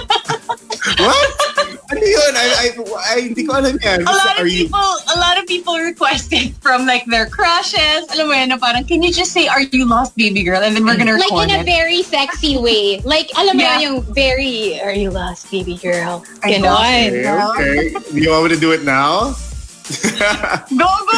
What? 0.99 1.31
Ano 1.85 2.01
yun? 2.01 2.33
I, 2.33 2.47
I, 2.49 2.67
I, 3.13 3.15
hindi 3.29 3.45
ko 3.45 3.61
alam 3.61 3.77
yan. 3.77 4.01
A 4.01 4.09
lot 4.09 4.41
Are 4.41 4.41
of 4.41 4.49
you- 4.49 4.65
people, 4.65 4.89
a 5.05 5.17
lot 5.21 5.37
of 5.37 5.45
people 5.45 5.77
requested 5.77 6.57
from 6.57 6.89
like 6.89 7.05
their 7.05 7.29
crushes. 7.29 8.09
Alam 8.09 8.25
mo 8.25 8.33
yan, 8.33 8.49
na 8.49 8.57
parang, 8.57 8.89
can 8.89 9.05
you 9.05 9.13
just 9.13 9.29
say, 9.29 9.45
are 9.45 9.61
you 9.61 9.85
lost 9.85 10.17
baby 10.17 10.41
girl? 10.41 10.65
And 10.65 10.73
then 10.73 10.81
we're 10.81 10.97
gonna 10.97 11.13
Like 11.13 11.29
record 11.29 11.53
in 11.53 11.61
a 11.61 11.63
very 11.63 12.01
sexy 12.01 12.57
way. 12.57 13.05
Like, 13.05 13.29
alam 13.37 13.53
mo 13.53 13.61
Yeah. 13.61 13.77
yun, 13.77 13.81
yung 13.85 13.97
very, 14.17 14.81
are 14.81 14.97
you 14.97 15.13
lost, 15.13 15.45
baby 15.53 15.77
girl? 15.77 16.25
I 16.41 16.57
know. 16.57 16.73
Okay, 16.73 17.21
okay. 17.21 17.93
Do 17.93 18.17
you 18.17 18.33
want 18.33 18.49
me 18.49 18.57
to 18.57 18.59
do 18.59 18.73
it 18.73 18.81
now? 18.81 19.37
Go, 20.73 20.89
go, 20.89 21.17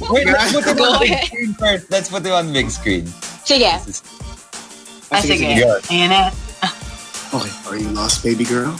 go! 0.00 0.16
Wait, 0.16 0.24
let's 0.32 0.56
put 0.56 0.64
it 0.64 0.80
Go 0.80 0.88
on 0.96 1.04
big 1.04 1.20
screen 1.28 1.52
first. 1.60 1.84
Let's 1.92 2.08
put 2.08 2.24
it 2.24 2.32
on 2.32 2.48
big 2.56 2.72
screen. 2.72 3.04
Sige. 3.44 3.68
Ah, 5.12 5.20
sige. 5.20 5.44
sige. 5.44 5.68
Ayan 5.92 6.08
na. 6.08 6.32
Okay. 7.36 7.52
Are 7.68 7.76
you 7.76 7.92
lost, 7.92 8.24
baby 8.24 8.48
girl? 8.48 8.72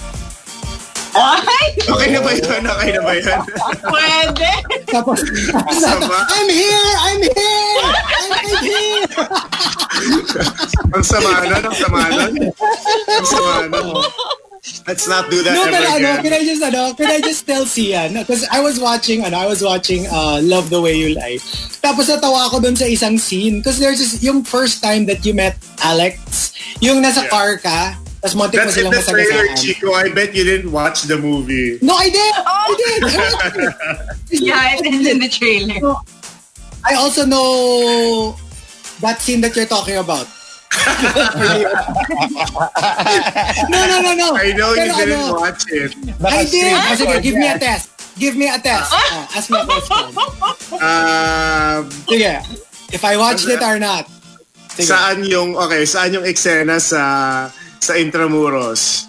Ay! 1.21 1.67
Okay 1.85 2.09
na 2.11 2.21
ba 2.25 2.31
yun? 2.33 2.65
Okay 2.65 2.91
na 2.97 3.01
ba 3.05 3.13
yun? 3.15 3.41
Pwede! 3.85 4.51
tapos, 4.89 5.21
Sama. 5.77 6.19
I'm 6.27 6.49
here! 6.49 6.91
I'm 7.05 7.21
here! 7.23 7.85
I'm 8.11 8.33
here! 8.65 9.05
Ang 10.91 11.05
sama 11.05 11.31
nun? 11.47 11.63
Ang 11.63 11.77
sama 11.77 12.01
nun? 12.11 12.33
Ang 12.51 13.27
sama 13.29 13.53
nun? 13.69 14.05
Let's 14.85 15.09
not 15.09 15.33
do 15.33 15.41
that 15.41 15.57
No, 15.57 15.65
ever 15.65 15.73
but 15.73 15.85
ano, 15.89 15.97
again. 15.97 16.23
can 16.23 16.33
I 16.37 16.43
just, 16.45 16.63
ano, 16.63 16.93
can 16.93 17.09
I 17.09 17.21
just 17.25 17.47
tell 17.49 17.65
Sian? 17.65 18.13
Because 18.13 18.45
I 18.53 18.61
was 18.61 18.77
watching, 18.77 19.25
ano, 19.25 19.41
I 19.41 19.47
was 19.49 19.65
watching 19.65 20.05
uh, 20.13 20.41
Love 20.45 20.69
the 20.69 20.81
Way 20.81 21.01
You 21.01 21.17
Lie. 21.17 21.41
Tapos 21.81 22.13
natawa 22.13 22.45
ako 22.53 22.61
dun 22.61 22.77
sa 22.77 22.85
isang 22.85 23.17
scene. 23.17 23.65
Because 23.65 23.81
there's 23.81 23.99
just, 23.99 24.21
yung 24.23 24.45
first 24.45 24.85
time 24.85 25.07
that 25.09 25.25
you 25.25 25.33
met 25.33 25.57
Alex, 25.81 26.53
yung 26.85 27.01
nasa 27.01 27.25
Yeah. 27.25 27.33
car 27.33 27.57
ka, 27.57 27.97
tapos 28.21 28.37
montik 28.37 28.61
mo 28.61 28.69
That's 28.69 28.77
in 28.77 28.93
the 28.93 29.01
trailer. 29.01 29.57
Chico. 29.57 29.97
I 29.97 30.13
bet 30.13 30.37
you 30.37 30.45
didn't 30.45 30.69
watch 30.69 31.09
the 31.09 31.17
movie. 31.17 31.81
No, 31.81 31.97
I 31.97 32.13
did! 32.13 32.35
I 32.37 32.69
did! 32.77 33.01
I 33.01 33.17
watched 33.33 33.57
it. 33.57 33.73
Yeah, 34.45 34.77
it 34.77 34.85
is 34.87 35.09
in 35.09 35.19
the 35.19 35.29
trailer. 35.29 35.81
I 36.85 36.95
also 37.01 37.25
know 37.25 38.37
that 39.01 39.21
scene 39.21 39.41
that 39.41 39.57
you're 39.57 39.67
talking 39.67 39.97
about. 39.97 40.29
no, 43.69 43.81
no, 43.89 43.97
no, 44.01 44.15
no. 44.15 44.29
I 44.37 44.53
know 44.55 44.71
you 44.71 44.87
Pero 44.87 44.95
didn't 44.95 45.19
ano, 45.19 45.41
watch 45.41 45.65
it. 45.73 45.97
I 46.23 46.45
did. 46.45 46.73
Oh, 46.77 46.95
sige, 46.95 47.23
give 47.25 47.35
me 47.35 47.49
a 47.49 47.59
test. 47.59 47.91
Give 48.21 48.37
me 48.37 48.47
a 48.49 48.59
test. 48.61 48.93
Oh, 48.93 49.29
ask 49.35 49.51
me 49.51 49.59
a 49.59 49.65
question. 49.67 50.05
Um, 50.79 51.91
Sige. 52.07 52.37
If 52.93 53.03
I 53.03 53.17
watched 53.17 53.49
it 53.49 53.65
or 53.65 53.81
not. 53.81 54.07
Sige. 54.77 54.93
saan 54.95 55.27
yung, 55.27 55.59
okay, 55.59 55.83
saan 55.83 56.15
yung 56.15 56.23
eksena 56.23 56.79
sa 56.79 57.03
sa 57.81 57.97
Intramuros? 57.97 59.09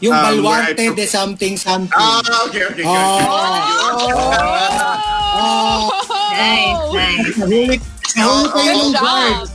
Yung 0.00 0.12
um, 0.12 0.44
took- 0.76 0.96
de 0.96 1.06
something 1.08 1.56
something. 1.56 1.96
Ah, 1.96 2.20
okay, 2.48 2.64
okay, 2.68 2.84
good. 2.84 2.92
Oh. 2.92 3.24
Oh. 5.36 5.88
Nice, 6.92 7.36
nice. 7.40 7.80
Nahuli 8.16 8.48
nahuli 8.52 8.92
job. 8.92 9.00
guard. 9.00 9.48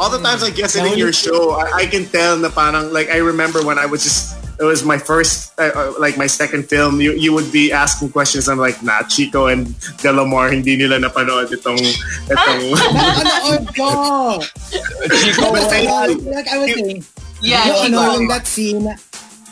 All 0.00 0.08
the 0.08 0.20
times 0.20 0.42
I 0.42 0.50
guess 0.50 0.76
it 0.76 0.84
in 0.84 0.98
your 0.98 1.12
show, 1.12 1.52
I, 1.52 1.84
I 1.84 1.86
can 1.86 2.04
tell 2.08 2.36
na 2.36 2.48
parang, 2.48 2.92
like, 2.92 3.08
I 3.12 3.20
remember 3.20 3.64
when 3.64 3.78
I 3.78 3.84
was 3.84 4.02
just, 4.02 4.36
it 4.58 4.64
was 4.64 4.84
my 4.84 4.96
first, 4.96 5.52
uh, 5.58 5.68
uh, 5.74 5.92
like, 5.98 6.16
my 6.16 6.26
second 6.26 6.68
film, 6.68 7.00
you 7.00 7.12
you 7.12 7.32
would 7.32 7.52
be 7.52 7.72
asking 7.72 8.10
questions, 8.10 8.48
I'm 8.48 8.58
like, 8.58 8.80
nah, 8.82 9.02
Chico 9.04 9.46
and 9.46 9.66
Delamar, 10.00 10.48
hindi 10.52 10.76
nila 10.76 10.96
napanood 10.96 11.52
itong, 11.52 11.76
itong, 12.26 12.62
Napanood 12.72 13.64
ko. 13.78 13.90
Chico, 15.12 15.52
But 15.52 15.68
I- 15.72 16.16
Like, 16.32 16.48
I 16.48 16.56
was 16.58 16.70
saying, 16.72 17.04
Yeah, 17.44 17.68
ano, 17.84 18.00
Chico. 18.00 18.12
yung 18.16 18.26
that 18.32 18.44
scene, 18.48 18.84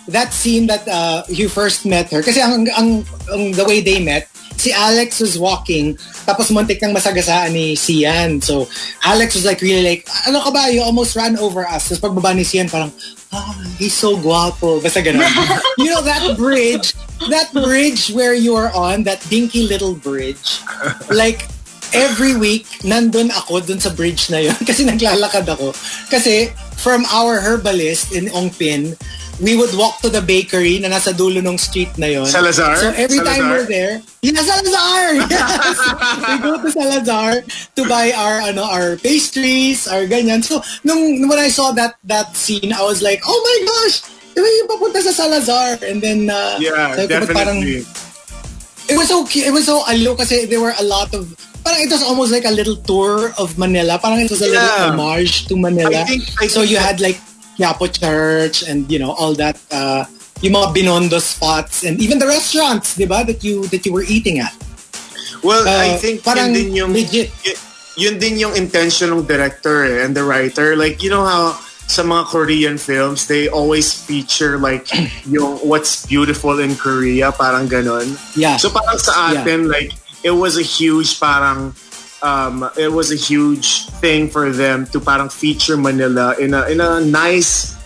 that 0.08 0.32
scene 0.32 0.66
that 0.72 0.88
uh, 0.88 1.22
you 1.28 1.48
first 1.48 1.84
met 1.84 2.08
her. 2.10 2.22
Kasi 2.24 2.40
ang, 2.40 2.64
ang, 2.72 3.04
ang 3.28 3.42
the 3.52 3.64
way 3.64 3.80
they 3.84 4.00
met, 4.00 4.28
si 4.56 4.72
Alex 4.72 5.20
was 5.20 5.38
walking, 5.38 5.96
tapos 6.24 6.50
muntik 6.50 6.80
nang 6.80 6.94
masagasaan 6.94 7.52
ni 7.52 7.76
Sian. 7.76 8.40
So, 8.40 8.68
Alex 9.04 9.34
was 9.34 9.44
like 9.44 9.60
really 9.60 9.84
like, 9.84 10.08
ano 10.26 10.40
ka 10.40 10.50
ba? 10.50 10.72
You 10.72 10.82
almost 10.82 11.16
ran 11.16 11.38
over 11.38 11.66
us. 11.66 11.88
Tapos 11.88 12.00
pagbaba 12.00 12.34
ni 12.34 12.44
Sian, 12.44 12.68
parang, 12.68 12.92
ah, 13.32 13.54
he's 13.78 13.94
so 13.94 14.16
guapo. 14.16 14.80
Basta 14.80 15.00
ganun. 15.02 15.24
you 15.78 15.90
know, 15.90 16.02
that 16.02 16.36
bridge, 16.36 16.94
that 17.30 17.52
bridge 17.52 18.10
where 18.12 18.34
you 18.34 18.54
are 18.54 18.74
on, 18.74 19.04
that 19.04 19.20
dinky 19.28 19.66
little 19.66 19.94
bridge, 19.94 20.60
like, 21.10 21.48
every 21.94 22.34
week, 22.36 22.66
nandun 22.82 23.30
ako 23.30 23.62
dun 23.62 23.78
sa 23.80 23.94
bridge 23.94 24.28
na 24.28 24.42
yun 24.42 24.58
kasi 24.68 24.82
naglalakad 24.84 25.46
ako. 25.46 25.72
Kasi 26.10 26.50
from 26.76 27.06
our 27.08 27.40
herbalist 27.40 28.12
in 28.12 28.26
Ongpin, 28.34 28.98
we 29.42 29.56
would 29.56 29.74
walk 29.74 29.98
to 29.98 30.10
the 30.10 30.22
bakery 30.22 30.78
na 30.78 30.90
nasa 30.90 31.10
dulo 31.10 31.42
ng 31.42 31.58
street 31.58 31.90
na 31.98 32.06
yun. 32.06 32.26
Salazar? 32.26 32.76
So 32.78 32.90
every 32.94 33.18
time 33.18 33.42
Salazar? 33.42 33.50
we're 33.50 33.66
there, 33.66 33.94
yeah, 34.22 34.42
Salazar! 34.42 35.02
Yes! 35.30 35.78
we 36.28 36.34
go 36.38 36.52
to 36.62 36.70
Salazar 36.70 37.32
to 37.74 37.82
buy 37.88 38.14
our 38.14 38.46
ano 38.46 38.62
our 38.62 38.94
pastries, 39.02 39.86
our 39.90 40.06
ganyan. 40.06 40.42
So 40.44 40.62
nung 40.86 41.26
when 41.26 41.38
I 41.38 41.48
saw 41.50 41.72
that 41.74 41.98
that 42.06 42.36
scene, 42.36 42.70
I 42.70 42.82
was 42.82 43.02
like, 43.02 43.22
oh 43.26 43.38
my 43.38 43.58
gosh! 43.66 44.06
Di 44.34 44.42
ba 44.42 44.48
yung 44.50 44.70
papunta 44.70 44.98
sa 45.02 45.14
Salazar? 45.14 45.78
And 45.86 46.02
then, 46.02 46.26
uh, 46.26 46.58
yeah, 46.58 46.94
sabi 46.98 47.06
ko, 47.06 47.34
parang- 47.34 47.62
definitely. 47.62 47.86
it 48.90 48.98
was 48.98 49.08
so. 49.08 49.22
It 49.30 49.54
was 49.54 49.66
so 49.66 49.82
alo 49.86 50.14
kasi 50.18 50.46
there 50.46 50.60
were 50.60 50.74
a 50.74 50.82
lot 50.82 51.14
of 51.14 51.30
parang 51.64 51.80
it 51.80 51.90
was 51.90 52.04
almost 52.04 52.30
like 52.30 52.44
a 52.44 52.52
little 52.52 52.76
tour 52.76 53.32
of 53.40 53.56
Manila. 53.56 53.96
Parang 53.98 54.20
it 54.20 54.28
was 54.30 54.42
a 54.42 54.48
Yeah. 54.48 54.60
little 54.60 55.00
homage 55.00 55.48
to 55.48 55.56
Manila. 55.56 56.04
I 56.04 56.04
think- 56.04 56.28
I 56.38 56.46
so 56.46 56.60
think 56.60 56.70
you 56.70 56.76
that- 56.76 56.86
had 56.94 56.98
like 57.00 57.18
Quiapo 57.56 57.86
Church 57.88 58.62
and 58.62 58.84
you 58.90 58.98
know 58.98 59.12
all 59.16 59.32
that 59.38 59.56
uh 59.72 60.04
yung 60.42 60.58
mga 60.58 60.74
binondo 60.76 61.22
spots 61.22 61.86
and 61.86 61.96
even 62.02 62.18
the 62.20 62.26
restaurants, 62.28 62.98
di 63.00 63.06
ba, 63.08 63.24
that 63.24 63.40
you 63.40 63.64
that 63.72 63.86
you 63.86 63.92
were 63.96 64.04
eating 64.04 64.38
at. 64.44 64.52
Well, 65.40 65.64
I 65.64 65.96
Uh, 65.96 65.98
think 65.98 66.20
parang 66.20 66.52
yun 66.52 66.52
din 66.52 66.68
yung 66.76 66.90
legit. 66.92 67.32
y- 67.46 67.56
yun 67.96 68.18
din 68.18 68.36
yung 68.36 68.52
intention 68.58 69.08
ng 69.14 69.24
director 69.24 69.84
eh, 69.88 70.04
and 70.04 70.12
the 70.12 70.24
writer. 70.26 70.76
Like 70.76 71.00
you 71.00 71.08
know 71.08 71.24
how 71.24 71.56
sa 71.86 72.00
mga 72.02 72.26
Korean 72.32 72.76
films 72.80 73.28
they 73.28 73.46
always 73.46 73.92
feature 73.92 74.56
like 74.58 74.88
yung 75.30 75.60
what's 75.64 76.04
beautiful 76.04 76.58
in 76.60 76.74
Korea, 76.76 77.30
parang 77.30 77.68
ganon. 77.70 78.16
Yeah. 78.34 78.56
So 78.58 78.68
parang 78.68 78.98
sa 78.98 79.32
Yeah. 79.32 79.46
like 79.68 79.92
it 80.24 80.32
was 80.32 80.56
a 80.56 80.64
huge 80.64 81.20
parang 81.20 81.76
um, 82.20 82.64
it 82.74 82.88
was 82.88 83.12
a 83.12 83.20
huge 83.20 83.84
thing 84.00 84.26
for 84.26 84.48
them 84.48 84.88
to 84.88 84.98
parang 84.98 85.28
feature 85.28 85.76
Manila 85.76 86.32
in 86.40 86.56
a 86.56 86.64
in 86.66 86.80
a 86.80 86.98
nice 86.98 87.76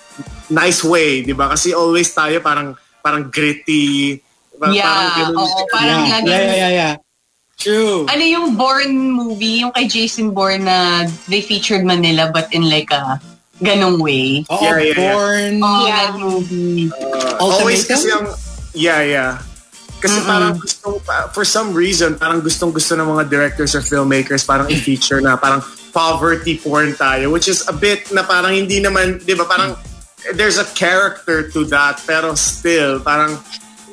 nice 0.48 0.80
way, 0.80 1.20
'di 1.20 1.34
ba? 1.34 1.50
Kasi 1.52 1.74
always 1.74 2.08
tayo 2.08 2.38
parang 2.40 2.72
parang 3.02 3.28
gritty. 3.28 4.22
pa- 4.54 4.70
Yeah, 4.70 4.86
parang 4.86 5.10
ganun 5.14 5.36
oo, 5.38 5.58
parang 5.68 5.86
yeah, 6.02 6.12
lagi- 6.18 6.30
yeah, 6.30 6.40
yeah, 6.40 6.54
yeah, 6.56 6.72
yeah. 6.72 6.94
True. 7.58 8.06
Ano 8.06 8.22
yung 8.22 8.54
Bourne 8.54 8.94
movie, 9.10 9.66
yung 9.66 9.74
kay 9.74 9.90
Jason 9.90 10.30
Bourne 10.30 10.62
na 10.62 11.02
they 11.26 11.42
featured 11.42 11.82
Manila 11.82 12.30
but 12.30 12.46
in 12.54 12.70
like 12.70 12.90
a 12.90 13.18
ganong 13.58 13.98
way. 13.98 14.46
Oo, 14.46 14.62
Yeah, 14.62 14.78
yeah, 14.78 14.94
yeah. 14.94 15.14
born. 15.14 15.52
Oh, 15.58 15.82
Yeah. 15.82 15.94
that 15.98 16.14
movie. 16.16 16.86
Uh, 16.94 17.34
always 17.42 17.82
kasi 17.82 18.14
ang 18.14 18.30
yeah 18.74 19.02
yeah 19.02 19.42
kasi 19.98 20.18
parang 20.22 20.54
gusto 20.54 21.02
for 21.34 21.44
some 21.44 21.74
reason 21.74 22.14
parang 22.14 22.38
gustong 22.38 22.70
gusto 22.70 22.94
ng 22.94 23.06
mga 23.06 23.24
directors 23.26 23.74
or 23.74 23.82
filmmakers 23.82 24.46
parang 24.46 24.70
i-feature 24.70 25.18
na 25.18 25.34
parang 25.34 25.58
poverty 25.90 26.54
porn 26.58 26.94
tayo 26.94 27.34
which 27.34 27.50
is 27.50 27.66
a 27.66 27.74
bit 27.74 28.06
na 28.14 28.22
parang 28.22 28.54
hindi 28.54 28.78
naman 28.78 29.18
'di 29.18 29.34
ba 29.34 29.44
parang 29.44 29.74
there's 30.38 30.58
a 30.58 30.66
character 30.78 31.50
to 31.50 31.66
that 31.66 31.98
pero 32.06 32.38
still 32.38 33.02
parang 33.02 33.34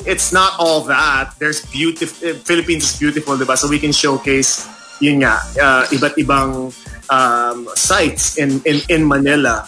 it's 0.05 0.29
not 0.29 0.53
all 0.61 0.85
that 0.85 1.33
there's 1.41 1.65
beautiful 1.73 2.37
Philippines 2.45 2.85
is 2.85 2.95
beautiful 3.01 3.33
'di 3.33 3.49
ba 3.49 3.57
so 3.57 3.65
we 3.65 3.81
can 3.81 3.93
showcase 3.93 4.69
yun 5.01 5.25
nga 5.25 5.41
uh, 5.57 5.83
iba't 5.89 6.13
ibang 6.21 6.69
um, 7.09 7.57
sites 7.73 8.37
in 8.37 8.61
in 8.69 8.77
in 8.93 9.01
Manila 9.01 9.65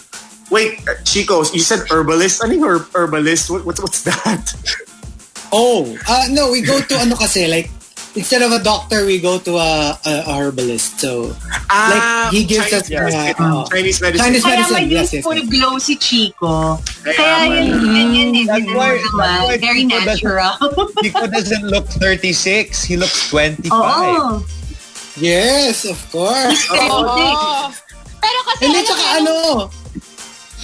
Wait, 0.48 0.80
uh, 0.88 0.96
Chico, 1.04 1.44
you 1.52 1.60
said 1.60 1.84
herbalist? 1.92 2.42
Ano 2.42 2.56
yung 2.56 2.64
her- 2.64 2.88
herbalist? 2.96 3.52
What, 3.52 3.68
what's, 3.68 3.80
what's 3.84 4.00
that? 4.08 4.56
Oh, 5.52 5.96
uh, 6.06 6.26
no, 6.30 6.50
we 6.50 6.60
go 6.60 6.80
to 6.80 6.94
ano 6.96 7.16
kasi, 7.16 7.48
like, 7.48 7.70
instead 8.14 8.42
of 8.42 8.52
a 8.52 8.58
doctor, 8.58 9.06
we 9.06 9.20
go 9.20 9.38
to 9.38 9.56
a, 9.56 9.96
a, 10.04 10.12
a 10.28 10.34
herbalist. 10.36 11.00
So, 11.00 11.32
like, 11.70 12.32
he 12.32 12.44
gives 12.44 12.68
Chinese, 12.68 12.82
us 12.82 12.88
mga, 12.90 13.00
medicine. 13.00 13.44
uh, 13.44 13.64
Chinese 13.68 13.98
medicine. 14.00 14.24
Chinese 14.26 14.42
Kaya 14.44 14.54
medicine, 14.60 14.74
may 14.74 14.86
yes, 14.92 15.08
yes, 15.12 15.24
yes. 15.24 15.48
glow 15.48 15.74
si 15.78 15.94
Chico. 15.96 16.76
Kaya 17.04 17.16
Kaya 17.16 17.60
yun. 17.64 18.46
That's 18.46 18.66
why- 18.68 18.98
naman. 18.98 19.22
that's 19.24 19.48
why 19.48 19.56
Very 19.58 19.82
Chico 19.84 19.96
doesn't- 19.96 20.06
natural. 20.06 20.52
Chico 21.02 21.24
doesn't 21.26 21.64
look 21.70 21.86
36. 21.96 22.84
He 22.84 22.94
looks 22.96 23.30
25. 23.30 23.72
Oo. 23.72 24.44
Yes, 25.18 25.84
of 25.88 25.98
course. 26.12 26.60
Oo. 26.74 27.72
Pero 28.18 28.38
kasi 28.50 28.60
Hindi, 28.66 28.78
alam 28.82 28.86
tsaka 28.86 29.04
ano, 29.22 29.34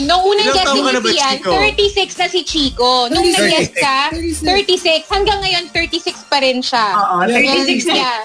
Nung 0.03 0.27
unang 0.27 0.51
Ilang 0.51 0.59
guest 0.59 0.75
ni 0.75 0.83
Lucian, 0.83 1.37
Chico? 1.39 1.53
36 1.55 2.19
na 2.19 2.27
si 2.27 2.41
Chico. 2.43 3.07
Nung 3.15 3.31
36. 3.31 3.39
nag-guest 3.39 3.73
ka, 3.79 3.99
36. 4.43 5.07
Hanggang 5.07 5.39
ngayon, 5.39 5.65
36 5.71 6.27
pa 6.27 6.43
rin 6.43 6.59
siya. 6.59 6.87
Oo, 6.99 7.17
36 7.31 7.87
na. 7.87 7.95
Yeah. 7.95 8.19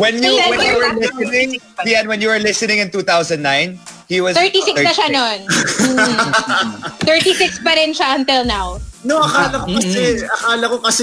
When 0.00 0.16
you 0.24 0.32
when 0.48 0.60
you 0.64 0.74
were 0.80 0.94
listening, 0.96 1.50
Dian, 1.84 2.08
when 2.08 2.20
you 2.24 2.32
were 2.32 2.40
listening 2.40 2.80
in 2.80 2.88
2009, 2.88 3.76
he 4.08 4.24
was 4.24 4.32
36 4.32 4.80
na 4.80 4.92
siya 4.96 5.08
nun. 5.12 5.38
Mm. 5.44 7.04
36 7.04 7.68
pa 7.68 7.72
rin 7.76 7.92
siya 7.92 8.16
until 8.16 8.48
now. 8.48 8.80
No, 9.04 9.20
akala 9.20 9.60
ko 9.60 9.76
kasi, 9.76 10.24
akala 10.24 10.64
ko 10.72 10.76
kasi 10.80 11.02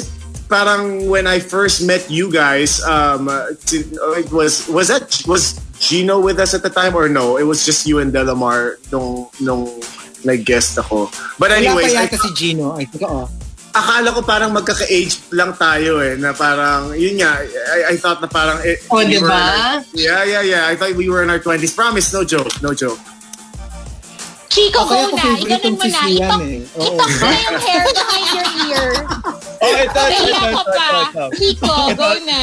parang 0.49 1.05
when 1.05 1.27
I 1.27 1.37
first 1.37 1.85
met 1.85 2.09
you 2.09 2.31
guys, 2.31 2.81
um, 2.83 3.29
uh, 3.29 3.53
uh, 3.53 4.11
it 4.17 4.31
was, 4.31 4.67
was 4.69 4.87
that, 4.87 5.21
was 5.27 5.59
Gino 5.79 6.19
with 6.19 6.39
us 6.39 6.53
at 6.53 6.63
the 6.63 6.69
time 6.69 6.95
or 6.95 7.09
no? 7.09 7.37
It 7.37 7.43
was 7.43 7.65
just 7.65 7.85
you 7.85 7.99
and 7.99 8.13
Delamar 8.13 8.77
nung, 8.91 9.29
nung 9.41 9.69
nag-guest 10.23 10.79
ako. 10.79 11.11
But 11.35 11.49
wala 11.49 11.57
pa 11.57 11.59
anyways, 11.59 11.93
I, 11.93 12.05
yata 12.05 12.17
si 12.17 12.29
Gino. 12.33 12.73
I 12.73 12.85
think, 12.85 13.03
oo. 13.03 13.27
akala 13.69 14.09
ko 14.09 14.21
parang 14.21 14.49
magkaka-age 14.51 15.29
lang 15.31 15.53
tayo 15.53 16.01
eh, 16.01 16.17
na 16.17 16.33
parang, 16.33 16.97
yun 16.97 17.21
nga, 17.21 17.37
I, 17.75 17.93
I 17.93 17.95
thought 17.97 18.17
na 18.17 18.27
parang, 18.27 18.57
eh, 18.65 18.81
O, 18.89 18.97
we 18.97 19.05
di 19.05 19.21
were 19.21 19.29
in 19.29 19.29
ba? 19.29 19.37
our- 19.77 19.85
yeah, 19.93 20.21
yeah, 20.25 20.41
yeah. 20.41 20.63
I 20.65 20.73
thought 20.73 20.97
we 20.97 21.05
were 21.07 21.21
in 21.21 21.29
our 21.29 21.37
20s. 21.37 21.75
Promise, 21.75 22.09
no 22.09 22.25
joke, 22.25 22.49
no 22.61 22.73
joke. 22.73 22.97
Chico, 24.49 24.81
Okay, 24.89 25.05
go 25.05 25.13
na. 25.13 25.29
Iganon 25.37 25.73
mo 25.77 25.85
na. 25.85 26.01
Itok, 26.09 26.41
eh. 26.41 26.81
Oo. 26.81 26.97
itok 26.97 27.09
mo 27.13 27.25
na 27.29 27.37
yung 27.37 27.61
hair 27.61 27.83
behind 27.93 28.27
your 28.33 28.47
ear. 28.65 28.87
Oh, 29.61 29.69
ito, 29.69 30.01
ito, 30.09 30.37
ito, 30.49 30.73
ito. 30.97 31.23
Chico, 31.37 31.73
go 31.93 32.09
na. 32.25 32.41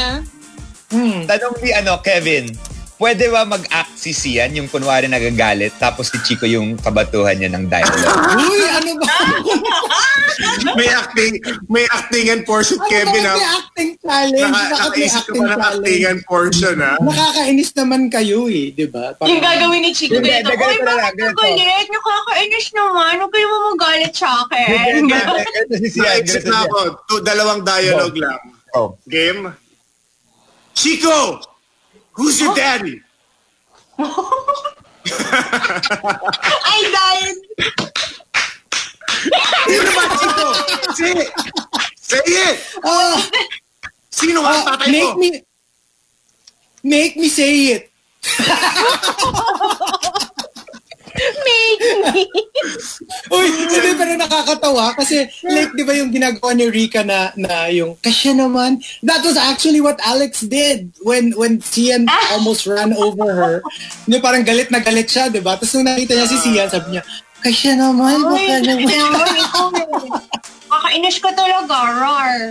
Hmm. 0.94 1.26
Tanong 1.26 1.54
ni 1.58 1.70
ano, 1.74 1.98
Kevin, 1.98 2.54
pwede 3.04 3.28
ba 3.28 3.44
mag-act 3.44 3.92
si 3.94 4.16
Sian 4.16 4.48
yung 4.50 4.64
kunwari 4.64 5.04
nagagalit 5.06 5.76
tapos 5.76 6.08
si 6.08 6.16
Chico 6.20 6.48
yung 6.48 6.80
kabatuhan 6.80 7.36
niya 7.36 7.52
ng 7.52 7.68
dialogue? 7.68 8.16
Uy, 8.40 8.64
ano 8.64 8.92
ba? 8.96 9.12
May 10.74 10.88
acting, 10.90 11.38
may 11.68 11.86
actingan 11.86 12.42
portion, 12.42 12.74
Ano 12.76 12.90
Kevin, 12.90 13.22
ba 13.22 13.28
ha? 13.28 13.36
may 13.36 13.46
acting 13.54 13.90
challenge? 13.94 14.42
Naka, 14.42 14.74
Bakit 14.74 14.96
may 14.96 15.06
acting 15.06 15.36
ba 15.36 15.46
ng 15.46 15.52
challenge? 15.54 15.78
actingan 15.78 16.18
portion, 16.24 16.76
ha? 16.80 16.92
Nakakainis 16.98 17.70
naman 17.76 18.00
kayo 18.10 18.40
eh, 18.48 18.66
di 18.72 18.86
ba? 18.88 19.14
Parang- 19.14 19.30
Yung 19.30 19.38
gagawin 19.38 19.80
ni 19.84 19.90
Chico 19.92 20.18
Hindi, 20.18 20.32
hindi, 20.32 20.50
Uy, 20.50 20.56
bakit 20.56 20.80
ganito." 21.14 21.38
ka 21.38 21.46
galit? 21.46 21.86
Nakakainis 21.86 22.66
naman. 22.74 23.12
Huwag 23.14 23.30
kayo 23.30 23.46
mo 23.46 23.58
magalit 23.70 24.14
sa 24.16 24.28
akin. 24.42 24.68
Ito 25.60 25.74
si 25.76 25.88
Sian, 25.92 26.02
Naisip 26.02 26.42
na 26.42 26.50
siya. 26.50 26.66
ako. 26.66 26.78
Dalawang 27.22 27.60
dialogue 27.62 28.18
lang. 28.18 28.40
Oh. 28.72 28.88
Game. 29.06 29.54
Chico! 30.72 31.38
Who's 32.14 32.40
your 32.40 32.54
daddy? 32.54 33.02
Ay, 36.64 36.80
dahil. 36.90 37.30
Sino 39.64 39.90
ba, 39.94 40.04
Chico? 40.18 40.46
Say 40.94 41.12
it! 41.14 41.30
Say 41.98 42.22
it! 42.24 42.56
Ah, 42.84 43.18
Sino 44.14 44.46
ang 44.46 44.62
ah, 44.62 44.78
tatay 44.78 44.88
make 44.94 45.10
mo? 45.10 45.18
me 45.18 45.28
make 46.86 47.14
me 47.18 47.26
say 47.26 47.74
it. 47.74 47.90
Make 51.14 51.82
me. 52.02 52.26
Uy, 53.30 53.46
hindi 53.46 53.90
pero 53.94 54.18
nakakatawa 54.18 54.98
kasi 54.98 55.30
like 55.46 55.70
'di 55.72 55.84
ba 55.86 55.94
yung 55.94 56.10
ginagawa 56.10 56.50
ni 56.58 56.66
Rika 56.66 57.06
na 57.06 57.30
na 57.38 57.70
yung 57.70 57.94
kasi 58.02 58.34
naman 58.34 58.82
that 59.06 59.22
was 59.22 59.38
actually 59.38 59.78
what 59.78 59.98
Alex 60.02 60.42
did 60.42 60.90
when 61.06 61.30
when 61.38 61.62
Sian 61.62 62.10
almost 62.34 62.66
ran 62.66 62.90
over 62.98 63.30
her. 63.30 63.54
Hindi 64.04 64.18
parang 64.18 64.42
galit 64.42 64.74
na 64.74 64.82
galit 64.82 65.06
siya, 65.06 65.30
'di 65.30 65.38
ba? 65.38 65.54
Tapos 65.54 65.70
nung 65.78 65.86
nakita 65.86 66.18
niya 66.18 66.26
si 66.26 66.38
Sian, 66.42 66.66
sabi 66.66 66.98
niya, 66.98 67.02
kasi 67.44 67.76
naman, 67.76 68.24
baka 68.24 68.56
naman. 68.64 68.88
Kakainis 70.74 71.22
ka 71.22 71.30
talaga, 71.38 71.76
Rar. 72.02 72.50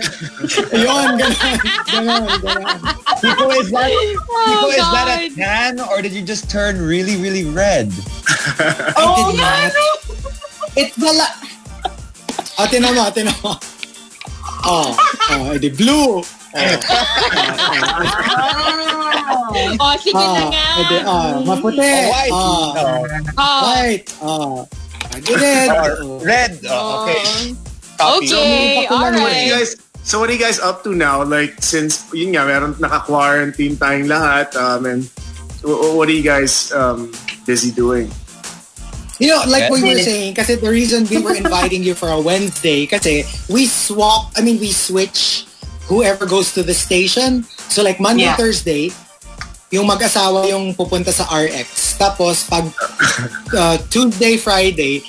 Ayun, 0.72 1.20
ganun, 1.20 1.56
ganun, 1.92 2.24
ganun. 2.40 2.76
Chico, 3.20 3.44
is 3.52 3.68
that, 3.68 3.90
Chico, 3.92 4.66
is 4.72 4.86
that 4.96 5.08
a 5.12 5.28
God. 5.28 5.36
tan 5.36 5.72
or 5.92 6.00
did 6.00 6.12
you 6.16 6.22
just 6.24 6.48
turn 6.48 6.80
really, 6.80 7.20
really 7.20 7.44
red? 7.44 7.92
I 8.96 9.04
did 9.28 9.36
not. 9.36 9.72
It's 10.72 10.96
the 10.96 11.12
la... 11.12 11.26
Oh, 12.56 12.66
tinan 12.70 12.96
mo, 12.96 13.12
tinan 13.12 13.36
mo. 13.44 13.60
Oh, 14.64 14.96
oh, 15.36 15.52
edi 15.52 15.68
blue. 15.68 16.24
Oh, 16.24 16.64
Oh, 19.76 19.94
sige 20.00 20.14
na 20.16 20.24
oh, 20.24 20.48
nga. 20.48 20.66
edi, 20.80 20.96
oh, 21.04 21.28
maputi. 21.44 21.82
Oh, 21.84 22.08
white. 22.08 22.32
Oh, 22.32 22.72
Oh. 23.36 23.60
white. 23.68 24.06
Oh. 24.24 24.54
Or 25.14 26.18
red? 26.24 26.58
Oh, 26.66 27.06
okay. 27.06 27.54
Copy. 27.96 28.26
Okay, 28.26 28.86
So, 28.88 28.94
What 28.94 29.14
alright. 29.14 29.22
are 29.22 29.42
you 29.42 29.52
guys, 29.52 29.70
so 30.02 30.18
what 30.20 30.28
are 30.28 30.34
you 30.34 30.38
guys 30.38 30.58
up 30.60 30.82
to 30.84 30.94
now? 30.94 31.22
Like, 31.22 31.62
since, 31.62 32.04
yun 32.12 32.34
nga, 32.34 32.44
meron 32.44 32.76
naka-quarantine 32.78 33.76
tayong 33.76 34.06
lahat, 34.06 34.54
um, 34.56 34.86
and 34.86 35.00
wh- 35.62 35.94
what 35.96 36.08
are 36.08 36.16
you 36.16 36.22
guys 36.26 36.72
um, 36.72 37.12
busy 37.46 37.70
doing? 37.70 38.10
You 39.22 39.30
know, 39.30 39.42
like 39.46 39.70
what 39.70 39.78
we 39.80 39.94
were 39.94 40.02
saying, 40.02 40.34
kasi 40.34 40.56
the 40.58 40.68
reason 40.68 41.06
we 41.06 41.22
were 41.22 41.38
inviting 41.38 41.86
you 41.86 41.94
for 41.94 42.10
a 42.10 42.18
Wednesday, 42.18 42.82
kasi 42.84 43.22
we 43.48 43.66
swap, 43.66 44.34
I 44.34 44.42
mean, 44.42 44.58
we 44.58 44.74
switch 44.74 45.46
whoever 45.86 46.26
goes 46.26 46.50
to 46.58 46.62
the 46.66 46.74
station. 46.74 47.46
So 47.70 47.86
like 47.86 48.00
Monday, 48.02 48.26
Yeah. 48.26 48.34
Thursday, 48.34 48.90
yung 49.70 49.86
mag-asawa 49.86 50.50
yung 50.50 50.74
pupunta 50.74 51.14
sa 51.14 51.30
RX. 51.30 51.94
Tapos 51.94 52.42
pag 52.50 52.66
uh, 53.54 53.78
Tuesday, 53.86 54.34
Friday, 54.36 55.06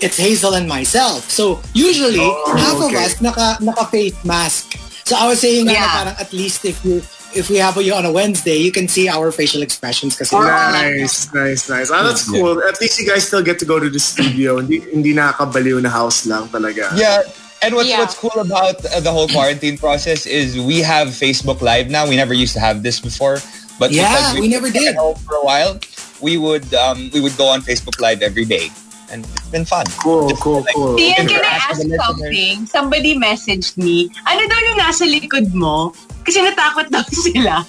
it's 0.00 0.16
Hazel 0.16 0.54
and 0.54 0.68
myself. 0.68 1.30
So 1.30 1.60
usually, 1.72 2.20
Oh, 2.20 2.56
half 2.56 2.76
of 2.80 2.92
us 2.94 3.20
naka, 3.20 3.56
naka-face 3.62 4.16
mask. 4.24 4.76
So 5.06 5.16
I 5.16 5.26
was 5.28 5.40
saying 5.40 5.66
nga 5.66 5.78
na 5.78 5.86
parang 5.88 6.16
at 6.18 6.32
least 6.32 6.64
if 6.64 6.82
you 6.84 7.02
if 7.36 7.50
we 7.50 7.56
have 7.60 7.76
you 7.78 7.92
on 7.94 8.04
a 8.04 8.10
Wednesday, 8.12 8.56
you 8.56 8.72
can 8.72 8.88
see 8.88 9.08
our 9.08 9.30
facial 9.30 9.60
expressions 9.62 10.16
kasi 10.16 10.34
Nice, 10.34 11.28
nice, 11.32 11.68
nice. 11.68 11.90
Ah, 11.92 12.02
that's 12.02 12.24
cool. 12.28 12.58
At 12.64 12.80
least 12.80 12.98
you 12.98 13.06
guys 13.06 13.26
still 13.28 13.42
get 13.42 13.58
to 13.60 13.66
go 13.68 13.78
to 13.78 13.88
the 13.90 14.00
studio. 14.00 14.56
hindi, 14.58 14.80
hindi 14.80 15.12
nakakabaliw 15.14 15.80
na 15.82 15.90
house 15.90 16.24
lang 16.26 16.48
talaga. 16.48 16.90
Yeah. 16.96 17.22
And 17.62 17.74
what's 17.74 17.88
Yeah. 17.88 18.00
what's 18.04 18.16
cool 18.16 18.36
about 18.36 18.84
uh, 18.84 19.00
the 19.00 19.12
whole 19.12 19.28
quarantine 19.28 19.76
process 19.78 20.26
is 20.26 20.56
we 20.60 20.80
have 20.84 21.08
Facebook 21.08 21.60
Live 21.64 21.88
now. 21.88 22.04
We 22.08 22.16
never 22.16 22.34
used 22.36 22.52
to 22.54 22.60
have 22.60 22.82
this 22.82 23.00
before, 23.00 23.40
but 23.80 23.92
Yeah, 23.92 24.10
because 24.12 24.40
we 24.40 24.48
never 24.48 24.68
did. 24.68 24.96
for 24.96 25.36
a 25.40 25.44
while. 25.44 25.80
We 26.20 26.36
would 26.40 26.68
um, 26.74 27.10
we 27.12 27.20
would 27.20 27.36
go 27.36 27.48
on 27.48 27.60
Facebook 27.60 28.00
Live 28.00 28.20
every 28.24 28.44
day, 28.48 28.72
and 29.10 29.24
it's 29.24 29.48
been 29.48 29.64
fun. 29.64 29.86
Cool, 30.02 30.28
Just, 30.28 30.42
cool, 30.42 30.60
like, 30.62 30.74
cool. 30.74 30.98
Ian, 30.98 31.26
can 31.26 31.42
I 31.44 31.54
ask 31.70 31.80
something? 31.82 32.66
Somebody 32.66 33.14
messaged 33.14 33.76
me. 33.76 34.10
Ano 34.26 34.42
daw 34.46 34.58
yung 34.72 34.78
nasa 34.78 35.04
likod 35.06 35.54
mo? 35.54 35.94
Kasi 36.24 36.42
natakot 36.42 36.90
daw 36.90 37.04
sila. 37.26 37.62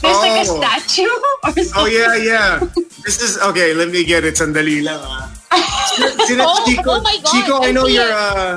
There's 0.00 0.20
like 0.24 0.40
a 0.40 0.48
Oh. 0.48 0.56
statue 0.56 1.12
or 1.44 1.52
something. 1.52 1.68
Oh 1.76 1.84
yeah, 1.84 2.16
yeah. 2.16 2.52
This 3.04 3.20
is 3.20 3.36
okay. 3.52 3.76
Let 3.76 3.92
me 3.92 4.04
get 4.04 4.24
it. 4.24 4.40
Sandali 4.40 4.80
lang 4.80 4.96
ah. 4.96 5.28
Sino, 6.24 6.44
Oh, 6.48 6.64
Chico, 6.64 6.96
oh 6.96 7.02
my 7.04 7.16
God, 7.20 7.32
Chico, 7.32 7.54
I 7.60 7.68
know 7.72 7.84
you're 7.84 8.08
uh, 8.08 8.56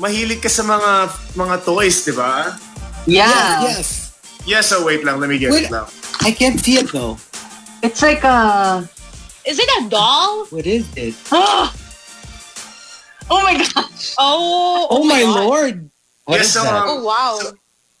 mahilig 0.00 0.40
ka 0.40 0.48
sa 0.48 0.64
mga 0.64 1.12
mga 1.36 1.56
toys, 1.68 2.08
di 2.08 2.16
ba? 2.16 2.56
Yeah. 3.04 3.68
yes. 3.68 4.16
Yeah, 4.48 4.64
so 4.64 4.80
wait 4.84 5.04
lang. 5.04 5.20
Let 5.20 5.28
me 5.28 5.36
get 5.36 5.52
Wait. 5.52 5.68
it 5.68 5.70
lang. 5.72 5.84
I 6.24 6.32
can't 6.32 6.56
see 6.56 6.80
it 6.80 6.88
though. 6.88 7.20
It's 7.84 8.00
like 8.00 8.24
a... 8.24 8.80
Is 9.48 9.56
it 9.58 9.68
a 9.80 9.88
doll? 9.88 10.44
What 10.52 10.66
is 10.68 10.84
it? 10.92 11.16
Oh, 11.32 11.72
oh 13.32 13.40
my 13.42 13.56
gosh. 13.56 14.14
Oh, 14.20 14.86
Oh, 14.90 15.04
my 15.08 15.22
God. 15.24 15.44
lord. 15.48 15.76
What 16.28 16.36
Yeah, 16.36 16.40
is 16.44 16.52
so, 16.52 16.62
that? 16.62 16.74
um, 16.84 16.88
Oh, 16.88 17.04
wow. 17.04 17.40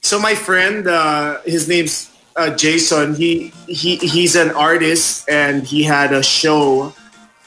So 0.04 0.20
my 0.20 0.34
friend, 0.36 0.86
uh, 0.86 1.40
his 1.48 1.66
name's 1.68 2.12
uh, 2.36 2.50
Jason. 2.54 3.16
He 3.16 3.50
he 3.66 3.96
he's 3.96 4.36
an 4.36 4.52
artist, 4.52 5.26
and 5.28 5.66
he 5.66 5.82
had 5.82 6.12
a 6.12 6.22
show 6.22 6.94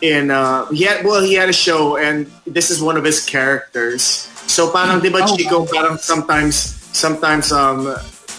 in. 0.02 0.30
Uh, 0.34 0.66
he 0.74 0.84
had 0.84 1.06
well, 1.06 1.22
he 1.24 1.34
had 1.38 1.48
a 1.48 1.56
show, 1.56 1.96
and 1.96 2.28
this 2.46 2.70
is 2.70 2.82
one 2.84 2.98
of 2.98 3.06
his 3.06 3.24
characters. 3.24 4.28
So 4.52 4.68
parang 4.70 5.00
di 5.00 5.08
ba 5.10 5.24
Oh, 5.24 5.32
Chico, 5.38 5.64
parang 5.70 5.96
sometimes 5.96 6.76
sometimes 6.92 7.54
um 7.56 7.88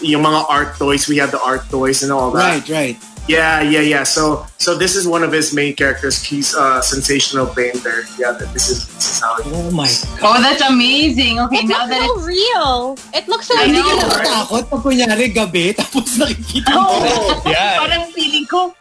yung 0.03 0.21
mga 0.21 0.45
art 0.45 0.71
toys, 0.77 1.07
we 1.09 1.17
have 1.17 1.31
the 1.33 1.41
art 1.41 1.65
toys 1.73 2.03
and 2.05 2.11
all 2.13 2.29
that. 2.37 2.67
Right, 2.69 2.69
right. 2.69 2.97
Yeah, 3.23 3.63
yeah, 3.63 3.79
yeah. 3.79 4.03
So 4.03 4.43
so 4.59 4.75
this 4.75 4.99
is 4.99 5.07
one 5.07 5.23
of 5.23 5.31
his 5.31 5.55
main 5.55 5.79
characters. 5.79 6.19
He's 6.19 6.51
a 6.53 6.83
sensational 6.83 7.47
painter. 7.47 8.03
Yeah, 8.19 8.35
this 8.35 8.67
is 8.67 8.83
this 8.99 9.15
is 9.15 9.17
how 9.23 9.39
it 9.39 9.47
Oh 9.47 9.71
my 9.71 9.87
Oh, 10.19 10.43
that's 10.43 10.59
amazing. 10.59 11.39
Okay, 11.47 11.63
It 11.63 11.71
now 11.71 11.87
looks 11.87 11.95
that 11.95 12.03
so 12.03 12.19
it's... 12.19 12.27
real. 12.27 12.71
It 13.15 13.25
looks 13.31 13.47
so 13.47 13.55
I 13.55 13.71
Hindi 13.71 13.79
know, 13.79 13.87
ka 13.87 13.95
real. 13.95 14.03
right? 14.11 14.27
natatakot 14.27 14.63
pag 14.67 14.81
kunyari 14.83 15.25
gabi 15.31 15.65
tapos 15.79 16.19
nakikita 16.19 16.75
Oh, 16.75 16.99
mo 16.99 17.15
yeah. 17.55 17.79
parang 17.79 18.11
feeling 18.11 18.43
ko. 18.43 18.75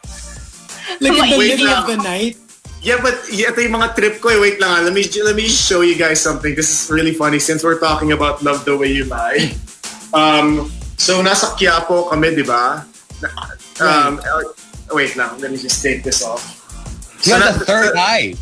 like 0.99 1.15
in 1.15 1.23
the 1.23 1.39
middle 1.39 1.71
of 1.71 1.87
the 1.87 1.99
night. 2.03 2.35
Yeah, 2.83 2.99
but 2.99 3.15
yeah, 3.31 3.55
ito 3.55 3.63
yung 3.63 3.79
mga 3.79 3.95
trip 3.95 4.19
ko. 4.19 4.35
eh. 4.35 4.43
Wait 4.43 4.59
lang, 4.59 4.75
ah. 4.75 4.83
let 4.83 4.91
me 4.91 5.07
let 5.23 5.39
me 5.39 5.47
show 5.47 5.87
you 5.87 5.95
guys 5.95 6.19
something. 6.19 6.59
This 6.59 6.67
is 6.67 6.91
really 6.91 7.15
funny 7.15 7.39
since 7.39 7.63
we're 7.63 7.79
talking 7.79 8.11
about 8.11 8.43
love 8.43 8.67
the 8.67 8.75
way 8.75 8.91
you 8.91 9.07
lie. 9.07 9.55
Um, 10.13 10.69
so 11.01 11.25
nasa 11.25 11.57
Quiapo 11.57 12.13
kami, 12.13 12.37
di 12.37 12.45
ba? 12.45 12.85
Um, 13.81 14.21
uh, 14.21 14.43
wait 14.93 15.17
lang, 15.17 15.39
let 15.41 15.51
me 15.51 15.59
just 15.59 15.83
take 15.83 16.03
this 16.03 16.23
off. 16.23 16.43
You 17.25 17.33
So 17.33 17.39
have 17.39 17.59
the 17.59 17.65
third 17.65 17.95
eye. 17.97 18.35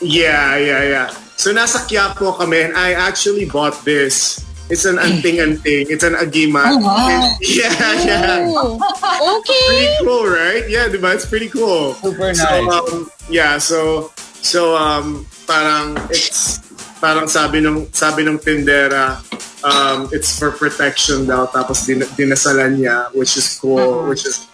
Yeah, 0.00 0.56
yeah, 0.56 0.82
yeah. 0.84 1.08
So 1.36 1.52
nasa 1.52 1.82
Quiapo 1.88 2.36
kami 2.36 2.62
and 2.70 2.76
I 2.76 2.92
actually 2.92 3.44
bought 3.48 3.84
this. 3.84 4.40
It's 4.72 4.84
an 4.88 4.96
anting-anting. 4.98 5.92
It's 5.92 6.04
an 6.04 6.16
agima. 6.16 6.64
Oh, 6.64 6.78
wow. 6.80 7.36
Yeah, 7.44 7.76
yeah. 8.00 8.48
Ooh. 8.48 8.80
Okay. 8.80 9.68
Pretty 9.68 9.92
cool, 10.04 10.24
right? 10.24 10.64
Yeah, 10.68 10.88
di 10.88 10.96
ba? 10.96 11.12
It's 11.12 11.28
pretty 11.28 11.52
cool. 11.52 11.92
Super 12.00 12.32
So, 12.32 12.48
nice. 12.48 12.72
um, 12.72 13.10
yeah, 13.28 13.60
so 13.60 14.08
so 14.40 14.72
um 14.76 15.28
parang 15.44 15.96
it's 16.08 16.63
parang 17.04 17.28
sabi 17.28 17.60
nung 17.60 17.84
sabi 17.92 18.24
nung 18.24 18.40
tindera 18.40 19.20
um 19.60 20.08
it's 20.08 20.40
for 20.40 20.56
protection 20.56 21.28
daw 21.28 21.44
tapos 21.52 21.84
din, 21.84 22.00
dinasalan 22.16 22.80
niya 22.80 23.12
which 23.12 23.36
is 23.36 23.44
cool 23.60 24.08
which 24.08 24.24
is 24.24 24.48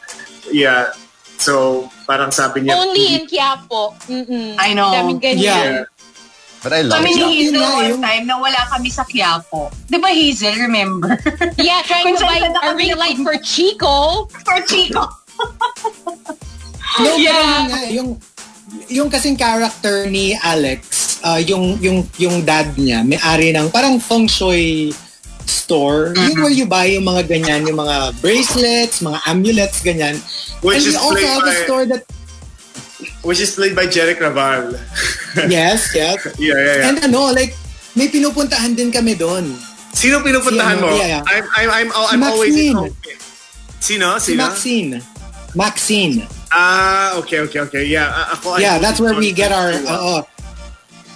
yeah 0.50 0.90
so 1.38 1.86
parang 2.10 2.34
sabi 2.34 2.66
niya 2.66 2.74
Only 2.74 3.14
in 3.14 3.24
Quiapo. 3.30 3.94
Mm-mm. 4.10 4.58
I 4.58 4.74
know. 4.74 4.90
Daming 4.90 5.22
ganyan. 5.22 5.40
Yeah. 5.40 5.88
But 6.60 6.76
I 6.76 6.84
love 6.84 7.00
Kami 7.00 7.16
ni 7.16 7.24
Hazel 7.40 7.64
one 7.64 7.96
time 8.04 8.24
na 8.28 8.36
wala 8.36 8.60
kami 8.68 8.92
sa 8.92 9.06
Quiapo. 9.08 9.72
Di 9.88 9.96
ba 9.96 10.12
Hazel, 10.12 10.52
remember? 10.60 11.16
Yeah, 11.56 11.80
trying 11.88 12.12
to 12.12 12.24
buy 12.28 12.44
a 12.44 12.74
ring 12.76 12.92
light 13.00 13.16
for 13.24 13.38
Chico. 13.40 14.26
For 14.44 14.58
Chico. 14.66 15.06
No, 17.00 17.14
Yeah. 17.16 17.70
pero 17.70 17.86
yung 17.94 18.08
yung 18.90 19.08
kasing 19.08 19.38
character 19.38 20.10
ni 20.10 20.34
Alex, 20.36 21.09
uh, 21.22 21.38
yung 21.38 21.78
yung 21.78 21.98
yung 22.16 22.42
dad 22.42 22.72
niya, 22.74 23.00
may-ari 23.02 23.50
ng 23.50 23.68
parang 23.68 23.96
feng 23.96 24.24
shui 24.24 24.92
store. 25.44 26.14
Yung 26.14 26.38
where 26.38 26.52
you 26.52 26.64
buy 26.64 26.86
yung 26.90 27.04
mga 27.04 27.26
ganyan, 27.26 27.66
yung 27.66 27.76
mga 27.76 28.14
bracelets, 28.18 29.00
mga 29.00 29.18
amulets, 29.24 29.80
ganyan. 29.80 30.14
Which 30.60 30.84
And 30.84 30.86
is 30.86 30.94
we 30.94 31.00
also 31.00 31.26
have 31.26 31.42
a 31.42 31.46
by- 31.48 31.62
store 31.64 31.84
that, 31.88 32.02
which 33.22 33.40
is 33.40 33.50
played 33.50 33.74
by 33.74 33.86
Jeric 33.86 34.18
Raval 34.18 34.76
yes, 35.48 35.88
yes. 35.90 36.20
yeah 36.36 36.52
yeah 36.52 36.74
yeah 36.76 36.86
And 36.86 36.96
ano, 37.02 37.32
like, 37.32 37.56
may 37.92 38.06
pinupuntahan 38.06 38.74
din 38.74 38.90
kami 38.90 39.14
doon. 39.14 39.56
sino 39.90 40.20
pinupuntahan 40.20 40.76
Si 40.76 40.78
ano, 40.78 40.86
mo 40.86 40.94
yeah, 40.94 41.18
yeah. 41.18 41.22
I'm 41.26 41.44
I'm 41.50 41.70
I'm, 41.70 41.88
Si 41.90 41.98
I'm 42.12 42.22
always 42.22 42.54
Maxine. 42.54 42.78
sino 43.80 44.06
Si 44.20 44.30
sino 44.30 44.38
Maxine. 44.38 44.92
Maxine. 45.54 46.16
ah 46.52 47.16
okay 47.16 47.40
okay 47.40 47.58
okay 47.60 47.82
yeah 47.84 48.06
a- 48.06 48.28
ako 48.34 48.54
I- 48.54 48.62
Yeah, 48.62 48.76
that's 48.78 49.00
where 49.00 49.14
we 49.14 49.32
get 49.32 49.50
our 49.50 49.74
uh, 49.74 50.22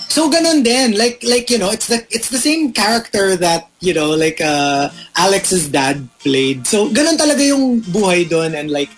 So 0.09 0.31
ganun 0.31 0.63
din 0.63 0.95
like 0.95 1.25
like 1.27 1.51
you 1.51 1.59
know 1.59 1.71
it's 1.75 1.89
the 1.91 2.07
it's 2.15 2.31
the 2.31 2.39
same 2.39 2.71
character 2.71 3.35
that 3.37 3.67
you 3.83 3.91
know 3.93 4.15
like 4.15 4.39
uh 4.41 4.89
Alex's 5.19 5.67
dad 5.69 6.07
played. 6.23 6.67
So 6.67 6.87
ganun 6.89 7.19
talaga 7.19 7.43
yung 7.43 7.83
buhay 7.83 8.29
doon 8.29 8.55
and 8.55 8.71
like 8.71 8.91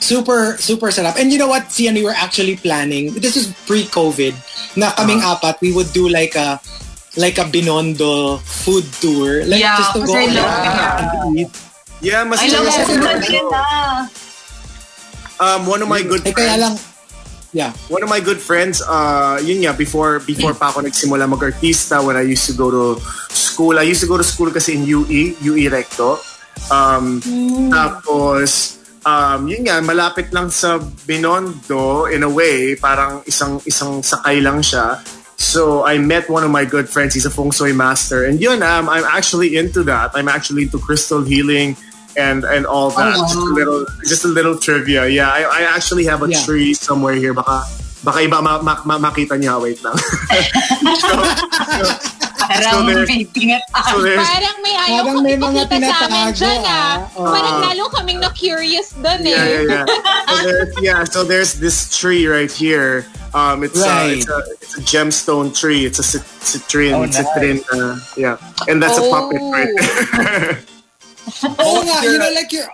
super 0.00 0.56
super 0.56 0.88
sarap. 0.88 1.20
And 1.20 1.28
you 1.32 1.36
know 1.38 1.48
what? 1.48 1.68
See, 1.72 1.84
and 1.88 1.96
we 1.96 2.04
were 2.04 2.16
actually 2.16 2.56
planning. 2.56 3.12
This 3.20 3.36
is 3.36 3.52
pre-COVID. 3.68 4.32
Na 4.80 4.90
kaming 4.96 5.20
apat, 5.20 5.60
we 5.60 5.72
would 5.72 5.92
do 5.92 6.08
like 6.08 6.32
a 6.34 6.56
like 7.20 7.36
a 7.38 7.44
Binondo 7.46 8.40
food 8.42 8.82
tour. 8.98 9.44
Like 9.44 9.60
Yeah, 9.60 9.76
just 9.78 9.92
to 9.94 10.00
go 10.02 10.12
kasi 10.16 10.18
I 10.18 10.34
love 10.34 11.28
and 11.28 11.38
eat. 11.44 11.52
yeah 12.04 12.20
mas 12.24 12.40
I 12.42 12.48
love 12.52 12.68
it. 12.68 13.44
um 15.40 15.66
one 15.66 15.80
of 15.82 15.88
my 15.88 16.02
good 16.02 16.20
Eh, 16.26 16.32
kaya 16.32 16.56
friends 16.58 16.60
lang, 16.60 16.74
yeah. 17.54 17.72
one 17.88 18.02
of 18.02 18.10
my 18.10 18.20
good 18.20 18.42
friends, 18.42 18.82
uh, 18.82 19.40
yun 19.40 19.62
nga, 19.64 19.72
before, 19.72 20.18
before 20.26 20.52
pa 20.52 20.74
ako 20.74 20.82
nagsimula 20.82 21.30
mag-artista, 21.30 22.04
when 22.04 22.18
I 22.18 22.26
used 22.26 22.44
to 22.50 22.54
go 22.58 22.68
to 22.68 23.00
school, 23.30 23.78
I 23.78 23.86
used 23.86 24.02
to 24.02 24.10
go 24.10 24.18
to 24.18 24.26
school 24.26 24.50
kasi 24.50 24.74
in 24.74 24.84
UE, 24.84 25.38
UE 25.40 25.70
Recto. 25.70 26.18
Um, 26.68 27.22
Tapos, 27.70 28.82
um, 29.06 29.46
yun 29.46 29.64
nga, 29.64 29.78
malapit 29.80 30.34
lang 30.34 30.50
sa 30.50 30.82
Binondo, 31.06 32.10
in 32.10 32.26
a 32.26 32.28
way, 32.28 32.74
parang 32.74 33.22
isang, 33.24 33.62
isang 33.64 34.02
sakay 34.02 34.42
lang 34.42 34.58
siya. 34.58 34.98
So, 35.38 35.86
I 35.86 35.98
met 35.98 36.30
one 36.30 36.42
of 36.42 36.50
my 36.50 36.64
good 36.64 36.90
friends. 36.90 37.14
He's 37.14 37.26
a 37.26 37.30
feng 37.30 37.50
shui 37.50 37.72
master. 37.72 38.26
And 38.26 38.42
yun, 38.42 38.62
um, 38.62 38.90
I'm 38.90 39.06
actually 39.06 39.56
into 39.56 39.82
that. 39.86 40.10
I'm 40.14 40.26
actually 40.26 40.66
into 40.66 40.78
crystal 40.78 41.22
healing 41.22 41.78
and 42.16 42.44
and 42.44 42.66
all 42.66 42.90
that. 42.94 43.14
Oh, 43.14 43.22
wow. 43.22 43.26
Just 43.26 43.36
a 43.36 43.54
little, 43.54 43.80
just 44.04 44.24
a 44.24 44.28
little 44.32 44.56
trivia. 44.58 45.06
Yeah, 45.08 45.30
I, 45.30 45.42
I 45.42 45.60
actually 45.74 46.04
have 46.06 46.22
a 46.22 46.28
Yeah. 46.30 46.42
tree 46.44 46.74
somewhere 46.74 47.14
here. 47.14 47.34
Baka, 47.34 47.64
baka 48.04 48.18
iba 48.22 48.42
ma, 48.42 48.62
ma, 48.62 48.78
ma- 48.84 48.98
makita 49.00 49.34
niya. 49.40 49.60
Wait 49.60 49.82
lang. 49.82 49.96
so, 51.00 51.08
Parang 52.44 52.84
there- 52.86 53.06
may 53.08 53.24
tinatago. 53.24 53.88
so 53.88 54.04
Parang 54.04 54.56
may 54.60 54.74
ayaw 54.76 55.00
Parang 55.08 55.16
kami 55.16 55.32
may 55.32 55.36
mga 55.40 55.62
sa 55.64 55.96
amin 56.04 56.28
dyan 56.36 56.60
ah. 56.68 57.08
ah. 57.16 57.32
Parang 57.32 57.56
lalo 57.72 57.84
kaming 57.88 58.20
na-curious 58.20 58.92
doon 59.00 59.24
eh. 59.24 59.32
yeah, 59.32 59.48
yeah, 59.48 59.64
yeah. 59.64 59.84
So 60.28 60.36
there's, 60.44 60.72
yeah, 60.84 61.00
so 61.08 61.18
there's 61.24 61.52
this 61.56 61.88
tree 61.88 62.26
right 62.28 62.52
here. 62.52 63.06
Um, 63.32 63.64
it's, 63.64 63.80
Right. 63.80 64.20
uh, 64.28 64.44
it's 64.60 64.76
a 64.76 64.76
it's 64.76 64.76
a 64.78 64.82
gemstone 64.84 65.56
tree. 65.56 65.88
It's 65.88 65.98
a 65.98 66.04
cit- 66.06 66.22
citrine, 66.44 66.92
Oh, 66.94 67.02
nice. 67.08 67.16
citrine. 67.18 67.64
Uh, 67.72 67.96
yeah, 68.14 68.36
and 68.68 68.78
that's 68.78 68.98
a 69.00 69.08
puppet 69.08 69.40
right 69.40 69.72
there. 69.74 70.60
Oo 71.60 71.80
nga, 71.82 71.96
you 72.04 72.18
know, 72.18 72.30
like 72.32 72.52
your, 72.52 72.66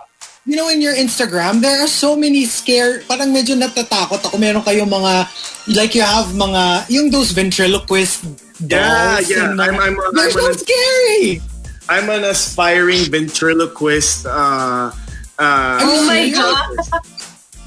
you 0.45 0.55
know, 0.55 0.69
in 0.69 0.81
your 0.81 0.93
Instagram, 0.93 1.61
there 1.61 1.79
are 1.79 1.87
so 1.87 2.15
many 2.15 2.45
scare, 2.45 3.01
parang 3.05 3.31
medyo 3.31 3.55
natatakot 3.55 4.19
ako. 4.23 4.35
Meron 4.37 4.61
kayong 4.61 4.89
mga, 4.89 5.27
like 5.75 5.93
you 5.93 6.01
have 6.03 6.33
mga, 6.33 6.89
yung 6.89 7.09
those 7.09 7.31
ventriloquist 7.31 8.23
Yeah, 8.61 9.17
dolls. 9.17 9.25
yeah. 9.29 9.49
mga- 9.53 9.61
I'm, 9.63 9.75
I'm, 9.79 9.95
I'm, 9.97 10.13
they're 10.13 10.29
I'm 10.29 10.37
so 10.37 10.45
an, 10.47 10.57
scary. 10.57 11.41
I'm 11.89 12.07
an 12.09 12.23
aspiring 12.25 13.09
ventriloquist. 13.09 14.25
Uh, 14.25 14.93
uh, 15.39 15.77
Oh 15.81 16.05
my 16.05 16.29
God. 16.29 16.69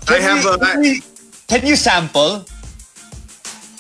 I 0.07 0.19
have 0.21 0.45
a. 0.47 0.55
I, 0.63 1.01
Can 1.49 1.67
you 1.67 1.75
sample? 1.77 2.45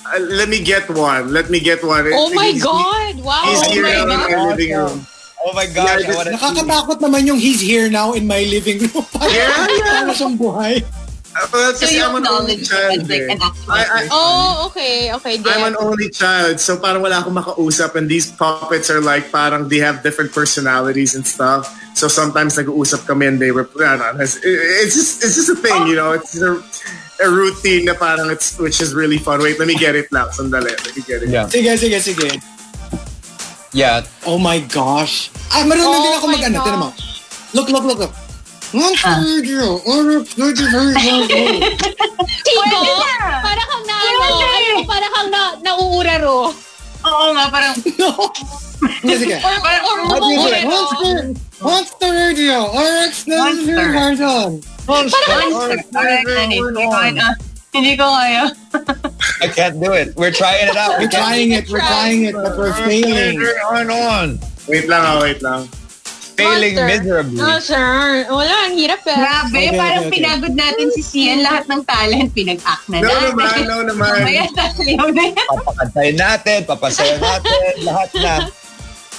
uh, 0.05 0.19
let 0.21 0.49
me 0.49 0.61
get 0.63 0.89
one. 0.91 1.33
Let 1.33 1.49
me 1.51 1.61
get 1.61 1.85
one. 1.85 2.09
Oh 2.13 2.33
my 2.35 2.51
He's- 2.53 2.63
God! 2.63 3.15
Wow! 3.25 3.43
He's 3.47 3.63
oh 3.63 3.71
here 3.71 3.83
my 3.85 3.95
in 4.03 4.09
God! 4.09 4.33
our 4.33 4.47
living 4.53 4.73
room. 4.77 5.07
I 5.45 5.49
Oh 5.49 5.53
my 5.53 5.67
gosh, 5.69 6.05
I 6.05 6.15
wanna 6.17 6.33
see. 6.33 6.37
Nakakatakot 6.41 6.99
naman 7.05 7.29
yung 7.29 7.37
he's 7.37 7.61
here 7.61 7.93
now 7.93 8.17
in 8.17 8.27
my 8.27 8.45
living 8.49 8.81
room. 8.81 9.05
Yeah, 9.21 9.69
yeah. 9.69 10.01
Para 10.01 10.13
siyang 10.17 10.41
buhay. 10.41 10.81
Uh, 11.35 11.47
well, 11.53 11.75
So 11.75 11.85
I'm 11.91 12.15
an 12.15 12.27
only 12.31 12.63
child. 12.63 13.11
like 13.11 13.27
eh. 13.27 13.35
an 13.35 13.43
I, 13.69 13.83
I, 13.85 14.09
Oh, 14.09 14.71
okay. 14.71 15.13
Okay, 15.19 15.35
I'm 15.43 15.67
an 15.69 15.75
get. 15.75 15.83
only 15.83 16.09
child, 16.09 16.61
so 16.61 16.79
parang 16.79 17.03
wala 17.03 17.21
akong 17.21 17.35
makausap 17.35 17.99
and 17.99 18.07
these 18.09 18.31
puppets 18.31 18.89
are 18.89 19.03
like 19.03 19.29
parang 19.35 19.69
they 19.69 19.83
have 19.83 20.01
different 20.07 20.31
personalities 20.33 21.19
and 21.19 21.27
stuff. 21.27 21.69
So 21.99 22.07
sometimes 22.07 22.57
nag-uusap 22.57 23.07
kami 23.07 23.27
and 23.27 23.39
they 23.43 23.51
were, 23.51 23.67
it's, 23.67 24.39
it's 24.43 24.95
just 24.95 25.23
it's 25.27 25.35
just 25.35 25.51
a 25.51 25.59
thing, 25.59 25.87
you 25.87 25.99
know. 25.99 26.15
It's 26.15 26.39
a, 26.39 26.59
a 27.23 27.29
routine 27.31 27.87
na 27.87 27.95
parang 27.95 28.31
it's 28.31 28.59
which 28.59 28.81
is 28.81 28.95
really 28.95 29.19
fun. 29.19 29.43
Wait, 29.43 29.59
let 29.59 29.67
me 29.67 29.75
get 29.75 29.95
it 29.99 30.11
lang. 30.15 30.31
Sandali, 30.31 30.71
let 30.71 30.95
me 30.95 31.03
get 31.03 31.23
it. 31.23 31.31
Yeah. 31.31 31.47
Sige, 31.51 31.75
sige, 31.75 31.99
sige. 31.99 32.54
Yeah. 33.75 34.07
Oh 34.25 34.39
my 34.39 34.63
gosh. 34.71 35.35
Ah, 35.51 35.67
marunong 35.67 35.91
Oh 35.91 35.99
din 36.01 36.15
ako 36.15 36.27
my 36.31 36.35
mag-ano. 36.39 36.59
gosh. 36.59 36.65
Tinan 36.65 36.79
mo. 36.79 36.89
Look, 37.55 37.69
look, 37.71 37.85
look, 37.85 37.99
look. 38.07 38.15
One 38.75 38.95
video. 39.23 39.79
Or 39.83 40.23
video 40.23 40.67
very 40.67 40.95
Chico, 40.95 42.67
para 43.43 43.63
kang 43.63 43.85
na, 43.87 43.95
ano, 43.95 44.19
ano, 44.35 44.79
para 44.83 45.07
kang 45.11 45.29
na, 45.31 45.43
nauuraro. 45.63 46.51
Oo 47.05 47.27
nga, 47.37 47.45
parang, 47.51 47.75
Sige, 49.05 49.17
sige. 49.17 49.37
Or, 49.39 49.55
or, 49.55 49.77
or, 49.79 49.97
What 50.11 50.21
do 50.23 50.29
you 50.29 50.41
say? 50.43 50.63
umuuraro. 50.67 50.71
Monster. 50.71 51.15
Monster 51.63 52.11
radio. 52.11 52.57
Or 52.69 52.87
it's 53.07 53.23
the 53.23 53.37
Monster. 53.39 53.87
version. 53.91 54.49
monster. 54.87 55.23
Alright, 55.95 56.27
honey. 56.27 56.59
Hindi 56.59 56.83
ko 56.83 56.91
kaya. 56.91 57.29
Hindi 57.75 57.99
ko 57.99 58.07
kaya. 58.07 58.55
I 59.43 59.49
can't 59.51 59.77
do 59.83 59.91
it. 59.93 60.15
We're 60.15 60.31
trying 60.31 60.71
it 60.71 60.77
out. 60.79 61.03
We're 61.03 61.11
trying 61.11 61.51
it. 61.53 61.67
We're 61.67 61.83
trying 61.83 62.25
it, 62.25 62.35
but 62.35 62.55
we're 62.55 62.73
failing. 62.87 63.43
On, 63.75 63.91
on. 63.91 64.29
Wait 64.71 64.87
lang, 64.87 65.03
ah, 65.03 65.19
wait 65.21 65.43
lang. 65.43 65.67
Failing 66.35 66.75
Monster. 66.75 66.91
miserably. 66.91 67.39
No, 67.39 67.59
sir. 67.63 68.27
Wala, 68.27 68.55
ang 68.67 68.75
hirap 68.75 69.07
eh. 69.07 69.15
Grabe, 69.15 69.55
Okay, 69.55 69.79
parang 69.79 70.03
okay, 70.03 70.11
okay. 70.11 70.17
pinagod 70.19 70.55
natin 70.55 70.87
si 70.91 71.03
Sian. 71.03 71.47
Lahat 71.47 71.67
ng 71.67 71.83
talent, 71.87 72.35
pinag-act 72.35 72.87
na 72.91 72.99
No 72.99 73.07
natin. 73.07 73.23
naman, 73.31 73.59
no 73.67 73.77
naman. 73.87 74.11
Mamaya 74.19 74.43
sasayaw 74.51 75.09
na 75.15 75.25
yan. 75.31 75.47
Papakantayin 75.47 76.17
natin, 76.19 76.59
papasayaw 76.67 77.19
natin, 77.23 77.59
lahat 77.87 78.11
na. 78.19 78.35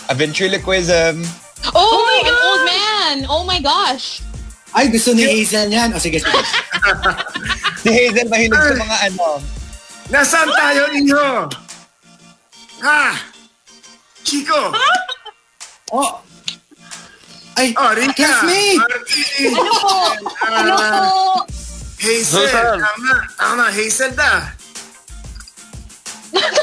A 0.07 0.13
ventriloquism. 0.13 1.23
Oh, 1.71 2.03
an 2.19 2.27
old 2.29 2.61
man. 2.67 3.15
Oh 3.31 3.43
my 3.43 3.63
gosh. 3.63 4.19
Ay, 4.75 4.91
gusto 4.91 5.15
ni 5.15 5.23
Hazel 5.23 5.71
yan. 5.71 5.89
O, 5.95 5.99
sige, 5.99 6.19
sige. 6.19 6.35
Si 7.85 7.93
Hazel 7.93 8.27
mahilig 8.27 8.57
sa 8.57 8.75
mga 8.75 8.97
ano. 9.07 9.37
Nasaan 10.09 10.49
tayo, 10.51 10.89
Iho? 10.91 11.29
Ha? 12.81 13.13
Chico? 14.25 14.73
Oh. 15.93 16.17
Ay, 17.55 17.71
Oh, 17.77 17.93
Rika. 17.93 18.13
classmate. 18.17 18.81
Martin. 18.81 19.51
Ano 19.53 19.71
po? 19.71 19.95
Ano 20.49 20.71
po? 20.75 21.03
Hazel. 22.01 22.49
Hazel. 22.49 22.73
Tama, 22.81 23.13
tama. 23.37 23.65
Hazel 23.69 24.11
da. 24.11 24.33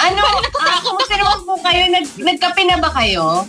Ano? 0.02 0.22
Ah, 0.58 0.78
kumusta 0.82 1.14
naman 1.16 1.38
po 1.46 1.54
kayo? 1.62 1.82
Nag, 1.88 2.06
nagkape 2.18 2.62
na 2.66 2.76
ba 2.76 2.90
kayo? 2.92 3.46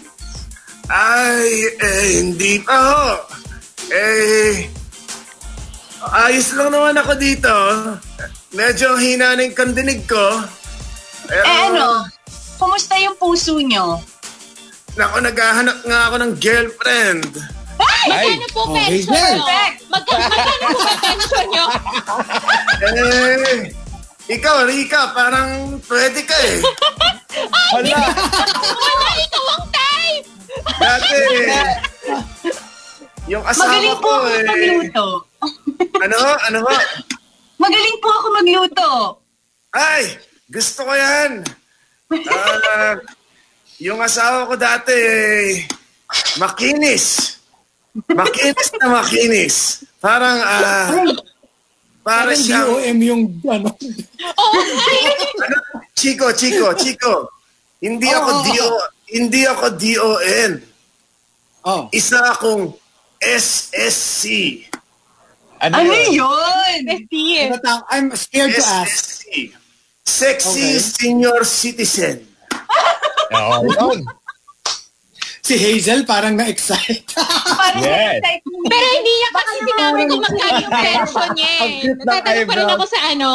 Ay, 0.87 1.73
eh, 1.73 2.21
hindi 2.21 2.61
pa 2.61 2.77
ho. 2.77 3.07
Eh, 3.89 4.69
ayos 6.05 6.53
lang 6.53 6.71
naman 6.71 6.95
ako 6.95 7.13
dito. 7.15 7.53
Medyo 8.53 8.95
hina 8.95 9.33
na 9.33 9.43
yung 9.43 9.57
kandinig 9.57 10.05
ko. 10.05 10.43
Pero, 11.25 11.43
Eh 11.43 11.59
ano? 11.67 12.05
Kumusta 12.55 12.95
yung 12.95 13.17
puso 13.17 13.57
nyo? 13.57 13.99
Naku, 14.93 15.17
naghahanap 15.19 15.77
nga 15.81 15.99
ako 16.07 16.15
ng 16.21 16.33
girlfriend. 16.37 17.25
Ay, 18.05 18.37
Magkano 18.37 18.47
po 18.53 18.61
oh, 18.61 18.75
pension 18.77 19.09
nyo? 19.09 19.45
Magka- 19.89 20.21
Magkano 20.21 20.67
po 20.69 20.91
pension 21.01 21.45
nyo? 21.49 21.65
Eh, 22.83 23.57
ikaw, 24.29 24.63
Rika, 24.63 25.11
parang 25.11 25.81
pwede 25.89 26.21
ka 26.23 26.37
eh. 26.37 26.57
wala. 27.73 27.99
Wala, 28.61 29.09
ikaw 29.17 29.45
ang 29.49 29.65
type! 29.67 30.27
Dati, 30.77 31.17
yung 33.27 33.43
asawa 33.47 33.71
Magaling 33.71 33.97
po 33.97 34.03
ko 34.03 34.09
ako 34.11 34.27
eh. 34.27 34.43
magluto. 34.43 35.05
Ano? 36.03 36.17
Ano 36.49 36.59
ba? 36.63 36.75
Magaling 37.59 37.97
po 38.03 38.09
ako 38.11 38.27
magluto. 38.35 38.89
Ay, 39.73 40.03
gusto 40.51 40.79
ko 40.83 40.91
yan. 40.93 41.31
Ah, 42.13 42.99
yung 43.81 43.97
asawa 44.03 44.45
ko 44.45 44.53
dati, 44.53 44.93
eh, 44.93 45.65
makinis. 46.37 47.39
Makinis 48.11 48.69
na 48.77 48.87
makinis. 49.01 49.55
Parang, 49.97 50.37
ah, 50.43 50.87
para 52.03 52.35
Parang 52.35 52.37
siyang, 52.37 52.67
DOM 52.67 52.99
yung 52.99 53.23
ano. 53.47 53.71
Oh, 53.71 54.59
ano, 55.39 55.57
Chico, 55.95 56.27
Chico, 56.35 56.75
Chico. 56.75 57.31
Hindi 57.79 58.11
Oo, 58.11 58.19
ako 58.19 58.29
oo, 58.29 58.43
DO, 58.43 58.69
hindi 59.15 59.41
ako 59.47 59.65
DON. 59.79 60.51
Oh. 61.63 61.87
Isa 61.95 62.19
akong 62.27 62.75
SSC. 63.23 64.23
Ano, 65.59 65.79
Ano 65.79 65.93
yun? 65.95 66.27
yun? 66.27 66.77
bestie. 66.83 67.47
Natang- 67.47 67.87
I'm 67.87 68.11
scared 68.13 68.51
to 68.51 68.63
ask. 68.63 69.23
SSC. 69.23 69.55
Sexy 70.03 70.75
Okay. 70.75 70.83
Senior 70.83 71.39
Citizen. 71.43 72.27
Oo, 73.31 73.55
yun. 73.63 74.03
Si 75.39 75.55
Hazel 75.55 76.03
parang 76.03 76.35
na-excite. 76.35 77.03
Parang 77.15 77.79
Yes. 77.79 78.19
excited. 78.19 78.39
Pero 78.63 78.85
hindi 78.93 79.11
niya 79.13 79.29
kasi 79.33 79.53
sinabi 79.61 80.01
kung 80.05 80.21
magkano 80.21 80.55
yung 80.57 80.73
pension 80.77 81.29
niya 81.33 81.51
eh. 81.59 81.75
Natatanong 81.99 82.47
pa 82.47 82.55
rin 82.55 82.69
ako 82.69 82.85
sa 82.87 82.99
ano, 83.09 83.31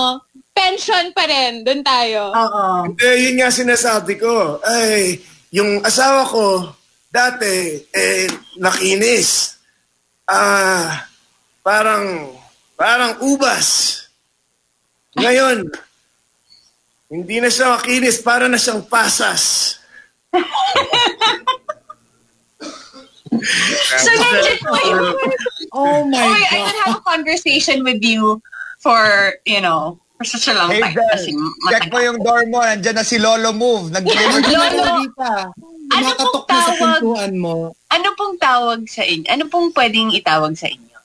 pension 0.51 1.05
pa 1.12 1.24
rin. 1.24 1.52
Doon 1.62 1.82
tayo. 1.82 2.23
Oo. 2.31 2.65
Eh, 2.94 3.16
yun 3.24 3.35
nga 3.36 3.48
sinasabi 3.51 4.16
ko. 4.16 4.56
Ay, 4.62 5.20
yung 5.51 5.81
asawa 5.81 6.24
ko, 6.24 6.73
dati, 7.09 7.77
eh, 7.89 8.24
nakinis. 8.56 9.57
Ah, 10.28 11.09
parang, 11.64 12.36
parang 12.76 13.16
ubas. 13.24 13.96
Ngayon, 15.16 15.64
hindi 17.09 17.36
na 17.40 17.48
siya 17.48 17.72
makinis, 17.72 18.20
para 18.20 18.44
na 18.44 18.60
siyang 18.60 18.84
pasas. 18.84 19.74
So 23.28 24.10
legit 24.12 24.60
po 24.64 24.72
oh 25.76 26.05
my 26.09 26.16
Oy, 26.16 26.40
I 26.48 26.48
God. 26.48 26.64
could 26.64 26.78
have 26.84 26.96
a 26.96 27.05
conversation 27.05 27.84
with 27.84 28.00
you 28.00 28.40
for, 28.80 29.34
you 29.44 29.60
know, 29.60 30.00
for 30.18 30.26
such 30.26 30.50
a 30.50 30.54
long 30.58 30.74
time. 30.74 30.98
Kasi 31.14 31.30
check 31.70 31.86
mo 31.94 31.98
yung 32.02 32.18
door 32.18 32.42
mo. 32.50 32.58
Nandiyan 32.58 32.98
na 32.98 33.06
si 33.06 33.22
Lolo 33.22 33.54
Move. 33.54 33.94
Nag-deliver 33.94 34.42
Lolo, 34.50 34.82
ano 35.88 36.10
pong 36.18 36.34
sa 36.34 36.74
tawag? 36.74 36.78
pintuan 37.00 37.34
mo. 37.38 37.72
Ano 37.88 38.08
pong 38.18 38.34
tawag 38.36 38.80
sa 38.90 39.06
inyo? 39.06 39.24
Ano 39.30 39.46
pong 39.46 39.70
pwedeng 39.72 40.10
itawag 40.10 40.58
sa 40.58 40.66
inyo? 40.66 40.98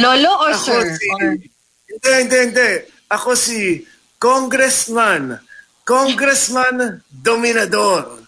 Lolo 0.00 0.32
or 0.42 0.52
Ako 0.56 0.64
sir? 0.64 0.84
si... 0.96 1.06
Or... 1.12 1.36
Hindi, 1.84 2.10
hindi, 2.24 2.38
hindi. 2.50 2.70
Ako 3.12 3.36
si 3.36 3.84
Congressman. 4.18 5.38
Congressman 5.84 7.04
Dominador. 7.12 8.24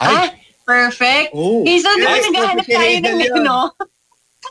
Ah, 0.00 0.32
perfect. 0.64 1.36
Oh. 1.36 1.60
Di 1.62 1.78
ba 1.84 1.92
Yes, 2.00 2.24
naghahanap 2.32 2.66
tayo 2.66 2.94
ng 2.96 3.18
ano? 3.36 3.56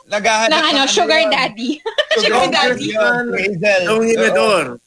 Naghahanap 0.06 0.54
ng 0.54 0.64
ano, 0.70 0.78
ng 0.86 0.90
sugar 0.96 1.22
daddy. 1.26 1.82
Sugar 2.14 2.46
daddy 2.46 2.88
Congressman. 2.94 3.80
Dominador. 3.84 4.78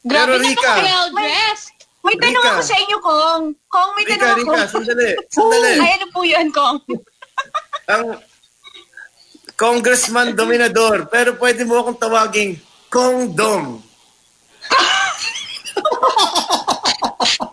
Grabe 0.00 0.32
Pero 0.32 0.40
na 0.40 0.48
Rika, 0.48 0.72
well 0.80 1.08
dressed. 1.12 1.76
May 2.00 2.16
tanong 2.16 2.40
Rika. 2.40 2.56
ako 2.56 2.62
sa 2.64 2.76
inyo, 2.80 2.96
Kong. 3.04 3.42
Kong, 3.68 3.90
may 3.92 4.04
Rika, 4.08 4.16
tanong 4.16 4.48
ako. 4.48 4.52
Rika, 4.56 4.72
sandali. 4.72 5.08
Sandali. 5.28 5.72
Ay, 5.76 5.92
ano 6.00 6.06
po 6.08 6.20
yun, 6.24 6.48
Kong? 6.48 6.80
Ang 7.92 8.06
Congressman 9.60 10.32
Dominador. 10.32 11.12
Pero 11.12 11.36
pwede 11.36 11.68
mo 11.68 11.76
akong 11.76 12.00
tawaging 12.00 12.56
Kong 12.88 13.36
Dom. 13.36 13.84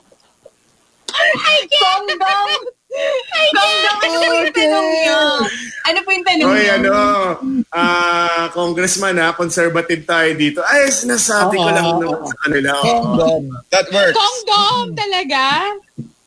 Kong 1.67 2.07
Dong! 2.07 2.76
Kong 2.97 3.51
Dong, 3.53 3.75
ano 4.03 4.17
po 4.19 4.31
yung 4.33 4.53
tanong 4.53 4.87
niyo? 4.89 5.19
Ano 5.87 5.97
po 6.03 6.09
yung 6.11 6.25
tanong 6.27 6.47
Hoy, 6.49 6.63
niyo? 6.63 6.73
ano, 6.75 6.93
ah, 7.71 8.45
congressman 8.51 9.17
ha, 9.21 9.31
conservative 9.33 10.03
tayo 10.03 10.29
dito. 10.33 10.59
Ay, 10.65 10.89
sinasabi 10.91 11.55
ko 11.55 11.67
Oo, 11.67 11.75
lang 11.75 11.85
oo, 11.87 11.99
naman 12.01 12.21
sa 12.27 12.37
kanila. 12.43 12.69
Condom. 12.81 13.43
That 13.69 13.87
works. 13.93 14.15
Kongdom 14.17 14.95
talaga. 14.97 15.41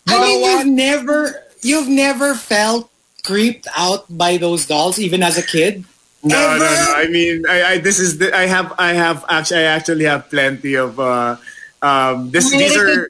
I 0.09 0.15
mean, 0.19 0.39
you've 0.43 0.71
never, 0.71 1.19
you've 1.63 1.91
never 1.91 2.35
felt 2.35 2.91
creeped 3.23 3.69
out 3.77 4.07
by 4.09 4.37
those 4.41 4.65
dolls, 4.67 4.99
even 4.99 5.23
as 5.23 5.37
a 5.37 5.45
kid? 5.45 5.85
No, 6.23 6.37
Ever? 6.37 6.59
no, 6.61 6.69
no. 6.69 6.93
I 6.97 7.07
mean, 7.09 7.45
I, 7.49 7.59
I 7.65 7.75
this 7.81 7.97
is 7.99 8.19
the, 8.21 8.29
I 8.29 8.45
have 8.45 8.77
I 8.77 8.93
have 8.93 9.25
actually 9.25 9.65
I 9.65 9.73
actually 9.73 10.05
have 10.05 10.29
plenty 10.29 10.77
of 10.77 11.01
uh 11.01 11.41
um 11.81 12.29
this 12.29 12.53
these 12.53 12.77
are 12.77 13.09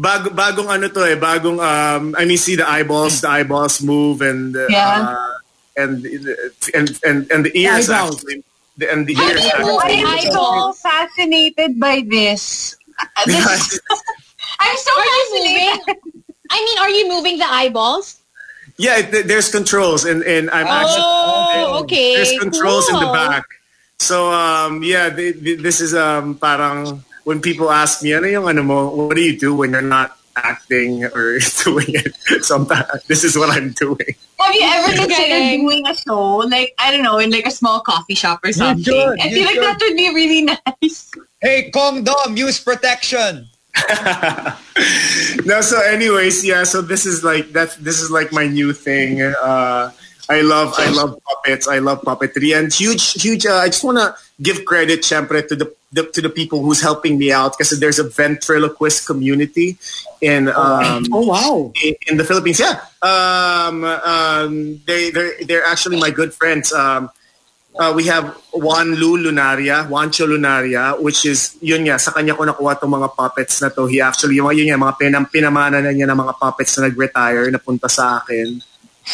bag, 0.00 0.32
bagong 0.32 0.72
ano 0.72 0.88
to 0.88 1.00
eh, 1.04 1.16
bagong, 1.20 1.60
um, 1.60 2.14
I 2.16 2.24
mean, 2.24 2.40
see 2.40 2.56
the 2.56 2.64
eyeballs, 2.64 3.20
the 3.20 3.28
eyeballs 3.28 3.82
move 3.84 4.24
and, 4.24 4.56
uh, 4.56 4.66
Yeah. 4.72 5.12
and, 5.76 6.04
and, 6.72 6.88
and, 7.04 7.18
and 7.30 7.40
the 7.44 7.52
ears 7.52 7.88
Eyebrows. 7.92 8.16
actually. 8.24 8.40
The, 8.80 8.86
and 8.88 9.04
the 9.06 9.12
How 9.14 9.28
ears 9.28 9.40
do 9.40 9.46
you 9.46 9.52
actually. 9.52 9.68
move 9.68 9.80
I'm 9.84 10.32
so 10.32 10.72
fascinated 10.80 11.70
by 11.78 12.00
this. 12.08 12.76
This- 13.28 13.80
I'm 14.60 14.76
so 14.76 14.92
Are 14.92 15.04
fascinated. 15.04 15.96
I 16.50 16.56
mean, 16.64 16.76
are 16.80 16.90
you 16.90 17.04
moving 17.08 17.38
the 17.38 17.48
eyeballs? 17.48 18.16
Yeah, 18.76 18.98
it, 19.04 19.28
there's 19.28 19.48
controls 19.52 20.04
and, 20.04 20.22
and 20.24 20.48
I'm 20.50 20.66
Oh, 20.66 20.80
actually, 20.80 21.64
okay. 21.84 22.16
there's 22.16 22.36
controls 22.40 22.88
in 22.88 22.96
the 22.96 23.08
back. 23.12 23.44
So, 24.00 24.32
um, 24.32 24.82
yeah, 24.82 25.08
th- 25.12 25.36
th- 25.36 25.60
this 25.60 25.80
is, 25.80 25.92
um, 25.94 26.36
parang, 26.40 27.04
when 27.30 27.40
people 27.40 27.70
ask 27.70 28.02
me, 28.02 28.10
ano 28.10 28.26
yung 28.26 28.50
ano 28.50 28.66
mo, 28.66 28.90
what 28.90 29.14
do 29.14 29.22
you 29.22 29.38
do 29.38 29.54
when 29.54 29.70
you're 29.70 29.86
not 29.86 30.18
acting 30.34 31.06
or 31.14 31.38
doing 31.62 31.94
it? 31.94 32.10
Sometimes, 32.42 33.06
this 33.06 33.22
is 33.22 33.38
what 33.38 33.54
I'm 33.54 33.70
doing. 33.78 34.18
Have 34.42 34.50
you 34.50 34.66
ever 34.66 35.06
considered 35.06 35.62
doing 35.62 35.86
a 35.86 35.94
show, 35.94 36.42
like, 36.50 36.74
I 36.82 36.90
don't 36.90 37.06
know, 37.06 37.22
in 37.22 37.30
like 37.30 37.46
a 37.46 37.54
small 37.54 37.86
coffee 37.86 38.18
shop 38.18 38.42
or 38.42 38.50
something? 38.50 38.82
should, 38.82 39.20
I 39.22 39.30
you 39.30 39.30
feel 39.30 39.46
like 39.46 39.62
should. 39.62 39.62
that 39.62 39.78
would 39.78 39.94
be 39.94 40.10
really 40.10 40.42
nice. 40.82 41.06
Hey, 41.38 41.70
condom, 41.70 42.34
use 42.34 42.58
protection. 42.58 43.46
no, 45.46 45.62
so 45.62 45.78
anyways, 45.86 46.42
yeah, 46.44 46.66
so 46.66 46.82
this 46.82 47.06
is 47.06 47.22
like 47.22 47.54
that 47.54 47.70
this 47.78 48.02
is 48.02 48.10
like 48.10 48.34
my 48.34 48.50
new 48.50 48.74
thing. 48.74 49.22
Uh 49.22 49.94
I 50.30 50.46
love 50.46 50.78
I 50.78 50.94
love 50.94 51.18
puppets. 51.26 51.66
I 51.66 51.82
love 51.82 52.06
puppetry 52.06 52.54
and 52.54 52.70
huge 52.72 53.18
huge 53.18 53.44
uh, 53.50 53.58
I 53.58 53.66
just 53.66 53.82
want 53.82 53.98
to 53.98 54.14
give 54.38 54.64
credit 54.64 55.02
syempre 55.02 55.42
to 55.42 55.58
the, 55.58 55.66
the 55.90 56.06
to 56.14 56.22
the 56.22 56.30
people 56.30 56.62
who's 56.62 56.80
helping 56.80 57.18
me 57.18 57.34
out 57.34 57.58
because 57.58 57.74
there's 57.82 57.98
a 57.98 58.06
ventriloquist 58.06 59.10
community 59.10 59.76
in 60.22 60.46
um 60.46 61.02
Oh 61.10 61.26
wow. 61.26 61.72
in, 61.82 61.94
in 62.06 62.14
the 62.16 62.22
Philippines. 62.22 62.62
Yeah. 62.62 62.78
Um 63.02 63.82
um 63.82 64.78
they 64.86 65.10
they 65.10 65.42
they're 65.42 65.66
actually 65.66 65.98
my 65.98 66.14
good 66.14 66.30
friends. 66.30 66.70
Um 66.70 67.10
uh, 67.78 67.92
we 67.94 68.06
have 68.06 68.34
Juan 68.52 68.94
Lu 68.98 69.14
Lunaria, 69.16 69.86
Juancho 69.86 70.26
Lunaria, 70.26 70.98
which 71.00 71.24
is, 71.24 71.56
yun 71.62 71.86
nga, 71.86 71.98
sa 71.98 72.10
kanya 72.10 72.34
ko 72.34 72.42
nakuha 72.42 72.74
itong 72.74 72.90
mga 72.90 73.14
puppets 73.14 73.62
na 73.62 73.70
to. 73.70 73.86
He 73.86 74.02
actually, 74.02 74.36
yung, 74.36 74.50
yun 74.50 74.74
nga, 74.74 74.78
mga 74.78 74.94
pinam, 74.98 75.24
pinamana 75.30 75.78
na 75.78 75.94
niya 75.94 76.10
ng 76.10 76.18
mga 76.18 76.34
puppets 76.34 76.74
na 76.78 76.90
nag-retire, 76.90 77.46
napunta 77.46 77.86
sa 77.86 78.18
akin. 78.18 78.58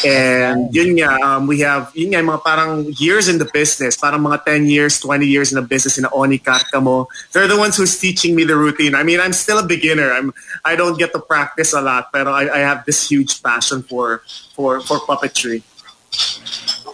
And 0.05 0.75
yun 0.75 0.97
nga, 0.99 1.09
um, 1.25 1.47
we 1.47 1.61
have, 1.61 1.91
yun 1.95 2.11
nga, 2.13 2.21
mga 2.21 2.43
parang 2.45 2.85
years 3.01 3.29
in 3.29 3.39
the 3.39 3.49
business, 3.49 3.97
parang 3.97 4.21
mga 4.21 4.45
10 4.45 4.67
years, 4.67 5.01
20 5.01 5.25
years 5.27 5.53
in 5.53 5.57
the 5.57 5.67
business 5.67 5.97
in 5.97 6.05
Ony 6.13 6.39
Carcamo. 6.39 7.07
They're 7.33 7.49
the 7.49 7.57
ones 7.57 7.77
who's 7.77 7.97
teaching 7.99 8.35
me 8.35 8.45
the 8.45 8.57
routine. 8.57 8.95
I 8.95 9.03
mean, 9.03 9.21
I'm 9.21 9.33
still 9.33 9.59
a 9.59 9.67
beginner. 9.67 10.13
I'm, 10.13 10.35
I 10.65 10.77
don't 10.77 10.99
get 10.99 11.13
to 11.15 11.21
practice 11.21 11.73
a 11.73 11.81
lot, 11.81 12.13
pero 12.13 12.31
I, 12.33 12.53
I 12.53 12.59
have 12.59 12.85
this 12.85 13.09
huge 13.09 13.43
passion 13.43 13.83
for, 13.83 14.23
for, 14.55 14.81
for 14.81 14.99
puppetry. 15.01 15.63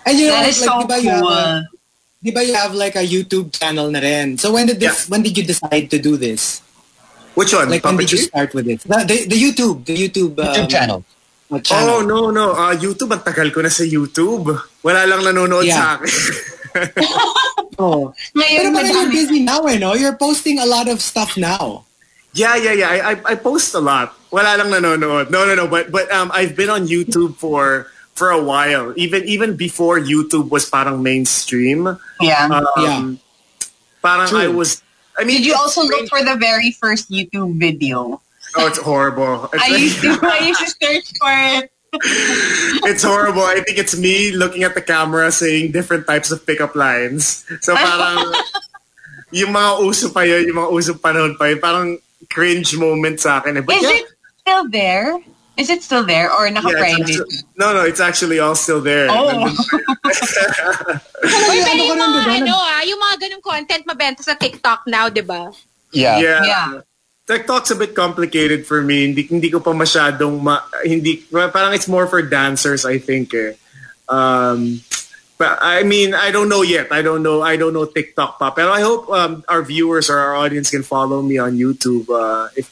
And 0.06 0.19
you 0.19 0.27
know, 0.28 0.35
That 0.39 0.47
like, 0.47 0.55
so 0.55 0.81
di 0.81 0.86
ba 0.86 0.98
you 1.01 1.10
have, 1.10 1.23
cool. 1.23 1.32
a- 1.32 1.69
di 2.23 2.31
ba 2.31 2.44
you 2.44 2.55
have 2.55 2.74
like 2.74 2.94
a 2.94 3.02
YouTube 3.06 3.51
channel 3.59 3.90
na 3.90 3.98
rin? 3.98 4.39
So 4.39 4.52
when 4.52 4.66
did 4.66 4.78
this, 4.78 5.09
when 5.09 5.23
did 5.23 5.36
you 5.36 5.43
decide 5.43 5.90
to 5.90 5.98
do 5.98 6.16
this? 6.16 6.62
Which 7.35 7.52
one? 7.52 7.70
Like 7.70 7.82
when 7.85 7.97
did 7.97 8.12
you 8.12 8.19
start 8.19 8.55
with 8.55 8.69
it? 8.69 8.81
The, 8.82 9.02
the, 9.09 9.27
the 9.27 9.39
YouTube, 9.40 9.86
the 9.86 9.97
YouTube, 9.97 10.39
um, 10.39 10.55
YouTube 10.55 10.70
channel. 10.70 11.05
Channel. 11.61 11.89
Oh, 11.89 12.01
no, 12.01 12.31
no. 12.31 12.57
Uh, 12.57 12.73
YouTube, 12.73 13.12
ang 13.12 13.20
tagal 13.20 13.53
ko 13.53 13.61
na 13.61 13.69
sa 13.69 13.85
YouTube. 13.85 14.49
Wala 14.81 15.05
lang 15.05 15.20
nanonood 15.20 15.69
Yeah. 15.69 15.77
sa 15.77 15.85
akin. 16.01 16.12
Oh. 17.81 18.12
Pero 18.37 18.69
Ngayon, 18.69 18.73
parang 18.77 18.93
you're 18.93 19.11
busy 19.11 19.41
now, 19.41 19.65
eh, 19.66 19.81
no? 19.81 19.97
You're 19.97 20.15
posting 20.16 20.61
a 20.61 20.69
lot 20.69 20.87
of 20.93 21.01
stuff 21.01 21.37
now. 21.41 21.85
yeah, 22.33 22.55
yeah, 22.57 22.73
yeah. 22.73 22.89
I, 22.89 22.99
I, 23.12 23.15
I 23.33 23.35
post 23.35 23.74
a 23.74 23.81
lot. 23.81 24.12
Wala 24.31 24.57
lang 24.61 24.69
nanonood. 24.70 25.29
No, 25.33 25.45
no, 25.49 25.57
no. 25.57 25.66
But, 25.66 25.91
but 25.91 26.07
um, 26.12 26.31
I've 26.33 26.55
been 26.55 26.69
on 26.70 26.87
YouTube 26.87 27.37
for 27.37 27.89
for 28.15 28.29
a 28.31 28.41
while. 28.41 28.93
Even 28.97 29.24
even 29.24 29.57
before 29.57 29.99
YouTube 29.99 30.49
was 30.53 30.69
parang 30.69 31.03
mainstream. 31.03 31.97
Yeah. 32.20 32.49
Um, 32.49 32.65
Yeah. 32.77 33.01
Parang 34.01 34.29
True. 34.29 34.41
I 34.41 34.49
was... 34.49 34.83
I 35.16 35.24
mean, 35.24 35.39
Did 35.41 35.47
you 35.53 35.55
also 35.57 35.83
look 35.83 36.09
for 36.09 36.24
the 36.24 36.37
very 36.37 36.73
first 36.73 37.11
YouTube 37.11 37.57
video? 37.61 38.20
Oh, 38.57 38.66
it's 38.69 38.79
horrible. 38.79 39.49
It's, 39.53 39.65
I 39.65 39.69
used 39.77 40.01
to, 40.03 40.19
I 40.20 40.39
used 40.45 40.61
to 40.61 40.69
search 40.69 41.09
for 41.16 41.33
it. 41.33 41.73
it's 42.89 43.03
horrible. 43.03 43.43
I 43.43 43.61
think 43.65 43.79
it's 43.79 43.97
me 43.97 44.33
looking 44.33 44.62
at 44.62 44.74
the 44.74 44.81
camera 44.81 45.33
saying 45.33 45.73
different 45.73 46.07
types 46.07 46.31
of 46.33 46.45
pickup 46.45 46.74
lines. 46.77 47.45
So 47.61 47.77
parang 47.77 48.33
yung 49.33 49.53
mga 49.53 49.81
uso 49.85 50.09
pa 50.12 50.24
yun, 50.24 50.49
yung 50.49 50.57
mga 50.57 50.70
uso 50.73 50.93
panahon 50.97 51.37
pa 51.37 51.49
yun, 51.53 51.61
parang 51.61 51.89
cringe 52.29 52.77
moment 52.77 53.20
sa 53.20 53.41
akin. 53.41 53.61
eh. 53.61 53.65
But 53.65 53.77
Is 53.77 53.83
yeah, 53.85 53.97
it 54.01 54.07
still 54.41 54.65
there? 54.69 55.20
Is 55.57 55.69
it 55.69 55.85
still 55.85 56.05
there 56.05 56.33
or 56.33 56.49
yeah, 56.49 56.57
it's 56.57 56.65
naka-private? 56.65 57.01
actually, 57.05 57.37
no, 57.61 57.66
no, 57.77 57.83
it's 57.85 58.01
actually 58.01 58.39
all 58.41 58.57
still 58.57 58.81
there. 58.81 59.09
Oh. 59.12 59.29
Nandun- 59.29 59.53
Uy, 61.53 61.59
pero 61.61 61.77
ano 61.77 61.85
yung 61.85 61.89
ko 61.89 62.19
rin, 62.24 62.41
mga, 62.41 62.49
ano 62.49 62.57
ah, 62.57 62.83
yung 62.89 63.01
mga 63.01 63.16
ganung 63.20 63.45
content 63.45 63.85
mabenta 63.85 64.24
sa 64.24 64.33
TikTok 64.33 64.89
now, 64.89 65.12
di 65.12 65.20
ba? 65.20 65.53
Yeah. 65.93 66.20
yeah. 66.24 66.41
Yeah. 66.41 66.69
TikTok's 67.32 67.72
a 67.72 67.78
bit 67.80 67.96
complicated 67.96 68.68
for 68.68 68.84
me. 68.84 69.09
Hindi, 69.09 69.22
hindi 69.26 69.48
ko 69.48 69.64
pa 69.64 69.72
masyadong 69.72 70.44
ma, 70.44 70.60
hindi 70.84 71.24
parang 71.32 71.72
it's 71.72 71.88
more 71.88 72.04
for 72.06 72.20
dancers 72.20 72.84
I 72.84 73.00
think 73.00 73.32
eh. 73.32 73.56
Um 74.06 74.84
but 75.42 75.59
I 75.59 75.82
mean, 75.82 76.14
I 76.14 76.30
don't 76.30 76.46
know 76.46 76.62
yet. 76.62 76.94
I 76.94 77.02
don't 77.02 77.26
know. 77.26 77.42
I 77.42 77.59
don't 77.59 77.74
know 77.74 77.82
TikTok 77.82 78.38
pa. 78.38 78.54
Pero 78.54 78.70
I 78.70 78.78
hope 78.78 79.10
um, 79.10 79.42
our 79.50 79.66
viewers 79.66 80.06
or 80.06 80.22
our 80.22 80.38
audience 80.38 80.70
can 80.70 80.86
follow 80.86 81.18
me 81.18 81.34
on 81.34 81.59
YouTube 81.59 82.06
uh, 82.14 82.46
if 82.54 82.70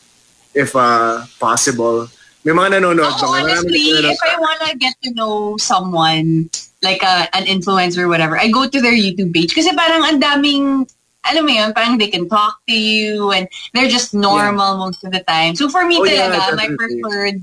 if 0.54 0.78
uh, 0.78 1.26
possible. 1.42 2.06
May 2.46 2.54
mga 2.54 2.78
nanonood? 2.78 3.10
Oh, 3.20 3.34
honestly, 3.34 3.90
nanonood. 3.90 4.14
if 4.14 4.20
I 4.22 4.38
wanna 4.38 4.70
get 4.78 4.94
to 5.02 5.10
know 5.18 5.58
someone, 5.58 6.48
like 6.78 7.02
a, 7.02 7.26
an 7.34 7.50
influencer 7.50 8.06
or 8.06 8.08
whatever, 8.08 8.38
I 8.38 8.48
go 8.54 8.70
to 8.70 8.78
their 8.80 8.94
YouTube 8.94 9.34
page. 9.34 9.50
Kasi 9.50 9.74
parang 9.74 10.06
ang 10.06 10.22
daming, 10.22 10.86
alam 11.24 11.44
mo 11.44 11.52
yun, 11.52 11.72
parang 11.72 11.98
they 11.98 12.08
can 12.08 12.28
talk 12.28 12.58
to 12.66 12.74
you 12.74 13.30
and 13.32 13.48
they're 13.74 13.88
just 13.90 14.14
normal 14.14 14.76
most 14.78 15.04
of 15.04 15.12
the 15.12 15.20
time. 15.20 15.54
So 15.54 15.68
for 15.68 15.84
me 15.84 15.98
Oh, 16.00 16.04
yeah, 16.04 16.28
talaga, 16.32 16.56
my 16.56 16.66
definitely. 16.68 17.00
preferred, 17.02 17.36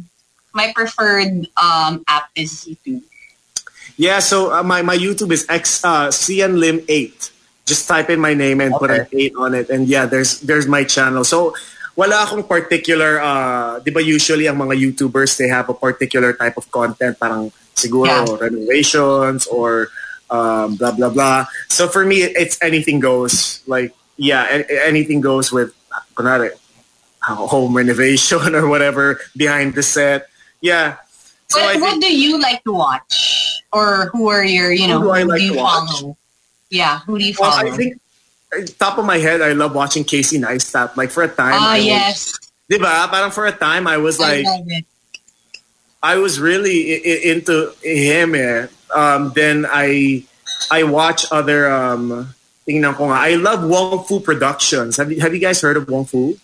my 0.54 0.68
preferred 0.74 1.34
um, 1.58 2.04
app 2.08 2.30
is 2.36 2.66
YouTube. 2.66 3.04
Yeah, 3.98 4.20
so 4.20 4.54
uh, 4.54 4.64
my, 4.64 4.82
my 4.82 4.98
YouTube 4.98 5.32
is 5.32 5.46
X 5.50 5.84
uh, 5.84 6.12
Cian 6.12 6.60
Lim 6.60 6.82
8. 6.88 7.32
Just 7.66 7.88
type 7.88 8.10
in 8.10 8.20
my 8.20 8.34
name 8.34 8.62
and 8.62 8.74
put 8.76 8.90
an 8.92 9.06
8 9.12 9.34
on 9.38 9.54
it. 9.54 9.70
And 9.70 9.88
yeah, 9.88 10.06
there's 10.06 10.40
there's 10.42 10.68
my 10.68 10.84
channel. 10.86 11.24
So 11.26 11.54
wala 11.98 12.24
akong 12.24 12.48
particular, 12.48 13.20
uh, 13.20 13.80
di 13.82 13.92
ba 13.92 14.00
usually 14.00 14.48
ang 14.48 14.56
mga 14.56 14.78
YouTubers, 14.78 15.36
they 15.38 15.50
have 15.50 15.68
a 15.68 15.74
particular 15.74 16.32
type 16.32 16.56
of 16.56 16.70
content, 16.72 17.18
parang 17.20 17.52
siguro 17.76 18.08
Yeah. 18.08 18.38
renovations 18.40 19.50
or 19.50 19.90
um, 20.30 20.76
blah, 20.76 20.92
blah, 20.92 21.10
blah. 21.10 21.46
So 21.70 21.88
for 21.88 22.06
me, 22.06 22.18
it's 22.24 22.58
anything 22.62 23.00
goes. 23.00 23.62
Like, 23.68 23.94
yeah, 24.18 24.64
anything 24.86 25.22
goes 25.22 25.52
with, 25.52 25.74
kunwari, 26.16 26.52
home 27.22 27.76
renovation 27.76 28.56
or 28.60 28.68
whatever, 28.68 29.20
behind 29.36 29.76
the 29.76 29.84
set. 29.84 30.28
Yeah. 30.62 30.98
So 31.50 31.62
I 31.62 31.78
what 31.78 32.02
do 32.02 32.08
you 32.14 32.40
like 32.40 32.64
to 32.66 32.74
watch? 32.74 33.62
Or 33.72 34.10
who 34.12 34.28
are 34.30 34.44
your, 34.44 34.72
you 34.72 34.88
know, 34.88 35.00
Who 35.00 35.06
do 35.06 35.12
I 35.12 35.24
like 35.24 35.42
you 35.42 35.54
to 35.54 35.60
watch? 35.60 35.90
follow? 36.02 36.18
Yeah, 36.70 37.00
who 37.08 37.18
do 37.20 37.26
you 37.26 37.34
well, 37.40 37.52
follow? 37.52 37.72
I 37.72 37.76
think, 37.76 38.02
uh, 38.52 38.66
top 38.80 38.98
of 38.98 39.06
my 39.06 39.18
head, 39.18 39.42
I 39.42 39.54
love 39.54 39.74
watching 39.76 40.04
Casey 40.04 40.40
Neistat. 40.40 40.96
Like 40.98 41.12
for 41.12 41.24
a 41.24 41.28
time, 41.28 41.54
Ah, 41.56 41.72
I 41.72 41.78
was- 41.78 41.86
yes. 41.86 42.40
Diba? 42.72 43.08
Parang 43.10 43.32
for 43.32 43.46
a 43.46 43.52
time, 43.56 43.88
I 43.88 43.96
was 43.98 44.20
like, 44.20 44.44
it. 44.46 44.86
I 46.04 46.16
was 46.18 46.40
really 46.40 46.96
i- 46.96 47.02
i- 47.06 47.22
into 47.32 47.72
him. 47.82 48.36
Eh. 48.36 48.68
Um, 48.94 49.32
then 49.36 49.66
I 49.68 50.24
I 50.72 50.84
watch 50.84 51.26
other. 51.32 51.68
Um, 51.72 52.34
tingnan 52.68 52.96
ko 53.00 53.08
nga. 53.08 53.24
I 53.24 53.36
love 53.40 53.64
Wong 53.64 54.04
Fu 54.04 54.20
Productions. 54.20 54.98
Have 54.98 55.12
you 55.12 55.20
Have 55.22 55.32
you 55.34 55.40
guys 55.40 55.60
heard 55.62 55.78
of 55.80 55.88
Wong 55.88 56.04
Fu? 56.06 56.36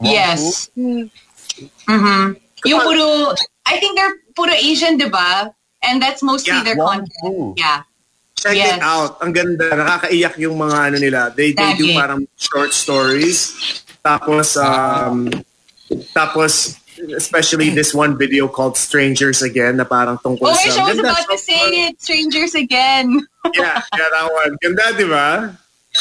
Yes. 0.00 0.68
Mm-hmm. 0.76 2.32
Yung 2.68 2.80
puro, 2.80 3.32
I 3.66 3.76
think 3.80 3.96
they're 3.96 4.16
puro 4.36 4.52
Asian, 4.52 4.96
di 4.96 5.08
ba? 5.08 5.48
And 5.82 6.00
that's 6.00 6.22
mostly 6.22 6.52
Yeah, 6.52 6.64
their 6.64 6.76
Wong 6.76 7.04
content. 7.04 7.12
Fu. 7.24 7.54
Yeah. 7.56 7.84
Check 8.36 8.56
Yes. 8.56 8.76
it 8.76 8.82
out. 8.84 9.20
Ang 9.20 9.32
ganda. 9.36 9.68
Nakakaiyak 9.72 10.36
yung 10.40 10.56
mga 10.56 10.76
ano 10.92 10.96
nila. 10.96 11.20
They 11.32 11.52
they 11.52 11.76
do 11.76 11.92
Dagi. 11.92 11.96
parang 11.96 12.24
short 12.40 12.72
stories. 12.72 13.52
Tapos 14.00 14.56
um 14.56 15.28
tapos 16.16 16.79
especially 17.16 17.70
this 17.70 17.94
one 17.94 18.16
video 18.16 18.48
called 18.48 18.76
Strangers 18.76 19.42
Again 19.42 19.76
na 19.76 19.84
parang 19.84 20.18
tungkol 20.18 20.48
Oh, 20.48 20.56
I 20.56 20.92
was 20.92 20.98
about 20.98 21.26
to 21.28 21.38
say 21.38 21.88
it. 21.88 22.00
Strangers 22.00 22.54
again. 22.54 23.26
yeah, 23.54 23.82
yeah, 23.96 24.08
that 24.12 24.28
one. 24.30 24.56
Ganda, 24.62 24.86
di 24.96 25.06
ba? 25.08 25.56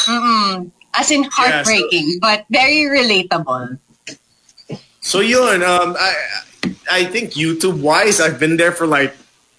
Mm-mm. 0.05 0.71
As 0.93 1.11
in 1.11 1.23
heartbreaking, 1.23 2.19
but 2.21 2.45
very 2.49 2.85
relatable. 2.89 3.77
So 5.01 5.21
yun, 5.21 5.63
um, 5.63 5.95
I, 5.97 6.13
I 6.91 7.05
think 7.05 7.33
YouTube-wise, 7.33 8.21
I've 8.21 8.39
been 8.39 8.57
there 8.57 8.71
for 8.71 8.85
like, 8.85 9.15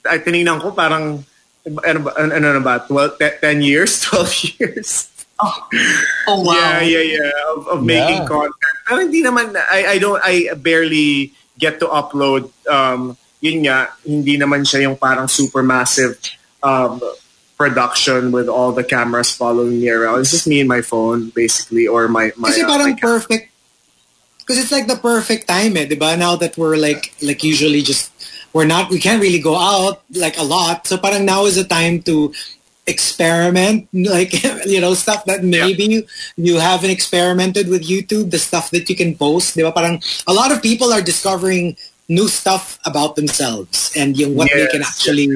I 0.06 0.18
tinignan 0.18 0.60
ko 0.60 0.70
parang, 0.70 1.24
ano 1.66 1.98
ba, 2.00 2.10
ano 2.16 2.60
ba, 2.60 2.84
12, 2.86 3.18
10 3.40 3.62
years, 3.62 4.00
12 4.06 4.60
years? 4.60 5.09
Oh, 6.28 6.42
wow. 6.44 6.54
Yeah, 6.54 6.80
yeah, 6.80 7.04
yeah. 7.18 7.54
Of, 7.56 7.68
of 7.68 7.78
making 7.82 8.22
Yeah. 8.22 8.28
content. 8.28 8.76
Pero 8.86 9.00
hindi 9.00 9.22
naman, 9.22 9.56
I, 9.56 9.96
I 9.96 9.98
don't, 9.98 10.20
I 10.22 10.52
barely 10.54 11.32
get 11.58 11.80
to 11.80 11.86
upload. 11.86 12.50
Um, 12.68 13.16
yun 13.40 13.64
nga, 13.64 13.88
hindi 14.04 14.36
naman 14.36 14.68
siya 14.68 14.82
yung 14.88 14.96
parang 14.96 15.28
super 15.28 15.62
massive 15.62 16.20
um, 16.62 17.00
production 17.56 18.32
with 18.32 18.48
all 18.48 18.72
the 18.72 18.84
cameras 18.84 19.32
following 19.32 19.80
me 19.80 19.88
around. 19.88 20.20
It's 20.20 20.30
just 20.30 20.46
me 20.46 20.60
and 20.60 20.68
my 20.68 20.82
phone, 20.82 21.32
basically, 21.34 21.88
or 21.88 22.08
my, 22.08 22.32
my, 22.36 22.48
Kasi 22.48 22.62
uh, 22.62 22.68
parang 22.68 22.92
my 22.92 23.00
perfect. 23.00 23.52
Because 24.38 24.58
it's 24.58 24.72
like 24.72 24.88
the 24.88 24.96
perfect 24.96 25.46
time, 25.46 25.76
eh, 25.76 25.86
diba? 25.86 26.18
Now 26.18 26.36
that 26.36 26.58
we're 26.58 26.76
like, 26.76 27.14
like 27.22 27.44
usually 27.44 27.82
just, 27.82 28.10
we're 28.52 28.66
not, 28.66 28.90
we 28.90 28.98
can't 28.98 29.22
really 29.22 29.38
go 29.38 29.54
out 29.54 30.02
like 30.12 30.36
a 30.36 30.42
lot. 30.42 30.86
So 30.86 30.98
parang 30.98 31.24
now 31.24 31.46
is 31.46 31.54
the 31.54 31.64
time 31.64 32.02
to 32.02 32.32
experiment, 32.90 33.88
like, 33.94 34.34
you 34.66 34.80
know, 34.80 34.94
stuff 34.94 35.24
that 35.24 35.44
maybe 35.44 35.84
you, 35.84 36.02
you 36.36 36.58
haven't 36.58 36.90
experimented 36.90 37.68
with 37.68 37.86
YouTube, 37.86 38.30
the 38.30 38.38
stuff 38.38 38.70
that 38.70 38.90
you 38.90 38.96
can 38.96 39.14
post, 39.14 39.56
diba? 39.56 39.72
Parang 39.72 40.02
a 40.26 40.34
lot 40.34 40.52
of 40.52 40.60
people 40.60 40.92
are 40.92 41.00
discovering 41.00 41.76
new 42.08 42.28
stuff 42.28 42.78
about 42.84 43.14
themselves 43.16 43.94
and 43.96 44.18
yung 44.18 44.34
what 44.34 44.50
they 44.52 44.66
can 44.66 44.82
Yes, 44.82 44.98
actually, 44.98 45.30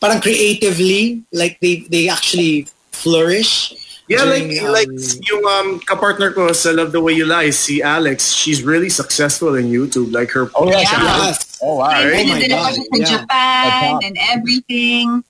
parang 0.00 0.20
creatively, 0.20 1.22
like 1.32 1.60
they, 1.60 1.86
they 1.88 2.08
actually 2.08 2.66
flourish. 2.90 3.76
Yeah, 4.08 4.22
like 4.22 4.46
during, 4.46 4.70
like 4.70 4.88
um, 4.88 5.18
yung 5.26 5.42
um 5.50 5.68
kapartner 5.82 6.32
ko 6.32 6.54
sa 6.54 6.70
Love 6.70 6.92
the 6.92 7.02
Way 7.02 7.18
You 7.18 7.26
Lie, 7.26 7.50
si 7.50 7.82
Alex, 7.82 8.30
she's 8.30 8.62
really 8.62 8.88
successful 8.88 9.58
in 9.58 9.66
YouTube. 9.66 10.14
Like 10.14 10.30
her 10.30 10.46
Oh, 10.54 10.70
yeah. 10.70 10.78
Yeah. 10.78 11.26
Yes. 11.26 11.58
Oh, 11.60 11.82
wow. 11.82 11.90
Right? 11.90 12.22
And 12.22 12.28
my 12.30 12.46
God, 12.46 12.78
ako 12.78 12.96
yeah. 13.02 13.04
Japan 13.04 13.98
and 14.06 14.16
everything. 14.30 15.26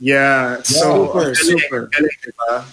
Yeah, 0.00 0.62
so 0.62 1.06
Super, 1.06 1.20
galing, 1.20 1.34
super. 1.34 1.86
galing, 1.92 2.10
diba? 2.22 2.64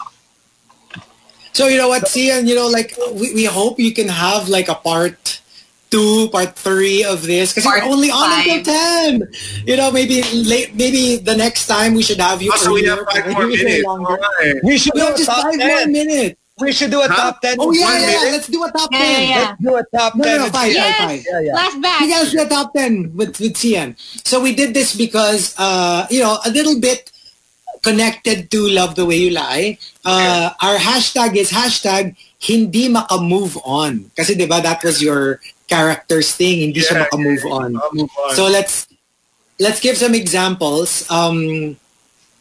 So 1.54 1.68
you 1.68 1.78
know 1.78 1.88
what, 1.88 2.04
Xian, 2.04 2.48
you 2.48 2.54
know, 2.56 2.68
like 2.68 2.94
we, 3.14 3.34
we 3.34 3.46
hope 3.46 3.80
you 3.80 3.94
can 3.94 4.08
have 4.10 4.50
like 4.50 4.68
a 4.68 4.76
part 4.76 5.42
two, 5.90 6.28
part 6.30 6.56
three 6.56 7.04
of 7.04 7.24
this 7.24 7.52
because 7.54 7.64
Part 7.64 7.84
you're 7.84 7.92
only 7.94 8.12
on 8.12 8.30
five. 8.30 8.46
until 8.48 8.74
ten. 8.74 9.28
You 9.66 9.78
know, 9.78 9.90
maybe 9.92 10.22
late, 10.34 10.76
maybe 10.76 11.16
the 11.18 11.36
next 11.36 11.68
time 11.68 11.94
we 11.96 12.04
should 12.04 12.20
have 12.20 12.42
you. 12.42 12.52
Also, 12.52 12.74
we 12.74 12.84
have 12.86 13.00
five 13.10 13.32
more 13.32 13.48
minutes. 13.48 13.84
longer. 13.86 14.20
Alright. 14.20 14.64
We 14.64 14.78
should 14.78 14.94
We 14.94 15.00
do 15.00 15.06
have 15.08 15.16
a 15.16 15.18
just 15.18 15.30
top 15.30 15.44
five 15.44 15.56
more 15.58 15.68
10. 15.88 15.92
minutes. 15.92 16.36
We 16.60 16.72
should 16.72 16.92
do 16.92 17.02
a 17.02 17.08
Huh? 17.08 17.16
top 17.16 17.42
10. 17.42 17.58
Oh 17.60 17.72
yeah, 17.72 17.80
yeah. 18.00 18.06
minute? 18.06 18.32
Let's 18.32 18.48
do 18.48 18.64
a 18.64 18.72
top 18.72 18.90
Yeah, 18.92 18.98
ten. 19.00 19.12
yeah, 19.12 19.28
yeah. 19.36 19.42
Let's 19.48 19.62
do 19.64 19.76
a 19.76 19.84
top 19.98 20.16
No, 20.16 20.24
10. 20.24 20.38
no, 20.38 20.46
no, 20.46 20.52
five, 20.52 20.72
Yes. 20.74 20.98
five, 20.98 21.08
five. 21.10 21.26
Yeah, 21.32 21.40
yeah. 21.42 21.54
Last 21.54 21.82
batch. 21.82 22.02
You 22.02 22.10
guys 22.12 22.32
the 22.34 22.46
top 22.46 22.74
10 22.74 23.12
with, 23.16 23.40
with 23.40 23.54
Xian. 23.56 23.96
So 24.28 24.40
we 24.42 24.54
did 24.56 24.74
this 24.74 24.96
because, 24.96 25.56
uh, 25.58 26.06
you 26.10 26.20
know, 26.22 26.40
a 26.46 26.50
little 26.52 26.80
bit 26.80 27.12
connected 27.86 28.50
to 28.50 28.66
Love 28.66 28.98
the 28.98 29.06
Way 29.06 29.30
You 29.30 29.32
Lie. 29.38 29.78
Uh, 30.02 30.50
Our 30.58 30.82
hashtag 30.82 31.38
is 31.38 31.54
hashtag 31.54 32.18
hindi 32.42 32.90
maka-move 32.90 33.62
on. 33.62 34.10
Kasi 34.18 34.34
di 34.34 34.50
ba 34.50 34.58
that 34.66 34.82
was 34.82 35.06
your 35.06 35.38
character's 35.70 36.34
thing, 36.34 36.66
hindi 36.66 36.82
siya 36.82 36.98
Yeah, 36.98 37.02
maka-move 37.06 37.46
on. 37.46 37.70
Move 37.94 38.10
on. 38.10 38.34
So 38.34 38.50
let's 38.50 38.90
let's 39.62 39.78
give 39.78 40.02
some 40.02 40.18
examples. 40.18 41.06
Um, 41.14 41.78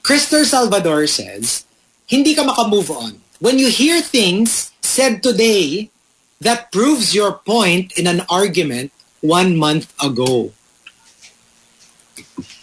Krister 0.01 0.49
Salvador 0.49 1.05
says, 1.05 1.69
hindi 2.09 2.33
ka 2.33 2.49
maka-move 2.49 2.89
on. 2.89 3.21
When 3.45 3.61
you 3.61 3.69
hear 3.69 4.01
things 4.01 4.73
said 4.81 5.21
today 5.21 5.93
that 6.41 6.73
proves 6.73 7.13
your 7.13 7.41
point 7.45 7.93
in 7.97 8.09
an 8.09 8.25
argument 8.29 8.93
one 9.21 9.57
month 9.57 9.93
ago. 10.01 10.53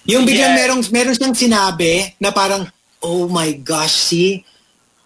Yung 0.05 0.25
biglang 0.25 0.53
Yeah. 0.53 0.59
merong, 0.65 0.81
meron 0.89 1.13
siyang 1.13 1.35
sinabi 1.35 2.17
na 2.17 2.31
parang, 2.31 2.65
oh 2.99 3.27
my 3.27 3.53
gosh, 3.53 3.93
see, 4.09 4.41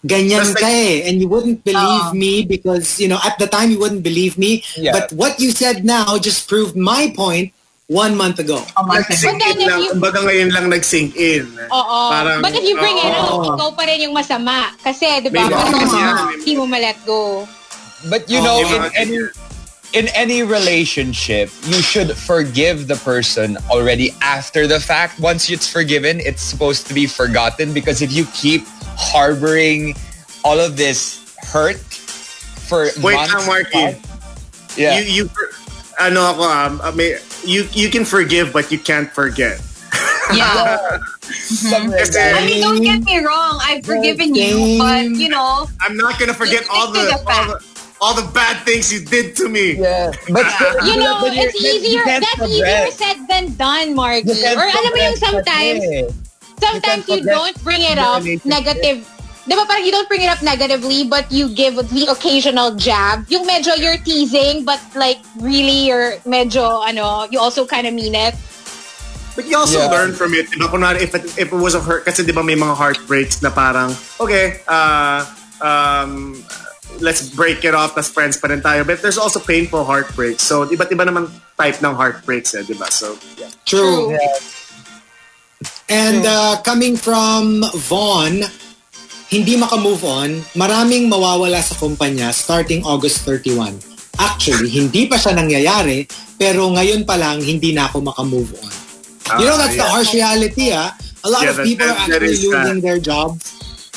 ganyan 0.01 0.45
Basta- 0.45 0.61
ka 0.61 0.69
eh. 0.69 1.03
And 1.03 1.19
you 1.19 1.27
wouldn't 1.27 1.63
believe 1.63 2.07
Oh. 2.09 2.15
me 2.15 2.43
because, 2.43 2.99
you 2.99 3.07
know, 3.07 3.19
at 3.19 3.35
the 3.35 3.47
time 3.47 3.71
you 3.71 3.79
wouldn't 3.79 4.03
believe 4.03 4.37
me. 4.37 4.63
Yeah. 4.75 4.93
But 4.93 5.11
what 5.11 5.39
you 5.39 5.51
said 5.51 5.83
now 5.83 6.15
just 6.17 6.47
proved 6.47 6.75
my 6.75 7.11
point 7.11 7.51
one 7.87 8.15
month 8.15 8.39
ago. 8.39 8.63
A 8.75 8.81
month 8.81 9.05
ago. 9.05 9.13
Nag-sink 9.13 9.29
But 9.29 9.41
then 9.41 9.51
in 9.51 9.61
if 9.61 9.67
lang. 9.67 9.81
you- 9.83 9.91
Kumbaga 9.93 10.19
ngayon 10.23 10.49
lang 10.51 10.65
nag-sink 10.69 11.11
in. 11.15 11.45
Oo. 11.69 11.99
Parang, 12.09 12.39
But 12.41 12.55
if 12.55 12.63
you 12.63 12.75
bring 12.75 12.97
it 12.97 13.13
oo. 13.13 13.19
up, 13.19 13.59
ikaw 13.59 13.69
pa 13.75 13.83
rin 13.85 13.99
yung 14.01 14.15
masama. 14.15 14.73
Kasi, 14.79 15.05
di 15.21 15.29
ba, 15.29 15.43
hindi 16.31 16.51
mo 16.55 16.65
ma-let 16.65 16.97
go. 17.05 17.45
But 18.05 18.29
you 18.29 18.37
Oh, 18.39 18.45
know, 18.45 18.57
in 18.61 18.81
any. 18.93 19.17
In 19.95 20.09
any 20.09 20.43
relationship, 20.43 21.49
you 21.63 21.79
should 21.81 22.11
forgive 22.17 22.87
the 22.87 22.97
person 22.97 23.55
already 23.71 24.11
after 24.21 24.67
the 24.67 24.77
fact. 24.77 25.19
Once 25.21 25.49
it's 25.49 25.71
forgiven, 25.71 26.19
it's 26.19 26.41
supposed 26.41 26.85
to 26.87 26.93
be 26.93 27.07
forgotten 27.07 27.71
because 27.73 28.01
if 28.01 28.11
you 28.11 28.25
keep 28.35 28.67
harboring 28.99 29.95
all 30.43 30.59
of 30.59 30.75
this 30.75 31.23
hurt 31.47 31.77
for 31.79 32.91
Wait 32.99 33.15
months, 33.15 33.47
lang, 33.47 33.47
Markki. 33.47 34.77
yeah, 34.77 34.99
You, 34.99 35.23
you, 35.23 35.29
ano 35.97 36.27
ako, 36.27 36.43
um, 36.43 36.81
uh, 36.83 36.91
may, 36.91 37.15
you, 37.45 37.63
you 37.71 37.89
can 37.89 38.03
forgive 38.03 38.51
but 38.51 38.69
you 38.73 38.79
can't 38.79 39.09
forget. 39.09 39.63
Yeah. 40.35 40.99
something 41.31 41.91
like 41.91 41.99
Kasi- 42.11 42.19
I 42.19 42.45
mean, 42.45 42.61
don't 42.61 42.81
get 42.83 42.99
me 43.03 43.23
wrong. 43.23 43.59
I've 43.63 43.85
forgiven 43.85 44.35
you, 44.35 44.77
but 44.77 45.05
you 45.15 45.29
know, 45.29 45.67
I'm 45.79 45.95
not 45.95 46.19
gonna 46.19 46.33
forget 46.33 46.67
all 46.69 46.91
the, 46.91 46.99
the 46.99 47.31
all 47.31 47.47
the 47.47 47.74
all 48.01 48.13
the 48.13 48.27
bad 48.33 48.63
things 48.65 48.91
you 48.91 48.99
did 48.99 49.35
to 49.37 49.47
me. 49.49 49.79
Yeah, 49.79 50.11
but 50.29 50.45
You 50.87 50.99
know, 50.99 51.19
but 51.21 51.33
it's 51.33 51.55
easier, 51.55 52.03
can't 52.03 52.21
that's 52.23 52.35
forget. 52.39 52.51
easier 52.51 52.91
said 52.91 53.17
than 53.27 53.55
done, 53.55 53.95
Margie. 53.95 54.31
You 54.35 54.55
Or 54.55 54.67
alam 54.67 54.91
mo 54.91 54.99
yung 54.99 55.17
sometimes, 55.17 55.79
kasi. 55.79 56.07
sometimes 56.59 57.03
You 57.07 57.15
you, 57.17 57.23
don't 57.23 57.57
bring 57.63 57.81
it 57.81 57.97
up 57.97 58.23
negative. 58.45 59.07
Di 59.45 59.53
ba 59.53 59.61
parang 59.69 59.85
you 59.85 59.93
don't 59.93 60.09
bring 60.09 60.25
it 60.25 60.31
up 60.33 60.41
negatively 60.41 61.05
but 61.05 61.29
you 61.29 61.45
give 61.53 61.77
the 61.77 62.09
occasional 62.09 62.73
jab. 62.73 63.29
Yung 63.29 63.45
medyo 63.45 63.77
you're 63.77 64.01
teasing 64.01 64.65
but 64.65 64.81
like 64.97 65.21
really 65.37 65.85
you're 65.85 66.17
medyo 66.25 66.81
ano, 66.81 67.29
you 67.29 67.37
also 67.37 67.61
kind 67.65 67.85
of 67.85 67.93
mean 67.93 68.17
it. 68.17 68.33
But 69.35 69.45
you 69.45 69.53
also 69.53 69.77
Yeah. 69.77 69.91
learn 69.91 70.15
from 70.15 70.33
it. 70.33 70.47
Diba, 70.49 70.71
kunwari, 70.71 71.03
if 71.03 71.13
it, 71.13 71.25
if 71.37 71.51
it 71.51 71.59
was 71.59 71.75
a 71.75 71.83
hurt, 71.83 72.07
kasi 72.07 72.23
di 72.23 72.31
ba 72.31 72.39
may 72.41 72.55
mga 72.55 72.71
heartbreaks 72.71 73.43
na 73.43 73.51
parang, 73.51 73.91
okay, 74.15 74.63
uh, 74.65 75.27
um, 75.59 76.39
let's 77.01 77.23
break 77.25 77.63
it 77.63 77.73
off 77.73 77.97
as 77.97 78.07
friends 78.07 78.37
pa 78.37 78.47
rin 78.47 78.61
tayo. 78.61 78.85
But 78.85 79.01
there's 79.01 79.17
also 79.17 79.39
painful 79.39 79.83
heartbreaks. 79.83 80.43
So, 80.43 80.63
iba't 80.65 80.91
iba 80.91 81.03
naman 81.03 81.31
type 81.55 81.79
ng 81.81 81.93
heartbreaks 81.95 82.55
eh, 82.55 82.63
di 82.63 82.75
ba? 82.75 82.91
So, 82.91 83.15
yeah. 83.35 83.51
True. 83.65 84.13
And 85.89 86.25
uh, 86.25 86.61
coming 86.61 86.97
from 86.97 87.63
Vaughn, 87.87 88.43
hindi 89.29 89.53
maka-move 89.57 90.03
on, 90.05 90.29
maraming 90.53 91.09
mawawala 91.09 91.61
sa 91.61 91.73
kumpanya 91.77 92.33
starting 92.33 92.81
August 92.85 93.25
31. 93.25 93.77
Actually, 94.17 94.69
hindi 94.69 95.05
pa 95.05 95.17
siya 95.17 95.35
nangyayari, 95.35 96.07
pero 96.37 96.71
ngayon 96.71 97.03
pa 97.03 97.17
lang, 97.17 97.41
hindi 97.41 97.73
na 97.73 97.89
ako 97.89 98.01
maka-move 98.01 98.51
on. 98.59 98.73
You 99.41 99.49
know, 99.49 99.57
Ah, 99.57 99.65
that's 99.65 99.75
the 99.75 99.81
yeah. 99.81 99.91
harsh 99.91 100.11
reality, 100.13 100.65
ah. 100.71 100.93
A 101.25 101.29
lot 101.29 101.41
Yeah, 101.41 101.57
of 101.57 101.65
people 101.65 101.89
that- 101.89 101.97
are 101.97 102.13
actually 102.13 102.37
that. 102.37 102.45
losing 102.45 102.79
their 102.81 102.99
jobs. 103.01 103.41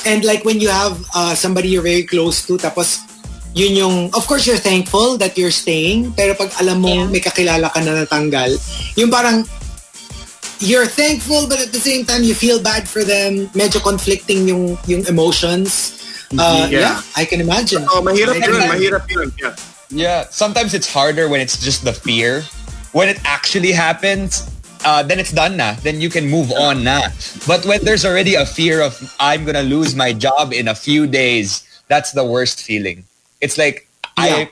And 0.05 0.23
like 0.23 0.45
when 0.45 0.59
you 0.59 0.69
have 0.69 0.99
uh, 1.15 1.35
somebody 1.35 1.69
you're 1.69 1.83
very 1.83 2.03
close 2.03 2.45
to, 2.47 2.57
tapos 2.57 2.99
yun 3.53 3.75
yung, 3.75 3.95
of 4.13 4.25
course 4.27 4.47
you're 4.47 4.61
thankful 4.61 5.17
that 5.17 5.37
you're 5.37 5.51
staying, 5.51 6.13
pero 6.13 6.33
pag 6.33 6.51
alam 6.61 6.79
mo 6.81 7.07
may 7.07 7.19
kakilala 7.19 7.71
ka 7.73 7.79
na 7.81 8.05
natanggal, 8.05 8.55
yung 8.95 9.11
parang, 9.11 9.43
you're 10.59 10.85
thankful 10.85 11.47
but 11.47 11.59
at 11.59 11.71
the 11.71 11.79
same 11.79 12.05
time 12.05 12.23
you 12.23 12.35
feel 12.35 12.61
bad 12.61 12.87
for 12.87 13.03
them, 13.03 13.47
medyo 13.57 13.81
conflicting 13.81 14.47
yung, 14.47 14.77
yung 14.87 15.05
emotions. 15.07 15.95
Uh, 16.37 16.69
Yeah. 16.69 16.79
yeah. 16.79 17.01
I 17.17 17.25
can 17.25 17.41
imagine. 17.41 17.83
Oh, 17.89 18.05
mahirap 18.05 18.37
yun, 18.37 18.61
mahirap 18.69 19.09
yun. 19.09 19.33
Yeah. 19.41 19.55
Yeah, 19.89 20.29
sometimes 20.29 20.77
it's 20.77 20.85
harder 20.85 21.27
when 21.27 21.41
it's 21.41 21.57
just 21.57 21.83
the 21.83 21.93
fear. 21.93 22.45
When 22.93 23.09
it 23.09 23.17
actually 23.25 23.71
happens, 23.73 24.45
uh, 24.85 25.03
then 25.03 25.19
it's 25.19 25.31
done 25.31 25.57
na. 25.57 25.73
Then 25.81 26.01
you 26.01 26.09
can 26.09 26.27
move 26.29 26.51
on 26.51 26.83
na. 26.83 27.09
But 27.47 27.65
when 27.65 27.83
there's 27.83 28.05
already 28.05 28.35
a 28.35 28.45
fear 28.45 28.81
of 28.81 28.95
I'm 29.19 29.45
gonna 29.45 29.63
lose 29.63 29.95
my 29.95 30.13
job 30.13 30.53
in 30.53 30.67
a 30.67 30.75
few 30.75 31.07
days, 31.07 31.63
that's 31.87 32.11
the 32.13 32.23
worst 32.23 32.61
feeling. 32.61 33.03
It's 33.41 33.57
like 33.57 33.87
I 34.17 34.51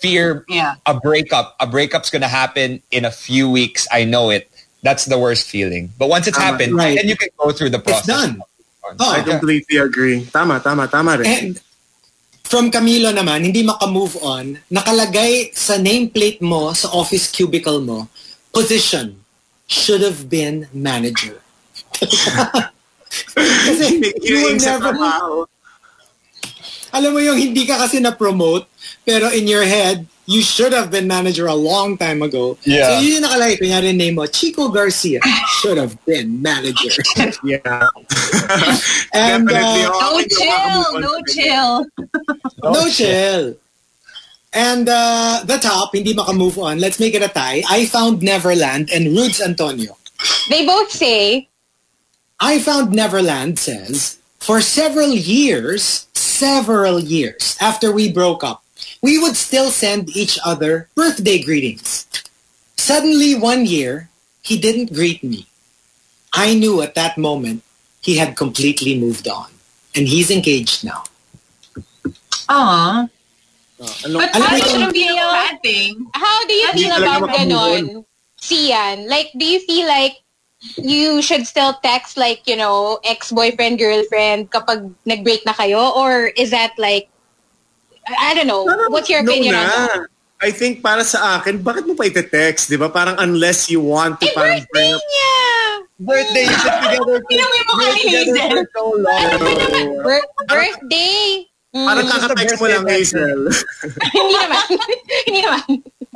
fear 0.00 0.44
Yeah. 0.48 0.74
a 0.86 0.94
breakup. 0.94 1.56
A 1.60 1.66
breakup's 1.66 2.10
gonna 2.10 2.28
happen 2.30 2.82
in 2.90 3.04
a 3.04 3.10
few 3.10 3.50
weeks. 3.50 3.86
I 3.92 4.04
know 4.04 4.30
it. 4.30 4.48
That's 4.82 5.06
the 5.06 5.18
worst 5.18 5.48
feeling. 5.50 5.90
But 5.98 6.08
once 6.08 6.26
it's 6.26 6.38
Tama. 6.38 6.52
happened, 6.52 6.74
Right. 6.74 6.94
then 6.96 7.08
you 7.08 7.16
can 7.16 7.28
go 7.38 7.50
through 7.50 7.70
the 7.70 7.82
process. 7.82 8.06
It's 8.06 8.14
done. 8.14 8.42
Oh, 9.00 9.10
I 9.10 9.20
completely 9.20 9.76
agree. 9.76 10.24
Tama, 10.32 10.60
tama, 10.60 10.86
tama 10.88 11.18
rin. 11.18 11.26
And 11.26 11.60
from 12.44 12.70
Camilo 12.70 13.12
naman, 13.12 13.44
hindi 13.44 13.60
maka-move 13.62 14.16
on, 14.22 14.56
nakalagay 14.72 15.52
sa 15.52 15.76
nameplate 15.76 16.40
mo, 16.40 16.72
sa 16.72 16.88
office 16.96 17.28
cubicle 17.28 17.84
mo, 17.84 18.08
position 18.54 19.12
should 19.68 20.00
have 20.00 20.26
been 20.32 20.66
manager. 20.72 21.38
kasi 23.36 24.00
you 24.24 24.36
were 24.44 24.56
never, 24.56 24.92
alam 26.92 27.10
mo 27.12 27.20
yung 27.20 27.36
hindi 27.36 27.68
ka 27.68 27.76
kasi 27.84 28.00
na-promote, 28.00 28.64
pero 29.04 29.28
in 29.28 29.44
your 29.46 29.64
head, 29.64 30.08
you 30.28 30.44
should 30.44 30.72
have 30.76 30.90
been 30.92 31.08
manager 31.08 31.48
a 31.48 31.54
long 31.56 31.96
time 31.96 32.20
ago. 32.20 32.56
Yeah. 32.64 32.84
So 32.84 33.00
yun 33.00 33.20
yung 33.20 33.24
nakalagay, 33.24 33.56
kunyari 33.60 33.96
name 33.96 34.16
mo, 34.20 34.28
Chico 34.28 34.68
Garcia 34.68 35.20
should 35.60 35.76
have 35.80 35.96
been 36.04 36.40
manager. 36.42 36.92
Yeah. 37.44 37.88
And 39.14 39.48
Definitely. 39.48 39.84
uh, 39.84 39.92
No 39.92 40.20
chill, 40.28 41.00
no 41.00 41.12
chill. 41.28 41.72
no 42.60 42.82
chill. 42.92 43.44
And 44.58 44.88
uh, 44.90 45.44
the 45.46 45.58
top, 45.58 45.94
hindi 45.94 46.14
makamove 46.14 46.58
on. 46.58 46.80
Let's 46.80 46.98
make 46.98 47.14
it 47.14 47.22
a 47.22 47.28
tie. 47.28 47.62
I 47.70 47.86
found 47.86 48.22
Neverland 48.22 48.90
and 48.90 49.14
Rudes 49.14 49.40
Antonio. 49.40 49.96
They 50.50 50.66
both 50.66 50.90
say, 50.90 51.48
I 52.40 52.58
found 52.58 52.90
Neverland 52.90 53.60
says, 53.60 54.18
for 54.40 54.60
several 54.60 55.14
years, 55.14 56.08
several 56.14 56.98
years 56.98 57.56
after 57.60 57.92
we 57.92 58.10
broke 58.10 58.42
up, 58.42 58.64
we 59.00 59.16
would 59.16 59.36
still 59.36 59.70
send 59.70 60.10
each 60.16 60.40
other 60.44 60.88
birthday 60.96 61.38
greetings. 61.40 62.10
Suddenly 62.74 63.36
one 63.38 63.64
year, 63.64 64.10
he 64.42 64.58
didn't 64.58 64.92
greet 64.92 65.22
me. 65.22 65.46
I 66.32 66.54
knew 66.54 66.82
at 66.82 66.96
that 66.96 67.16
moment 67.16 67.62
he 68.02 68.18
had 68.18 68.34
completely 68.36 68.98
moved 68.98 69.28
on. 69.28 69.50
And 69.94 70.08
he's 70.08 70.32
engaged 70.32 70.82
now. 70.84 71.04
Aw. 72.48 73.06
Ano, 73.78 74.18
But 74.18 74.34
Alam 74.34 74.58
mo 74.58 74.90
be 74.90 75.06
a 75.06 75.14
bad 75.14 75.62
thing. 75.62 76.06
how 76.14 76.38
do 76.46 76.54
you 76.54 76.68
feel 76.74 76.92
about 76.98 77.30
ganon? 77.30 78.02
Sian, 78.38 79.06
like, 79.08 79.30
do 79.38 79.44
you 79.44 79.60
feel 79.62 79.86
like 79.86 80.18
you 80.76 81.22
should 81.22 81.46
still 81.46 81.74
text 81.82 82.16
like, 82.16 82.42
you 82.46 82.56
know, 82.56 82.98
ex-boyfriend, 83.04 83.78
girlfriend 83.78 84.50
kapag 84.50 84.90
nag-break 85.06 85.46
na 85.46 85.54
kayo? 85.54 85.94
Or 85.94 86.30
is 86.34 86.50
that 86.50 86.74
like, 86.78 87.06
I 88.06 88.34
don't 88.34 88.46
know. 88.46 88.66
What's 88.90 89.08
your 89.08 89.22
no 89.22 89.30
opinion 89.30 89.54
on 89.54 89.62
na. 89.62 89.70
that? 89.70 90.00
I 90.38 90.50
think 90.54 90.82
para 90.82 91.02
sa 91.02 91.38
akin, 91.38 91.58
bakit 91.62 91.86
mo 91.86 91.94
pa 91.98 92.06
ite-text, 92.06 92.70
di 92.70 92.78
ba? 92.78 92.86
Parang 92.88 93.18
unless 93.18 93.66
you 93.66 93.82
want 93.82 94.22
to 94.22 94.26
Eh, 94.26 94.34
parang 94.34 94.62
birthday 94.62 94.70
bring 94.70 94.94
up 94.94 95.02
niya! 95.02 95.34
Birthday, 95.98 96.44
you 96.46 96.56
sit 96.62 96.74
together 96.86 97.02
for, 97.02 97.18
mukha 97.26 97.82
you're 97.82 97.94
ni 97.94 98.02
together 98.06 98.38
Hazel? 98.38 98.50
for 98.54 98.62
so 98.70 98.82
long. 99.02 99.18
Ano 99.18 99.36
ba 99.42 99.50
naman? 99.50 99.84
Bir- 100.06 100.30
birthday! 100.46 101.22
Mm, 101.68 101.84
Parang 101.84 102.06
kaka-text 102.08 102.56
mo 102.60 102.66
lang. 102.66 102.84
Hazel. 102.88 103.40
hindi 104.16 104.34
naman. 104.40 104.64
hindi 105.28 105.40
naman. 105.44 105.64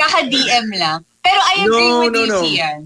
Kaka-DM 0.01 0.67
lang. 0.81 0.99
Pero 1.21 1.41
I 1.45 1.55
agree 1.61 1.91
No, 1.93 2.01
with 2.01 2.13
no, 2.13 2.21
you, 2.25 2.33
no. 2.33 2.41
Sian. 2.41 2.81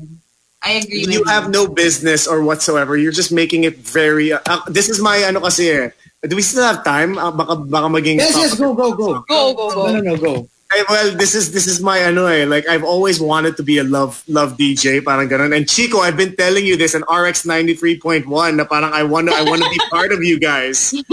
I 0.66 0.70
agree 0.82 1.06
with 1.06 1.14
you 1.14 1.22
you. 1.22 1.30
have 1.30 1.46
no 1.46 1.70
business 1.70 2.26
or 2.26 2.42
whatsoever. 2.42 2.98
You're 2.98 3.14
just 3.14 3.30
making 3.30 3.62
it 3.62 3.78
very... 3.86 4.34
Uh, 4.34 4.60
this 4.66 4.90
is 4.90 4.98
my 4.98 5.22
ano 5.22 5.40
kasi 5.46 5.70
eh. 5.70 5.86
Do 6.26 6.34
we 6.34 6.42
still 6.42 6.66
have 6.66 6.82
time? 6.82 7.14
Uh, 7.18 7.30
baka, 7.30 7.54
baka 7.54 7.86
maging... 7.86 8.18
Yes, 8.18 8.34
yes, 8.34 8.58
go, 8.58 8.74
go, 8.74 8.90
go. 8.98 9.22
Go, 9.30 9.54
go, 9.54 9.66
go. 9.70 9.86
No, 9.86 10.00
no, 10.00 10.00
no, 10.02 10.14
go. 10.18 10.34
Eh, 10.74 10.82
well, 10.90 11.14
this 11.14 11.34
is 11.34 11.52
this 11.52 11.68
is 11.70 11.78
my 11.80 12.02
ano 12.02 12.26
eh. 12.26 12.44
Like 12.44 12.66
I've 12.66 12.82
always 12.82 13.20
wanted 13.22 13.56
to 13.56 13.62
be 13.62 13.78
a 13.78 13.84
love 13.86 14.26
love 14.26 14.58
DJ, 14.58 14.98
parang 14.98 15.30
ganun. 15.30 15.54
And 15.54 15.68
Chico, 15.68 16.02
I've 16.02 16.16
been 16.18 16.34
telling 16.34 16.66
you 16.66 16.74
this 16.76 16.94
in 16.94 17.06
RX 17.06 17.46
93.1 17.46 18.26
na 18.26 18.64
parang 18.66 18.90
I 18.90 19.06
want 19.06 19.30
I 19.30 19.46
want 19.46 19.62
to 19.62 19.70
be 19.70 19.78
part 19.94 20.10
of 20.10 20.24
you 20.26 20.40
guys. 20.40 20.90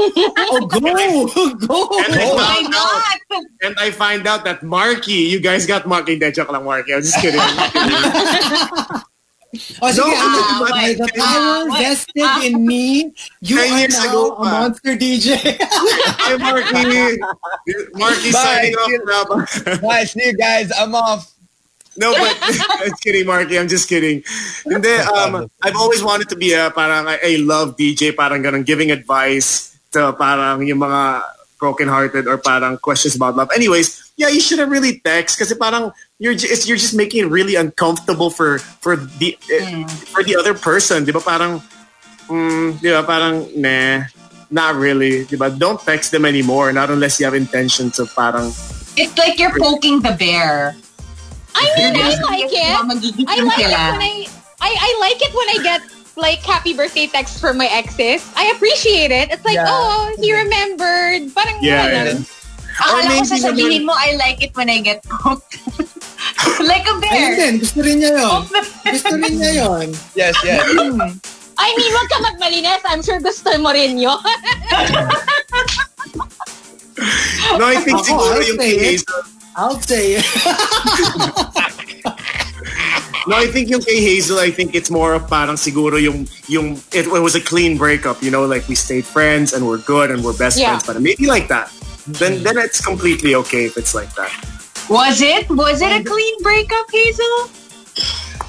Oh, 0.53 0.65
go, 0.67 0.79
go. 0.81 1.89
And 2.03 2.13
I 2.13 2.25
Why 2.33 2.61
out, 2.65 2.69
not? 2.69 3.43
and 3.61 3.75
I 3.79 3.89
find 3.91 4.27
out 4.27 4.43
that 4.45 4.61
Markki, 4.61 5.29
you 5.29 5.39
guys 5.39 5.65
got 5.65 5.85
Markki. 5.85 6.17
Hindi, 6.19 6.31
joke 6.31 6.51
lang, 6.51 6.65
Markki. 6.65 6.93
I'm 6.93 7.01
just 7.01 7.17
kidding. 7.21 7.41
Oh, 9.53 9.93
No, 9.93 10.09
ano, 10.09 10.39
ah, 10.41 10.65
by 10.65 10.71
wait, 10.73 10.97
the 10.97 11.09
power 11.13 11.69
wait, 11.69 11.85
vested 11.85 12.31
in 12.41 12.65
me, 12.65 13.13
you 13.37 13.57
Ten 13.61 13.69
are 13.69 13.87
now 13.87 14.09
ago 14.09 14.35
a 14.35 14.45
monster 14.49 14.97
DJ. 14.97 15.37
Hi, 15.61 16.33
Markki. 16.41 17.21
Markki 17.93 18.31
signing 18.33 18.73
off. 18.73 19.81
Bye, 19.81 20.05
see 20.09 20.25
you 20.25 20.33
guys. 20.33 20.73
I'm 20.73 20.95
off. 20.97 21.29
No, 21.97 22.17
but 22.17 22.33
I'm 22.81 22.97
kidding, 23.05 23.29
Markki. 23.29 23.59
I'm 23.61 23.69
just 23.69 23.87
kidding. 23.87 24.23
And 24.65 24.83
then, 24.83 25.05
um, 25.13 25.45
I've 25.61 25.77
always 25.77 26.01
wanted 26.01 26.29
to 26.29 26.35
be 26.35 26.53
a 26.53 26.71
parang 26.73 27.05
a 27.05 27.37
love 27.37 27.77
DJ, 27.77 28.15
parang 28.15 28.41
ganun, 28.41 28.65
giving 28.65 28.89
advice 28.89 29.77
to 29.93 30.17
parang 30.17 30.65
yung 30.65 30.81
mga 30.81 31.21
broken-hearted 31.63 32.27
or 32.27 32.35
parang 32.35 32.75
questions 32.75 33.15
about 33.15 33.39
love. 33.39 33.47
Anyways, 33.55 34.11
yeah, 34.19 34.27
you 34.27 34.43
shouldn't 34.43 34.67
really 34.67 34.99
text 34.99 35.39
kasi 35.39 35.55
parang 35.55 35.95
you're 36.19 36.35
just, 36.35 36.67
you're 36.67 36.75
just 36.75 36.91
making 36.91 37.23
it 37.23 37.29
really 37.31 37.55
uncomfortable 37.55 38.27
for 38.27 38.59
for 38.83 38.99
the 38.99 39.39
eh, 39.47 39.87
for 40.11 40.27
the 40.27 40.35
other 40.35 40.51
person, 40.51 41.07
'di 41.07 41.15
ba? 41.15 41.23
Parang 41.23 41.63
mm, 42.27 42.83
'di 42.83 42.91
ba? 42.91 43.07
Parang 43.07 43.47
nah, 43.55 44.11
not 44.51 44.75
really, 44.75 45.23
ba? 45.39 45.47
Don't 45.55 45.79
text 45.79 46.11
them 46.11 46.27
anymore, 46.27 46.75
not 46.75 46.91
unless 46.91 47.15
you 47.15 47.23
have 47.23 47.33
intentions 47.33 47.95
of 47.95 48.11
parang 48.11 48.51
It's 48.99 49.15
like 49.17 49.39
you're 49.39 49.55
poking 49.55 50.03
the 50.03 50.13
bear. 50.19 50.75
I 51.55 51.65
mean, 51.79 51.95
I 51.95 52.13
like 52.27 52.51
it. 52.51 52.73
I 53.25 53.39
like 53.41 53.57
it 53.57 53.71
when 53.71 54.01
I, 54.03 54.27
I, 54.61 54.69
I 54.69 54.89
like 55.01 55.19
it 55.21 55.31
when 55.33 55.49
I 55.49 55.57
get 55.63 55.81
like 56.15 56.39
happy 56.45 56.73
birthday 56.73 57.07
texts 57.07 57.39
from 57.39 57.57
my 57.57 57.67
exes. 57.67 58.23
I 58.35 58.51
appreciate 58.55 59.11
it. 59.11 59.31
It's 59.31 59.43
like, 59.45 59.55
Yeah. 59.55 59.65
oh, 59.67 60.15
he 60.21 60.33
remembered. 60.33 61.33
Parang 61.33 61.57
Yeah, 61.61 61.89
ganun. 61.89 62.25
Akala 62.73 63.05
ko 63.05 63.13
maybe 63.21 63.29
sasabihin 63.29 63.83
mo, 63.85 63.93
I 63.93 64.17
like 64.17 64.41
it 64.41 64.49
when 64.57 64.65
I 64.69 64.81
get 64.81 65.03
poked. 65.05 65.61
like 66.65 66.81
a 66.89 66.93
Ayun 66.97 67.01
bear. 67.05 67.35
din, 67.37 67.53
gusto 67.61 67.85
rin 67.85 68.01
niya 68.01 68.17
yun. 68.17 68.41
Gusto 68.81 69.13
rin 69.13 69.33
niya 69.37 69.51
yun. 69.61 69.87
Yes, 70.17 70.33
yes. 70.41 70.65
I 71.53 71.69
mean, 71.77 71.91
wag 71.93 72.09
ka 72.09 72.17
magmalinis. 72.25 72.81
I'm 72.89 73.05
sure 73.05 73.21
gusto 73.21 73.53
mo 73.61 73.69
rin 73.71 73.97
yun. 74.01 74.17
No, 77.57 77.65
I 77.67 77.75
think 77.81 77.97
Ako, 77.99 78.05
siguro 78.05 78.37
I'll 78.37 78.45
yung 78.47 78.59
say 78.61 78.73
it. 78.95 79.01
I'll 79.57 79.79
say 79.81 80.05
it. 80.21 80.25
No, 83.27 83.37
I 83.37 83.47
think 83.47 83.69
yung 83.69 83.81
kay 83.81 84.01
Hazel, 84.03 84.39
I 84.39 84.51
think 84.51 84.75
it's 84.75 84.91
more 84.91 85.13
of 85.13 85.23
parang 85.31 85.55
siguro 85.55 85.95
yung, 86.01 86.27
yung 86.51 86.75
it, 86.91 87.07
it 87.07 87.21
was 87.23 87.35
a 87.35 87.41
clean 87.41 87.77
breakup, 87.77 88.21
you 88.21 88.29
know, 88.29 88.43
like 88.45 88.67
we 88.67 88.75
stayed 88.75 89.05
friends 89.05 89.53
and 89.53 89.65
we're 89.65 89.79
good 89.79 90.11
and 90.11 90.23
we're 90.23 90.35
best 90.35 90.59
Yeah. 90.59 90.75
friends, 90.75 90.83
but 90.83 90.99
maybe 91.01 91.25
like 91.25 91.47
that. 91.47 91.71
Then 92.05 92.43
then 92.43 92.57
it's 92.59 92.83
completely 92.83 93.31
okay 93.47 93.63
if 93.63 93.77
it's 93.79 93.95
like 93.95 94.11
that. 94.19 94.27
Was 94.91 95.21
it? 95.23 95.47
Was 95.47 95.79
it 95.79 95.87
a 95.87 96.03
clean 96.03 96.35
breakup, 96.43 96.91
Hazel? 96.91 97.47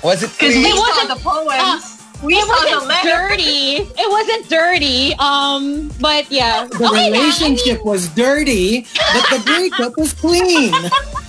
Was 0.02 0.26
it 0.26 0.34
Because 0.34 0.58
we 0.58 0.66
saw 0.74 0.82
wasn't- 0.82 1.08
the 1.14 1.20
poems. 1.22 1.54
uh, 1.54 1.78
we 2.26 2.34
it 2.34 2.42
saw 2.42 2.58
the 2.66 2.82
wasn't 2.82 2.88
letter. 2.90 3.28
dirty. 3.30 3.86
It 3.94 4.08
wasn't 4.10 4.44
dirty. 4.50 5.14
Um, 5.22 5.90
but 6.02 6.26
yeah. 6.34 6.66
The 6.66 6.82
okay 6.82 6.90
lang. 6.90 7.14
I 7.14 7.18
relationship 7.30 7.84
was 7.86 8.08
dirty, 8.10 8.90
but 9.14 9.24
the 9.30 9.40
breakup 9.46 9.94
was 9.96 10.10
clean. 10.18 10.74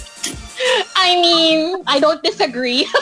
I 0.96 1.16
mean, 1.20 1.84
I 1.88 2.00
don't 2.00 2.24
disagree. 2.24 2.88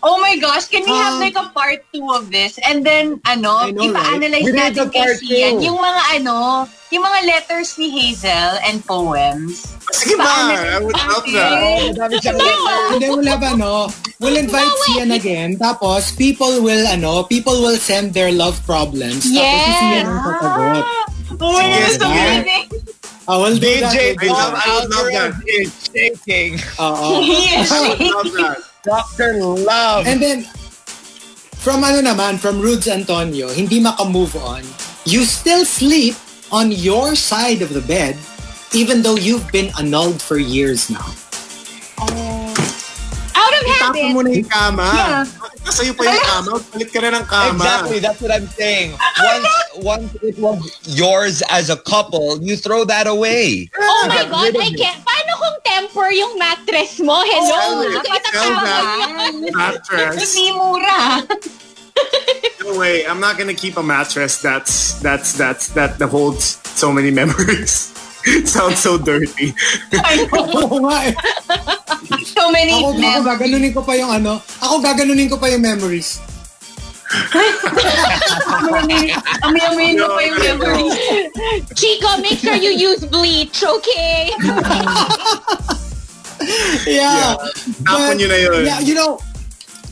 Oh 0.00 0.16
my 0.16 0.40
gosh, 0.40 0.64
can 0.72 0.80
we 0.80 0.96
have 0.96 1.20
Um, 1.20 1.20
like 1.20 1.36
a 1.36 1.52
part 1.52 1.84
two 1.92 2.08
of 2.08 2.32
this? 2.32 2.56
And 2.64 2.80
then, 2.80 3.20
ano, 3.28 3.68
know, 3.68 3.84
ipa-analyze 3.84 4.48
right? 4.48 4.72
Natin 4.72 4.88
kay 4.88 5.04
Sian 5.20 5.60
yung 5.60 5.76
mga 5.76 6.02
ano, 6.16 6.64
yung 6.88 7.04
mga 7.04 7.20
letters 7.28 7.76
ni 7.76 7.92
Hazel 7.92 8.56
and 8.64 8.80
poems. 8.88 9.76
Sige 9.92 10.16
ba? 10.16 10.24
I 10.56 10.80
would 10.80 10.96
love 10.96 11.28
that. 11.28 11.92
Madami 11.92 12.16
siyang 12.16 12.40
no. 12.40 12.48
And 12.96 13.00
then 13.04 13.10
we'll 13.12 13.28
have 13.28 13.44
ano, 13.44 13.92
we'll 14.24 14.40
invite 14.40 14.72
No. 14.72 14.80
Sian 14.88 15.12
again. 15.12 15.60
Tapos 15.60 16.16
people 16.16 16.64
will 16.64 16.88
ano, 16.88 17.28
people 17.28 17.60
will 17.60 17.76
send 17.76 18.16
their 18.16 18.32
love 18.32 18.56
problems. 18.64 19.28
Tapos 19.28 19.36
Yes. 19.36 19.68
si 19.68 19.72
Sian 19.84 20.04
ang 20.08 20.20
sasagot. 20.24 20.84
Oh 21.36 21.52
my 21.52 21.62
Yes, 21.68 22.00
gosh, 22.00 22.08
diba? 22.08 22.08
amazing. 22.40 22.66
Ah, 23.28 23.38
we'll 23.38 23.56
do 23.56 23.80
that. 23.80 23.92
DJ 23.92 24.16
do 24.18 24.28
love- 24.28 24.52
that. 24.52 24.64
I 24.66 24.74
love 24.84 25.08
that. 25.12 25.32
Is 25.46 25.70
shaking. 25.92 26.54
Oo. 26.80 27.20
Yes. 27.24 27.70
I 27.74 27.78
would 27.88 28.00
love 28.00 28.30
that. 28.40 28.58
Dr. 28.82 29.44
Love. 29.44 30.06
And 30.08 30.20
then, 30.22 30.44
from 31.60 31.84
ano 31.84 32.00
naman, 32.00 32.40
from 32.40 32.60
Rudes 32.60 32.88
Antonio, 32.88 33.52
hindi 33.52 33.76
makamove 33.80 34.34
on, 34.40 34.64
you 35.04 35.28
still 35.28 35.64
sleep 35.68 36.16
on 36.50 36.72
your 36.72 37.14
side 37.14 37.60
of 37.60 37.76
the 37.76 37.84
bed 37.84 38.16
even 38.72 39.02
though 39.02 39.16
you've 39.16 39.50
been 39.50 39.70
annulled 39.78 40.22
for 40.22 40.38
years 40.38 40.90
now. 40.90 41.10
Out 41.98 42.14
of 43.96 44.14
mo 44.14 44.20
na 44.22 44.30
yung 44.30 44.46
hmm? 44.46 44.54
kama. 44.54 44.86
Yeah. 44.94 45.24
Ah, 45.66 45.72
sa'yo 45.72 45.92
pa 45.94 46.02
yung 46.06 46.26
kama. 46.26 46.50
Palit 46.70 46.88
ka 46.92 46.98
na 47.02 47.08
ng 47.18 47.26
kama. 47.26 47.62
Exactly, 47.62 47.98
that's 47.98 48.20
what 48.20 48.32
I'm 48.32 48.48
saying. 48.54 48.94
Ah, 48.96 49.12
once, 49.24 49.48
once 49.82 50.10
it 50.22 50.36
was 50.38 50.60
yours 50.86 51.42
as 51.50 51.70
a 51.70 51.78
couple, 51.82 52.38
you 52.42 52.56
throw 52.56 52.84
that 52.84 53.06
away. 53.06 53.70
Oh 53.76 54.04
my 54.08 54.24
God, 54.26 54.54
I 54.56 54.70
can't. 54.72 55.00
Paano 55.04 55.32
kung 55.36 55.56
temper 55.64 56.08
yung 56.12 56.38
mattress 56.38 57.00
mo? 57.00 57.20
Hello? 57.24 57.56
Oh, 57.56 57.60
Sell 57.60 57.74
Hindi 57.82 57.86
it. 57.86 57.94
ko 57.94 58.00
Sell 58.00 58.18
itatawag 58.18 58.64
that. 58.64 58.98
yun. 58.98 59.34
Mattress. 59.54 60.16
Hindi 60.20 60.46
mura. 60.54 61.00
No 62.64 62.78
way. 62.78 63.04
I'm 63.06 63.20
not 63.20 63.36
gonna 63.36 63.54
keep 63.54 63.76
a 63.76 63.82
mattress 63.82 64.40
that's 64.40 65.00
that's 65.00 65.36
that's 65.36 65.68
that 65.76 65.98
that 65.98 66.08
holds 66.08 66.60
so 66.64 66.92
many 66.92 67.10
memories. 67.10 67.92
Sounds 68.44 68.80
so 68.80 68.98
dirty. 68.98 69.54
I. 69.92 70.28
Oo 70.60 70.76
nga 70.84 71.08
eh. 71.08 71.14
So 72.36 72.50
many 72.52 72.72
Ako, 72.72 72.96
ako 72.96 73.20
gaganunin 73.24 73.72
ko 73.72 73.80
pa 73.84 73.94
yung 73.96 74.12
ano, 74.12 74.40
ako 74.60 74.74
gaganunin 74.84 75.28
ko 75.28 75.36
pa 75.40 75.48
yung 75.48 75.64
memories. 75.64 76.20
Ami-amin 79.42 79.98
mo 79.98 80.06
pa 80.14 80.20
yung 80.22 80.38
memories. 80.38 80.94
Chico, 81.74 82.06
make 82.22 82.38
sure 82.38 82.54
you 82.54 82.70
use 82.70 83.02
bleach, 83.08 83.66
okay? 83.66 84.30
yeah. 86.86 87.34
Tapon 87.82 88.14
nyo 88.14 88.28
na 88.30 88.38
yun. 88.38 88.62
Yeah, 88.62 88.78
you 88.78 88.94
know, 88.94 89.18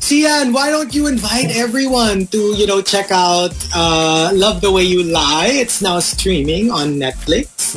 Xian, 0.01 0.55
why 0.55 0.70
don't 0.70 0.95
you 0.95 1.07
invite 1.07 1.51
everyone 1.51 2.27
to, 2.29 2.55
you 2.57 2.66
know, 2.66 2.81
check 2.81 3.11
out 3.11 3.53
uh, 3.75 4.31
Love 4.33 4.61
the 4.61 4.70
Way 4.70 4.85
You 4.85 5.03
Lie. 5.03 5.51
It's 5.53 5.83
now 5.83 5.99
streaming 5.99 6.70
on 6.70 6.95
Netflix. 6.95 7.77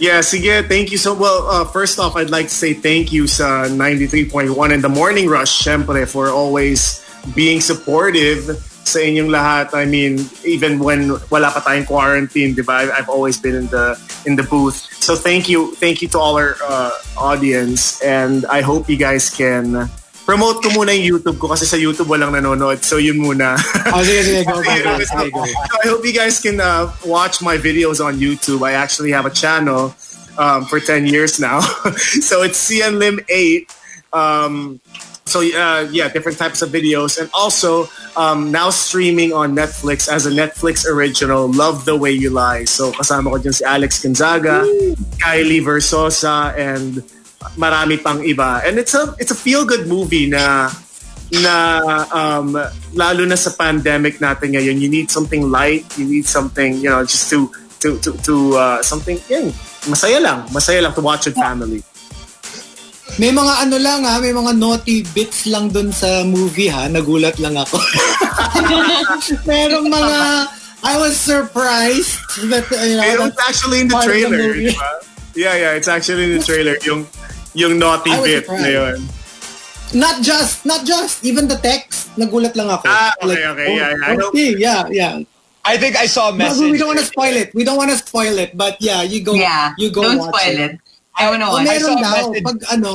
Yeah, 0.00 0.18
sige, 0.20 0.68
thank 0.68 0.90
you 0.90 0.98
so 0.98 1.14
well. 1.14 1.46
Uh, 1.48 1.64
first 1.64 1.98
off, 1.98 2.16
I'd 2.16 2.30
like 2.30 2.48
to 2.48 2.54
say 2.54 2.74
thank 2.74 3.12
you 3.12 3.26
sa 3.26 3.70
93.1 3.70 4.50
and 4.74 4.82
the 4.82 4.88
Morning 4.90 5.28
Rush, 5.28 5.62
syempre, 5.62 6.06
for 6.08 6.28
always 6.28 7.00
being 7.34 7.60
supportive 7.60 8.58
sa 8.82 8.98
inyong 8.98 9.30
lahat. 9.30 9.72
I 9.72 9.86
mean, 9.86 10.26
even 10.44 10.82
when 10.82 11.14
wala 11.30 11.54
pa 11.54 11.62
tayong 11.62 11.86
quarantine, 11.86 12.54
di 12.54 12.62
ba? 12.66 12.90
I've 12.90 13.08
always 13.08 13.38
been 13.38 13.54
in 13.54 13.66
the 13.70 13.94
in 14.26 14.34
the 14.34 14.42
booth. 14.42 14.82
So 14.98 15.14
thank 15.14 15.48
you, 15.48 15.74
thank 15.78 16.02
you 16.02 16.08
to 16.12 16.18
all 16.18 16.34
our 16.36 16.58
uh, 16.66 16.92
audience, 17.16 18.02
and 18.02 18.44
I 18.50 18.60
hope 18.60 18.90
you 18.90 18.98
guys 18.98 19.30
can 19.30 19.88
promote 20.24 20.62
ko 20.62 20.70
muna 20.70 20.94
yung 20.94 21.18
YouTube 21.18 21.38
ko 21.38 21.50
kasi 21.50 21.66
sa 21.66 21.76
YouTube 21.76 22.06
walang 22.06 22.32
nanonood. 22.32 22.82
So 22.82 22.96
yun 22.96 23.18
muna. 23.18 23.58
Oh, 23.90 24.02
sige, 24.02 24.22
sige, 24.22 24.40
go, 24.46 24.62
go, 24.62 24.72
Kasi, 24.98 25.30
go, 25.34 25.44
so 25.44 25.74
I 25.82 25.86
hope 25.88 26.02
you 26.06 26.14
guys 26.14 26.40
can 26.40 26.60
uh, 26.60 26.90
watch 27.04 27.42
my 27.42 27.58
videos 27.58 27.98
on 28.04 28.18
YouTube. 28.18 28.62
I 28.66 28.72
actually 28.72 29.10
have 29.10 29.26
a 29.26 29.34
channel 29.34 29.94
um, 30.38 30.64
for 30.66 30.80
10 30.80 31.06
years 31.06 31.40
now. 31.40 31.60
so 32.22 32.42
it's 32.42 32.58
Xian 32.70 32.98
Lim 32.98 33.20
8. 33.28 33.70
Um, 34.12 34.80
so 35.24 35.40
uh, 35.40 35.88
yeah, 35.90 36.08
different 36.08 36.38
types 36.38 36.62
of 36.62 36.70
videos. 36.70 37.18
And 37.18 37.30
also 37.32 37.88
um, 38.16 38.50
now 38.50 38.70
streaming 38.70 39.32
on 39.32 39.54
Netflix 39.56 40.10
as 40.10 40.26
a 40.26 40.30
Netflix 40.30 40.86
original, 40.86 41.48
Love 41.50 41.84
the 41.84 41.96
Way 41.96 42.12
You 42.12 42.30
Lie. 42.30 42.64
So 42.64 42.92
kasama 42.92 43.30
ko 43.30 43.38
dyan 43.38 43.54
si 43.54 43.64
Alex 43.64 44.02
Gonzaga, 44.02 44.62
Kylie 45.22 45.62
Verzosa, 45.62 46.52
and 46.58 47.02
marami 47.56 48.00
pang 48.02 48.20
iba. 48.22 48.62
And 48.64 48.78
it's 48.78 48.94
a 48.94 49.14
it's 49.18 49.30
a 49.30 49.38
feel 49.38 49.64
good 49.64 49.86
movie 49.86 50.28
na 50.28 50.70
na 51.32 51.80
um, 52.12 52.52
lalo 52.92 53.22
na 53.24 53.40
sa 53.40 53.56
pandemic 53.56 54.20
natin 54.20 54.52
ngayon, 54.52 54.76
you 54.76 54.90
need 54.92 55.08
something 55.08 55.48
light, 55.48 55.88
you 55.96 56.04
need 56.04 56.28
something, 56.28 56.76
you 56.76 56.92
know, 56.92 57.00
just 57.08 57.32
to 57.32 57.48
to 57.80 57.96
to, 58.04 58.12
to 58.20 58.34
uh, 58.60 58.78
something, 58.84 59.16
yun, 59.32 59.48
masaya 59.88 60.20
lang, 60.20 60.44
masaya 60.52 60.84
lang 60.84 60.92
to 60.92 61.00
watch 61.00 61.24
with 61.24 61.34
family. 61.40 61.80
May 63.20 63.28
mga 63.28 63.68
ano 63.68 63.76
lang 63.76 64.08
ha, 64.08 64.16
may 64.20 64.32
mga 64.32 64.56
naughty 64.56 65.04
bits 65.12 65.44
lang 65.44 65.68
dun 65.68 65.92
sa 65.92 66.24
movie 66.24 66.72
ha. 66.72 66.88
Nagulat 66.88 67.36
lang 67.44 67.60
ako. 67.60 67.76
Merong 69.48 69.84
mga, 69.92 70.18
I 70.80 70.94
was 70.96 71.20
surprised 71.20 72.16
that, 72.48 72.64
you 72.72 72.96
know, 72.96 73.28
It's 73.28 73.44
actually 73.44 73.84
in 73.84 73.88
the 73.92 74.00
the 74.00 74.06
trailer, 74.08 74.56
ba? 74.56 74.90
Yeah, 75.36 75.56
yeah, 75.60 75.72
it's 75.76 75.92
actually 75.92 76.24
in 76.24 76.40
the 76.40 76.44
trailer, 76.44 76.80
yung 76.88 77.04
yung 77.54 77.78
naughty 77.78 78.10
I 78.10 78.20
bit 78.20 78.44
surprised. 78.44 78.62
na 78.62 78.68
yun. 78.68 78.98
Not 79.92 80.24
just, 80.24 80.64
not 80.64 80.88
just, 80.88 81.20
even 81.20 81.46
the 81.46 81.56
text, 81.56 82.08
nagulat 82.16 82.56
lang 82.56 82.70
ako. 82.70 82.88
Ah, 82.88 83.12
okay, 83.20 83.44
okay, 83.44 83.68
yeah, 83.76 83.90
yeah. 83.92 84.08
I 84.08 84.12
hope- 84.16 84.32
okay, 84.32 84.50
yeah, 84.56 84.82
yeah. 84.88 85.14
I 85.62 85.76
think 85.76 85.94
I 85.94 86.08
saw 86.08 86.28
a 86.28 86.32
But 86.32 86.50
message. 86.50 86.72
we 86.72 86.78
don't 86.80 86.90
want 86.90 86.98
to 86.98 87.06
spoil 87.06 87.36
it. 87.36 87.54
We 87.54 87.62
don't 87.62 87.76
want 87.76 87.92
to 87.92 87.98
spoil 88.00 88.34
it. 88.34 88.56
But 88.56 88.80
yeah, 88.80 89.04
you 89.06 89.22
go, 89.22 89.36
Yeah, 89.36 89.70
you 89.78 89.92
go 89.92 90.02
don't 90.02 90.18
watch 90.18 90.34
spoil 90.34 90.58
it. 90.58 90.74
I 91.14 91.28
wanna 91.30 91.46
Oh, 91.46 91.52
watch. 91.54 91.68
I 91.68 91.78
saw 91.78 91.92
meron 91.92 91.98
a 91.98 92.02
daw, 92.02 92.14
message. 92.26 92.42
pag 92.42 92.58
ano, 92.72 92.90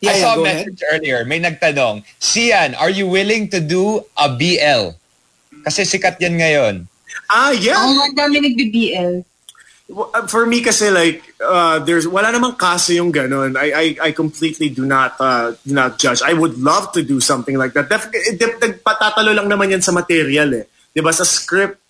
yeah, 0.00 0.08
I 0.08 0.14
yeah, 0.16 0.22
saw 0.22 0.30
a 0.32 0.36
go 0.36 0.44
ahead. 0.46 0.56
message 0.70 0.80
earlier. 0.88 1.18
May 1.26 1.38
nagtanong, 1.38 2.06
Sian, 2.16 2.72
are 2.76 2.88
you 2.88 3.04
willing 3.06 3.50
to 3.50 3.60
do 3.60 4.06
a 4.16 4.30
BL? 4.30 4.94
Kasi 5.62 5.82
sikat 5.84 6.16
yan 6.16 6.38
ngayon. 6.38 6.74
Ah, 7.28 7.50
yeah. 7.52 7.76
Oh, 7.76 7.98
ang 8.00 8.16
dami 8.16 8.40
nagbi-BL. 8.40 9.20
Uh, 9.92 10.24
For 10.26 10.46
me 10.46 10.62
kasi 10.62 10.88
like 10.88 11.20
uh, 11.42 11.78
there's 11.82 12.06
wala 12.06 12.30
namang 12.30 12.56
kaso 12.56 12.94
yung 12.94 13.10
ganun. 13.10 13.58
I 13.58 13.68
I, 13.74 13.86
I 13.98 14.10
completely 14.14 14.70
do 14.70 14.86
not 14.86 15.18
uh, 15.18 15.52
do 15.66 15.74
not 15.74 15.98
judge. 15.98 16.22
I 16.22 16.32
would 16.32 16.56
love 16.58 16.94
to 16.94 17.02
do 17.02 17.18
something 17.18 17.58
like 17.58 17.74
that. 17.74 17.90
Def, 17.90 18.08
eh, 18.14 18.38
def, 18.38 18.56
patatalo 18.80 19.34
lang 19.34 19.50
naman 19.50 19.74
yan 19.74 19.82
sa 19.82 19.90
material 19.90 20.54
eh. 20.54 20.64
'Di 20.94 21.00
ba 21.02 21.10
sa 21.10 21.26
script 21.26 21.82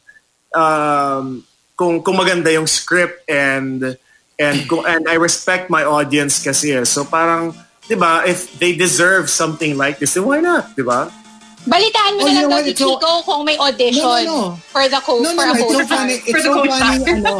um 0.52 1.40
kung 1.76 2.02
kung 2.02 2.16
maganda 2.16 2.52
yung 2.52 2.68
script 2.68 3.24
and 3.28 3.96
and 4.40 4.56
kung, 4.68 4.84
and 4.84 5.06
I 5.08 5.16
respect 5.16 5.68
my 5.70 5.84
audience 5.84 6.40
kasi 6.42 6.72
eh. 6.72 6.84
So 6.84 7.04
parang 7.04 7.52
'di 7.86 7.96
ba 7.96 8.24
if 8.24 8.56
they 8.58 8.72
deserve 8.72 9.28
something 9.28 9.76
like 9.76 9.98
this, 9.98 10.14
then 10.14 10.24
why 10.24 10.40
not, 10.40 10.72
'di 10.74 10.84
ba? 10.84 11.08
Balitaan 11.62 12.18
mo 12.18 12.26
Oh, 12.26 12.26
na 12.26 12.42
lang 12.42 12.50
daw 12.50 12.62
si 12.66 12.74
so- 12.74 12.98
Chico 12.98 13.10
kung 13.22 13.46
may 13.46 13.54
audition 13.54 14.02
No, 14.02 14.18
no, 14.26 14.34
no. 14.50 14.58
for 14.74 14.82
the 14.82 14.98
co 14.98 15.22
No, 15.22 15.30
for 15.30 15.46
no, 15.46 15.54
a 15.54 15.54
no. 15.54 15.62
It's 15.62 15.70
so 15.70 15.86
funny. 15.86 16.16
For 16.18 16.26
It's 16.34 16.42
so 16.42 16.52
funny. 16.58 17.06
ano, 17.22 17.34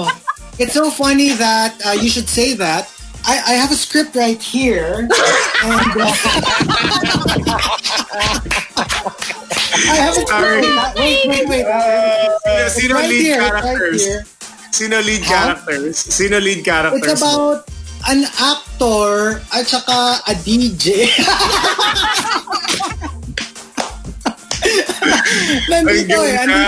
it's 0.63 0.75
so 0.75 0.91
funny 0.91 1.31
that 1.35 1.75
uh, 1.85 1.91
you 1.91 2.09
should 2.09 2.29
say 2.29 2.55
that. 2.55 2.89
I, 3.25 3.39
I 3.39 3.53
have 3.55 3.71
a 3.71 3.77
script 3.79 4.17
right 4.17 4.43
here, 4.43 5.07
and 5.07 5.11
uh, 5.11 5.15
I 9.75 9.97
have 9.99 10.17
a 10.19 10.27
Sorry. 10.27 10.63
script. 10.63 10.99
Wait, 10.99 11.27
wait, 11.29 11.49
wait. 11.49 11.65
Sino, 11.67 12.69
sino 12.69 12.95
right 12.95 13.09
lead 13.11 13.21
here, 13.23 13.41
right 13.41 13.63
characters? 13.63 14.05
here. 14.07 14.25
Sino 14.73 15.01
lead 15.01 15.23
characters? 15.23 15.99
Sino 15.99 16.39
lead 16.39 16.65
characters? 16.65 17.13
It's 17.13 17.21
about 17.23 17.69
an 18.09 18.25
actor 18.43 19.41
at 19.55 19.67
saka 19.67 20.21
a 20.27 20.35
DJ. 20.43 21.07
Nandito 25.71 26.19
Ang 26.23 26.27
eh. 26.27 26.35
ganda, 26.35 26.59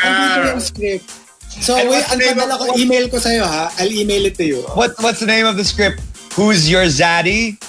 Andito 0.00 0.48
yung 0.52 0.60
script. 0.60 1.08
So 1.60 1.76
And 1.76 1.90
wait, 1.92 2.06
ang 2.08 2.18
padala 2.20 2.56
ko, 2.56 2.72
email 2.80 3.10
ko 3.12 3.18
sa'yo 3.20 3.44
ha. 3.44 3.68
I'll 3.76 3.92
email 3.92 4.24
it 4.24 4.34
to 4.40 4.44
you. 4.44 4.62
What, 4.72 4.96
what's 5.04 5.20
the 5.20 5.28
name 5.28 5.44
of 5.44 5.56
the 5.60 5.64
script? 5.64 6.00
Who's 6.32 6.70
your 6.70 6.88
zaddy? 6.88 7.60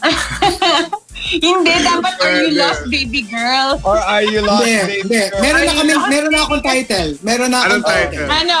Hindi, 1.26 1.74
dapat 1.82 2.14
are 2.22 2.38
you 2.46 2.54
lost, 2.54 2.86
baby 2.86 3.26
girl? 3.26 3.82
Or 3.82 3.98
are 3.98 4.22
you 4.22 4.40
lost, 4.40 4.62
Hindi, 4.62 5.02
baby 5.02 5.02
hindi. 5.02 5.18
girl? 5.26 5.40
Meron 5.42 5.62
na 5.66 5.72
kami, 5.74 5.92
meron 6.06 6.30
na 6.30 6.40
akong 6.46 6.62
title. 6.62 7.10
Meron 7.26 7.50
na 7.50 7.58
akong 7.66 7.84
title? 7.84 8.26
title. 8.26 8.30
Ano? 8.30 8.60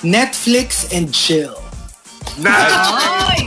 Netflix 0.00 0.88
and 0.94 1.12
chill. 1.12 1.58
Nice. 2.40 2.48
Ay! 3.28 3.38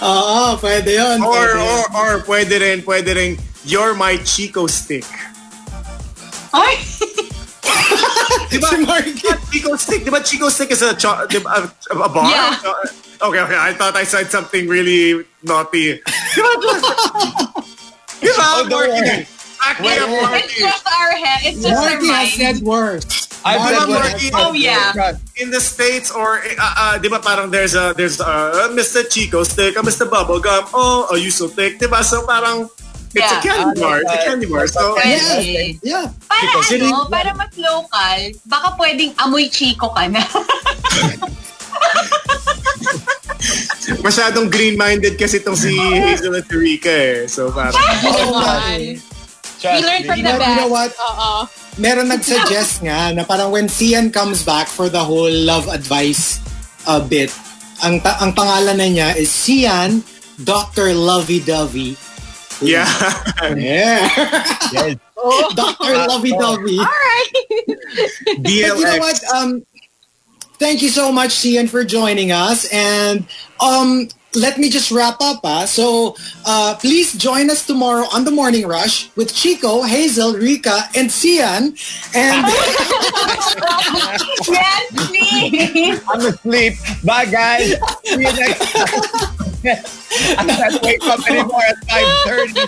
Oo, 0.00 0.56
pwede 0.62 0.90
yun. 0.96 1.18
Or, 1.20 1.34
pwede. 1.34 1.60
or, 1.60 1.82
or, 1.92 2.12
pwede 2.24 2.54
rin, 2.62 2.78
pwede 2.86 3.10
rin, 3.12 3.30
you're 3.66 3.92
my 3.94 4.16
Chico 4.22 4.66
stick. 4.70 5.06
Ay! 6.54 6.78
Di 8.52 8.58
ba? 8.60 8.68
Si 8.68 8.76
Markki. 8.84 9.28
Chico 9.50 9.76
stick, 9.76 10.04
di 10.04 10.10
ba 10.12 10.20
Chico 10.20 10.48
stick 10.52 10.70
is 10.70 10.82
a, 10.84 10.92
cho- 10.94 11.24
di 11.26 11.38
ba, 11.40 11.64
a, 11.64 11.94
a 11.96 12.08
bar? 12.08 12.28
Yeah. 12.28 12.56
Okay, 13.22 13.40
okay, 13.40 13.58
I 13.58 13.72
thought 13.72 13.96
I 13.96 14.04
said 14.04 14.28
something 14.30 14.68
really 14.68 15.24
naughty. 15.42 15.96
Di 16.02 16.40
ba? 16.44 16.50
Di 18.20 18.30
ba? 18.36 18.44
Oh, 18.60 18.66
don't 18.68 18.88
Markki? 18.92 19.00
worry. 19.00 19.26
Back 19.62 19.78
me 19.78 19.94
up, 19.94 20.10
It's 20.42 20.58
just 20.58 20.84
our 20.90 21.12
head. 21.14 21.38
It's 21.46 21.60
just 21.62 21.78
our 21.78 21.94
Markki 21.96 22.10
has 22.10 22.30
said 22.34 22.58
words. 22.66 23.04
I've 23.46 23.58
Markki, 23.62 23.70
said 23.70 23.88
what- 23.88 24.02
Markki. 24.02 24.28
Oh, 24.34 24.52
yeah. 24.52 25.14
in 25.38 25.50
the 25.50 25.60
states 25.62 26.10
or 26.10 26.38
uh, 26.42 26.74
uh, 26.78 26.98
di 26.98 27.08
ba 27.08 27.18
parang 27.22 27.50
there's 27.50 27.74
a 27.74 27.94
there's 27.96 28.20
uh, 28.20 28.70
Mr. 28.74 29.06
Chico 29.06 29.42
stick, 29.46 29.76
uh, 29.78 29.82
Mr. 29.82 30.06
Bubblegum, 30.06 30.70
oh, 30.74 31.06
are 31.10 31.18
you 31.18 31.30
so 31.30 31.46
thick? 31.46 31.78
Di 31.78 31.86
ba? 31.86 32.02
So 32.02 32.26
parang 32.26 32.66
it's 33.14 33.22
a 33.22 33.38
Yeah. 33.38 33.42
candy 33.42 33.78
bar, 33.78 33.96
it's 34.00 34.10
a 34.10 34.20
candy 34.24 34.46
bar. 34.46 34.64
So 34.66 34.94
Pwede. 34.94 35.78
Yeah. 35.80 36.08
Para 36.24 36.40
Because 36.42 36.70
ano, 36.74 37.06
para 37.06 37.30
mas 37.32 37.52
local, 37.54 38.18
baka 38.44 38.68
pwedeng 38.76 39.12
amoy 39.18 39.46
chico 39.48 39.88
ka 39.88 40.08
na. 40.08 40.22
masyadong 44.02 44.46
green-minded 44.48 45.14
kasi 45.14 45.38
itong 45.38 45.58
si 45.58 45.74
Hazel 46.06 46.34
at 46.34 46.46
Eureka 46.48 46.90
eh. 46.90 47.26
So 47.26 47.50
parang 47.50 47.74
Naman. 47.74 48.98
Trust 49.62 49.78
We 49.78 49.86
learned 49.86 50.06
from 50.06 50.18
You 50.18 50.26
the 50.26 50.32
know, 50.34 50.38
best. 50.38 50.50
you 50.50 50.58
know 50.58 50.70
what? 50.70 50.90
Oo. 50.90 51.30
Meron 51.78 52.10
nag-suggest 52.10 52.82
nga 52.82 53.14
na 53.14 53.22
parang 53.22 53.54
when 53.54 53.70
Sian 53.70 54.10
comes 54.10 54.42
back 54.42 54.66
for 54.66 54.90
the 54.90 54.98
whole 54.98 55.30
love 55.30 55.70
advice 55.70 56.42
uh, 56.84 56.98
bit, 56.98 57.30
ang 57.78 58.02
ta- 58.02 58.18
ang 58.18 58.34
pangalan 58.34 58.74
na 58.74 58.88
niya 58.90 59.08
is 59.14 59.30
Sian 59.30 60.02
Dr. 60.36 60.90
Lovey-Dovey. 60.90 61.94
Yeah. 62.62 62.86
Yeah. 63.56 64.08
Yes. 64.72 64.96
Dr. 65.54 65.94
Lovey-Dovey. 66.08 66.78
But 68.38 68.50
you 68.52 68.84
know 68.84 68.98
what? 68.98 69.20
Um, 69.34 69.64
thank 70.58 70.82
you 70.82 70.88
so 70.88 71.12
much, 71.12 71.30
Xian, 71.30 71.68
for 71.68 71.84
joining 71.84 72.32
us. 72.32 72.66
And 72.72 73.26
um, 73.60 74.08
let 74.34 74.58
me 74.58 74.70
just 74.70 74.90
wrap 74.90 75.20
up. 75.20 75.40
Ah. 75.44 75.64
So 75.66 76.16
uh, 76.46 76.76
please 76.80 77.12
join 77.14 77.50
us 77.50 77.66
tomorrow 77.66 78.06
on 78.12 78.24
the 78.24 78.30
Morning 78.30 78.66
Rush 78.66 79.10
with 79.16 79.34
Chico, 79.34 79.82
Hazel, 79.82 80.34
Rica, 80.34 80.84
and 80.96 81.10
Xian. 81.10 81.76
And 82.14 82.46
yes, 84.48 85.08
please! 85.08 86.00
I'm 86.08 86.20
asleep. 86.20 86.74
Bye, 87.04 87.26
guys. 87.26 87.74
See 88.04 88.12
you 88.12 88.18
next 88.32 88.72
time. 88.72 89.36
I 89.64 90.44
can't 90.44 90.82
wake 90.82 91.02
up 91.06 91.20
anymore 91.30 91.62
at 91.62 91.78
5.30. 91.86 92.66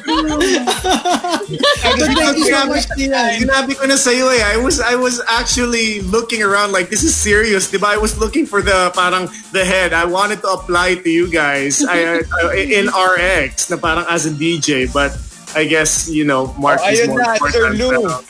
Thank 2.15 2.39
you 2.39 2.45
so 2.47 2.67
much. 2.67 2.87
Sinabi 2.95 3.73
ko 3.79 3.87
na 3.87 3.97
sa'yo 3.97 4.29
eh. 4.31 4.43
I 4.45 4.57
was, 4.57 4.81
I 4.81 4.95
was 4.95 5.21
actually 5.29 6.01
looking 6.03 6.43
around 6.43 6.73
like, 6.73 6.89
this 6.91 7.03
is 7.03 7.15
serious, 7.15 7.71
diba? 7.71 7.85
I 7.91 7.97
was 7.99 8.19
looking 8.19 8.47
for 8.47 8.63
the, 8.63 8.91
parang, 8.95 9.29
the 9.53 9.65
head. 9.65 9.93
I 9.93 10.05
wanted 10.05 10.41
to 10.43 10.49
apply 10.49 10.97
to 11.03 11.11
you 11.11 11.31
guys 11.31 11.83
I, 11.85 12.23
I, 12.23 12.57
in 12.63 12.87
RX 12.89 13.71
na 13.71 13.77
parang 13.77 14.07
as 14.09 14.27
a 14.27 14.31
DJ. 14.31 14.87
But 14.93 15.17
I 15.55 15.65
guess, 15.65 16.09
you 16.09 16.25
know, 16.25 16.55
Mark 16.59 16.81
Oh, 16.83 16.89
is 16.91 17.07
more 17.09 17.19
na, 17.21 17.35
Sir 17.51 17.71
important. 17.73 17.79
Lou. 17.79 17.91
pero- 17.91 18.25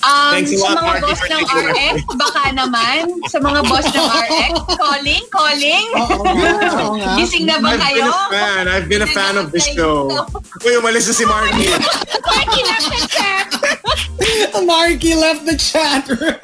Um, 0.00 0.32
Thanks 0.32 0.52
a 0.52 0.56
sa 0.56 0.64
lot, 0.64 0.76
mga 0.80 0.84
Marky, 0.88 1.02
boss 1.04 1.20
for 1.20 1.28
ng 1.28 1.44
RX, 1.44 1.94
baka 2.16 2.42
naman. 2.56 3.00
Sa 3.28 3.36
mga 3.36 3.60
boss 3.68 3.84
ng 3.84 4.08
RX, 4.24 4.52
calling, 4.80 5.24
calling. 5.28 5.86
Oo 5.92 6.24
nga, 6.24 6.50
oo 6.80 6.94
nga. 6.96 7.12
Gising 7.20 7.44
na 7.44 7.60
ba 7.60 7.76
I've 7.76 7.84
kayo? 7.84 8.08
been 8.08 8.08
a 8.08 8.32
fan. 8.32 8.62
I've 8.64 8.88
been 8.88 9.04
a 9.04 9.10
fan 9.12 9.34
of 9.36 9.52
the 9.52 9.60
show. 9.60 10.08
Uy, 10.64 10.72
umalis 10.80 11.04
na 11.04 11.14
si 11.14 11.24
Marky. 11.28 11.68
Marky 12.30 12.60
left 12.64 12.88
the 12.88 13.00
chat. 13.12 13.46
Marky 14.64 15.12
left 15.14 15.42
the 15.44 15.56
chat 15.60 16.08
room. 16.08 16.36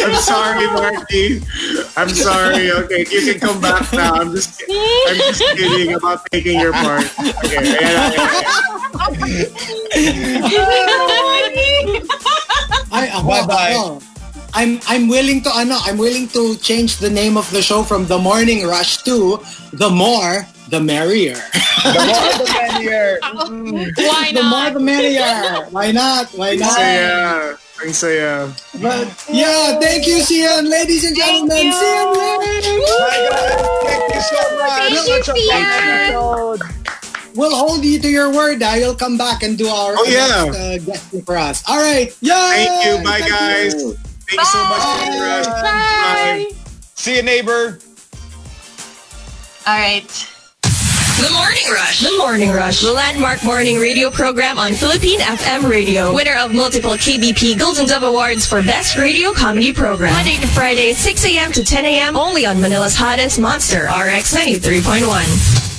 I'm 0.00 0.16
sorry, 0.24 0.66
Marky. 0.72 1.42
I'm 2.00 2.08
sorry. 2.08 2.70
Okay, 2.84 3.04
you 3.12 3.20
can 3.28 3.36
come 3.40 3.60
back 3.60 3.84
now. 3.92 4.14
I'm 4.16 4.32
just, 4.32 4.62
I'm 4.64 5.16
just 5.20 5.42
kidding 5.52 5.92
about 5.92 6.24
taking 6.32 6.56
your 6.60 6.72
part. 6.72 7.04
Okay, 7.44 7.60
ayan, 7.60 7.76
ayan, 7.76 8.08
ayan. 8.08 9.60
I, 12.92 13.06
ako, 13.14 13.28
Bye-bye. 13.28 13.74
ako. 13.74 13.96
Uh, 13.96 14.00
I'm 14.50 14.82
I'm 14.90 15.06
willing 15.06 15.46
to 15.46 15.50
ano, 15.54 15.78
I'm 15.86 15.94
willing 15.94 16.26
to 16.34 16.58
change 16.58 16.98
the 16.98 17.10
name 17.10 17.38
of 17.38 17.46
the 17.54 17.62
show 17.62 17.86
from 17.86 18.10
The 18.10 18.18
Morning 18.18 18.66
Rush 18.66 18.98
to 19.06 19.38
The 19.70 19.86
More 19.88 20.42
the 20.70 20.80
Merrier. 20.80 21.34
The 21.82 22.02
more 22.06 22.32
the 22.38 22.46
merrier. 22.54 23.18
Oh, 23.26 23.46
mm. 23.50 23.90
Why 23.98 24.30
not? 24.30 24.34
the 24.34 24.42
not? 24.42 24.50
more 24.50 24.70
the 24.70 24.80
merrier. 24.80 25.66
Why 25.70 25.90
not? 25.90 26.30
Why 26.34 26.54
Ang 26.54 26.62
not? 26.62 26.74
saya. 26.78 27.14
Ang 27.82 27.92
saya. 27.94 28.32
But 28.78 29.06
yeah, 29.26 29.78
thank 29.82 30.06
you, 30.06 30.22
Xian, 30.22 30.70
ladies 30.70 31.02
and 31.06 31.14
gentlemen. 31.18 31.70
you. 31.70 31.74
Xian 31.74 32.06
Lim. 32.14 32.38
Bye, 32.86 33.18
guys. 33.30 33.58
Thank 33.82 34.06
you 34.14 34.22
so 34.22 34.40
much. 34.58 34.70
Thank 34.78 34.94
you, 34.94 35.02
Such 35.10 35.28
a 35.30 35.34
fun 35.34 35.62
Xian. 35.66 36.58
Episode. 37.30 37.38
We'll 37.38 37.56
hold 37.56 37.84
you 37.84 37.98
to 38.00 38.08
your 38.08 38.32
word. 38.32 38.62
Ah. 38.62 38.74
You'll 38.74 38.94
come 38.94 39.16
back 39.18 39.42
and 39.42 39.56
do 39.56 39.68
our 39.68 39.94
Oh, 39.96 40.04
yeah. 40.06 40.44
next, 40.44 40.56
uh, 40.58 40.78
guesting 40.92 41.22
for 41.22 41.36
us. 41.36 41.62
All 41.68 41.78
right. 41.78 42.14
Yeah. 42.20 42.50
Thank 42.50 42.84
you. 42.98 43.04
Bye, 43.04 43.20
guys. 43.20 43.74
Thank 43.74 44.40
you 44.40 44.44
so 44.44 44.64
much 44.64 44.82
for 45.06 45.12
your 45.12 45.24
rush. 45.24 45.46
Bye. 45.46 46.50
See 46.94 47.16
you, 47.16 47.22
neighbor. 47.22 47.78
All 49.66 49.74
right. 49.78 50.26
The 50.62 51.28
Morning 51.34 51.70
Rush. 51.70 52.00
The 52.00 52.16
Morning 52.16 52.50
Rush. 52.50 52.80
The 52.80 52.92
landmark 52.92 53.44
morning 53.44 53.76
radio 53.78 54.08
program 54.10 54.58
on 54.58 54.72
Philippine 54.72 55.20
FM 55.20 55.68
Radio. 55.68 56.14
Winner 56.14 56.34
of 56.38 56.54
multiple 56.54 56.92
KBP 56.92 57.58
Golden 57.58 57.86
Dove 57.86 58.04
Awards 58.04 58.46
for 58.46 58.62
Best 58.62 58.96
Radio 58.96 59.32
Comedy 59.34 59.70
Program. 59.74 60.14
Monday 60.14 60.36
to 60.36 60.46
Friday, 60.46 60.94
6 60.94 61.24
a.m. 61.26 61.52
to 61.52 61.62
10 61.62 61.84
a.m. 61.84 62.16
Only 62.16 62.46
on 62.46 62.58
Manila's 62.60 62.96
hottest 62.96 63.38
monster, 63.38 63.84
RX 63.84 64.34
93.1. 64.34 65.69